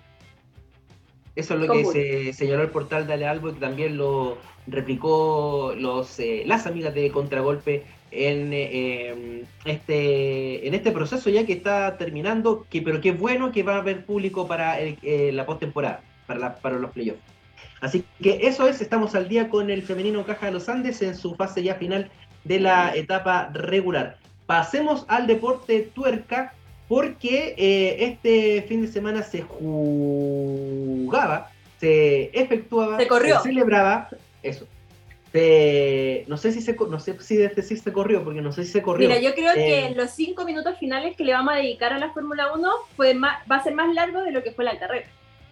Eso 1.36 1.54
es 1.54 1.60
lo 1.60 1.72
que 1.72 1.84
se 1.84 2.32
señaló 2.32 2.62
el 2.62 2.70
portal 2.70 3.06
Dale 3.06 3.26
Albo 3.26 3.50
y 3.50 3.52
también 3.52 3.98
lo 3.98 4.38
replicó 4.66 5.74
los, 5.76 6.18
eh, 6.18 6.42
las 6.46 6.66
amigas 6.66 6.94
de 6.94 7.10
Contragolpe 7.10 7.84
en, 8.10 8.50
eh, 8.52 9.44
este, 9.64 10.66
en 10.66 10.74
este 10.74 10.92
proceso 10.92 11.28
ya 11.30 11.44
que 11.44 11.52
está 11.52 11.98
terminando, 11.98 12.66
que, 12.70 12.80
pero 12.82 13.00
qué 13.00 13.12
bueno 13.12 13.52
que 13.52 13.62
va 13.62 13.74
a 13.74 13.80
haber 13.80 14.04
público 14.04 14.48
para 14.48 14.80
eh, 14.80 15.30
la 15.32 15.44
postemporada, 15.44 16.00
para, 16.26 16.56
para 16.56 16.78
los 16.78 16.90
playoffs. 16.90 17.20
Así 17.80 18.04
que 18.22 18.40
eso 18.42 18.66
es, 18.66 18.80
estamos 18.80 19.14
al 19.14 19.28
día 19.28 19.48
con 19.50 19.70
el 19.70 19.82
femenino 19.82 20.24
Caja 20.24 20.46
de 20.46 20.52
los 20.52 20.68
Andes 20.68 21.02
en 21.02 21.14
su 21.14 21.34
fase 21.34 21.62
ya 21.62 21.74
final 21.74 22.10
de 22.44 22.60
la 22.60 22.94
etapa 22.96 23.50
regular. 23.52 24.16
Pasemos 24.46 25.04
al 25.08 25.26
deporte 25.26 25.90
tuerca, 25.94 26.54
porque 26.88 27.54
eh, 27.56 27.96
este 28.04 28.62
fin 28.62 28.82
de 28.82 28.88
semana 28.88 29.22
se 29.22 29.42
jugaba, 29.42 30.70
se 31.78 32.30
efectuaba, 32.32 32.98
se, 32.98 33.08
corrió. 33.08 33.38
se 33.40 33.48
celebraba, 33.48 34.08
eso. 34.42 34.66
no 36.28 36.36
sé 36.36 36.52
si 36.52 36.60
se 36.62 36.74
no 36.74 37.00
sé 37.00 37.18
si 37.20 37.36
decir 37.36 37.80
se 37.80 37.92
corrió, 37.92 38.22
porque 38.24 38.40
no 38.40 38.52
sé 38.52 38.64
si 38.64 38.72
se 38.72 38.82
corrió. 38.82 39.08
Mira, 39.08 39.20
yo 39.20 39.34
creo 39.34 39.54
que 39.54 39.86
eh, 39.86 39.94
los 39.94 40.10
cinco 40.10 40.44
minutos 40.44 40.78
finales 40.78 41.16
que 41.16 41.24
le 41.24 41.32
vamos 41.32 41.54
a 41.54 41.56
dedicar 41.56 41.92
a 41.92 41.98
la 41.98 42.10
Fórmula 42.12 42.52
1 42.54 42.70
fue 42.96 43.14
va 43.14 43.42
a 43.48 43.62
ser 43.62 43.74
más 43.74 43.92
largo 43.94 44.22
de 44.22 44.32
lo 44.32 44.42
que 44.42 44.52
fue 44.52 44.64
la 44.64 44.78
carrera. 44.78 45.06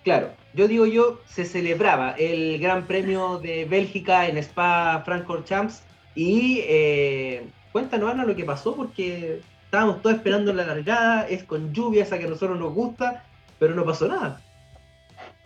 Claro, 0.05 0.33
yo 0.53 0.69
digo 0.69 0.85
yo, 0.85 1.21
se 1.27 1.47
celebraba 1.47 2.15
el 2.19 2.59
Gran 2.59 2.87
Premio 2.87 3.39
de 3.39 3.65
Bélgica 3.65 4.29
en 4.29 4.37
Spa 4.37 5.03
Francorchamps 5.03 5.83
y 6.15 6.61
eh, 6.69 7.47
cuéntanos 7.73 8.11
Ana 8.11 8.27
lo 8.27 8.37
que 8.37 8.45
pasó 8.45 8.77
porque 8.77 9.41
estábamos 9.75 10.03
todos 10.03 10.15
esperando 10.15 10.53
la 10.53 10.65
largada, 10.65 11.27
es 11.27 11.43
con 11.43 11.73
lluvia, 11.73 12.05
esa 12.05 12.17
que 12.17 12.27
a 12.27 12.29
nosotros 12.29 12.57
nos 12.61 12.73
gusta, 12.73 13.25
pero 13.59 13.75
no 13.75 13.85
pasó 13.85 14.07
nada. 14.07 14.41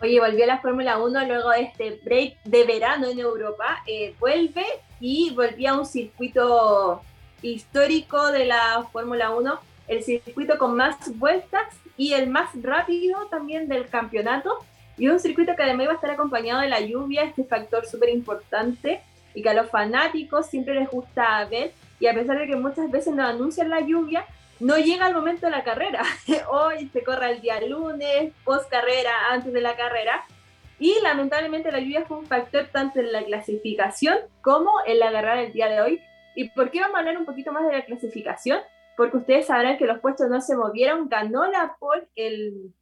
Oye, 0.01 0.19
volvió 0.19 0.45
la 0.45 0.59
Fórmula 0.59 0.99
1 0.99 1.25
luego 1.25 1.49
de 1.49 1.61
este 1.63 1.99
break 2.03 2.37
de 2.43 2.63
verano 2.63 3.07
en 3.07 3.17
Europa, 3.17 3.81
eh, 3.87 4.13
vuelve 4.19 4.63
y 4.99 5.31
volvía 5.31 5.71
a 5.71 5.79
un 5.79 5.85
circuito 5.87 7.01
histórico 7.41 8.31
de 8.31 8.45
la 8.45 8.87
Fórmula 8.91 9.31
1, 9.31 9.59
el 9.87 10.03
circuito 10.03 10.59
con 10.59 10.75
más 10.75 10.95
vueltas 11.17 11.63
y 11.97 12.13
el 12.13 12.29
más 12.29 12.49
rápido 12.61 13.25
también 13.31 13.67
del 13.67 13.89
campeonato, 13.89 14.59
y 14.95 15.07
un 15.07 15.19
circuito 15.19 15.55
que 15.55 15.63
además 15.63 15.85
iba 15.85 15.93
a 15.93 15.95
estar 15.95 16.11
acompañado 16.11 16.61
de 16.61 16.69
la 16.69 16.81
lluvia, 16.81 17.23
este 17.23 17.45
factor 17.45 17.87
súper 17.87 18.09
importante, 18.09 19.01
y 19.33 19.41
que 19.41 19.49
a 19.49 19.55
los 19.55 19.71
fanáticos 19.71 20.45
siempre 20.45 20.75
les 20.75 20.87
gusta 20.87 21.43
ver, 21.45 21.71
y 21.99 22.07
a 22.07 22.13
pesar 22.13 22.39
de 22.39 22.47
que 22.47 22.55
muchas 22.55 22.89
veces 22.89 23.13
nos 23.13 23.29
anuncian 23.29 23.69
la 23.69 23.81
lluvia, 23.81 24.25
no 24.59 24.77
llega 24.77 25.07
el 25.07 25.15
momento 25.15 25.45
de 25.45 25.51
la 25.51 25.63
carrera. 25.63 26.03
Hoy 26.49 26.89
se 26.91 27.03
corre 27.03 27.31
el 27.31 27.41
día 27.41 27.61
lunes, 27.61 28.33
post 28.43 28.69
carrera, 28.69 29.11
antes 29.31 29.53
de 29.53 29.61
la 29.61 29.75
carrera. 29.75 30.23
Y 30.79 30.95
lamentablemente 31.01 31.71
la 31.71 31.79
lluvia 31.79 32.05
fue 32.05 32.17
un 32.17 32.25
factor 32.25 32.67
tanto 32.71 32.99
en 32.99 33.11
la 33.11 33.23
clasificación 33.23 34.17
como 34.41 34.71
en 34.85 34.99
la 34.99 35.11
carrera 35.11 35.41
del 35.41 35.53
día 35.53 35.67
de 35.67 35.81
hoy. 35.81 36.01
¿Y 36.35 36.49
por 36.49 36.71
qué 36.71 36.79
vamos 36.79 36.95
a 36.95 36.99
hablar 36.99 37.17
un 37.17 37.25
poquito 37.25 37.51
más 37.51 37.65
de 37.67 37.73
la 37.73 37.85
clasificación? 37.85 38.59
Porque 38.95 39.17
ustedes 39.17 39.47
sabrán 39.47 39.77
que 39.77 39.85
los 39.85 39.99
puestos 39.99 40.29
no 40.29 40.39
se 40.39 40.55
movieron. 40.55 41.09
Ganó 41.09 41.45
la 41.47 41.75
pole 41.79 42.07
el, 42.15 42.73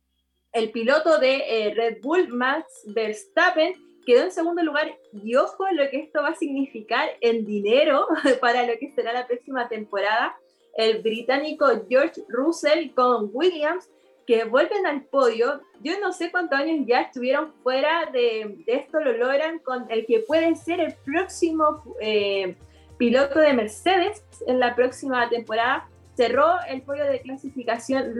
el 0.51 0.71
piloto 0.71 1.19
de 1.19 1.43
eh, 1.47 1.73
Red 1.73 1.97
Bull, 2.01 2.27
Max 2.29 2.83
Verstappen, 2.87 3.73
quedó 4.07 4.23
en 4.23 4.31
segundo 4.31 4.63
lugar 4.63 4.97
y 5.11 5.35
ojo 5.35 5.65
lo 5.73 5.89
que 5.89 5.99
esto 5.99 6.21
va 6.21 6.29
a 6.29 6.35
significar 6.35 7.09
en 7.19 7.45
dinero 7.45 8.07
para 8.41 8.65
lo 8.65 8.73
que 8.79 8.89
será 8.95 9.11
la 9.11 9.27
próxima 9.27 9.67
temporada. 9.67 10.37
El 10.77 11.01
británico 11.01 11.67
George 11.89 12.23
Russell 12.29 12.91
con 12.95 13.29
Williams 13.33 13.89
que 14.25 14.45
vuelven 14.45 14.85
al 14.87 15.03
podio. 15.03 15.61
Yo 15.81 15.99
no 15.99 16.13
sé 16.13 16.31
cuántos 16.31 16.57
años 16.57 16.85
ya 16.87 17.01
estuvieron 17.01 17.51
fuera 17.63 18.09
de, 18.13 18.63
esto, 18.67 19.01
lo 19.01 19.11
logran 19.11 19.59
con 19.59 19.91
el 19.91 20.05
que 20.05 20.19
puede 20.19 20.55
ser 20.55 20.79
el 20.79 20.93
próximo 21.03 21.83
eh, 21.99 22.55
piloto 22.97 23.39
de 23.39 23.53
Mercedes 23.53 24.23
en 24.47 24.61
la 24.61 24.73
próxima 24.73 25.27
temporada. 25.29 25.89
Cerró 26.15 26.61
el 26.69 26.81
podio 26.81 27.03
de 27.03 27.19
clasificación 27.19 28.13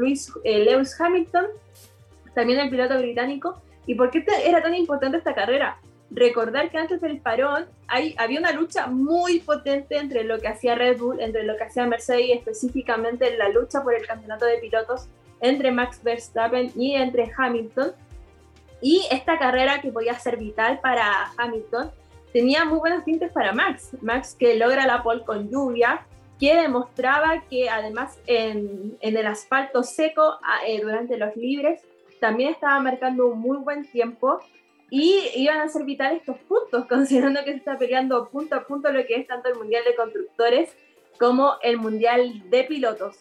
eh, 0.43 0.59
Lewis 0.65 0.99
Hamilton, 0.99 1.45
también 2.35 2.59
el 2.59 2.69
piloto 2.69 2.97
británico, 2.97 3.61
¿Y 3.87 3.95
por 3.95 4.11
qué 4.11 4.23
era 4.45 4.61
tan 4.61 4.75
importante 4.75 5.17
esta 5.17 5.33
carrera? 5.33 5.79
Recordar 6.11 6.69
que 6.69 6.77
antes 6.77 7.01
del 7.01 7.19
parón 7.19 7.65
hay, 7.87 8.13
había 8.17 8.39
una 8.39 8.51
lucha 8.51 8.87
muy 8.87 9.39
potente 9.39 9.97
entre 9.97 10.23
lo 10.23 10.39
que 10.39 10.49
hacía 10.49 10.75
Red 10.75 10.99
Bull, 10.99 11.19
entre 11.21 11.43
lo 11.43 11.57
que 11.57 11.63
hacía 11.63 11.85
Mercedes 11.85 12.37
específicamente 12.37 13.35
la 13.37 13.49
lucha 13.49 13.81
por 13.81 13.95
el 13.95 14.05
campeonato 14.05 14.45
de 14.45 14.57
pilotos 14.57 15.07
entre 15.39 15.71
Max 15.71 16.01
Verstappen 16.03 16.71
y 16.75 16.95
entre 16.95 17.31
Hamilton. 17.35 17.93
Y 18.81 19.05
esta 19.09 19.39
carrera 19.39 19.81
que 19.81 19.91
podía 19.91 20.17
ser 20.19 20.37
vital 20.37 20.79
para 20.81 21.31
Hamilton 21.37 21.89
tenía 22.33 22.65
muy 22.65 22.79
buenos 22.79 23.05
tintes 23.05 23.31
para 23.31 23.53
Max. 23.53 23.91
Max 24.01 24.35
que 24.37 24.55
logra 24.55 24.85
la 24.85 25.01
pole 25.01 25.23
con 25.23 25.49
lluvia, 25.49 26.05
que 26.39 26.55
demostraba 26.55 27.41
que 27.49 27.69
además 27.69 28.19
en, 28.27 28.97
en 28.99 29.17
el 29.17 29.25
asfalto 29.25 29.83
seco 29.83 30.37
eh, 30.65 30.81
durante 30.81 31.17
los 31.17 31.35
libres 31.35 31.81
también 32.19 32.51
estaba 32.51 32.79
marcando 32.79 33.27
un 33.27 33.39
muy 33.39 33.57
buen 33.57 33.89
tiempo 33.89 34.39
y 34.89 35.21
iban 35.35 35.59
a 35.59 35.69
ser 35.69 35.83
vitales 35.83 36.21
estos 36.21 36.37
puntos, 36.39 36.85
considerando 36.89 37.43
que 37.43 37.51
se 37.51 37.57
está 37.57 37.77
peleando 37.77 38.27
punto 38.29 38.55
a 38.55 38.65
punto 38.65 38.91
lo 38.91 39.05
que 39.05 39.15
es 39.15 39.27
tanto 39.27 39.49
el 39.49 39.55
Mundial 39.55 39.83
de 39.85 39.95
Constructores 39.95 40.75
como 41.19 41.55
el 41.61 41.77
Mundial 41.77 42.49
de 42.49 42.63
Pilotos. 42.63 43.17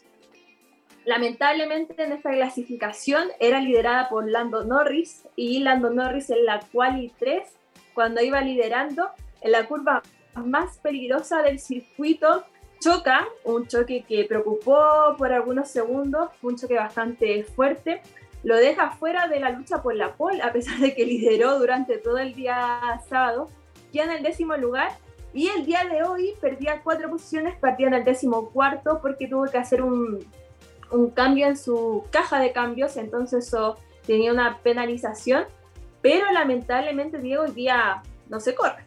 Lamentablemente 1.04 2.02
en 2.02 2.12
esta 2.12 2.32
clasificación 2.32 3.28
era 3.38 3.60
liderada 3.60 4.08
por 4.08 4.28
Lando 4.28 4.64
Norris 4.64 5.28
y 5.36 5.60
Lando 5.60 5.90
Norris 5.90 6.30
en 6.30 6.44
la 6.44 6.60
quali 6.72 7.12
3 7.18 7.46
cuando 7.94 8.20
iba 8.22 8.40
liderando 8.40 9.10
en 9.40 9.52
la 9.52 9.66
curva 9.68 10.02
más 10.34 10.78
peligrosa 10.78 11.42
del 11.42 11.60
circuito 11.60 12.44
choca, 12.80 13.26
un 13.44 13.66
choque 13.66 14.04
que 14.06 14.24
preocupó 14.24 15.14
por 15.16 15.32
algunos 15.32 15.68
segundos, 15.68 16.30
un 16.42 16.56
choque 16.56 16.74
bastante 16.74 17.44
fuerte, 17.44 18.02
lo 18.46 18.54
deja 18.54 18.92
fuera 18.92 19.26
de 19.26 19.40
la 19.40 19.50
lucha 19.50 19.82
por 19.82 19.96
la 19.96 20.14
pole, 20.14 20.40
a 20.40 20.52
pesar 20.52 20.78
de 20.78 20.94
que 20.94 21.04
lideró 21.04 21.58
durante 21.58 21.98
todo 21.98 22.18
el 22.18 22.32
día 22.32 22.80
sábado, 23.08 23.48
queda 23.92 24.04
en 24.04 24.10
el 24.12 24.22
décimo 24.22 24.56
lugar 24.56 24.92
y 25.34 25.48
el 25.48 25.66
día 25.66 25.84
de 25.84 26.04
hoy 26.04 26.32
perdía 26.40 26.80
cuatro 26.84 27.10
posiciones, 27.10 27.56
partía 27.56 27.88
en 27.88 27.94
el 27.94 28.04
décimo 28.04 28.50
cuarto 28.50 29.00
porque 29.02 29.26
tuvo 29.26 29.46
que 29.46 29.58
hacer 29.58 29.82
un, 29.82 30.24
un 30.92 31.10
cambio 31.10 31.48
en 31.48 31.56
su 31.56 32.04
caja 32.12 32.38
de 32.38 32.52
cambios, 32.52 32.96
entonces 32.96 33.50
tenía 34.06 34.32
una 34.32 34.58
penalización, 34.58 35.46
pero 36.00 36.30
lamentablemente 36.30 37.18
Diego 37.18 37.42
hoy 37.42 37.50
día 37.50 38.00
no 38.28 38.38
se 38.38 38.54
corre. 38.54 38.85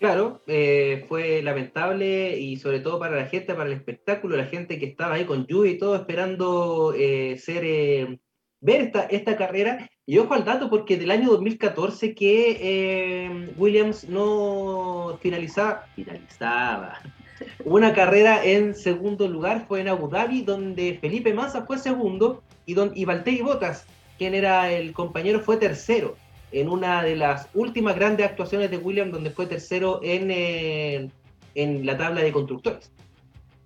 Claro, 0.00 0.42
eh, 0.46 1.04
fue 1.10 1.42
lamentable 1.42 2.38
y 2.38 2.56
sobre 2.56 2.80
todo 2.80 2.98
para 2.98 3.16
la 3.16 3.26
gente, 3.26 3.52
para 3.52 3.68
el 3.68 3.76
espectáculo, 3.76 4.34
la 4.34 4.46
gente 4.46 4.78
que 4.78 4.86
estaba 4.86 5.16
ahí 5.16 5.26
con 5.26 5.46
lluvia 5.46 5.72
y 5.72 5.78
todo 5.78 5.94
esperando 5.94 6.94
eh, 6.96 7.36
ser, 7.36 7.64
eh, 7.66 8.18
ver 8.62 8.80
esta, 8.80 9.02
esta 9.02 9.36
carrera. 9.36 9.90
Y 10.06 10.16
ojo 10.16 10.32
al 10.32 10.46
dato 10.46 10.70
porque 10.70 10.96
del 10.96 11.10
año 11.10 11.28
2014 11.28 12.14
que 12.14 13.52
Williams 13.58 14.08
no 14.08 15.18
finalizaba, 15.20 15.84
finalizaba 15.94 16.98
una 17.66 17.92
carrera 17.92 18.42
en 18.42 18.74
segundo 18.74 19.28
lugar, 19.28 19.66
fue 19.68 19.82
en 19.82 19.88
Abu 19.88 20.08
Dhabi, 20.08 20.40
donde 20.40 20.96
Felipe 20.98 21.34
Massa 21.34 21.66
fue 21.66 21.76
segundo 21.76 22.42
y, 22.64 22.72
don, 22.72 22.90
y 22.94 23.04
Valtteri 23.04 23.42
Bottas, 23.42 23.84
quien 24.16 24.32
era 24.32 24.72
el 24.72 24.94
compañero, 24.94 25.40
fue 25.40 25.58
tercero 25.58 26.16
en 26.52 26.68
una 26.68 27.02
de 27.02 27.16
las 27.16 27.48
últimas 27.54 27.96
grandes 27.96 28.26
actuaciones 28.26 28.70
de 28.70 28.78
Williams, 28.78 29.12
donde 29.12 29.30
fue 29.30 29.46
tercero 29.46 30.00
en, 30.02 30.30
eh, 30.30 31.10
en 31.54 31.86
la 31.86 31.96
tabla 31.96 32.22
de 32.22 32.32
constructores. 32.32 32.90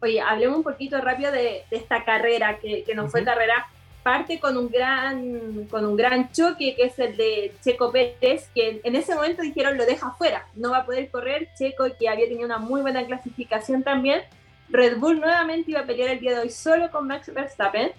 Oye, 0.00 0.20
hablemos 0.20 0.58
un 0.58 0.64
poquito 0.64 1.00
rápido 1.00 1.32
de, 1.32 1.62
esta 1.70 2.04
carrera, 2.04 2.58
que, 2.58 2.84
que 2.84 2.94
no 2.94 3.08
fue 3.08 3.24
carrera, 3.24 3.66
parte 4.04 4.38
con 4.38 4.56
un, 4.56 4.68
gran, 4.68 5.64
con 5.70 5.84
un 5.86 5.96
gran 5.96 6.30
choque, 6.30 6.76
que 6.76 6.84
es 6.84 6.98
el 6.98 7.16
de 7.16 7.52
Checo 7.64 7.90
Pérez, 7.90 8.50
que 8.54 8.80
en 8.84 8.94
ese 8.94 9.14
momento 9.14 9.42
dijeron 9.42 9.78
lo 9.78 9.86
deja 9.86 10.12
fuera, 10.12 10.46
no 10.54 10.70
va 10.70 10.78
a 10.78 10.86
poder 10.86 11.10
correr, 11.10 11.48
Checo, 11.58 11.86
que 11.98 12.08
había 12.08 12.28
tenido 12.28 12.44
una 12.44 12.58
muy 12.58 12.82
buena 12.82 13.04
clasificación 13.06 13.82
también. 13.82 14.20
Red 14.68 14.98
Bull 14.98 15.20
nuevamente 15.20 15.70
iba 15.70 15.80
a 15.80 15.86
pelear 15.86 16.10
el 16.10 16.20
día 16.20 16.34
de 16.34 16.40
hoy 16.40 16.50
solo 16.50 16.90
con 16.90 17.06
Max 17.06 17.32
Verstappen, 17.32 17.92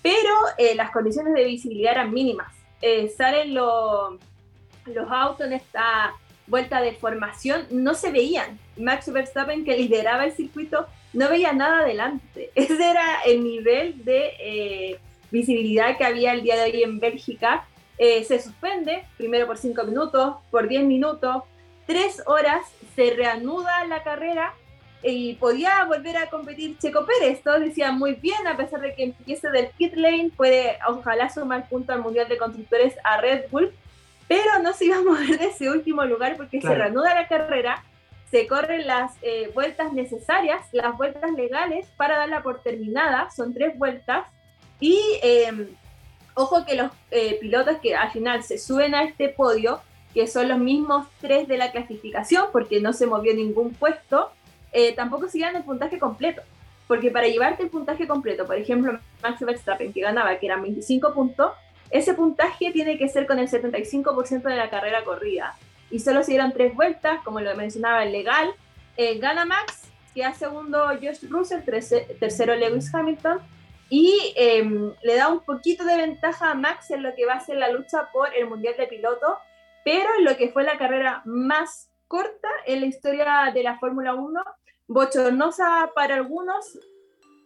pero 0.00 0.32
eh, 0.56 0.76
las 0.76 0.92
condiciones 0.92 1.34
de 1.34 1.44
visibilidad 1.44 1.92
eran 1.92 2.12
mínimas. 2.12 2.54
Eh, 2.80 3.08
salen 3.08 3.54
los 3.54 4.14
los 4.94 5.10
autos 5.10 5.46
en 5.46 5.54
esta 5.54 6.14
vuelta 6.48 6.80
de 6.80 6.92
formación 6.92 7.66
no 7.70 7.94
se 7.94 8.10
veían. 8.10 8.58
Max 8.76 9.12
Verstappen, 9.12 9.64
que 9.64 9.76
lideraba 9.76 10.24
el 10.24 10.32
circuito, 10.32 10.86
no 11.12 11.28
veía 11.28 11.52
nada 11.52 11.80
adelante. 11.80 12.50
Ese 12.54 12.90
era 12.90 13.20
el 13.26 13.44
nivel 13.44 14.04
de 14.04 14.32
eh, 14.40 15.00
visibilidad 15.30 15.96
que 15.96 16.04
había 16.04 16.32
el 16.32 16.42
día 16.42 16.56
de 16.56 16.70
hoy 16.70 16.82
en 16.82 16.98
Bélgica. 16.98 17.66
Eh, 17.98 18.24
se 18.24 18.40
suspende, 18.40 19.04
primero 19.16 19.46
por 19.46 19.58
5 19.58 19.84
minutos, 19.84 20.36
por 20.50 20.68
10 20.68 20.84
minutos, 20.84 21.42
3 21.86 22.22
horas, 22.26 22.62
se 22.94 23.10
reanuda 23.14 23.84
la 23.86 24.02
carrera 24.02 24.54
y 25.02 25.34
podía 25.34 25.84
volver 25.84 26.16
a 26.16 26.28
competir 26.30 26.78
Checo 26.78 27.06
Pérez. 27.06 27.42
Todos 27.42 27.60
decían 27.60 27.98
muy 27.98 28.14
bien, 28.14 28.46
a 28.46 28.56
pesar 28.56 28.80
de 28.80 28.94
que 28.94 29.04
empiece 29.04 29.50
del 29.50 29.68
pit 29.68 29.94
lane, 29.94 30.30
puede 30.36 30.78
ojalá 30.88 31.28
sumar 31.28 31.68
punto 31.68 31.92
al 31.92 32.02
Mundial 32.02 32.28
de 32.28 32.38
Constructores 32.38 32.94
a 33.04 33.20
Red 33.20 33.44
Bull 33.50 33.72
pero 34.28 34.62
no 34.62 34.72
se 34.72 34.84
iba 34.86 34.98
a 34.98 35.02
mover 35.02 35.38
de 35.38 35.46
ese 35.46 35.70
último 35.70 36.04
lugar 36.04 36.36
porque 36.36 36.60
se 36.60 36.74
reanuda 36.74 37.14
la 37.14 37.26
carrera, 37.26 37.82
se 38.30 38.46
corren 38.46 38.86
las 38.86 39.12
eh, 39.22 39.50
vueltas 39.54 39.92
necesarias, 39.92 40.62
las 40.72 40.96
vueltas 40.96 41.32
legales 41.32 41.86
para 41.96 42.18
darla 42.18 42.42
por 42.42 42.62
terminada, 42.62 43.30
son 43.30 43.54
tres 43.54 43.76
vueltas, 43.78 44.26
y 44.80 45.00
em, 45.22 45.68
ojo 46.34 46.64
que 46.64 46.76
los 46.76 46.92
eh, 47.10 47.38
pilotos 47.40 47.78
que 47.78 47.96
al 47.96 48.10
final 48.10 48.42
se 48.42 48.58
suben 48.58 48.94
a 48.94 49.02
este 49.02 49.30
podio, 49.30 49.80
que 50.14 50.26
son 50.26 50.48
los 50.48 50.58
mismos 50.58 51.06
tres 51.20 51.48
de 51.48 51.58
la 51.58 51.72
clasificación, 51.72 52.46
porque 52.52 52.80
no 52.80 52.92
se 52.92 53.06
movió 53.06 53.34
ningún 53.34 53.72
puesto, 53.72 54.30
eh, 54.72 54.94
tampoco 54.94 55.28
se 55.28 55.40
el 55.40 55.64
puntaje 55.64 55.98
completo. 55.98 56.42
Porque 56.86 57.10
para 57.10 57.28
llevarte 57.28 57.62
el 57.62 57.68
puntaje 57.68 58.06
completo, 58.06 58.46
por 58.46 58.56
ejemplo, 58.56 58.98
Max 59.22 59.40
Verstappen, 59.40 59.92
que 59.92 60.00
ganaba, 60.00 60.38
que 60.38 60.46
eran 60.46 60.62
25 60.62 61.12
puntos, 61.12 61.52
ese 61.90 62.14
puntaje 62.58 62.72
tiene 62.72 62.98
que 62.98 63.08
ser 63.08 63.26
con 63.26 63.38
el 63.38 63.48
75% 63.48 64.42
de 64.42 64.56
la 64.56 64.70
carrera 64.70 65.04
corrida. 65.04 65.56
Y 65.90 66.00
solo 66.00 66.22
se 66.22 66.32
dieron 66.32 66.52
tres 66.52 66.74
vueltas, 66.74 67.20
como 67.24 67.40
lo 67.40 67.54
mencionaba 67.56 68.04
el 68.04 68.12
legal. 68.12 68.52
Eh, 68.96 69.18
gana 69.18 69.44
Max, 69.44 69.90
que 70.14 70.24
hace 70.24 70.40
segundo 70.40 70.86
Josh 71.00 71.28
Russell, 71.28 71.62
tercero 71.62 72.54
Lewis 72.54 72.94
Hamilton. 72.94 73.40
Y 73.90 74.34
em, 74.36 74.92
le 75.02 75.16
da 75.16 75.28
un 75.28 75.40
poquito 75.40 75.84
de 75.84 75.96
ventaja 75.96 76.50
a 76.50 76.54
Max 76.54 76.90
en 76.90 77.02
lo 77.02 77.14
que 77.14 77.24
va 77.24 77.34
a 77.34 77.40
ser 77.40 77.56
la 77.56 77.70
lucha 77.70 78.10
por 78.12 78.34
el 78.34 78.46
Mundial 78.46 78.74
de 78.76 78.86
Piloto, 78.86 79.38
pero 79.82 80.10
en 80.18 80.24
lo 80.24 80.36
que 80.36 80.50
fue 80.50 80.62
la 80.62 80.76
carrera 80.76 81.22
más 81.24 81.88
corta 82.06 82.48
en 82.66 82.80
la 82.80 82.86
historia 82.86 83.50
de 83.54 83.62
la 83.62 83.78
Fórmula 83.78 84.14
1, 84.14 84.42
bochornosa 84.88 85.90
para 85.94 86.16
algunos, 86.16 86.78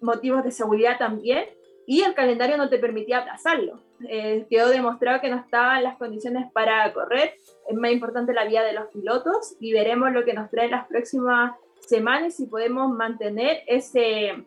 motivos 0.01 0.43
de 0.43 0.51
seguridad 0.51 0.99
también, 0.99 1.45
y 1.87 2.03
el 2.03 2.15
calendario 2.15 2.57
no 2.57 2.69
te 2.69 2.79
permitía 2.79 3.19
aplazarlo. 3.19 3.81
Eh, 4.09 4.47
quedó 4.49 4.69
demostrado 4.69 5.21
que 5.21 5.29
no 5.29 5.37
estaban 5.37 5.83
las 5.83 5.97
condiciones 5.97 6.51
para 6.53 6.93
correr. 6.93 7.35
Es 7.69 7.77
más 7.77 7.93
importante 7.93 8.33
la 8.33 8.45
vía 8.45 8.63
de 8.63 8.73
los 8.73 8.87
pilotos 8.89 9.57
y 9.61 9.73
veremos 9.73 10.13
lo 10.13 10.25
que 10.25 10.35
nos 10.35 10.51
trae 10.51 10.69
las 10.69 10.87
próximas 10.87 11.55
semanas 11.81 12.37
si 12.37 12.47
podemos 12.47 12.91
mantener 12.93 13.63
ese, 13.67 14.45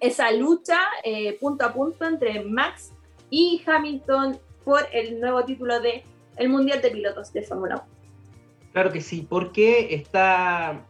esa 0.00 0.30
lucha 0.32 0.78
eh, 1.04 1.38
punto 1.40 1.64
a 1.64 1.72
punto 1.72 2.04
entre 2.04 2.42
Max 2.42 2.92
y 3.30 3.62
Hamilton 3.64 4.38
por 4.64 4.86
el 4.92 5.20
nuevo 5.20 5.44
título 5.44 5.80
de 5.80 6.02
el 6.36 6.48
Mundial 6.48 6.82
de 6.82 6.90
Pilotos 6.90 7.32
de 7.32 7.42
Fórmula 7.42 7.76
1. 7.76 7.96
Claro 8.72 8.92
que 8.92 9.00
sí, 9.00 9.26
porque 9.28 9.94
está, 9.94 10.84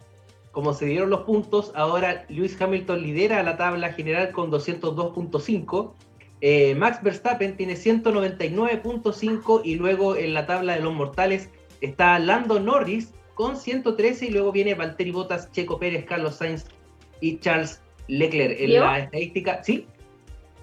como 0.57 0.73
se 0.73 0.87
dieron 0.87 1.11
los 1.11 1.25
puntos, 1.25 1.71
ahora 1.75 2.25
Lewis 2.31 2.59
Hamilton 2.59 3.03
lidera 3.03 3.43
la 3.43 3.59
tabla 3.59 3.93
general 3.93 4.33
con 4.33 4.51
202.5 4.51 5.93
eh, 6.41 6.75
Max 6.75 7.03
Verstappen 7.03 7.59
tiene 7.59 7.75
199.5 7.75 9.61
y 9.65 9.75
luego 9.75 10.17
en 10.17 10.33
la 10.33 10.47
tabla 10.47 10.77
de 10.77 10.81
los 10.81 10.95
mortales 10.95 11.51
está 11.83 12.19
Lando 12.19 12.59
Norris 12.59 13.13
con 13.35 13.59
113 13.59 14.25
y 14.25 14.31
luego 14.31 14.51
viene 14.51 14.75
Valtteri 14.75 15.11
Bottas, 15.11 15.53
Checo 15.53 15.79
Pérez, 15.79 16.07
Carlos 16.07 16.37
Sainz 16.37 16.65
y 17.21 17.39
Charles 17.39 17.83
Leclerc. 18.09 18.59
En 18.59 18.81
la 18.81 19.01
estadística, 19.01 19.63
¿sí? 19.63 19.87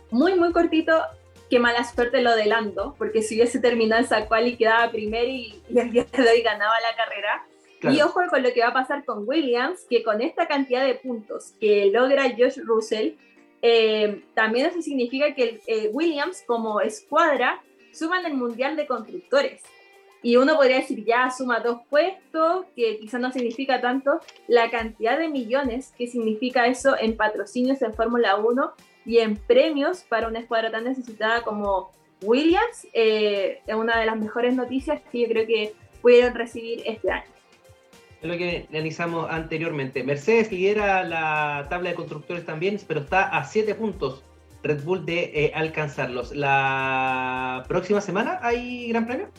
Muy, 0.10 0.34
muy 0.34 0.52
cortito. 0.54 1.04
Qué 1.52 1.60
mala 1.60 1.84
suerte 1.84 2.24
lo 2.24 2.36
de 2.36 2.48
Lando, 2.48 2.96
porque 2.98 3.22
si 3.22 3.36
hubiese 3.36 3.60
terminado 3.60 4.02
esa 4.02 4.26
cual 4.26 4.48
y 4.48 4.58
quedaba 4.58 4.90
primero 4.90 5.28
y, 5.28 5.62
el 5.70 5.92
día 5.92 6.08
de 6.12 6.30
hoy 6.30 6.42
ganaba 6.42 6.74
la 6.80 6.96
carrera. 6.98 7.46
Y 7.92 8.02
ojo 8.02 8.22
con 8.30 8.44
lo 8.44 8.54
que 8.54 8.62
va 8.62 8.68
a 8.68 8.74
pasar 8.74 9.04
con 9.04 9.28
Williams, 9.28 9.86
que 9.90 10.04
con 10.04 10.22
esta 10.22 10.48
cantidad 10.48 10.86
de 10.86 10.96
puntos 10.96 11.54
que 11.60 11.88
logra 11.92 12.30
Josh 12.30 12.60
Russell, 12.64 13.16
eh, 13.62 14.24
también 14.34 14.68
eso 14.68 14.82
significa 14.82 15.34
que 15.34 15.62
eh, 15.68 15.90
Williams 15.92 16.44
como 16.46 16.82
escuadra 16.82 17.62
suman 17.92 18.26
el 18.26 18.34
Mundial 18.34 18.76
de 18.76 18.88
Constructores. 18.88 19.62
Y 20.22 20.38
uno 20.38 20.56
podría 20.56 20.78
decir, 20.78 21.04
ya 21.04 21.30
suma 21.30 21.60
dos 21.60 21.80
puestos, 21.90 22.66
que 22.76 22.98
quizás 23.00 23.20
no 23.20 23.32
significa 23.32 23.82
tanto 23.82 24.22
la 24.48 24.72
cantidad 24.72 25.18
de 25.18 25.28
millones 25.28 25.94
que 25.98 26.08
significa 26.08 26.68
eso 26.68 26.96
en 26.98 27.18
patrocinios 27.18 27.82
en 27.82 27.94
Fórmula 27.94 28.38
1 28.38 28.74
y 29.06 29.18
en 29.18 29.36
premios 29.36 30.04
para 30.04 30.30
una 30.30 30.40
escuadra 30.40 30.72
tan 30.72 30.86
necesitada 30.86 31.42
como 31.42 31.92
Williams. 32.22 32.88
Eh, 32.94 33.60
es 33.68 33.76
una 33.76 34.00
de 34.00 34.06
las 34.06 34.18
mejores 34.18 34.56
noticias 34.56 35.02
que 35.12 35.22
yo 35.22 35.28
creo 35.28 35.46
que 35.46 35.74
pudieron 36.02 36.34
recibir 36.34 36.82
este 36.86 37.12
año 37.12 37.34
es 38.24 38.30
lo 38.30 38.38
que 38.38 38.68
analizamos 38.70 39.30
anteriormente. 39.30 40.04
Mercedes 40.04 40.52
lidera 40.52 41.04
la 41.04 41.68
tabla 41.70 41.90
de 41.90 41.96
constructores 41.96 42.46
también, 42.46 42.80
pero 42.88 43.02
está 43.02 43.28
a 43.28 43.44
7 43.44 43.76
puntos 43.76 44.24
Red 44.64 44.84
Bull 44.84 45.06
de 45.06 45.24
eh, 45.34 45.52
alcanzarlos. 45.54 46.34
¿La 46.34 47.66
próxima 47.68 48.00
semana 48.00 48.40
hay 48.42 48.88
Gran 48.88 49.06
Premio? 49.06 49.30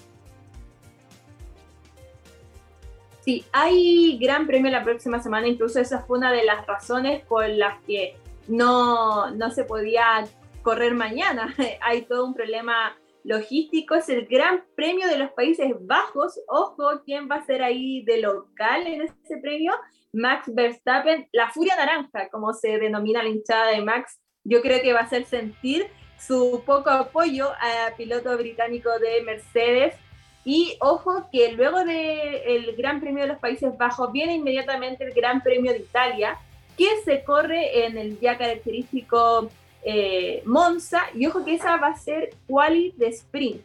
Sí, 3.20 3.42
hay 3.52 4.18
Gran 4.20 4.46
Premio 4.46 4.70
la 4.70 4.84
próxima 4.84 5.22
semana, 5.22 5.48
incluso 5.48 5.80
esa 5.80 6.00
fue 6.02 6.18
una 6.18 6.30
de 6.30 6.44
las 6.44 6.66
razones 6.66 7.24
por 7.24 7.48
las 7.48 7.82
que 7.86 8.18
no, 8.48 9.30
no 9.30 9.50
se 9.50 9.64
podía 9.64 10.26
correr 10.62 10.94
mañana. 10.94 11.54
hay 11.80 12.02
todo 12.02 12.26
un 12.26 12.34
problema 12.34 12.94
logístico, 13.24 13.94
es 13.94 14.08
el 14.08 14.26
Gran 14.26 14.64
Premio 14.76 15.08
de 15.08 15.18
los 15.18 15.30
Países 15.32 15.72
Bajos. 15.80 16.38
Ojo, 16.46 17.02
¿quién 17.04 17.28
va 17.28 17.36
a 17.36 17.46
ser 17.46 17.62
ahí 17.62 18.04
de 18.04 18.20
local 18.20 18.86
en 18.86 19.02
ese 19.02 19.38
premio? 19.42 19.72
Max 20.12 20.54
Verstappen, 20.54 21.26
la 21.32 21.50
Furia 21.50 21.74
Naranja, 21.74 22.28
como 22.30 22.52
se 22.52 22.78
denomina 22.78 23.22
la 23.22 23.30
hinchada 23.30 23.70
de 23.70 23.80
Max, 23.80 24.20
yo 24.44 24.60
creo 24.60 24.80
que 24.82 24.92
va 24.92 25.00
a 25.00 25.04
hacer 25.04 25.24
sentir 25.24 25.86
su 26.18 26.62
poco 26.64 26.90
apoyo 26.90 27.50
al 27.58 27.94
piloto 27.96 28.36
británico 28.36 28.90
de 28.98 29.22
Mercedes. 29.22 29.96
Y 30.44 30.76
ojo 30.80 31.28
que 31.32 31.52
luego 31.52 31.84
del 31.84 32.76
Gran 32.76 33.00
Premio 33.00 33.22
de 33.22 33.30
los 33.30 33.38
Países 33.38 33.76
Bajos 33.78 34.12
viene 34.12 34.34
inmediatamente 34.34 35.04
el 35.04 35.14
Gran 35.14 35.42
Premio 35.42 35.72
de 35.72 35.78
Italia, 35.78 36.38
que 36.76 36.88
se 37.04 37.24
corre 37.24 37.86
en 37.86 37.96
el 37.96 38.20
ya 38.20 38.36
característico 38.36 39.48
eh, 39.84 40.42
Monza, 40.46 41.02
y 41.14 41.26
ojo 41.26 41.44
que 41.44 41.54
esa 41.54 41.76
va 41.76 41.88
a 41.88 41.98
ser 41.98 42.30
quali 42.46 42.94
de 42.96 43.08
sprint. 43.08 43.60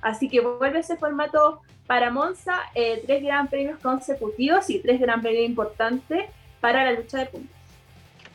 Así 0.00 0.28
que 0.28 0.40
vuelve 0.40 0.78
ese 0.78 0.96
formato 0.96 1.60
para 1.86 2.10
Monza, 2.10 2.54
eh, 2.74 3.02
tres 3.06 3.22
gran 3.22 3.48
premios 3.48 3.78
consecutivos 3.80 4.70
y 4.70 4.78
tres 4.78 5.00
gran 5.00 5.20
premios 5.20 5.44
importantes 5.44 6.26
para 6.60 6.84
la 6.84 6.92
lucha 6.92 7.18
de 7.18 7.26
puntos. 7.26 7.56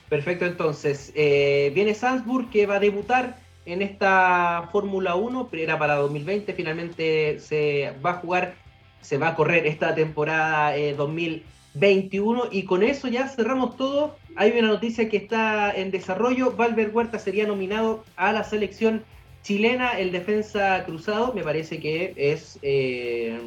Perfecto, 0.10 0.46
entonces 0.46 1.12
eh, 1.16 1.72
viene 1.74 1.94
Salzburg 1.94 2.50
que 2.50 2.66
va 2.66 2.76
a 2.76 2.80
debutar 2.80 3.38
en 3.66 3.82
esta 3.82 4.68
Fórmula 4.72 5.16
1, 5.16 5.50
era 5.54 5.78
para 5.78 5.96
2020, 5.96 6.54
finalmente 6.54 7.40
se 7.40 7.94
va 8.04 8.12
a 8.12 8.14
jugar, 8.16 8.56
se 9.02 9.18
va 9.18 9.30
a 9.30 9.36
correr 9.36 9.68
esta 9.68 9.94
temporada 9.94 10.74
2021 10.76 11.59
21. 11.74 12.50
Y 12.52 12.64
con 12.64 12.84
eso 12.84 13.08
ya 13.08 13.28
cerramos 13.28 13.78
todo. 13.78 14.18
Hay 14.36 14.52
una 14.58 14.68
noticia 14.68 15.10
que 15.10 15.18
está 15.18 15.72
en 15.72 15.92
desarrollo. 15.92 16.52
Valver 16.56 16.92
Huerta 16.94 17.20
sería 17.20 17.48
nominado 17.48 18.04
a 18.16 18.32
la 18.32 18.44
selección 18.44 19.04
chilena, 19.44 20.00
el 20.00 20.12
defensa 20.12 20.84
cruzado. 20.86 21.34
Me 21.34 21.44
parece 21.44 21.80
que 21.80 22.14
es 22.16 22.60
eh, 22.62 23.40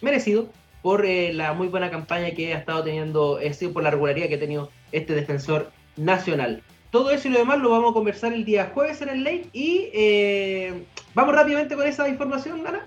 merecido 0.00 0.48
por 0.82 1.04
eh, 1.04 1.32
la 1.32 1.52
muy 1.52 1.68
buena 1.68 1.90
campaña 1.90 2.30
que 2.30 2.54
ha 2.54 2.58
estado 2.58 2.84
teniendo, 2.84 3.38
es 3.38 3.58
por 3.72 3.82
la 3.82 3.90
regularidad 3.90 4.28
que 4.28 4.36
ha 4.36 4.40
tenido 4.40 4.70
este 4.92 5.14
defensor 5.14 5.70
nacional. 5.96 6.62
Todo 6.90 7.10
eso 7.10 7.28
y 7.28 7.30
lo 7.30 7.38
demás 7.38 7.58
lo 7.58 7.70
vamos 7.70 7.90
a 7.90 7.94
conversar 7.94 8.32
el 8.32 8.44
día 8.44 8.72
jueves 8.74 9.00
en 9.02 9.10
el 9.10 9.22
late 9.22 9.48
y 9.52 9.90
eh, 9.92 10.84
vamos 11.14 11.34
rápidamente 11.34 11.76
con 11.76 11.86
esa 11.86 12.08
información, 12.08 12.66
Ana. 12.66 12.86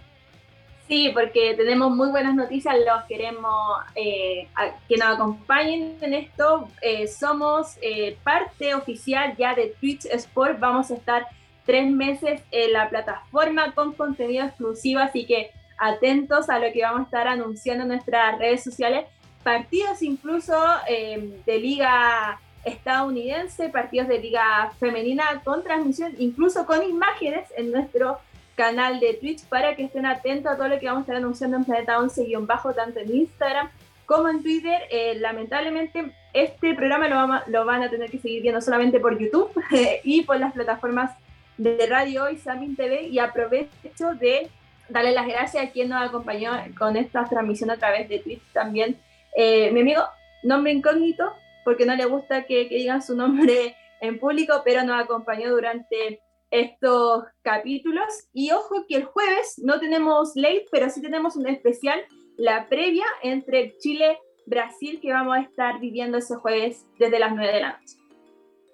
Sí, 0.94 1.10
porque 1.12 1.56
tenemos 1.56 1.90
muy 1.90 2.12
buenas 2.12 2.36
noticias, 2.36 2.76
los 2.78 3.06
queremos 3.06 3.80
eh, 3.96 4.48
que 4.88 4.96
nos 4.96 5.16
acompañen 5.16 5.98
en 6.02 6.14
esto. 6.14 6.70
Eh, 6.84 7.08
somos 7.08 7.80
eh, 7.82 8.16
parte 8.24 8.76
oficial 8.76 9.36
ya 9.36 9.56
de 9.56 9.74
Twitch 9.80 10.06
Sport, 10.06 10.60
vamos 10.60 10.92
a 10.92 10.94
estar 10.94 11.26
tres 11.66 11.90
meses 11.90 12.44
en 12.52 12.74
la 12.74 12.90
plataforma 12.90 13.74
con 13.74 13.94
contenido 13.94 14.46
exclusivo, 14.46 15.00
así 15.00 15.26
que 15.26 15.50
atentos 15.80 16.48
a 16.48 16.60
lo 16.60 16.72
que 16.72 16.84
vamos 16.84 17.00
a 17.00 17.04
estar 17.06 17.28
anunciando 17.28 17.86
en 17.86 17.88
nuestras 17.88 18.38
redes 18.38 18.64
sociales. 18.64 19.08
Partidos 19.44 20.04
incluso 20.04 20.56
de 20.88 21.60
liga 21.60 22.40
estadounidense, 22.66 23.70
partidos 23.70 24.10
de 24.10 24.20
liga 24.20 24.72
femenina 24.80 25.42
con 25.44 25.64
transmisión, 25.64 26.14
incluso 26.20 26.68
con 26.68 26.84
imágenes 26.84 27.52
en 27.58 27.72
nuestro 27.72 28.20
canal 28.56 29.00
de 29.00 29.16
Twitch 29.16 29.44
para 29.46 29.76
que 29.76 29.84
estén 29.84 30.06
atentos 30.06 30.52
a 30.52 30.56
todo 30.56 30.68
lo 30.68 30.80
que 30.80 30.86
vamos 30.86 31.02
a 31.02 31.04
estar 31.04 31.16
anunciando 31.16 31.58
en 31.58 31.66
Planeta 31.66 31.98
11-bajo, 31.98 32.74
tanto 32.74 33.00
en 33.00 33.16
Instagram 33.16 33.70
como 34.06 34.30
en 34.30 34.44
Twitter. 34.44 34.82
Eh, 34.90 35.16
lamentablemente, 35.20 36.12
este 36.34 36.74
programa 36.76 37.08
lo, 37.08 37.52
lo, 37.52 37.66
van 37.66 37.84
a 37.84 37.90
tener 37.90 38.10
que 38.10 38.20
seguir 38.20 38.42
viendo 38.42 38.62
solamente 38.62 39.00
por 39.00 39.18
YouTube 39.18 39.52
y 40.04 40.24
por 40.24 40.40
las 40.40 40.54
plataformas 40.54 41.12
de 41.58 41.86
Radio 41.88 42.26
Hoy, 42.26 42.38
Samin 42.38 42.76
TV. 42.76 43.04
Y 43.04 43.20
aprovecho 43.20 44.14
de 44.20 44.50
darle 44.90 45.12
las 45.12 45.28
gracias 45.28 45.66
a 45.66 45.72
quien 45.72 45.90
nos 45.90 46.02
acompañó 46.02 46.52
con 46.78 46.98
esta 46.98 47.26
transmisión 47.26 47.72
a 47.72 47.78
través 47.78 48.08
de 48.10 48.20
Twitch 48.20 48.42
también. 48.52 48.98
Eh, 49.36 49.72
mi 49.72 49.82
amigo, 49.82 50.04
nombre 50.44 50.72
incógnito, 50.72 51.34
porque 51.64 51.86
no 51.86 51.96
le 51.96 52.06
gusta 52.06 52.44
que 52.44 52.66
digan 52.66 53.02
su 53.02 53.16
nombre 53.16 53.76
en 54.02 54.20
público, 54.20 54.62
pero 54.66 54.84
nos 54.84 55.02
acompañó 55.02 55.50
durante 55.50 56.20
estos 56.54 57.24
capítulos. 57.42 58.06
Y 58.32 58.52
ojo 58.52 58.86
que 58.88 58.96
el 58.98 59.06
jueves 59.06 59.56
no 59.58 59.80
tenemos 59.80 60.32
late, 60.36 60.66
pero 60.72 60.90
sí 60.90 61.02
tenemos 61.02 61.36
un 61.36 61.48
especial, 61.48 62.00
la 62.38 62.70
previa 62.70 63.06
entre 63.24 63.76
Chile-Brasil, 63.80 65.00
que 65.02 65.12
vamos 65.12 65.36
a 65.36 65.42
estar 65.42 65.80
viviendo 65.80 66.20
ese 66.20 66.36
jueves 66.36 66.86
desde 67.00 67.20
las 67.20 67.34
9 67.36 67.52
de 67.52 67.62
la 67.62 67.80
noche. 67.80 67.96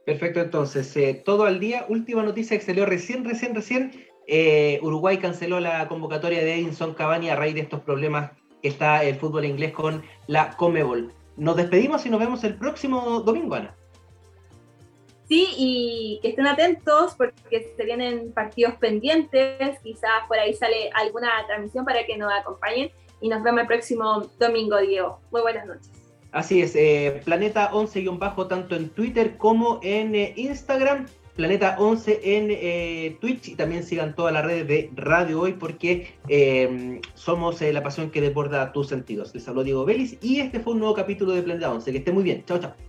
Perfecto, 0.05 0.41
entonces, 0.41 0.95
eh, 0.97 1.21
todo 1.23 1.45
al 1.45 1.59
día. 1.59 1.85
Última 1.87 2.23
noticia 2.23 2.57
que 2.57 2.65
salió 2.65 2.85
recién, 2.85 3.23
recién, 3.23 3.55
recién. 3.55 3.91
Eh, 4.27 4.79
Uruguay 4.81 5.17
canceló 5.17 5.59
la 5.59 5.87
convocatoria 5.87 6.39
de 6.39 6.55
Edinson 6.55 6.93
Cavani 6.93 7.29
a 7.29 7.35
raíz 7.35 7.55
de 7.55 7.61
estos 7.61 7.81
problemas 7.81 8.31
que 8.61 8.67
está 8.67 9.03
el 9.03 9.15
fútbol 9.15 9.45
inglés 9.45 9.71
con 9.71 10.03
la 10.27 10.55
Comebol. 10.57 11.13
Nos 11.37 11.55
despedimos 11.55 12.05
y 12.05 12.09
nos 12.09 12.19
vemos 12.19 12.43
el 12.43 12.55
próximo 12.55 13.21
domingo, 13.21 13.55
Ana. 13.55 13.78
Sí, 15.29 15.47
y 15.57 16.19
que 16.23 16.29
estén 16.29 16.47
atentos 16.47 17.13
porque 17.15 17.71
se 17.77 17.85
vienen 17.85 18.33
partidos 18.33 18.73
pendientes, 18.75 19.79
quizás 19.83 20.25
por 20.27 20.39
ahí 20.39 20.55
sale 20.55 20.89
alguna 20.95 21.29
transmisión 21.45 21.85
para 21.85 22.03
que 22.07 22.17
nos 22.17 22.33
acompañen 22.33 22.89
y 23.21 23.29
nos 23.29 23.43
vemos 23.43 23.61
el 23.61 23.67
próximo 23.67 24.23
domingo, 24.39 24.77
Diego. 24.79 25.19
Muy 25.29 25.41
buenas 25.41 25.67
noches. 25.67 25.91
Así 26.31 26.63
es, 26.63 26.75
eh, 26.75 27.21
Planeta 27.25 27.71
11-bajo 27.71 28.47
tanto 28.47 28.75
en 28.75 28.89
Twitter 28.89 29.37
como 29.37 29.79
en 29.83 30.15
eh, 30.15 30.33
Instagram, 30.35 31.05
Planeta 31.35 31.75
11 31.77 32.21
en 32.23 32.47
eh, 32.49 33.17
Twitch 33.21 33.49
y 33.49 33.55
también 33.55 33.83
sigan 33.83 34.15
todas 34.15 34.33
las 34.33 34.43
redes 34.43 34.67
de 34.67 34.89
Radio 34.95 35.41
Hoy 35.41 35.53
porque 35.53 37.01
somos 37.13 37.61
la 37.61 37.83
pasión 37.83 38.09
que 38.09 38.19
desborda 38.19 38.71
tus 38.71 38.87
sentidos. 38.87 39.33
Les 39.35 39.47
habló 39.47 39.63
Diego 39.63 39.85
Vélez 39.85 40.17
y 40.21 40.39
este 40.39 40.59
fue 40.59 40.73
un 40.73 40.79
nuevo 40.79 40.95
capítulo 40.95 41.33
de 41.33 41.43
Planeta 41.43 41.71
11. 41.71 41.91
Que 41.91 41.97
esté 41.99 42.11
muy 42.11 42.23
bien. 42.23 42.43
Chao, 42.45 42.57
chao. 42.57 42.88